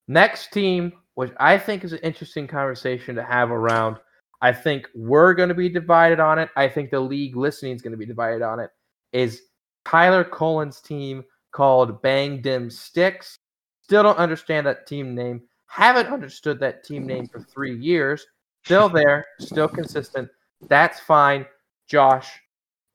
Next 0.08 0.52
team, 0.52 0.94
which 1.14 1.32
I 1.40 1.56
think 1.60 1.84
is 1.84 1.94
an 1.94 2.00
interesting 2.00 2.48
conversation 2.48 3.14
to 3.16 3.24
have 3.24 3.52
around 3.52 3.98
I 4.42 4.52
think 4.52 4.88
we're 4.96 5.36
going 5.36 5.50
to 5.50 5.56
be 5.56 5.70
divided 5.70 6.20
on 6.20 6.40
it. 6.40 6.50
I 6.56 6.68
think 6.68 6.90
the 6.90 7.00
league 7.00 7.36
listening 7.36 7.76
is 7.76 7.84
going 7.84 7.92
to 7.92 7.98
be 7.98 8.06
divided 8.06 8.42
on 8.42 8.60
it. 8.60 8.72
Is 9.14 9.44
Tyler 9.86 10.24
Cullen's 10.24 10.82
team 10.82 11.24
called 11.52 12.02
Bang 12.02 12.42
Dim 12.42 12.72
Sticks? 12.72 13.38
Still 13.84 14.02
don't 14.02 14.18
understand 14.18 14.66
that 14.66 14.88
team 14.88 15.14
name. 15.14 15.44
Haven't 15.68 16.08
understood 16.08 16.60
that 16.62 16.84
team 16.84 17.06
name 17.06 17.28
for 17.28 17.42
three 17.42 17.78
years. 17.78 18.26
Still 18.66 18.90
there, 18.90 19.24
still 19.40 19.68
consistent. 19.68 20.30
That's 20.68 21.00
fine. 21.00 21.46
Josh, 21.88 22.40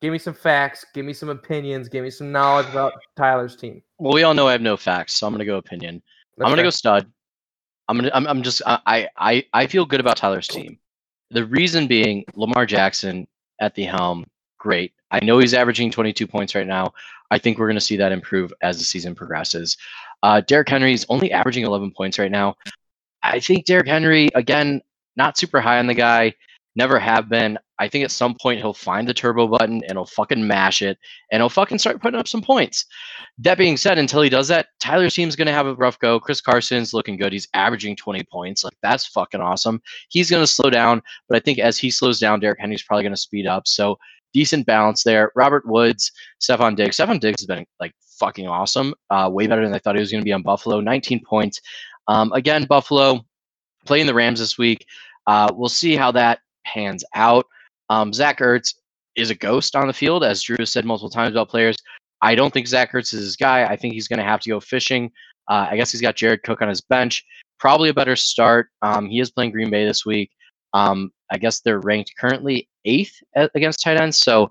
give 0.02 0.12
me 0.12 0.18
some 0.18 0.34
facts, 0.34 0.84
give 0.92 1.06
me 1.06 1.14
some 1.14 1.30
opinions, 1.30 1.88
give 1.88 2.02
me 2.02 2.10
some 2.10 2.30
knowledge 2.30 2.68
about 2.68 2.92
Tyler's 3.16 3.56
team. 3.56 3.80
Well, 3.98 4.12
we 4.12 4.24
all 4.24 4.34
know 4.34 4.48
I 4.48 4.52
have 4.52 4.60
no 4.60 4.76
facts, 4.76 5.14
so 5.14 5.26
I'm 5.26 5.32
gonna 5.32 5.46
go 5.46 5.56
opinion. 5.56 6.02
That's 6.36 6.46
I'm 6.46 6.50
gonna 6.50 6.56
fair. 6.56 6.64
go 6.66 6.70
stud. 6.70 7.12
I'm 7.88 7.96
gonna. 7.96 8.10
I'm, 8.12 8.26
I'm 8.26 8.42
just. 8.42 8.60
I, 8.66 9.08
I. 9.16 9.44
I 9.54 9.66
feel 9.66 9.86
good 9.86 10.00
about 10.00 10.16
Tyler's 10.16 10.48
team. 10.48 10.78
The 11.30 11.46
reason 11.46 11.86
being 11.86 12.24
Lamar 12.34 12.66
Jackson 12.66 13.26
at 13.60 13.74
the 13.74 13.84
helm. 13.84 14.26
Great. 14.58 14.92
I 15.10 15.24
know 15.24 15.38
he's 15.38 15.54
averaging 15.54 15.90
22 15.90 16.26
points 16.26 16.54
right 16.54 16.66
now. 16.66 16.92
I 17.30 17.38
think 17.38 17.58
we're 17.58 17.68
gonna 17.68 17.80
see 17.80 17.96
that 17.96 18.12
improve 18.12 18.52
as 18.60 18.78
the 18.78 18.84
season 18.84 19.14
progresses. 19.14 19.76
Uh, 20.22 20.40
Derrick 20.40 20.70
is 20.70 21.06
only 21.08 21.32
averaging 21.32 21.64
11 21.64 21.92
points 21.92 22.18
right 22.18 22.30
now. 22.30 22.56
I 23.22 23.40
think 23.40 23.66
Derrick 23.66 23.86
Henry 23.86 24.28
again, 24.34 24.82
not 25.16 25.38
super 25.38 25.60
high 25.60 25.78
on 25.78 25.86
the 25.86 25.94
guy. 25.94 26.34
Never 26.74 26.98
have 26.98 27.28
been. 27.28 27.58
I 27.78 27.88
think 27.88 28.04
at 28.04 28.10
some 28.10 28.34
point 28.40 28.60
he'll 28.60 28.72
find 28.72 29.06
the 29.06 29.14
turbo 29.14 29.46
button 29.46 29.82
and 29.84 29.92
he'll 29.92 30.06
fucking 30.06 30.46
mash 30.46 30.82
it 30.82 30.98
and 31.30 31.40
he'll 31.40 31.48
fucking 31.48 31.78
start 31.78 32.00
putting 32.00 32.18
up 32.18 32.28
some 32.28 32.40
points. 32.40 32.86
That 33.38 33.58
being 33.58 33.76
said, 33.76 33.98
until 33.98 34.22
he 34.22 34.30
does 34.30 34.48
that, 34.48 34.68
Tyler's 34.80 35.14
team's 35.14 35.36
going 35.36 35.46
to 35.46 35.52
have 35.52 35.66
a 35.66 35.74
rough 35.74 35.98
go. 35.98 36.18
Chris 36.20 36.40
Carson's 36.40 36.94
looking 36.94 37.16
good. 37.16 37.32
He's 37.32 37.48
averaging 37.54 37.96
20 37.96 38.24
points. 38.30 38.64
Like, 38.64 38.76
that's 38.82 39.06
fucking 39.06 39.40
awesome. 39.40 39.82
He's 40.08 40.30
going 40.30 40.42
to 40.42 40.46
slow 40.46 40.70
down, 40.70 41.02
but 41.28 41.36
I 41.36 41.40
think 41.40 41.58
as 41.58 41.76
he 41.76 41.90
slows 41.90 42.18
down, 42.18 42.40
Derrick 42.40 42.60
Henry's 42.60 42.82
probably 42.82 43.02
going 43.02 43.14
to 43.14 43.20
speed 43.20 43.46
up. 43.46 43.66
So, 43.66 43.98
decent 44.32 44.66
balance 44.66 45.02
there. 45.02 45.30
Robert 45.36 45.66
Woods, 45.66 46.10
Stefon 46.40 46.76
Diggs. 46.76 46.96
Stefon 46.96 47.20
Diggs 47.20 47.42
has 47.42 47.46
been 47.46 47.66
like 47.80 47.92
fucking 48.18 48.46
awesome. 48.46 48.94
Uh, 49.10 49.28
way 49.30 49.46
better 49.46 49.64
than 49.64 49.74
I 49.74 49.78
thought 49.78 49.94
he 49.94 50.00
was 50.00 50.10
going 50.10 50.22
to 50.22 50.24
be 50.24 50.32
on 50.32 50.42
Buffalo. 50.42 50.80
19 50.80 51.22
points. 51.24 51.60
Um, 52.08 52.32
again, 52.32 52.64
Buffalo 52.64 53.20
playing 53.84 54.06
the 54.06 54.14
Rams 54.14 54.38
this 54.38 54.58
week. 54.58 54.86
Uh, 55.26 55.50
we'll 55.54 55.68
see 55.68 55.96
how 55.96 56.12
that 56.12 56.40
pans 56.64 57.04
out. 57.14 57.46
Um, 57.90 58.12
Zach 58.12 58.38
Ertz 58.38 58.74
is 59.16 59.30
a 59.30 59.34
ghost 59.34 59.76
on 59.76 59.86
the 59.86 59.92
field, 59.92 60.24
as 60.24 60.42
Drew 60.42 60.56
has 60.58 60.70
said 60.70 60.84
multiple 60.84 61.10
times 61.10 61.34
about 61.34 61.48
players. 61.48 61.76
I 62.22 62.34
don't 62.34 62.52
think 62.52 62.66
Zach 62.66 62.92
Ertz 62.92 63.12
is 63.12 63.20
his 63.20 63.36
guy. 63.36 63.64
I 63.64 63.76
think 63.76 63.94
he's 63.94 64.08
going 64.08 64.18
to 64.18 64.24
have 64.24 64.40
to 64.40 64.50
go 64.50 64.60
fishing. 64.60 65.10
Uh, 65.48 65.66
I 65.70 65.76
guess 65.76 65.90
he's 65.90 66.00
got 66.00 66.16
Jared 66.16 66.42
Cook 66.44 66.62
on 66.62 66.68
his 66.68 66.80
bench. 66.80 67.24
Probably 67.58 67.88
a 67.88 67.94
better 67.94 68.16
start. 68.16 68.68
Um, 68.80 69.08
he 69.08 69.20
is 69.20 69.30
playing 69.30 69.50
Green 69.50 69.70
Bay 69.70 69.84
this 69.84 70.06
week. 70.06 70.30
Um, 70.72 71.12
I 71.30 71.38
guess 71.38 71.60
they're 71.60 71.80
ranked 71.80 72.12
currently 72.18 72.68
eighth 72.84 73.14
a- 73.36 73.50
against 73.54 73.82
tight 73.82 74.00
ends. 74.00 74.18
So, 74.18 74.50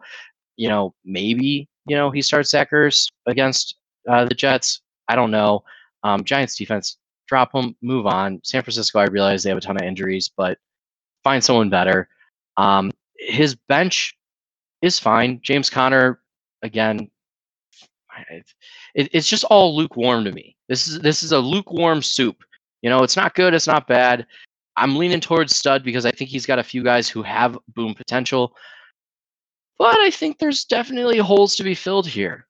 you 0.58 0.70
know, 0.70 0.94
maybe 1.06 1.68
you 1.88 1.96
know 1.96 2.12
he 2.12 2.22
starts 2.22 2.52
Zach 2.52 2.72
Ertz 2.72 3.08
against 3.26 3.76
uh, 4.10 4.26
the 4.26 4.36
Jets. 4.36 4.82
I 5.08 5.16
don't 5.16 5.32
know. 5.32 5.64
Um, 6.04 6.24
Giants 6.24 6.56
defense, 6.56 6.98
drop 7.28 7.54
him, 7.54 7.76
move 7.82 8.06
on. 8.06 8.40
San 8.44 8.62
Francisco, 8.64 9.00
I 9.00 9.06
realize 9.06 9.44
they 9.44 9.50
have 9.50 9.58
a 9.58 9.62
ton 9.62 9.78
of 9.78 9.84
injuries, 9.84 10.30
but 10.36 10.58
find 11.24 11.44
someone 11.44 11.70
better. 11.70 12.08
Um, 12.58 12.92
his 13.18 13.56
bench 13.56 14.18
is 14.82 15.00
fine. 15.00 15.40
James 15.44 15.70
Conner, 15.70 16.20
again, 16.62 17.10
it, 18.30 19.10
it's 19.14 19.28
just 19.28 19.44
all 19.46 19.76
lukewarm 19.76 20.26
to 20.26 20.32
me. 20.32 20.56
This 20.68 20.88
is 20.88 21.00
this 21.00 21.24
is 21.24 21.32
a 21.32 21.40
lukewarm 21.40 22.02
soup. 22.02 22.44
You 22.82 22.90
know, 22.90 23.04
it's 23.04 23.16
not 23.16 23.36
good, 23.36 23.54
it's 23.54 23.68
not 23.68 23.88
bad. 23.88 24.26
I'm 24.78 24.96
leaning 24.96 25.20
towards 25.20 25.56
stud 25.56 25.84
because 25.84 26.06
I 26.06 26.12
think 26.12 26.30
he's 26.30 26.46
got 26.46 26.60
a 26.60 26.64
few 26.64 26.84
guys 26.84 27.10
who 27.10 27.22
have 27.24 27.58
boom 27.76 27.94
potential. 27.94 28.56
But 29.78 30.00
I 30.00 30.10
think 30.12 30.38
there's 30.38 30.64
definitely 30.64 31.18
holes 31.18 31.56
to 31.56 31.64
be 31.64 31.76
filled 31.76 32.08
here. 32.08 32.48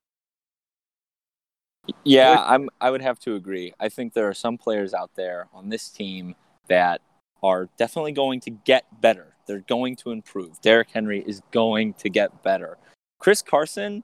Yeah, 2.04 2.44
I'm. 2.46 2.70
I 2.80 2.92
would 2.92 3.02
have 3.02 3.20
to 3.20 3.36
agree. 3.36 3.74
I 3.80 3.90
think 3.90 4.14
there 4.14 4.28
are 4.28 4.34
some 4.34 4.58
players 4.58 4.94
out 4.94 5.12
there 5.16 5.48
on 5.52 5.68
this 5.68 5.90
team 5.90 6.36
that 6.68 7.02
are 7.44 7.70
definitely 7.78 8.12
going 8.12 8.40
to 8.42 8.50
get 8.50 8.86
better. 9.02 9.36
They're 9.48 9.60
going 9.60 9.96
to 9.98 10.12
improve. 10.12 10.62
Derrick 10.62 10.90
Henry 10.92 11.24
is 11.26 11.42
going 11.52 11.94
to 11.96 12.10
get 12.10 12.44
better. 12.44 12.78
Chris 13.20 13.42
Carson, 13.42 14.04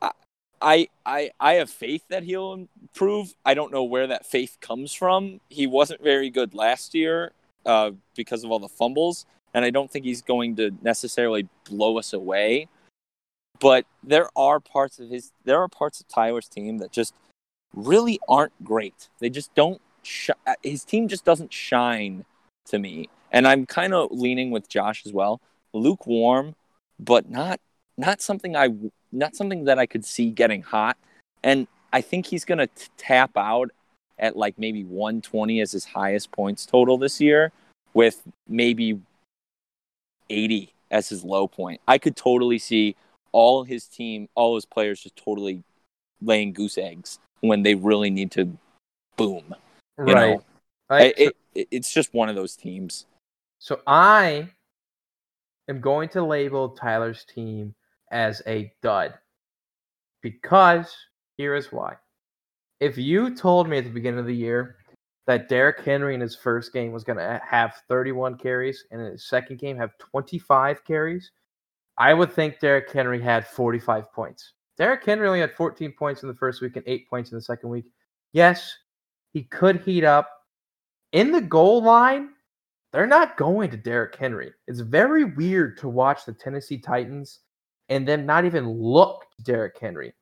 I, 0.00 0.10
I, 0.60 0.88
I, 1.04 1.30
I 1.40 1.52
have 1.54 1.70
faith 1.70 2.04
that 2.08 2.22
he'll 2.22 2.66
improve. 2.82 3.34
I 3.44 3.54
don't 3.54 3.72
know 3.72 3.84
where 3.84 4.06
that 4.06 4.26
faith 4.26 4.58
comes 4.60 4.92
from. 4.92 5.40
He 5.48 5.66
wasn't 5.66 6.02
very 6.02 6.30
good 6.30 6.54
last 6.54 6.94
year 6.94 7.32
uh, 7.66 7.92
because 8.14 8.44
of 8.44 8.50
all 8.50 8.58
the 8.58 8.68
fumbles, 8.68 9.26
and 9.52 9.64
I 9.64 9.70
don't 9.70 9.90
think 9.90 10.04
he's 10.04 10.22
going 10.22 10.56
to 10.56 10.70
necessarily 10.82 11.48
blow 11.64 11.98
us 11.98 12.12
away 12.12 12.68
but 13.60 13.86
there 14.02 14.28
are 14.36 14.60
parts 14.60 14.98
of 14.98 15.08
his 15.08 15.32
there 15.44 15.60
are 15.60 15.68
parts 15.68 16.00
of 16.00 16.08
Tyler's 16.08 16.48
team 16.48 16.78
that 16.78 16.92
just 16.92 17.14
really 17.74 18.20
aren't 18.28 18.52
great. 18.62 19.08
They 19.20 19.30
just 19.30 19.54
don't 19.54 19.80
sh- 20.02 20.30
his 20.62 20.84
team 20.84 21.08
just 21.08 21.24
doesn't 21.24 21.52
shine 21.52 22.24
to 22.66 22.78
me. 22.78 23.08
And 23.32 23.46
I'm 23.46 23.66
kind 23.66 23.94
of 23.94 24.10
leaning 24.10 24.50
with 24.50 24.68
Josh 24.68 25.02
as 25.06 25.12
well. 25.12 25.40
Lukewarm, 25.72 26.54
but 26.98 27.28
not 27.28 27.60
not 27.96 28.20
something 28.20 28.56
I 28.56 28.68
not 29.12 29.36
something 29.36 29.64
that 29.64 29.78
I 29.78 29.86
could 29.86 30.04
see 30.04 30.30
getting 30.30 30.62
hot. 30.62 30.96
And 31.42 31.66
I 31.92 32.00
think 32.00 32.26
he's 32.26 32.44
going 32.44 32.58
to 32.58 32.68
tap 32.96 33.32
out 33.36 33.70
at 34.18 34.36
like 34.36 34.58
maybe 34.58 34.84
120 34.84 35.60
as 35.60 35.72
his 35.72 35.84
highest 35.84 36.32
points 36.32 36.66
total 36.66 36.98
this 36.98 37.20
year 37.20 37.52
with 37.92 38.22
maybe 38.48 39.00
80 40.30 40.72
as 40.90 41.08
his 41.08 41.24
low 41.24 41.46
point. 41.46 41.80
I 41.86 41.98
could 41.98 42.16
totally 42.16 42.58
see 42.58 42.96
all 43.32 43.64
his 43.64 43.86
team, 43.86 44.28
all 44.34 44.54
his 44.54 44.64
players 44.64 45.00
just 45.00 45.16
totally 45.16 45.62
laying 46.22 46.52
goose 46.52 46.78
eggs 46.78 47.18
when 47.40 47.62
they 47.62 47.74
really 47.74 48.10
need 48.10 48.30
to 48.32 48.56
boom. 49.16 49.54
You 49.98 50.04
right. 50.04 50.30
know, 50.30 50.44
Right, 50.90 51.14
it, 51.16 51.36
it, 51.54 51.68
it's 51.70 51.92
just 51.92 52.12
one 52.12 52.28
of 52.28 52.36
those 52.36 52.56
teams. 52.56 53.06
So 53.58 53.80
I 53.86 54.50
am 55.68 55.80
going 55.80 56.08
to 56.10 56.22
label 56.22 56.70
Tyler's 56.70 57.24
team 57.24 57.74
as 58.10 58.42
a 58.46 58.72
dud 58.82 59.14
because 60.22 60.94
here 61.36 61.54
is 61.54 61.72
why. 61.72 61.94
If 62.80 62.98
you 62.98 63.34
told 63.34 63.68
me 63.68 63.78
at 63.78 63.84
the 63.84 63.90
beginning 63.90 64.20
of 64.20 64.26
the 64.26 64.34
year 64.34 64.76
that 65.26 65.48
Derrick 65.48 65.80
Henry 65.80 66.14
in 66.14 66.20
his 66.20 66.36
first 66.36 66.72
game 66.72 66.92
was 66.92 67.04
going 67.04 67.18
to 67.18 67.40
have 67.48 67.82
31 67.88 68.36
carries 68.36 68.84
and 68.90 69.00
in 69.00 69.12
his 69.12 69.26
second 69.26 69.58
game 69.58 69.76
have 69.76 69.96
25 69.98 70.84
carries, 70.84 71.30
I 71.96 72.12
would 72.12 72.32
think 72.32 72.60
Derrick 72.60 72.90
Henry 72.92 73.20
had 73.20 73.46
45 73.46 74.12
points. 74.12 74.52
Derrick 74.76 75.04
Henry 75.04 75.26
only 75.26 75.40
had 75.40 75.54
14 75.54 75.92
points 75.92 76.22
in 76.22 76.28
the 76.28 76.34
first 76.34 76.60
week 76.60 76.76
and 76.76 76.84
8 76.86 77.08
points 77.08 77.30
in 77.30 77.38
the 77.38 77.42
second 77.42 77.70
week. 77.70 77.86
Yes, 78.32 78.76
he 79.32 79.44
could 79.44 79.80
heat 79.82 80.04
up. 80.04 80.33
In 81.14 81.30
the 81.30 81.40
goal 81.40 81.80
line, 81.80 82.30
they're 82.92 83.06
not 83.06 83.36
going 83.36 83.70
to 83.70 83.76
Derrick 83.76 84.16
Henry. 84.16 84.52
It's 84.66 84.80
very 84.80 85.22
weird 85.22 85.78
to 85.78 85.88
watch 85.88 86.24
the 86.24 86.32
Tennessee 86.32 86.76
Titans 86.76 87.38
and 87.88 88.06
then 88.06 88.26
not 88.26 88.44
even 88.44 88.68
look 88.68 89.24
to 89.36 89.44
Derrick 89.44 89.78
Henry. 89.80 90.12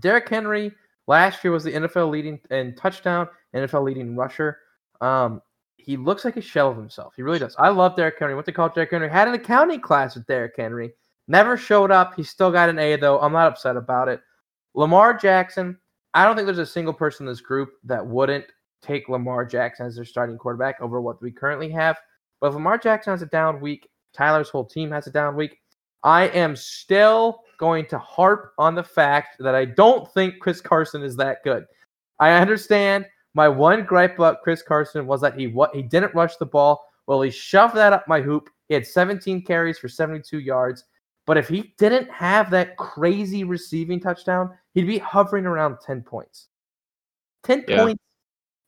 Derrick 0.00 0.26
Henry 0.26 0.72
last 1.06 1.44
year 1.44 1.52
was 1.52 1.64
the 1.64 1.72
NFL 1.72 2.08
leading 2.08 2.40
in 2.50 2.74
touchdown, 2.76 3.28
NFL 3.54 3.84
leading 3.84 4.16
rusher. 4.16 4.58
Um, 5.02 5.42
he 5.76 5.98
looks 5.98 6.24
like 6.24 6.38
a 6.38 6.42
shell 6.42 6.70
of 6.70 6.78
himself. 6.78 7.12
He 7.14 7.20
really 7.20 7.38
does. 7.38 7.54
I 7.58 7.68
love 7.68 7.94
Derrick 7.94 8.18
Henry. 8.18 8.34
Went 8.34 8.46
to 8.46 8.52
college 8.52 8.72
Derrick 8.72 8.92
Henry. 8.92 9.10
Had 9.10 9.28
an 9.28 9.34
accounting 9.34 9.82
class 9.82 10.14
with 10.14 10.26
Derrick 10.26 10.54
Henry. 10.56 10.94
Never 11.28 11.58
showed 11.58 11.90
up. 11.90 12.14
He 12.14 12.22
still 12.22 12.50
got 12.50 12.70
an 12.70 12.78
A 12.78 12.96
though. 12.96 13.20
I'm 13.20 13.34
not 13.34 13.48
upset 13.48 13.76
about 13.76 14.08
it. 14.08 14.22
Lamar 14.74 15.12
Jackson. 15.12 15.76
I 16.14 16.24
don't 16.24 16.36
think 16.36 16.46
there's 16.46 16.56
a 16.56 16.64
single 16.64 16.94
person 16.94 17.26
in 17.26 17.32
this 17.32 17.42
group 17.42 17.72
that 17.84 18.06
wouldn't 18.06 18.46
take 18.86 19.08
Lamar 19.08 19.44
Jackson 19.44 19.86
as 19.86 19.96
their 19.96 20.04
starting 20.04 20.38
quarterback 20.38 20.80
over 20.80 21.00
what 21.00 21.20
we 21.20 21.30
currently 21.30 21.70
have. 21.70 21.96
But 22.40 22.48
if 22.48 22.54
Lamar 22.54 22.78
Jackson 22.78 23.12
has 23.12 23.22
a 23.22 23.26
down 23.26 23.60
week, 23.60 23.88
Tyler's 24.12 24.48
whole 24.48 24.64
team 24.64 24.90
has 24.90 25.06
a 25.06 25.10
down 25.10 25.36
week. 25.36 25.58
I 26.02 26.28
am 26.28 26.54
still 26.56 27.40
going 27.58 27.86
to 27.86 27.98
harp 27.98 28.52
on 28.58 28.74
the 28.74 28.84
fact 28.84 29.36
that 29.40 29.54
I 29.54 29.64
don't 29.64 30.12
think 30.12 30.40
Chris 30.40 30.60
Carson 30.60 31.02
is 31.02 31.16
that 31.16 31.42
good. 31.42 31.64
I 32.20 32.32
understand 32.32 33.06
my 33.34 33.48
one 33.48 33.84
gripe 33.84 34.18
about 34.18 34.42
Chris 34.42 34.62
Carson 34.62 35.06
was 35.06 35.20
that 35.20 35.38
he 35.38 35.46
what 35.46 35.74
he 35.74 35.82
didn't 35.82 36.14
rush 36.14 36.36
the 36.36 36.46
ball. 36.46 36.84
Well, 37.06 37.22
he 37.22 37.30
shoved 37.30 37.74
that 37.76 37.92
up 37.92 38.06
my 38.08 38.20
hoop. 38.20 38.48
He 38.68 38.74
had 38.74 38.86
17 38.86 39.44
carries 39.44 39.78
for 39.78 39.88
72 39.88 40.40
yards. 40.40 40.84
But 41.26 41.36
if 41.36 41.48
he 41.48 41.74
didn't 41.76 42.08
have 42.10 42.50
that 42.50 42.76
crazy 42.76 43.42
receiving 43.44 44.00
touchdown, 44.00 44.56
he'd 44.74 44.86
be 44.86 44.98
hovering 44.98 45.44
around 45.44 45.78
10 45.84 46.02
points. 46.02 46.48
10 47.44 47.64
Yeah. 47.68 47.82
points 47.82 48.02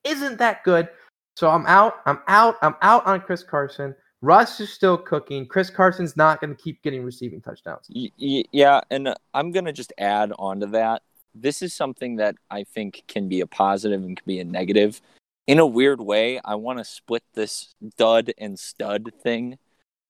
isn't 0.04 0.38
that 0.38 0.64
good. 0.64 0.88
So 1.36 1.50
I'm 1.50 1.66
out. 1.66 1.96
I'm 2.06 2.20
out. 2.28 2.56
I'm 2.62 2.76
out 2.82 3.06
on 3.06 3.20
Chris 3.20 3.42
Carson. 3.42 3.94
Russ 4.22 4.60
is 4.60 4.72
still 4.72 4.98
cooking. 4.98 5.46
Chris 5.46 5.70
Carson's 5.70 6.16
not 6.16 6.40
going 6.40 6.54
to 6.56 6.62
keep 6.62 6.82
getting 6.82 7.04
receiving 7.04 7.40
touchdowns. 7.40 7.86
Yeah, 7.90 8.80
and 8.90 9.08
uh, 9.08 9.14
I'm 9.34 9.52
gonna 9.52 9.72
just 9.72 9.92
add 9.98 10.32
on 10.38 10.60
to 10.60 10.66
that. 10.68 11.02
This 11.34 11.62
is 11.62 11.74
something 11.74 12.16
that 12.16 12.36
I 12.50 12.64
think 12.64 13.04
can 13.08 13.28
be 13.28 13.40
a 13.40 13.46
positive 13.46 14.02
and 14.02 14.16
can 14.16 14.24
be 14.26 14.40
a 14.40 14.44
negative. 14.44 15.00
In 15.46 15.58
a 15.60 15.66
weird 15.66 16.00
way, 16.00 16.40
I 16.44 16.56
want 16.56 16.78
to 16.78 16.84
split 16.84 17.22
this 17.34 17.74
dud 17.96 18.32
and 18.38 18.58
stud 18.58 19.12
thing 19.22 19.58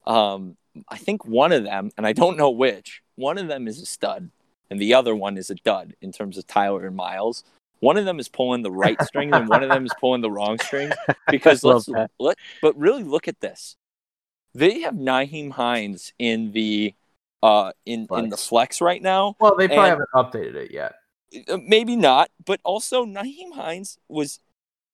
Um, 0.06 0.56
I 0.89 0.98
think 0.98 1.27
one 1.27 1.52
of 1.52 1.65
them, 1.65 1.90
and 1.98 2.06
I 2.06 2.12
don't 2.15 2.39
know 2.39 2.51
which, 2.51 3.02
one 3.16 3.39
of 3.39 3.48
them 3.48 3.69
is 3.69 3.81
a 3.82 3.86
stud, 3.86 4.31
and 4.70 4.81
the 4.81 4.94
other 4.94 5.15
one 5.16 5.39
is 5.39 5.51
a 5.51 5.56
dud 5.56 5.94
in 6.02 6.12
terms 6.12 6.39
of 6.39 6.47
Tyler 6.47 6.86
and 6.86 6.97
Miles. 6.97 7.44
One 7.81 7.97
of 7.97 8.05
them 8.05 8.19
is 8.19 8.29
pulling 8.29 8.63
the 8.63 8.71
right 8.71 9.01
strings, 9.03 9.35
and 9.35 9.49
one 9.49 9.63
of 9.63 9.69
them 9.69 9.85
is 9.87 9.93
pulling 10.01 10.21
the 10.21 10.31
wrong 10.31 10.59
strings. 10.59 10.95
Because 11.31 11.63
let's 11.65 11.89
let, 12.19 12.37
but 12.61 12.77
really 12.77 13.05
look 13.05 13.29
at 13.29 13.41
this. 13.41 13.77
They 14.55 14.81
have 14.81 14.95
Nyheim 14.95 15.53
Hines 15.53 16.13
in 16.19 16.53
the 16.53 16.95
uh 17.43 17.71
in 17.87 18.09
in 18.11 18.31
the 18.31 18.37
flex 18.37 18.81
right 18.81 19.01
now. 19.01 19.37
Well, 19.39 19.55
they 19.57 19.69
probably 19.69 19.89
haven't 19.91 20.09
updated 20.15 20.55
it 20.57 20.71
yet. 20.73 20.95
Uh, 21.49 21.59
Maybe 21.65 21.95
not, 21.95 22.31
but 22.45 22.59
also 22.65 23.05
Nyheim 23.05 23.53
Hines 23.55 23.99
was 24.09 24.41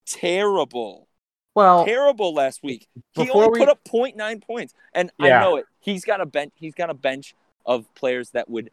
terrible 0.07 1.09
Well, 1.55 1.85
terrible 1.85 2.35
last 2.35 2.63
week. 2.63 2.89
He 3.13 3.31
only 3.31 3.49
we- 3.49 3.59
put 3.61 3.69
up 3.69 3.83
0.9 3.85 4.43
points, 4.43 4.75
and 4.93 5.11
Yeah. 5.19 5.39
I 5.39 5.41
know 5.41 5.57
it. 5.57 5.67
He's 5.81 6.05
got 6.05 6.21
a 6.21 6.27
bench. 6.27 6.53
He's 6.57 6.75
got 6.75 6.91
a 6.91 6.95
bench 6.95 7.35
of 7.65 7.87
players 7.95 8.31
that 8.31 8.49
would, 8.51 8.71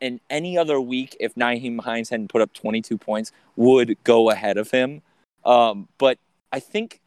in 0.00 0.20
any 0.30 0.58
other 0.58 0.80
week, 0.80 1.16
if 1.20 1.34
Nyheim 1.34 1.80
Hines 1.80 2.10
hadn't 2.10 2.28
put 2.28 2.42
up 2.42 2.52
22 2.52 2.98
points, 2.98 3.32
would 3.56 3.96
go 4.04 4.30
ahead 4.30 4.56
of 4.58 4.70
him. 4.70 5.02
Um, 5.44 5.88
but 5.98 6.18
I 6.52 6.60
think 6.60 7.00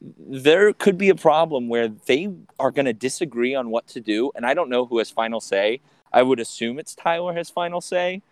there 0.00 0.72
could 0.72 0.98
be 0.98 1.08
a 1.08 1.14
problem 1.14 1.68
where 1.68 1.88
they 1.88 2.28
are 2.58 2.70
going 2.70 2.86
to 2.86 2.92
disagree 2.92 3.54
on 3.54 3.70
what 3.70 3.86
to 3.88 4.00
do, 4.00 4.30
and 4.34 4.46
I 4.46 4.54
don't 4.54 4.70
know 4.70 4.86
who 4.86 4.98
has 4.98 5.10
final 5.10 5.40
say. 5.40 5.80
I 6.12 6.22
would 6.22 6.40
assume 6.40 6.78
it's 6.78 6.94
Tyler 6.94 7.34
has 7.34 7.50
final 7.50 7.80
say, 7.80 8.22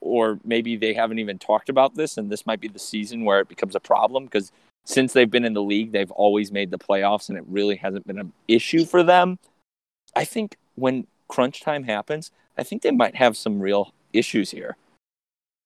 or 0.00 0.38
maybe 0.44 0.76
they 0.76 0.94
haven't 0.94 1.18
even 1.18 1.38
talked 1.38 1.68
about 1.68 1.94
this, 1.94 2.18
and 2.18 2.30
this 2.30 2.46
might 2.46 2.60
be 2.60 2.68
the 2.68 2.78
season 2.78 3.24
where 3.24 3.40
it 3.40 3.48
becomes 3.48 3.74
a 3.74 3.80
problem 3.80 4.24
because 4.24 4.50
since 4.84 5.12
they've 5.12 5.30
been 5.30 5.44
in 5.44 5.54
the 5.54 5.62
league, 5.62 5.92
they've 5.92 6.10
always 6.10 6.50
made 6.50 6.70
the 6.70 6.78
playoffs, 6.78 7.28
and 7.28 7.38
it 7.38 7.44
really 7.46 7.76
hasn't 7.76 8.06
been 8.06 8.18
an 8.18 8.32
issue 8.48 8.84
for 8.84 9.02
them. 9.02 9.38
I 10.16 10.24
think 10.24 10.56
when 10.74 11.06
crunch 11.28 11.62
time 11.62 11.84
happens, 11.84 12.30
I 12.58 12.62
think 12.62 12.82
they 12.82 12.90
might 12.90 13.16
have 13.16 13.36
some 13.36 13.60
real 13.60 13.92
issues 14.12 14.50
here. 14.50 14.76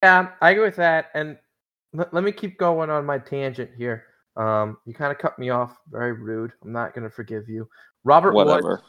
Yeah, 0.02 0.30
I 0.40 0.50
agree 0.50 0.64
with 0.64 0.76
that. 0.76 1.06
And 1.14 1.36
let, 1.92 2.12
let 2.12 2.24
me 2.24 2.32
keep 2.32 2.58
going 2.58 2.90
on 2.90 3.04
my 3.04 3.18
tangent 3.18 3.70
here. 3.76 4.04
Um, 4.36 4.76
you 4.84 4.94
kind 4.94 5.10
of 5.10 5.18
cut 5.18 5.38
me 5.38 5.50
off. 5.50 5.78
Very 5.90 6.12
rude. 6.12 6.52
I'm 6.62 6.72
not 6.72 6.94
going 6.94 7.04
to 7.04 7.10
forgive 7.10 7.48
you. 7.48 7.68
Robert 8.04 8.34
Whatever. 8.34 8.82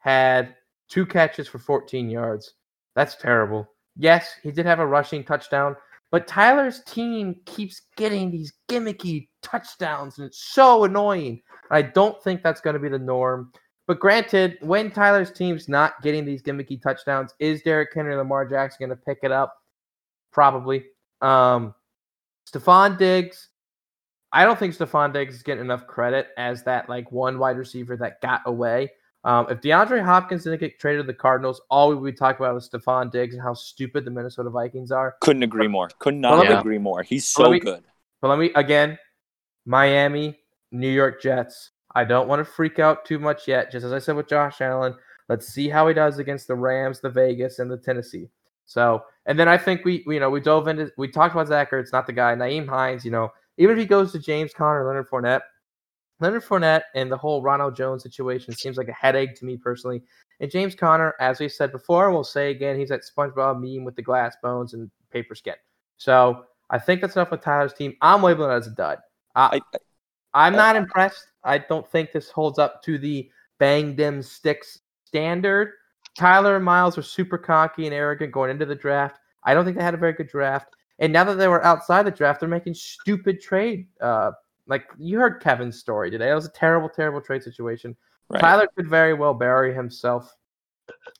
had 0.00 0.56
two 0.88 1.06
catches 1.06 1.48
for 1.48 1.58
14 1.58 2.10
yards. 2.10 2.54
That's 2.94 3.16
terrible. 3.16 3.68
Yes, 3.96 4.34
he 4.42 4.50
did 4.50 4.66
have 4.66 4.80
a 4.80 4.86
rushing 4.86 5.24
touchdown, 5.24 5.76
but 6.10 6.26
Tyler's 6.26 6.82
team 6.84 7.36
keeps 7.46 7.82
getting 7.96 8.30
these 8.30 8.52
gimmicky 8.68 9.28
touchdowns, 9.42 10.18
and 10.18 10.26
it's 10.26 10.52
so 10.52 10.84
annoying. 10.84 11.40
I 11.70 11.82
don't 11.82 12.20
think 12.22 12.42
that's 12.42 12.60
going 12.60 12.74
to 12.74 12.80
be 12.80 12.88
the 12.88 12.98
norm. 12.98 13.52
But 13.90 13.98
granted, 13.98 14.56
when 14.60 14.92
Tyler's 14.92 15.32
team's 15.32 15.68
not 15.68 16.00
getting 16.00 16.24
these 16.24 16.44
gimmicky 16.44 16.80
touchdowns, 16.80 17.34
is 17.40 17.60
Derrick 17.62 17.88
Henry 17.92 18.14
Lamar 18.14 18.46
Jackson 18.46 18.86
going 18.86 18.96
to 18.96 19.04
pick 19.04 19.18
it 19.24 19.32
up? 19.32 19.56
Probably. 20.30 20.84
Um, 21.20 21.74
Stefon 22.48 22.96
Diggs, 22.96 23.48
I 24.30 24.44
don't 24.44 24.56
think 24.56 24.76
Stefon 24.76 25.12
Diggs 25.12 25.34
is 25.34 25.42
getting 25.42 25.64
enough 25.64 25.88
credit 25.88 26.28
as 26.38 26.62
that 26.62 26.88
like 26.88 27.10
one 27.10 27.40
wide 27.40 27.56
receiver 27.56 27.96
that 27.96 28.20
got 28.20 28.42
away. 28.46 28.92
Um, 29.24 29.48
if 29.50 29.60
DeAndre 29.60 30.04
Hopkins 30.04 30.44
didn't 30.44 30.60
get 30.60 30.78
traded 30.78 31.02
to 31.02 31.06
the 31.08 31.18
Cardinals, 31.18 31.60
all 31.68 31.88
we 31.88 31.96
would 31.96 32.16
talk 32.16 32.38
about 32.38 32.56
is 32.56 32.70
Stefon 32.72 33.10
Diggs 33.10 33.34
and 33.34 33.42
how 33.42 33.54
stupid 33.54 34.04
the 34.04 34.12
Minnesota 34.12 34.50
Vikings 34.50 34.92
are. 34.92 35.16
Couldn't 35.20 35.42
agree 35.42 35.66
more. 35.66 35.88
Could 35.98 36.14
not 36.14 36.46
me- 36.46 36.54
agree 36.54 36.78
more. 36.78 37.02
He's 37.02 37.26
so 37.26 37.42
let 37.42 37.50
me- 37.50 37.58
good. 37.58 37.82
But 38.20 38.28
let 38.28 38.38
me 38.38 38.52
again, 38.54 39.00
Miami, 39.66 40.38
New 40.70 40.88
York 40.88 41.20
Jets. 41.20 41.72
I 41.94 42.04
don't 42.04 42.28
want 42.28 42.40
to 42.40 42.44
freak 42.44 42.78
out 42.78 43.04
too 43.04 43.18
much 43.18 43.48
yet. 43.48 43.70
Just 43.72 43.84
as 43.84 43.92
I 43.92 43.98
said 43.98 44.16
with 44.16 44.28
Josh 44.28 44.60
Allen, 44.60 44.94
let's 45.28 45.46
see 45.46 45.68
how 45.68 45.88
he 45.88 45.94
does 45.94 46.18
against 46.18 46.46
the 46.46 46.54
Rams, 46.54 47.00
the 47.00 47.10
Vegas, 47.10 47.58
and 47.58 47.70
the 47.70 47.76
Tennessee. 47.76 48.28
So, 48.66 49.02
and 49.26 49.38
then 49.38 49.48
I 49.48 49.58
think 49.58 49.84
we, 49.84 50.04
you 50.06 50.20
know, 50.20 50.30
we 50.30 50.40
dove 50.40 50.68
into, 50.68 50.92
we 50.96 51.08
talked 51.08 51.34
about 51.34 51.48
Zach 51.48 51.72
Ertz, 51.72 51.92
not 51.92 52.06
the 52.06 52.12
guy. 52.12 52.34
Nyheim 52.34 52.68
Hines, 52.68 53.04
you 53.04 53.10
know, 53.10 53.32
even 53.58 53.76
if 53.76 53.80
he 53.80 53.86
goes 53.86 54.12
to 54.12 54.18
James 54.18 54.54
Conner, 54.54 54.86
Leonard 54.86 55.08
Fournette, 55.10 55.40
Leonard 56.20 56.44
Fournette 56.44 56.82
and 56.94 57.10
the 57.10 57.16
whole 57.16 57.42
Ronald 57.42 57.74
Jones 57.74 58.02
situation 58.02 58.54
seems 58.54 58.76
like 58.76 58.88
a 58.88 58.92
headache 58.92 59.34
to 59.36 59.44
me 59.44 59.56
personally. 59.56 60.02
And 60.38 60.50
James 60.50 60.74
Conner, 60.74 61.14
as 61.18 61.40
we 61.40 61.48
said 61.48 61.72
before, 61.72 62.12
we'll 62.12 62.24
say 62.24 62.50
again, 62.50 62.78
he's 62.78 62.90
that 62.90 63.00
SpongeBob 63.02 63.60
meme 63.60 63.84
with 63.84 63.96
the 63.96 64.02
glass 64.02 64.36
bones 64.42 64.74
and 64.74 64.90
paper 65.10 65.34
skin. 65.34 65.54
So 65.96 66.44
I 66.70 66.78
think 66.78 67.00
that's 67.00 67.16
enough 67.16 67.30
with 67.30 67.42
Tyler's 67.42 67.72
team. 67.72 67.94
I'm 68.00 68.22
labeling 68.22 68.50
it 68.50 68.54
as 68.54 68.66
a 68.66 68.70
dud. 68.70 68.98
I, 69.34 69.60
I, 69.74 69.78
I'm 70.32 70.54
not 70.54 70.76
impressed. 70.76 71.26
I 71.44 71.58
don't 71.58 71.88
think 71.90 72.12
this 72.12 72.30
holds 72.30 72.58
up 72.58 72.82
to 72.84 72.98
the 72.98 73.30
bang 73.58 73.96
them 73.96 74.22
sticks 74.22 74.78
standard. 75.04 75.72
Tyler 76.18 76.56
and 76.56 76.64
Miles 76.64 76.96
were 76.96 77.02
super 77.02 77.38
cocky 77.38 77.86
and 77.86 77.94
arrogant 77.94 78.32
going 78.32 78.50
into 78.50 78.66
the 78.66 78.74
draft. 78.74 79.18
I 79.44 79.54
don't 79.54 79.64
think 79.64 79.76
they 79.76 79.82
had 79.84 79.94
a 79.94 79.98
very 79.98 80.12
good 80.12 80.28
draft. 80.28 80.74
And 80.98 81.12
now 81.12 81.24
that 81.24 81.36
they 81.36 81.48
were 81.48 81.64
outside 81.64 82.04
the 82.04 82.10
draft, 82.10 82.40
they're 82.40 82.48
making 82.48 82.74
stupid 82.74 83.40
trade. 83.40 83.86
Uh, 84.00 84.32
like 84.66 84.84
you 84.98 85.18
heard 85.18 85.40
Kevin's 85.42 85.78
story 85.78 86.10
today. 86.10 86.30
It 86.30 86.34
was 86.34 86.44
a 86.46 86.50
terrible, 86.52 86.88
terrible 86.88 87.20
trade 87.20 87.42
situation. 87.42 87.96
right. 88.28 88.40
Tyler 88.40 88.68
could 88.76 88.88
very 88.88 89.14
well 89.14 89.32
bury 89.34 89.74
himself. 89.74 90.34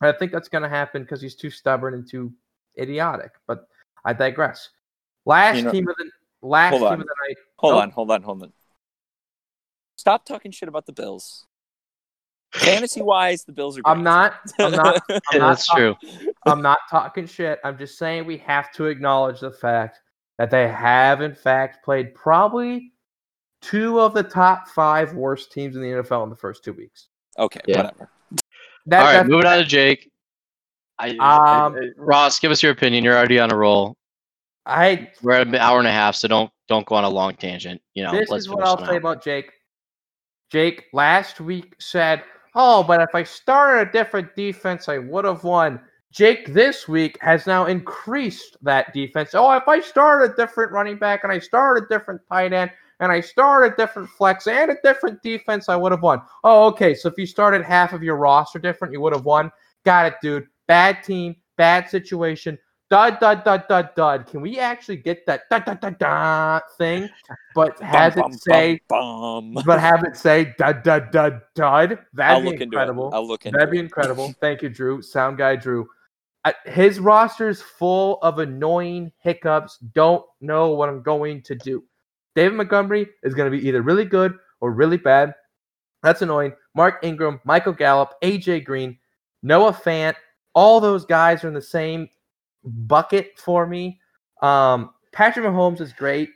I 0.03 0.13
think 0.13 0.33
that's 0.33 0.49
going 0.49 0.63
to 0.63 0.69
happen 0.69 1.03
because 1.03 1.23
he's 1.23 1.35
too 1.37 1.51
stubborn 1.51 1.95
and 1.95 2.09
too 2.09 2.33
idiotic. 2.79 3.31
But 3.47 3.67
I 4.05 4.13
digress. 4.13 4.69
Last 5.25 5.57
You 5.57 5.63
know- 5.63 5.71
team 5.73 5.89
of 5.89 5.97
the 5.97 6.11
last 6.43 6.73
team 6.75 6.83
on. 6.83 6.93
of 6.95 6.99
the 7.01 7.07
night. 7.29 7.37
hold 7.57 7.75
Oh. 7.75 7.79
on, 7.79 7.91
hold 7.91 8.11
on, 8.11 8.23
hold 8.23 8.43
on. 8.43 8.53
Stop 10.01 10.25
talking 10.25 10.51
shit 10.51 10.67
about 10.67 10.87
the 10.87 10.95
Bills. 10.95 11.45
Fantasy 12.55 13.03
wise, 13.03 13.45
the 13.45 13.53
Bills 13.53 13.77
are 13.79 13.83
great. 13.83 13.93
I'm 13.93 14.03
not. 14.03 14.33
I'm 14.59 14.73
not. 14.73 15.03
I'm 15.11 15.21
not 15.35 15.49
That's 15.51 15.67
talk- 15.67 15.77
true. 15.77 15.97
I'm 16.47 16.63
not 16.63 16.79
talking 16.91 17.27
shit. 17.27 17.59
I'm 17.65 17.77
just 17.77 17.99
saying 17.99 18.25
we 18.25 18.39
have 18.39 18.73
to 18.73 18.87
acknowledge 18.87 19.41
the 19.41 19.51
fact 19.53 20.01
that 20.39 20.51
they 20.51 20.69
have, 20.69 21.21
in 21.21 21.35
fact, 21.35 21.85
played 21.85 22.15
probably 22.15 22.93
two 23.61 24.01
of 24.01 24.15
the 24.15 24.23
top 24.23 24.69
five 24.69 25.13
worst 25.13 25.53
teams 25.53 25.77
in 25.77 25.83
the 25.83 25.89
NFL 25.89 26.25
in 26.25 26.31
the 26.31 26.37
first 26.37 26.65
two 26.65 26.73
weeks. 26.73 27.09
okay, 27.39 27.61
Yeah. 27.67 27.77
whatever. 27.83 28.11
That, 28.87 29.01
All 29.01 29.05
right, 29.05 29.13
that's- 29.13 29.29
moving 29.31 29.47
on 29.47 29.59
to 29.59 29.65
Jake. 29.67 30.11
I, 30.99 31.11
Um, 31.11 31.77
I- 31.77 31.91
Ross, 31.99 32.41
give 32.41 32.51
us 32.51 32.63
your 32.63 32.73
opinion. 32.73 33.05
You're 33.05 33.17
already 33.19 33.39
on 33.39 33.53
a 33.53 33.57
roll. 33.57 33.97
I 34.65 35.11
We're 35.23 35.33
at 35.33 35.47
an 35.47 35.57
hour 35.57 35.79
and 35.79 35.87
a 35.87 35.93
half, 35.93 36.15
so 36.17 36.27
don't 36.27 36.51
don't 36.69 36.87
go 36.87 36.95
on 36.95 37.05
a 37.05 37.09
long 37.09 37.35
tangent. 37.35 37.83
You 37.95 38.05
know, 38.05 38.13
this 38.13 38.31
let's 38.31 38.45
is 38.45 38.49
what 38.49 38.65
I'll 38.65 38.79
say 38.79 38.85
out. 38.93 38.97
about 38.97 39.23
Jake. 39.23 39.53
Jake 40.51 40.87
last 40.93 41.41
week 41.41 41.75
said, 41.79 42.23
"Oh, 42.55 42.83
but 42.83 43.01
if 43.01 43.15
I 43.15 43.23
started 43.23 43.89
a 43.89 43.93
different 43.93 44.35
defense, 44.35 44.89
I 44.89 44.99
would 44.99 45.25
have 45.25 45.45
won." 45.45 45.81
Jake 46.13 46.53
this 46.53 46.89
week 46.89 47.17
has 47.21 47.47
now 47.47 47.67
increased 47.67 48.57
that 48.63 48.93
defense. 48.93 49.31
Oh, 49.35 49.53
if 49.53 49.69
I 49.69 49.81
started 49.81 50.33
a 50.33 50.35
different 50.35 50.73
running 50.73 50.99
back 50.99 51.23
and 51.23 51.33
I 51.33 51.39
started 51.39 51.85
a 51.85 51.89
different 51.89 52.21
tight 52.29 52.53
end 52.53 52.73
and 52.99 53.13
I 53.13 53.21
started 53.21 53.75
a 53.75 53.77
different 53.77 54.09
flex 54.11 54.49
and 54.49 54.73
a 54.73 54.77
different 54.83 55.23
defense, 55.23 55.69
I 55.69 55.77
would 55.77 55.93
have 55.93 56.03
won. 56.03 56.21
Oh, 56.43 56.67
okay. 56.67 56.95
So 56.95 57.09
if 57.09 57.15
you 57.17 57.27
started 57.27 57.63
half 57.63 57.93
of 57.93 58.03
your 58.03 58.17
roster 58.17 58.59
different, 58.59 58.93
you 58.93 59.01
would 59.01 59.13
have 59.13 59.25
won. 59.25 59.53
Got 59.85 60.07
it, 60.07 60.15
dude. 60.21 60.49
Bad 60.67 61.05
team, 61.05 61.37
bad 61.57 61.89
situation. 61.89 62.59
Dud, 62.91 63.21
dud, 63.21 63.45
dud, 63.45 63.65
dud, 63.69 63.91
dud. 63.95 64.27
Can 64.27 64.41
we 64.41 64.59
actually 64.59 64.97
get 64.97 65.25
that 65.27 65.43
dud, 65.49 65.65
dud, 65.65 65.81
dud, 65.81 65.99
dud 65.99 66.63
thing? 66.77 67.09
But 67.55 67.81
have 67.81 68.17
Bum, 68.17 68.33
it 68.33 68.41
say, 68.43 68.81
bum, 68.89 69.55
bum. 69.55 69.63
but 69.65 69.79
have 69.81 70.03
it 70.03 70.17
say 70.17 70.55
dud, 70.59 70.83
dud, 70.83 71.13
dud, 71.13 71.41
dud. 71.55 71.93
I'll 71.93 71.99
That'd 72.15 72.45
look 72.45 72.57
be 72.59 72.63
incredible. 72.65 73.11
I'll 73.15 73.27
look 73.27 73.47
into 73.47 73.57
That'd 73.57 73.71
be 73.71 73.79
it. 73.79 73.83
incredible. 73.83 74.35
Thank 74.41 74.63
you, 74.63 74.69
Drew. 74.69 75.03
Sound 75.03 75.39
guy, 75.39 75.55
Drew. 75.55 75.89
Uh, 76.45 76.53
his 76.65 76.99
roster's 76.99 77.63
full 77.63 78.19
of 78.23 78.41
annoying 78.41 79.13
hiccups. 79.19 79.79
Don't 79.95 80.25
know 80.41 80.71
what 80.71 80.89
I'm 80.89 81.03
going 81.03 81.43
to 81.43 81.55
do. 81.55 81.85
David 82.35 82.55
Montgomery 82.57 83.07
is 83.23 83.35
going 83.35 83.51
to 83.53 83.57
be 83.57 83.67
either 83.69 83.83
really 83.83 84.05
good 84.05 84.37
or 84.61 84.73
really 84.73 84.97
bad. 84.97 85.35
That's 86.03 86.23
annoying. 86.23 86.55
Mark 86.75 86.99
Ingram, 87.03 87.41
Michael 87.45 87.73
Gallup, 87.73 88.15
AJ 88.23 88.65
Green, 88.65 88.99
Noah 89.43 89.73
Fant, 89.73 90.15
all 90.55 90.81
those 90.81 91.05
guys 91.05 91.45
are 91.45 91.49
in 91.49 91.55
the 91.55 91.63
same 91.63 92.09
bucket 92.65 93.39
for 93.39 93.67
me. 93.67 94.01
Um, 94.43 94.91
Patrick 95.13 95.45
Mahomes 95.47 95.81
is 95.81 95.93
great. 95.93 96.31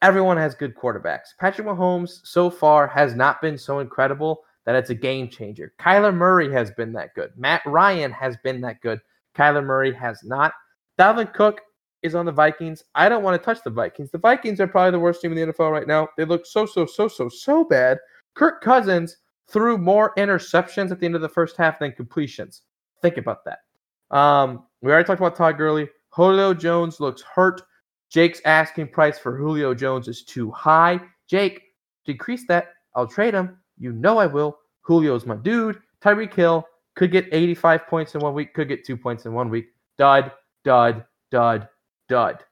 Everyone 0.00 0.36
has 0.36 0.54
good 0.54 0.74
quarterbacks. 0.74 1.28
Patrick 1.38 1.66
Mahomes 1.66 2.20
so 2.24 2.50
far 2.50 2.86
has 2.88 3.14
not 3.14 3.40
been 3.40 3.56
so 3.56 3.78
incredible 3.78 4.42
that 4.64 4.74
it's 4.74 4.90
a 4.90 4.94
game 4.94 5.28
changer. 5.28 5.72
Kyler 5.80 6.14
Murray 6.14 6.50
has 6.52 6.70
been 6.72 6.92
that 6.92 7.14
good. 7.14 7.30
Matt 7.36 7.62
Ryan 7.66 8.12
has 8.12 8.36
been 8.42 8.60
that 8.62 8.80
good. 8.80 9.00
Kyler 9.36 9.64
Murray 9.64 9.92
has 9.92 10.22
not. 10.24 10.52
Dalvin 10.98 11.32
Cook 11.32 11.60
is 12.02 12.14
on 12.14 12.26
the 12.26 12.32
Vikings. 12.32 12.84
I 12.94 13.08
don't 13.08 13.22
want 13.22 13.40
to 13.40 13.44
touch 13.44 13.62
the 13.62 13.70
Vikings. 13.70 14.10
The 14.10 14.18
Vikings 14.18 14.60
are 14.60 14.66
probably 14.66 14.90
the 14.92 15.00
worst 15.00 15.20
team 15.20 15.32
in 15.32 15.48
the 15.48 15.52
NFL 15.52 15.70
right 15.70 15.86
now. 15.86 16.08
They 16.16 16.24
look 16.24 16.46
so, 16.46 16.66
so, 16.66 16.84
so, 16.84 17.08
so, 17.08 17.28
so 17.28 17.64
bad. 17.64 17.98
Kirk 18.34 18.60
Cousins 18.60 19.18
threw 19.48 19.78
more 19.78 20.12
interceptions 20.16 20.90
at 20.90 21.00
the 21.00 21.06
end 21.06 21.14
of 21.14 21.20
the 21.20 21.28
first 21.28 21.56
half 21.56 21.78
than 21.78 21.92
completions. 21.92 22.62
Think 23.00 23.18
about 23.18 23.44
that. 23.44 24.16
Um, 24.16 24.64
we 24.82 24.90
already 24.90 25.06
talked 25.06 25.20
about 25.20 25.36
Todd 25.36 25.56
Gurley. 25.56 25.88
Julio 26.10 26.52
Jones 26.52 27.00
looks 27.00 27.22
hurt. 27.22 27.62
Jake's 28.10 28.40
asking 28.44 28.88
price 28.88 29.18
for 29.18 29.36
Julio 29.36 29.74
Jones 29.74 30.08
is 30.08 30.24
too 30.24 30.50
high. 30.50 31.00
Jake, 31.28 31.62
decrease 32.04 32.46
that. 32.48 32.74
I'll 32.94 33.06
trade 33.06 33.32
him. 33.32 33.58
You 33.78 33.92
know 33.92 34.18
I 34.18 34.26
will. 34.26 34.58
Julio's 34.86 35.24
my 35.24 35.36
dude. 35.36 35.80
Tyreek 36.02 36.34
Hill 36.34 36.66
could 36.94 37.10
get 37.10 37.26
85 37.32 37.86
points 37.86 38.14
in 38.14 38.20
one 38.20 38.34
week, 38.34 38.52
could 38.52 38.68
get 38.68 38.84
two 38.84 38.96
points 38.96 39.24
in 39.24 39.32
one 39.32 39.48
week. 39.48 39.68
Dud, 39.96 40.32
dud, 40.64 41.04
dud, 41.30 41.68
dud. 42.08 42.44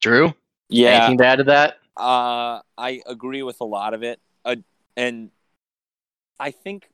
Drew, 0.00 0.32
Yeah, 0.68 0.90
anything 0.90 1.18
to 1.18 1.26
add 1.26 1.36
to 1.36 1.44
that? 1.44 1.78
Uh, 1.96 2.60
I 2.78 3.02
agree 3.06 3.42
with 3.42 3.60
a 3.60 3.64
lot 3.64 3.92
of 3.92 4.02
it. 4.02 4.20
Uh, 4.44 4.56
and 4.96 5.30
I 6.38 6.52
think 6.52 6.88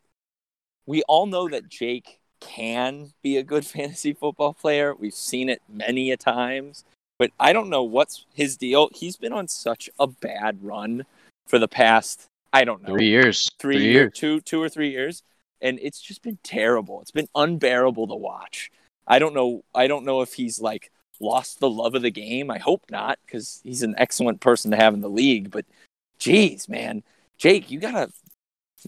we 0.87 1.03
all 1.03 1.27
know 1.27 1.49
that 1.49 1.69
Jake 1.69 2.21
can 2.43 3.13
be 3.23 3.37
a 3.37 3.43
good 3.43 3.65
fantasy 3.75 4.13
football 4.13 4.53
player. 4.53 4.95
We've 4.95 5.15
seen 5.15 5.49
it 5.49 5.63
many 5.69 6.11
a 6.11 6.17
times, 6.17 6.85
but 7.19 7.31
I 7.39 7.53
don't 7.53 7.71
know 7.71 7.83
what's 7.83 8.27
his 8.35 8.57
deal. 8.57 8.91
He's 8.95 9.17
been 9.17 9.33
on 9.33 9.49
such 9.49 9.89
a 9.99 10.07
bad 10.07 10.59
run 10.63 11.05
for 11.47 11.59
the 11.59 11.69
past, 11.69 12.27
I 12.53 12.65
don't 12.65 12.83
know, 12.83 12.95
Three 12.95 13.09
years. 13.09 13.51
three, 13.59 13.77
Three 13.77 13.85
years, 13.85 13.95
years. 13.95 14.13
two, 14.15 14.41
two 14.41 14.61
or 14.63 14.69
three 14.69 14.91
years, 14.91 15.23
and 15.61 15.79
it's 15.83 16.01
just 16.01 16.23
been 16.23 16.39
terrible. 16.43 17.01
It's 17.01 17.11
been 17.11 17.29
unbearable 17.35 18.09
to 18.09 18.15
watch. 18.15 18.71
I 19.07 19.19
don't 19.19 19.35
know. 19.35 19.65
I 19.75 19.87
don't 19.87 20.05
know 20.05 20.21
if 20.23 20.35
he's 20.35 20.61
like 20.61 20.91
lost 21.21 21.61
the 21.61 21.71
love 21.71 21.95
of 21.95 22.03
the 22.03 22.11
game. 22.11 22.51
I 22.51 22.59
hope 22.59 22.83
not, 22.91 23.19
because 23.27 23.61
he's 23.65 23.83
an 23.83 23.95
excellent 23.99 24.41
person 24.41 24.71
to 24.71 24.77
have 24.77 24.95
in 24.95 25.01
the 25.01 25.11
league. 25.11 25.51
But, 25.51 25.65
geez, 26.19 26.69
man, 26.69 27.03
Jake, 27.39 27.71
you 27.71 27.81
gotta 27.81 28.11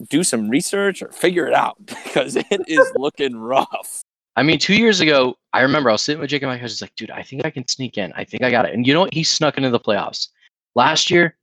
do 0.09 0.23
some 0.25 0.49
research 0.49 1.03
or 1.03 1.11
figure 1.13 1.47
it 1.47 1.55
out 1.55 1.77
because 1.87 2.37
it 2.37 2.69
is 2.69 2.93
looking 2.97 3.37
rough. 3.37 4.03
I 4.37 4.43
mean, 4.43 4.59
two 4.59 4.75
years 4.75 5.01
ago, 5.01 5.37
I 5.53 5.61
remember 5.63 5.91
I 5.91 5.93
was 5.93 6.03
sitting 6.03 6.21
with 6.21 6.31
Jake 6.31 6.43
and 6.43 6.51
my 6.51 6.59
I 6.59 6.63
was 6.63 6.73
just 6.73 6.83
like, 6.83 6.95
dude, 6.97 7.11
I 7.11 7.23
think 7.23 7.45
I 7.47 7.51
can 7.51 7.67
sneak 7.69 7.99
in. 7.99 8.13
I 8.15 8.25
think 8.25 8.43
I 8.43 8.51
got 8.51 8.65
it. 8.67 8.75
And 8.75 8.87
you 8.87 8.93
know 8.93 9.01
what? 9.01 9.15
He 9.15 9.23
snuck 9.23 9.57
into 9.57 9.71
the 9.71 9.79
playoffs. 9.79 10.29
Last 10.75 11.09
year, 11.11 11.37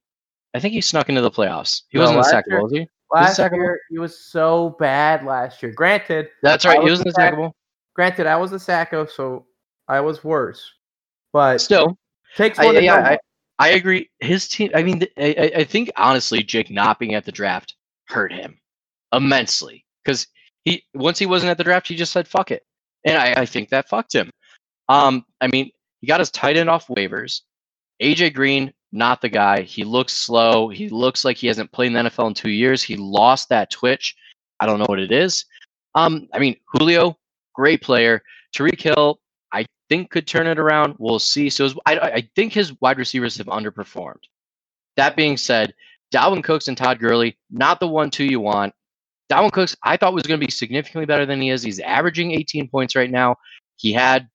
I 0.53 0.59
think 0.59 0.73
he 0.73 0.81
snuck 0.81 1.07
into 1.07 1.21
the 1.21 1.31
playoffs. 1.31 1.83
He 1.89 1.97
No, 1.97 2.01
wasn't 2.03 2.15
in 2.17 2.17
the 2.17 2.23
last 2.23 2.31
sack, 2.31 2.45
year- 2.47 2.61
was 2.61 2.71
he? 2.73 2.87
Last 3.13 3.39
sackable? 3.39 3.55
year, 3.57 3.79
he 3.89 3.97
was 3.99 4.17
so 4.25 4.75
bad 4.79 5.25
last 5.25 5.61
year. 5.61 5.73
Granted, 5.73 6.29
That's 6.43 6.63
I 6.65 6.69
right. 6.69 6.77
He 6.79 6.83
was 6.89 6.91
was 6.91 6.99
in 7.01 7.03
the 7.05 7.11
the 7.11 7.15
sack- 7.15 7.33
sackable. 7.33 7.51
granted, 7.93 8.25
I 8.25 8.37
was 8.37 8.53
a 8.53 8.55
Sacko, 8.55 9.09
so 9.09 9.45
I 9.89 9.99
was 9.99 10.23
worse. 10.23 10.63
But 11.33 11.59
Still, 11.59 11.97
takes 12.37 12.57
I, 12.57 12.65
one 12.65 12.75
to 12.75 12.83
yeah, 12.83 12.95
know 12.95 13.01
I. 13.01 13.19
I 13.59 13.69
agree. 13.71 14.09
His 14.21 14.47
team. 14.47 14.71
I 14.73 14.81
mean, 14.83 15.03
I, 15.17 15.35
I- 15.37 15.51
I 15.59 15.63
think 15.65 15.91
honestly, 15.97 16.41
Jake 16.41 16.69
not 16.71 16.99
being 16.99 17.13
at 17.13 17.25
the 17.25 17.31
draft 17.33 17.75
hurt 18.11 18.31
him 18.31 18.59
immensely 19.13 19.85
because 20.03 20.27
he 20.65 20.83
once 20.93 21.17
he 21.17 21.25
wasn't 21.25 21.49
at 21.49 21.57
the 21.57 21.63
draft, 21.63 21.87
he 21.87 21.95
just 21.95 22.11
said 22.11 22.27
fuck 22.27 22.51
it, 22.51 22.63
and 23.05 23.17
I, 23.17 23.41
I 23.41 23.45
think 23.45 23.69
that 23.69 23.89
fucked 23.89 24.13
him. 24.13 24.29
Um, 24.89 25.25
I 25.39 25.47
mean, 25.47 25.71
he 26.01 26.07
got 26.07 26.19
his 26.19 26.31
tight 26.31 26.57
end 26.57 26.69
off 26.69 26.87
waivers. 26.87 27.41
AJ 28.01 28.33
Green, 28.33 28.73
not 28.91 29.21
the 29.21 29.29
guy. 29.29 29.61
He 29.61 29.83
looks 29.83 30.13
slow. 30.13 30.67
He 30.69 30.89
looks 30.89 31.23
like 31.23 31.37
he 31.37 31.47
hasn't 31.47 31.71
played 31.71 31.87
in 31.87 31.93
the 31.93 32.09
NFL 32.09 32.27
in 32.27 32.33
two 32.33 32.49
years. 32.49 32.83
He 32.83 32.97
lost 32.97 33.49
that 33.49 33.71
twitch. 33.71 34.15
I 34.59 34.65
don't 34.65 34.79
know 34.79 34.85
what 34.87 34.99
it 34.99 35.11
is. 35.11 35.45
Um, 35.95 36.27
I 36.33 36.39
mean, 36.39 36.55
Julio, 36.65 37.17
great 37.53 37.81
player. 37.81 38.21
Tyreek 38.55 38.81
Hill, 38.81 39.19
I 39.51 39.65
think 39.89 40.09
could 40.09 40.27
turn 40.27 40.47
it 40.47 40.59
around. 40.59 40.95
We'll 40.97 41.19
see. 41.19 41.49
So 41.49 41.63
his, 41.63 41.75
I, 41.85 41.99
I 41.99 42.29
think 42.35 42.53
his 42.53 42.79
wide 42.81 42.97
receivers 42.97 43.37
have 43.37 43.47
underperformed. 43.47 44.23
That 44.97 45.15
being 45.15 45.37
said, 45.37 45.73
Dalvin 46.13 46.43
Cooks 46.43 46.67
and 46.67 46.77
Todd 46.77 46.99
Gurley, 46.99 47.37
not 47.49 47.79
the 47.79 47.87
one 47.87 48.09
two 48.09 48.25
you 48.25 48.39
want. 48.39 48.73
Dalvin 49.31 49.51
Cooks, 49.51 49.75
I 49.83 49.95
thought 49.97 50.13
was 50.13 50.23
going 50.23 50.39
to 50.39 50.45
be 50.45 50.51
significantly 50.51 51.05
better 51.05 51.25
than 51.25 51.41
he 51.41 51.49
is. 51.49 51.63
He's 51.63 51.79
averaging 51.79 52.31
18 52.31 52.67
points 52.67 52.95
right 52.95 53.09
now. 53.09 53.37
He 53.77 53.93
had, 53.93 54.27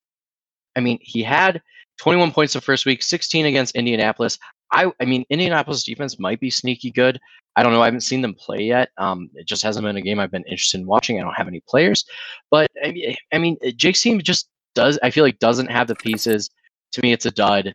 I 0.75 0.81
mean, 0.81 0.99
he 1.03 1.23
had 1.23 1.61
21 1.99 2.33
points 2.33 2.55
the 2.55 2.61
first 2.61 2.87
week, 2.87 3.03
16 3.03 3.47
against 3.47 3.75
Indianapolis. 3.75 4.39
I, 4.73 4.91
I 5.01 5.05
mean, 5.05 5.25
Indianapolis 5.31 5.85
defense 5.85 6.19
might 6.19 6.41
be 6.41 6.51
sneaky 6.51 6.91
good. 6.91 7.21
I 7.57 7.63
don't 7.63 7.73
know. 7.73 7.83
I 7.83 7.87
haven't 7.87 8.01
seen 8.01 8.21
them 8.21 8.35
play 8.35 8.63
yet. 8.63 8.91
Um, 8.99 9.31
it 9.35 9.47
just 9.47 9.63
hasn't 9.63 9.85
been 9.85 9.97
a 9.97 10.03
game 10.03 10.19
I've 10.19 10.31
been 10.31 10.45
interested 10.45 10.81
in 10.81 10.87
watching. 10.87 11.19
I 11.19 11.23
don't 11.23 11.35
have 11.35 11.49
any 11.49 11.63
players, 11.69 12.05
but 12.51 12.71
I 12.85 12.93
mean, 12.93 13.17
I 13.33 13.39
mean, 13.39 13.57
Jake's 13.77 14.03
team 14.03 14.21
just 14.21 14.49
does. 14.75 14.99
I 15.03 15.11
feel 15.11 15.25
like 15.25 15.39
doesn't 15.39 15.71
have 15.71 15.89
the 15.89 15.95
pieces. 15.95 16.51
To 16.93 17.03
me, 17.03 17.13
it's 17.13 17.27
a 17.27 17.31
dud. 17.31 17.75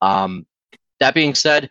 Um, 0.00 0.46
that 1.00 1.14
being 1.14 1.34
said, 1.34 1.68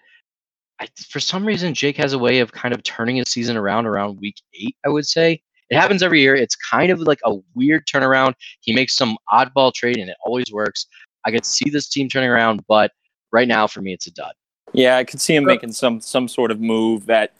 I, 0.79 0.87
for 1.09 1.19
some 1.19 1.45
reason, 1.45 1.73
Jake 1.73 1.97
has 1.97 2.13
a 2.13 2.19
way 2.19 2.39
of 2.39 2.51
kind 2.51 2.73
of 2.73 2.83
turning 2.83 3.15
his 3.15 3.29
season 3.29 3.57
around 3.57 3.85
around 3.85 4.19
week 4.19 4.35
eight. 4.53 4.75
I 4.85 4.89
would 4.89 5.07
say 5.07 5.41
it 5.69 5.77
happens 5.77 6.03
every 6.03 6.21
year. 6.21 6.35
It's 6.35 6.55
kind 6.55 6.91
of 6.91 6.99
like 6.99 7.19
a 7.25 7.35
weird 7.55 7.87
turnaround. 7.87 8.35
He 8.61 8.73
makes 8.73 8.95
some 8.95 9.17
oddball 9.31 9.73
trade, 9.73 9.97
and 9.97 10.09
it 10.09 10.17
always 10.25 10.51
works. 10.51 10.87
I 11.25 11.31
could 11.31 11.45
see 11.45 11.69
this 11.69 11.89
team 11.89 12.09
turning 12.09 12.29
around, 12.29 12.63
but 12.67 12.91
right 13.31 13.47
now, 13.47 13.67
for 13.67 13.81
me, 13.81 13.93
it's 13.93 14.07
a 14.07 14.11
dud. 14.11 14.33
Yeah, 14.73 14.97
I 14.97 15.03
could 15.03 15.21
see 15.21 15.35
him 15.35 15.45
making 15.45 15.73
some 15.73 15.99
some 15.99 16.27
sort 16.27 16.51
of 16.51 16.59
move 16.59 17.05
that 17.07 17.33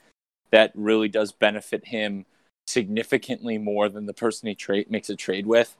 that 0.50 0.72
really 0.74 1.08
does 1.08 1.32
benefit 1.32 1.86
him 1.86 2.26
significantly 2.66 3.58
more 3.58 3.88
than 3.88 4.06
the 4.06 4.14
person 4.14 4.48
he 4.48 4.54
trade 4.54 4.90
makes 4.90 5.10
a 5.10 5.16
trade 5.16 5.46
with. 5.46 5.76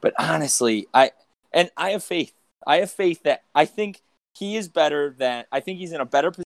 But 0.00 0.14
honestly, 0.18 0.86
I 0.94 1.10
and 1.52 1.70
I 1.76 1.90
have 1.90 2.04
faith. 2.04 2.32
I 2.66 2.78
have 2.78 2.90
faith 2.90 3.22
that 3.24 3.42
I 3.54 3.64
think 3.64 4.02
he 4.34 4.56
is 4.56 4.68
better 4.68 5.14
than 5.16 5.44
I 5.52 5.60
think 5.60 5.78
he's 5.78 5.92
in 5.92 6.00
a 6.00 6.06
better 6.06 6.30
position. 6.30 6.44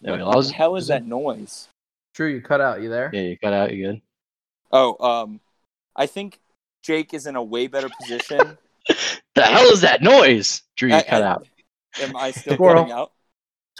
There 0.00 0.12
we 0.12 0.18
go. 0.18 0.28
I 0.28 0.36
was- 0.36 0.48
the 0.48 0.54
hell 0.54 0.76
is 0.76 0.86
that 0.88 1.04
noise? 1.06 1.68
Drew, 2.14 2.28
you 2.28 2.40
cut 2.40 2.60
out. 2.60 2.80
You 2.80 2.88
there? 2.88 3.10
Yeah, 3.12 3.22
you 3.22 3.38
cut 3.38 3.52
out. 3.52 3.72
You 3.74 3.86
good? 3.86 4.02
Oh, 4.72 4.96
um, 5.06 5.40
I 5.94 6.06
think 6.06 6.40
Jake 6.82 7.12
is 7.14 7.26
in 7.26 7.36
a 7.36 7.42
way 7.42 7.66
better 7.66 7.88
position. 8.00 8.58
The 9.34 9.42
hell 9.42 9.66
is 9.66 9.82
that 9.82 10.00
noise? 10.02 10.62
Drew, 10.76 10.88
you 10.88 10.94
I- 10.94 11.02
cut 11.02 11.22
I- 11.22 11.26
out. 11.26 11.46
Am 12.00 12.16
I 12.16 12.30
still 12.30 12.54
Squirrel. 12.54 12.84
cutting 12.84 12.92
out? 12.92 13.12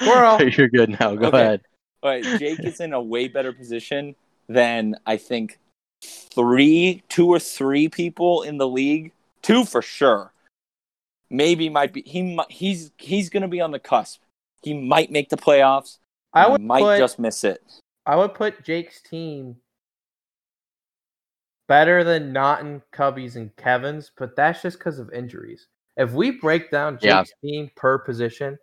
Squirrel. 0.01 0.43
You're 0.51 0.69
good 0.69 0.91
now. 1.01 1.15
Go 1.15 1.29
Okay. 1.29 1.41
ahead. 1.41 1.61
All 2.03 2.11
right, 2.11 2.23
Jake 2.39 2.61
is 2.63 2.81
in 2.81 2.93
a 2.93 3.01
way 3.01 3.27
better 3.29 3.53
position 3.55 4.17
than 4.49 4.97
I 5.07 5.17
think 5.17 5.59
three, 6.03 7.03
two 7.09 7.29
or 7.29 7.39
three 7.39 7.89
people 7.89 8.43
in 8.43 8.59
the 8.59 8.69
league. 8.69 9.13
Two 9.43 9.65
for 9.65 9.81
sure. 9.81 10.33
Maybe 11.31 11.69
might 11.71 11.93
be 11.95 12.03
he. 12.05 12.39
He's 12.51 12.91
he's 12.99 13.31
going 13.31 13.43
to 13.43 13.49
be 13.49 13.61
on 13.63 13.71
the 13.71 13.79
cusp. 13.79 14.21
He 14.63 14.75
might 14.75 15.11
make 15.11 15.31
the 15.31 15.37
playoffs. 15.39 15.99
I 16.37 16.49
would 16.49 16.61
might 16.61 16.81
put, 16.81 16.99
just 16.99 17.19
miss 17.19 17.45
it. 17.45 17.61
I 18.05 18.17
would 18.17 18.35
put 18.35 18.63
Jake's 18.65 19.03
team 19.03 19.57
better 21.69 22.05
than 22.05 22.33
Naughton, 22.33 22.83
Cubbies, 22.93 23.37
and 23.37 23.55
Kevin's, 23.57 24.13
but 24.17 24.37
that's 24.37 24.63
just 24.63 24.79
because 24.79 24.99
of 24.99 25.13
injuries. 25.13 25.67
If 25.97 26.13
we 26.13 26.33
break 26.33 26.71
down 26.71 26.99
Yeah. 27.01 27.23
Jake's 27.23 27.33
team 27.43 27.71
per 27.75 27.99
position, 27.99 28.59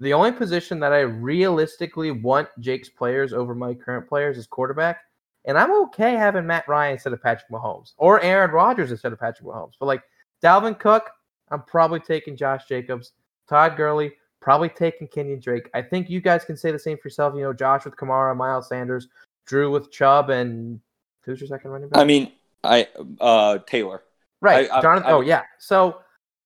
the 0.00 0.12
only 0.12 0.32
position 0.32 0.80
that 0.80 0.92
I 0.92 1.00
realistically 1.00 2.10
want 2.10 2.48
Jake's 2.60 2.88
players 2.88 3.32
over 3.32 3.54
my 3.54 3.74
current 3.74 4.08
players 4.08 4.38
is 4.38 4.46
quarterback. 4.46 5.00
And 5.44 5.58
I'm 5.58 5.72
okay 5.84 6.12
having 6.12 6.46
Matt 6.46 6.68
Ryan 6.68 6.94
instead 6.94 7.12
of 7.12 7.22
Patrick 7.22 7.50
Mahomes 7.50 7.94
or 7.96 8.20
Aaron 8.22 8.50
Rodgers 8.50 8.90
instead 8.90 9.12
of 9.12 9.20
Patrick 9.20 9.48
Mahomes. 9.48 9.72
But 9.78 9.86
like 9.86 10.02
Dalvin 10.42 10.78
Cook, 10.78 11.10
I'm 11.50 11.62
probably 11.62 12.00
taking 12.00 12.36
Josh 12.36 12.66
Jacobs. 12.66 13.12
Todd 13.48 13.76
Gurley, 13.76 14.12
probably 14.40 14.68
taking 14.68 15.08
Kenyon 15.08 15.40
Drake. 15.40 15.68
I 15.74 15.82
think 15.82 16.08
you 16.08 16.20
guys 16.20 16.44
can 16.44 16.56
say 16.56 16.70
the 16.70 16.78
same 16.78 16.96
for 16.98 17.08
yourself. 17.08 17.34
You 17.34 17.42
know, 17.42 17.52
Josh 17.52 17.84
with 17.84 17.96
Kamara, 17.96 18.36
Miles 18.36 18.68
Sanders, 18.68 19.08
Drew 19.46 19.70
with 19.70 19.90
Chubb, 19.90 20.30
and 20.30 20.80
who's 21.24 21.40
your 21.40 21.48
second 21.48 21.70
running 21.70 21.88
back? 21.88 22.00
I 22.00 22.04
mean, 22.04 22.32
I 22.64 22.88
uh 23.20 23.58
Taylor. 23.66 24.02
right, 24.40 24.70
I- 24.70 24.78
I- 24.78 24.82
Jonathan. 24.82 25.08
I- 25.08 25.12
oh 25.12 25.20
yeah. 25.20 25.42
So 25.58 26.00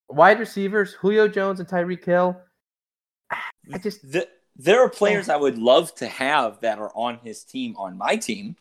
wide 0.08 0.38
receivers, 0.38 0.92
Julio 0.94 1.28
Jones 1.28 1.60
and 1.60 1.68
Tyreek 1.68 2.04
Hill. 2.04 2.36
I 3.30 3.78
just 3.78 4.10
The, 4.10 4.28
there 4.56 4.80
are 4.82 4.88
players 4.90 5.28
I 5.28 5.36
would 5.36 5.56
love 5.58 5.94
to 5.96 6.06
have 6.06 6.60
that 6.60 6.78
are 6.78 6.90
on 6.94 7.18
his 7.22 7.44
team 7.44 7.74
on 7.78 7.96
my 7.96 8.16
team, 8.16 8.56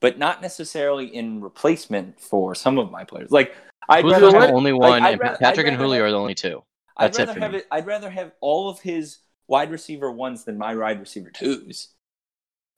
but 0.00 0.18
not 0.18 0.42
necessarily 0.42 1.06
in 1.06 1.40
replacement 1.40 2.20
for 2.20 2.54
some 2.54 2.78
of 2.78 2.90
my 2.90 3.04
players. 3.04 3.30
Like 3.30 3.54
I'd 3.88 4.02
Julio's 4.04 4.32
the 4.32 4.52
only 4.52 4.72
one, 4.72 5.02
I'd 5.04 5.12
and 5.12 5.20
rather- 5.20 5.38
Patrick 5.38 5.66
I'd 5.66 5.72
and 5.74 5.80
Julio 5.80 6.00
have- 6.00 6.08
are 6.08 6.10
the 6.10 6.18
only 6.18 6.34
two. 6.34 6.62
I'd 6.96 7.06
That's 7.08 7.18
it 7.18 7.26
rather 7.28 7.40
have 7.40 7.52
me. 7.52 7.58
it. 7.58 7.66
I'd 7.70 7.86
rather 7.86 8.10
have 8.10 8.32
all 8.40 8.68
of 8.68 8.80
his 8.80 9.18
wide 9.48 9.70
receiver 9.70 10.10
ones 10.10 10.44
than 10.44 10.56
my 10.58 10.74
wide 10.74 10.98
receiver 11.00 11.30
twos. 11.30 11.88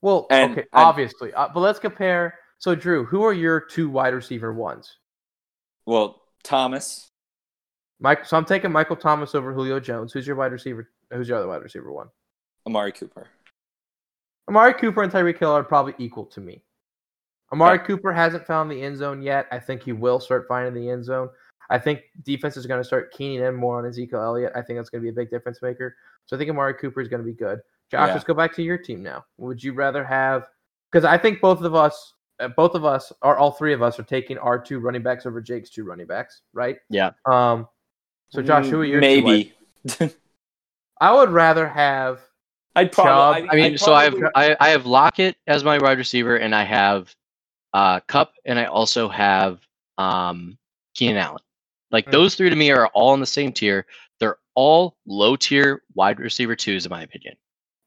well, 0.03 0.27
And 0.31 0.53
okay, 0.53 0.61
I'm- 0.73 0.87
obviously. 0.87 1.33
Uh, 1.35 1.49
but 1.53 1.61
let's 1.61 1.79
compare. 1.79 2.39
So 2.59 2.75
Drew, 2.75 3.05
who 3.05 3.23
are 3.25 3.33
your 3.33 3.61
two 3.61 3.89
wide 3.89 4.15
receiver 4.15 4.53
ones? 4.53 4.97
Well, 5.87 6.23
Thomas, 6.43 7.11
Mike. 8.01 8.25
So 8.27 8.37
I'm 8.37 8.45
taking 8.45 8.73
Michael 8.73 8.97
Thomas 8.97 9.35
over 9.35 9.53
Julio 9.53 9.79
Jones. 9.81 10.13
Who's 10.13 10.27
your 10.27 10.37
wide 10.37 10.53
receiver? 10.53 10.91
Who's 11.13 11.29
your 11.29 11.39
other 11.39 11.47
wide 11.49 11.63
receiver 11.63 11.93
one? 11.93 12.09
Amari 12.67 12.93
Cooper. 12.93 13.27
Amari 14.49 14.75
Cooper 14.75 15.03
and 15.03 15.13
Tyreek 15.13 15.39
Hill 15.39 15.51
are 15.53 15.65
probably 15.65 15.95
equal 15.99 16.27
to 16.27 16.41
me. 16.41 16.63
Amari 17.53 17.79
Okay. 17.79 17.87
Cooper 17.87 18.13
hasn't 18.13 18.47
found 18.47 18.71
the 18.71 18.83
end 18.83 18.97
zone 18.97 19.23
yet. 19.23 19.47
I 19.51 19.59
think 19.59 19.83
he 19.83 19.93
will 19.93 20.21
start 20.21 20.47
finding 20.49 20.75
the 20.75 20.91
end 20.91 21.05
zone. 21.05 21.31
I 21.71 21.79
think 21.79 22.03
defense 22.23 22.57
is 22.57 22.67
going 22.67 22.81
to 22.81 22.85
start 22.85 23.13
keening 23.13 23.43
in 23.43 23.55
more 23.55 23.79
on 23.79 23.87
Ezekiel 23.87 24.23
Elliott. 24.23 24.53
I 24.55 24.63
think 24.63 24.79
that's 24.79 24.89
going 24.91 25.03
to 25.03 25.05
be 25.05 25.11
a 25.11 25.13
big 25.13 25.31
difference 25.31 25.61
maker. 25.61 25.97
So 26.27 26.35
I 26.35 26.39
think 26.39 26.51
Amari 26.51 26.75
Cooper 26.75 27.01
is 27.01 27.09
going 27.09 27.21
to 27.23 27.27
be 27.27 27.35
good. 27.35 27.61
Josh, 27.91 28.09
Yeah. 28.09 28.13
let's 28.15 28.25
go 28.25 28.35
back 28.35 28.55
to 28.57 28.63
your 28.63 28.79
team 28.79 29.03
now. 29.03 29.25
Would 29.37 29.63
you 29.63 29.73
rather 29.73 30.05
have? 30.05 30.49
Because 30.91 31.05
I 31.05 31.19
think 31.19 31.41
both 31.41 31.61
of 31.63 31.75
us, 31.75 32.15
uh, 32.41 32.49
both 32.49 32.75
of 32.75 32.85
us, 32.85 33.13
or 33.23 33.37
all 33.37 33.51
three 33.53 33.73
of 33.75 33.83
us, 33.83 33.99
are 33.99 34.03
taking 34.05 34.39
our 34.39 34.59
two 34.59 34.79
running 34.79 35.03
backs 35.03 35.27
over 35.27 35.41
Jake's 35.41 35.71
two 35.71 35.85
running 35.85 36.07
backs, 36.07 36.43
right? 36.53 36.79
Yeah. 36.89 37.11
Um. 37.27 37.69
So 38.31 38.43
Josh, 38.43 38.67
who 38.67 38.81
are 38.81 38.85
your 38.85 39.01
two 39.01 39.07
maybe? 39.07 39.55
I 41.01 41.15
would 41.15 41.31
rather 41.31 41.69
have 41.69 42.21
I'd 42.77 42.93
probably. 42.93 43.49
I 43.51 43.55
mean, 43.55 43.73
I'd 43.73 43.81
so 43.81 43.93
I 43.95 44.05
have 44.05 44.13
probably- 44.15 44.31
I, 44.35 44.57
I 44.61 44.69
have 44.71 44.87
Lockett 44.87 45.37
as 45.47 45.65
my 45.65 45.79
wide 45.79 45.99
receiver, 45.99 46.37
and 46.37 46.55
I 46.55 46.65
have 46.65 47.15
uh, 47.75 48.01
Kupp, 48.01 48.33
and 48.45 48.59
I 48.59 48.67
also 48.67 49.09
have 49.09 49.61
um, 49.99 50.59
Keenan 50.95 51.17
Allen. 51.17 51.43
Like 51.91 52.07
Hmm. 52.07 52.11
those 52.13 52.35
three 52.35 52.51
to 52.51 52.57
me 52.57 52.71
are 52.71 52.87
all 52.89 53.15
in 53.15 53.21
the 53.21 53.27
same 53.27 53.53
tier. 53.53 53.87
They're 54.21 54.37
all 54.55 54.97
low 55.07 55.37
tier 55.37 55.83
wide 55.95 56.19
receiver 56.19 56.57
twos, 56.57 56.85
in 56.87 56.91
my 56.91 57.03
opinion. 57.03 57.35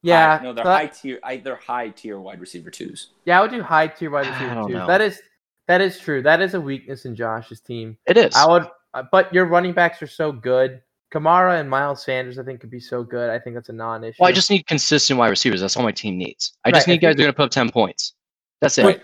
Yeah, 0.04 0.38
High- 0.38 0.44
no, 0.44 0.54
they're 0.54 0.64
that- 0.64 0.78
high 0.78 0.88
tier. 0.88 1.20
I, 1.24 1.38
they're 1.38 1.56
high 1.58 1.90
tier 1.90 2.20
wide 2.20 2.40
receiver 2.40 2.72
twos. 2.72 3.12
Yeah, 3.26 3.38
I 3.38 3.42
would 3.42 3.52
do 3.52 3.62
high 3.62 3.88
tier 3.88 4.10
wide 4.10 4.28
receiver 4.28 4.56
twos. 4.64 4.70
know. 4.74 4.88
That 4.88 5.02
is 5.02 5.22
that 5.68 5.80
is 5.82 6.00
true. 6.00 6.22
That 6.24 6.42
is 6.42 6.54
a 6.56 6.62
weakness 6.62 7.06
in 7.06 7.16
Josh's 7.16 7.62
team. 7.62 7.98
It 8.08 8.18
is. 8.18 8.36
I 8.36 8.46
would, 8.48 8.68
uh, 8.94 9.04
but 9.12 9.32
your 9.34 9.46
running 9.46 9.74
backs 9.74 10.02
are 10.02 10.08
so 10.08 10.32
good. 10.32 10.82
Kamara 11.14 11.60
and 11.60 11.70
Miles 11.70 12.04
Sanders, 12.04 12.40
I 12.40 12.44
think, 12.44 12.62
could 12.62 12.72
be 12.72 12.80
so 12.80 13.04
good. 13.04 13.30
I 13.30 13.38
think 13.38 13.56
that's 13.56 13.70
a 13.70 13.74
non-issue. 13.74 14.16
well, 14.20 14.30
I 14.30 14.32
just 14.32 14.50
need 14.50 14.66
consistent 14.66 15.20
wide 15.20 15.30
receivers. 15.30 15.62
That's 15.62 15.76
all 15.78 15.84
my 15.84 15.92
team 15.92 16.18
needs. 16.18 16.54
I 16.66 16.72
just 16.72 16.88
Right, 16.88 16.94
I 16.94 16.96
need 16.96 17.02
guys 17.02 17.10
think- 17.10 17.18
that 17.18 17.22
are 17.22 17.26
going 17.26 17.34
to 17.34 17.38
put 17.38 17.44
up 17.44 17.52
ten 17.52 17.70
points. 17.70 18.14
That's 18.62 18.78
it. 18.78 18.86
Wait. 18.86 19.02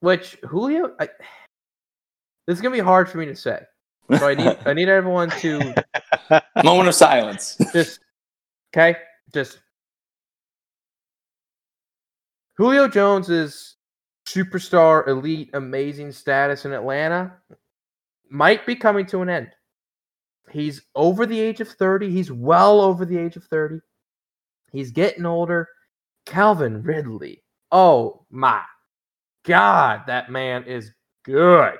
which 0.00 0.36
Julio. 0.44 0.94
I, 0.98 1.06
this 2.46 2.56
is 2.56 2.60
gonna 2.60 2.74
be 2.74 2.80
hard 2.80 3.08
for 3.08 3.18
me 3.18 3.26
to 3.26 3.36
say. 3.36 3.60
So 4.10 4.28
I 4.28 4.34
need 4.34 4.56
I 4.66 4.72
need 4.72 4.88
everyone 4.88 5.30
to 5.40 5.74
Moment 6.64 6.88
of 6.88 6.94
silence. 6.94 7.56
just 7.72 8.00
okay, 8.74 8.96
just 9.32 9.58
Julio 12.56 12.88
Jones's 12.88 13.76
superstar, 14.28 15.06
elite, 15.08 15.50
amazing 15.54 16.12
status 16.12 16.64
in 16.64 16.72
Atlanta 16.72 17.32
might 18.30 18.66
be 18.66 18.74
coming 18.74 19.06
to 19.06 19.22
an 19.22 19.28
end. 19.28 19.50
He's 20.50 20.82
over 20.94 21.26
the 21.26 21.38
age 21.38 21.60
of 21.60 21.68
30. 21.68 22.10
He's 22.10 22.30
well 22.30 22.80
over 22.80 23.04
the 23.04 23.16
age 23.16 23.36
of 23.36 23.44
30. 23.44 23.80
He's 24.70 24.90
getting 24.90 25.26
older. 25.26 25.68
Calvin 26.26 26.82
Ridley. 26.82 27.42
Oh 27.70 28.24
my 28.30 28.62
God, 29.44 30.02
that 30.06 30.30
man 30.30 30.64
is 30.64 30.92
good. 31.24 31.78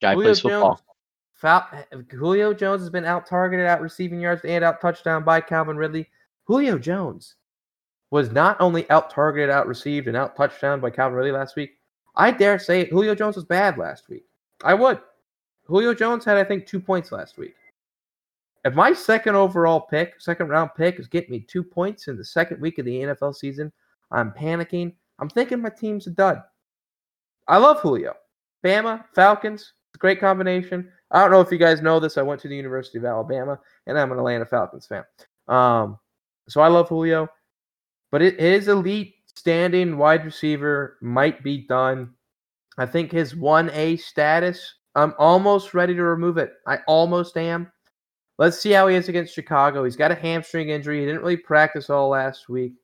Guy 0.00 0.14
Julio 0.14 0.26
plays 0.26 0.40
football. 0.40 0.74
Jones, 0.74 0.82
Julio 1.40 2.52
Jones 2.52 2.80
has 2.80 2.90
been 2.90 3.04
out 3.04 3.26
targeted, 3.26 3.66
out 3.66 3.80
receiving 3.80 4.20
yards, 4.20 4.44
and 4.44 4.64
out 4.64 4.80
touchdown 4.80 5.24
by 5.24 5.40
Calvin 5.40 5.76
Ridley. 5.76 6.08
Julio 6.44 6.78
Jones 6.78 7.36
was 8.10 8.30
not 8.32 8.60
only 8.60 8.88
out 8.90 9.10
targeted, 9.10 9.50
out 9.50 9.66
received, 9.66 10.08
and 10.08 10.16
out 10.16 10.36
touchdown 10.36 10.80
by 10.80 10.90
Calvin 10.90 11.16
Ridley 11.16 11.32
last 11.32 11.56
week. 11.56 11.72
I 12.16 12.30
dare 12.30 12.58
say 12.58 12.86
Julio 12.86 13.14
Jones 13.14 13.36
was 13.36 13.44
bad 13.44 13.78
last 13.78 14.08
week. 14.08 14.24
I 14.64 14.74
would. 14.74 15.00
Julio 15.64 15.94
Jones 15.94 16.24
had, 16.24 16.36
I 16.36 16.44
think, 16.44 16.66
two 16.66 16.80
points 16.80 17.12
last 17.12 17.38
week. 17.38 17.54
If 18.64 18.74
my 18.74 18.92
second 18.92 19.36
overall 19.36 19.80
pick, 19.80 20.20
second 20.20 20.48
round 20.48 20.70
pick, 20.76 20.98
is 20.98 21.06
getting 21.06 21.30
me 21.30 21.40
two 21.40 21.62
points 21.62 22.08
in 22.08 22.16
the 22.16 22.24
second 22.24 22.60
week 22.60 22.78
of 22.78 22.86
the 22.86 23.00
NFL 23.02 23.36
season, 23.36 23.72
I'm 24.10 24.32
panicking. 24.32 24.94
I'm 25.18 25.28
thinking 25.28 25.60
my 25.60 25.68
team's 25.68 26.06
a 26.06 26.10
dud. 26.10 26.42
I 27.46 27.58
love 27.58 27.80
Julio. 27.80 28.14
Bama, 28.64 29.04
Falcons, 29.14 29.60
it's 29.60 29.96
a 29.96 29.98
great 29.98 30.20
combination. 30.20 30.90
I 31.10 31.20
don't 31.20 31.30
know 31.30 31.40
if 31.40 31.50
you 31.50 31.58
guys 31.58 31.80
know 31.80 32.00
this. 32.00 32.18
I 32.18 32.22
went 32.22 32.40
to 32.42 32.48
the 32.48 32.56
University 32.56 32.98
of 32.98 33.04
Alabama, 33.04 33.58
and 33.86 33.98
I'm 33.98 34.12
an 34.12 34.18
Atlanta 34.18 34.44
Falcons 34.44 34.86
fan. 34.86 35.04
Um, 35.48 35.98
so 36.48 36.60
I 36.60 36.68
love 36.68 36.88
Julio, 36.88 37.28
but 38.10 38.22
it, 38.22 38.38
his 38.38 38.68
elite 38.68 39.14
standing 39.34 39.96
wide 39.96 40.24
receiver 40.24 40.98
might 41.00 41.42
be 41.42 41.66
done. 41.66 42.14
I 42.76 42.86
think 42.86 43.10
his 43.10 43.34
1A 43.34 44.00
status, 44.00 44.74
I'm 44.94 45.14
almost 45.18 45.74
ready 45.74 45.94
to 45.94 46.02
remove 46.02 46.36
it. 46.38 46.52
I 46.66 46.78
almost 46.86 47.36
am. 47.36 47.72
Let's 48.38 48.60
see 48.60 48.70
how 48.70 48.86
he 48.86 48.96
is 48.96 49.08
against 49.08 49.34
Chicago. 49.34 49.84
He's 49.84 49.96
got 49.96 50.12
a 50.12 50.14
hamstring 50.14 50.68
injury. 50.68 51.00
He 51.00 51.06
didn't 51.06 51.22
really 51.22 51.36
practice 51.36 51.90
all 51.90 52.08
last 52.08 52.48
week. 52.48 52.74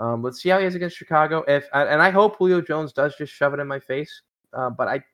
Um, 0.00 0.22
let's 0.22 0.42
see 0.42 0.48
how 0.48 0.58
he 0.58 0.66
is 0.66 0.74
against 0.74 0.96
Chicago. 0.96 1.44
If 1.46 1.68
and 1.72 2.02
I 2.02 2.10
hope 2.10 2.36
Julio 2.36 2.60
Jones 2.60 2.92
does 2.92 3.14
just 3.16 3.32
shove 3.32 3.54
it 3.54 3.60
in 3.60 3.68
my 3.68 3.78
face. 3.78 4.22
Uh, 4.52 4.70
but 4.70 4.88
I 4.88 5.04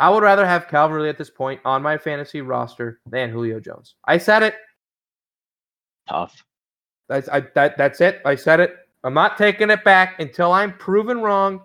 I 0.00 0.08
would 0.08 0.22
rather 0.22 0.46
have 0.46 0.66
Calvin 0.66 0.96
Ridley 0.96 1.10
at 1.10 1.18
this 1.18 1.28
point 1.28 1.60
on 1.64 1.82
my 1.82 1.98
fantasy 1.98 2.40
roster 2.40 3.00
than 3.06 3.30
Julio 3.30 3.60
Jones. 3.60 3.96
I 4.06 4.16
said 4.16 4.42
it. 4.42 4.54
Tough. 6.08 6.42
That's 7.08 7.28
I 7.28 7.40
that 7.54 7.76
that's 7.76 8.00
it. 8.00 8.22
I 8.24 8.34
said 8.34 8.60
it. 8.60 8.76
I'm 9.04 9.12
not 9.14 9.36
taking 9.36 9.68
it 9.70 9.84
back 9.84 10.18
until 10.18 10.52
I'm 10.52 10.72
proven 10.78 11.20
wrong. 11.20 11.60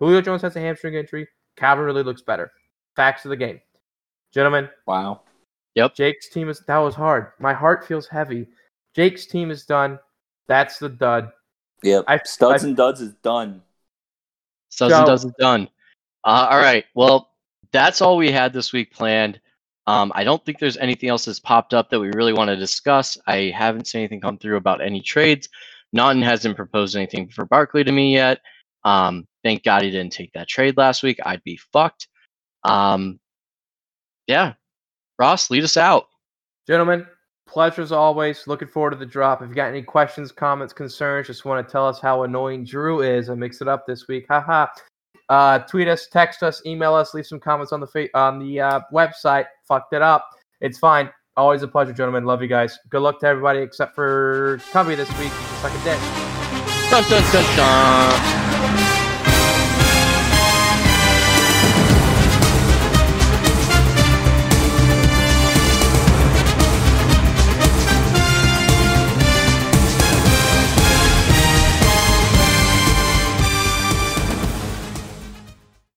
Julio 0.00 0.20
Jones 0.20 0.42
has 0.42 0.56
a 0.56 0.60
hamstring 0.60 0.94
injury. 0.94 1.28
Calvin 1.56 1.84
Ridley 1.84 2.02
looks 2.02 2.22
better. 2.22 2.50
Facts 2.96 3.24
of 3.24 3.28
the 3.30 3.36
game, 3.36 3.60
gentlemen. 4.34 4.68
Wow. 4.86 5.20
Yep. 5.76 5.94
Jake's 5.94 6.28
team 6.28 6.48
is 6.48 6.60
that 6.66 6.78
was 6.78 6.96
hard. 6.96 7.28
My 7.38 7.52
heart 7.52 7.86
feels 7.86 8.08
heavy. 8.08 8.48
Jake's 8.96 9.26
team 9.26 9.52
is 9.52 9.64
done. 9.64 10.00
That's 10.48 10.78
the 10.78 10.88
dud. 10.88 11.30
Yep. 11.84 12.04
I- 12.08 12.18
Studs 12.24 12.64
I- 12.64 12.68
and 12.68 12.76
duds 12.76 13.00
is 13.00 13.14
done. 13.22 13.62
Studs 14.70 14.94
and 14.94 15.06
Duds 15.06 15.24
is 15.24 15.32
done. 15.38 15.68
Uh, 16.24 16.48
all 16.50 16.58
right. 16.58 16.84
Well, 16.94 17.27
that's 17.72 18.00
all 18.00 18.16
we 18.16 18.30
had 18.30 18.52
this 18.52 18.72
week 18.72 18.92
planned. 18.92 19.40
Um, 19.86 20.12
I 20.14 20.22
don't 20.22 20.44
think 20.44 20.58
there's 20.58 20.76
anything 20.76 21.08
else 21.08 21.24
that's 21.24 21.40
popped 21.40 21.72
up 21.72 21.88
that 21.90 22.00
we 22.00 22.08
really 22.08 22.34
want 22.34 22.48
to 22.48 22.56
discuss. 22.56 23.16
I 23.26 23.52
haven't 23.56 23.86
seen 23.86 24.00
anything 24.02 24.20
come 24.20 24.36
through 24.36 24.56
about 24.56 24.82
any 24.82 25.00
trades. 25.00 25.48
Naughton 25.92 26.22
hasn't 26.22 26.56
proposed 26.56 26.94
anything 26.94 27.28
for 27.28 27.46
Barkley 27.46 27.84
to 27.84 27.92
me 27.92 28.12
yet. 28.12 28.40
Um, 28.84 29.26
thank 29.42 29.64
God 29.64 29.82
he 29.82 29.90
didn't 29.90 30.12
take 30.12 30.32
that 30.34 30.48
trade 30.48 30.76
last 30.76 31.02
week. 31.02 31.18
I'd 31.24 31.42
be 31.42 31.58
fucked. 31.72 32.08
Um, 32.64 33.18
yeah. 34.26 34.54
Ross, 35.18 35.50
lead 35.50 35.64
us 35.64 35.76
out. 35.76 36.08
Gentlemen, 36.66 37.06
pleasure 37.46 37.82
as 37.82 37.90
always. 37.90 38.46
Looking 38.46 38.68
forward 38.68 38.90
to 38.90 38.96
the 38.96 39.06
drop. 39.06 39.42
If 39.42 39.48
you 39.48 39.54
got 39.54 39.68
any 39.68 39.82
questions, 39.82 40.30
comments, 40.30 40.74
concerns, 40.74 41.26
just 41.26 41.46
want 41.46 41.66
to 41.66 41.72
tell 41.72 41.86
us 41.86 41.98
how 41.98 42.24
annoying 42.24 42.64
Drew 42.64 43.00
is. 43.00 43.30
I 43.30 43.34
mixed 43.34 43.62
it 43.62 43.68
up 43.68 43.86
this 43.86 44.06
week. 44.06 44.26
Haha. 44.28 44.66
Uh, 45.28 45.58
tweet 45.60 45.88
us, 45.88 46.06
text 46.06 46.42
us, 46.42 46.62
email 46.64 46.94
us, 46.94 47.12
leave 47.14 47.26
some 47.26 47.40
comments 47.40 47.72
on 47.72 47.80
the 47.80 47.86
fa- 47.86 48.08
on 48.14 48.38
the 48.38 48.60
uh, 48.60 48.80
website. 48.92 49.46
Fucked 49.66 49.92
it 49.92 50.02
up. 50.02 50.28
It's 50.60 50.78
fine. 50.78 51.10
Always 51.36 51.62
a 51.62 51.68
pleasure, 51.68 51.92
gentlemen. 51.92 52.24
Love 52.24 52.42
you 52.42 52.48
guys. 52.48 52.78
Good 52.90 53.02
luck 53.02 53.20
to 53.20 53.26
everybody 53.26 53.60
except 53.60 53.94
for 53.94 54.58
Cubby 54.72 54.94
this 54.94 55.08
week. 55.18 55.32
Suck 55.60 55.72
a 55.72 55.84
dick. 55.84 56.00
Dun, 56.90 57.04
dun, 57.08 57.22
dun, 57.32 57.56
dun. 57.56 58.47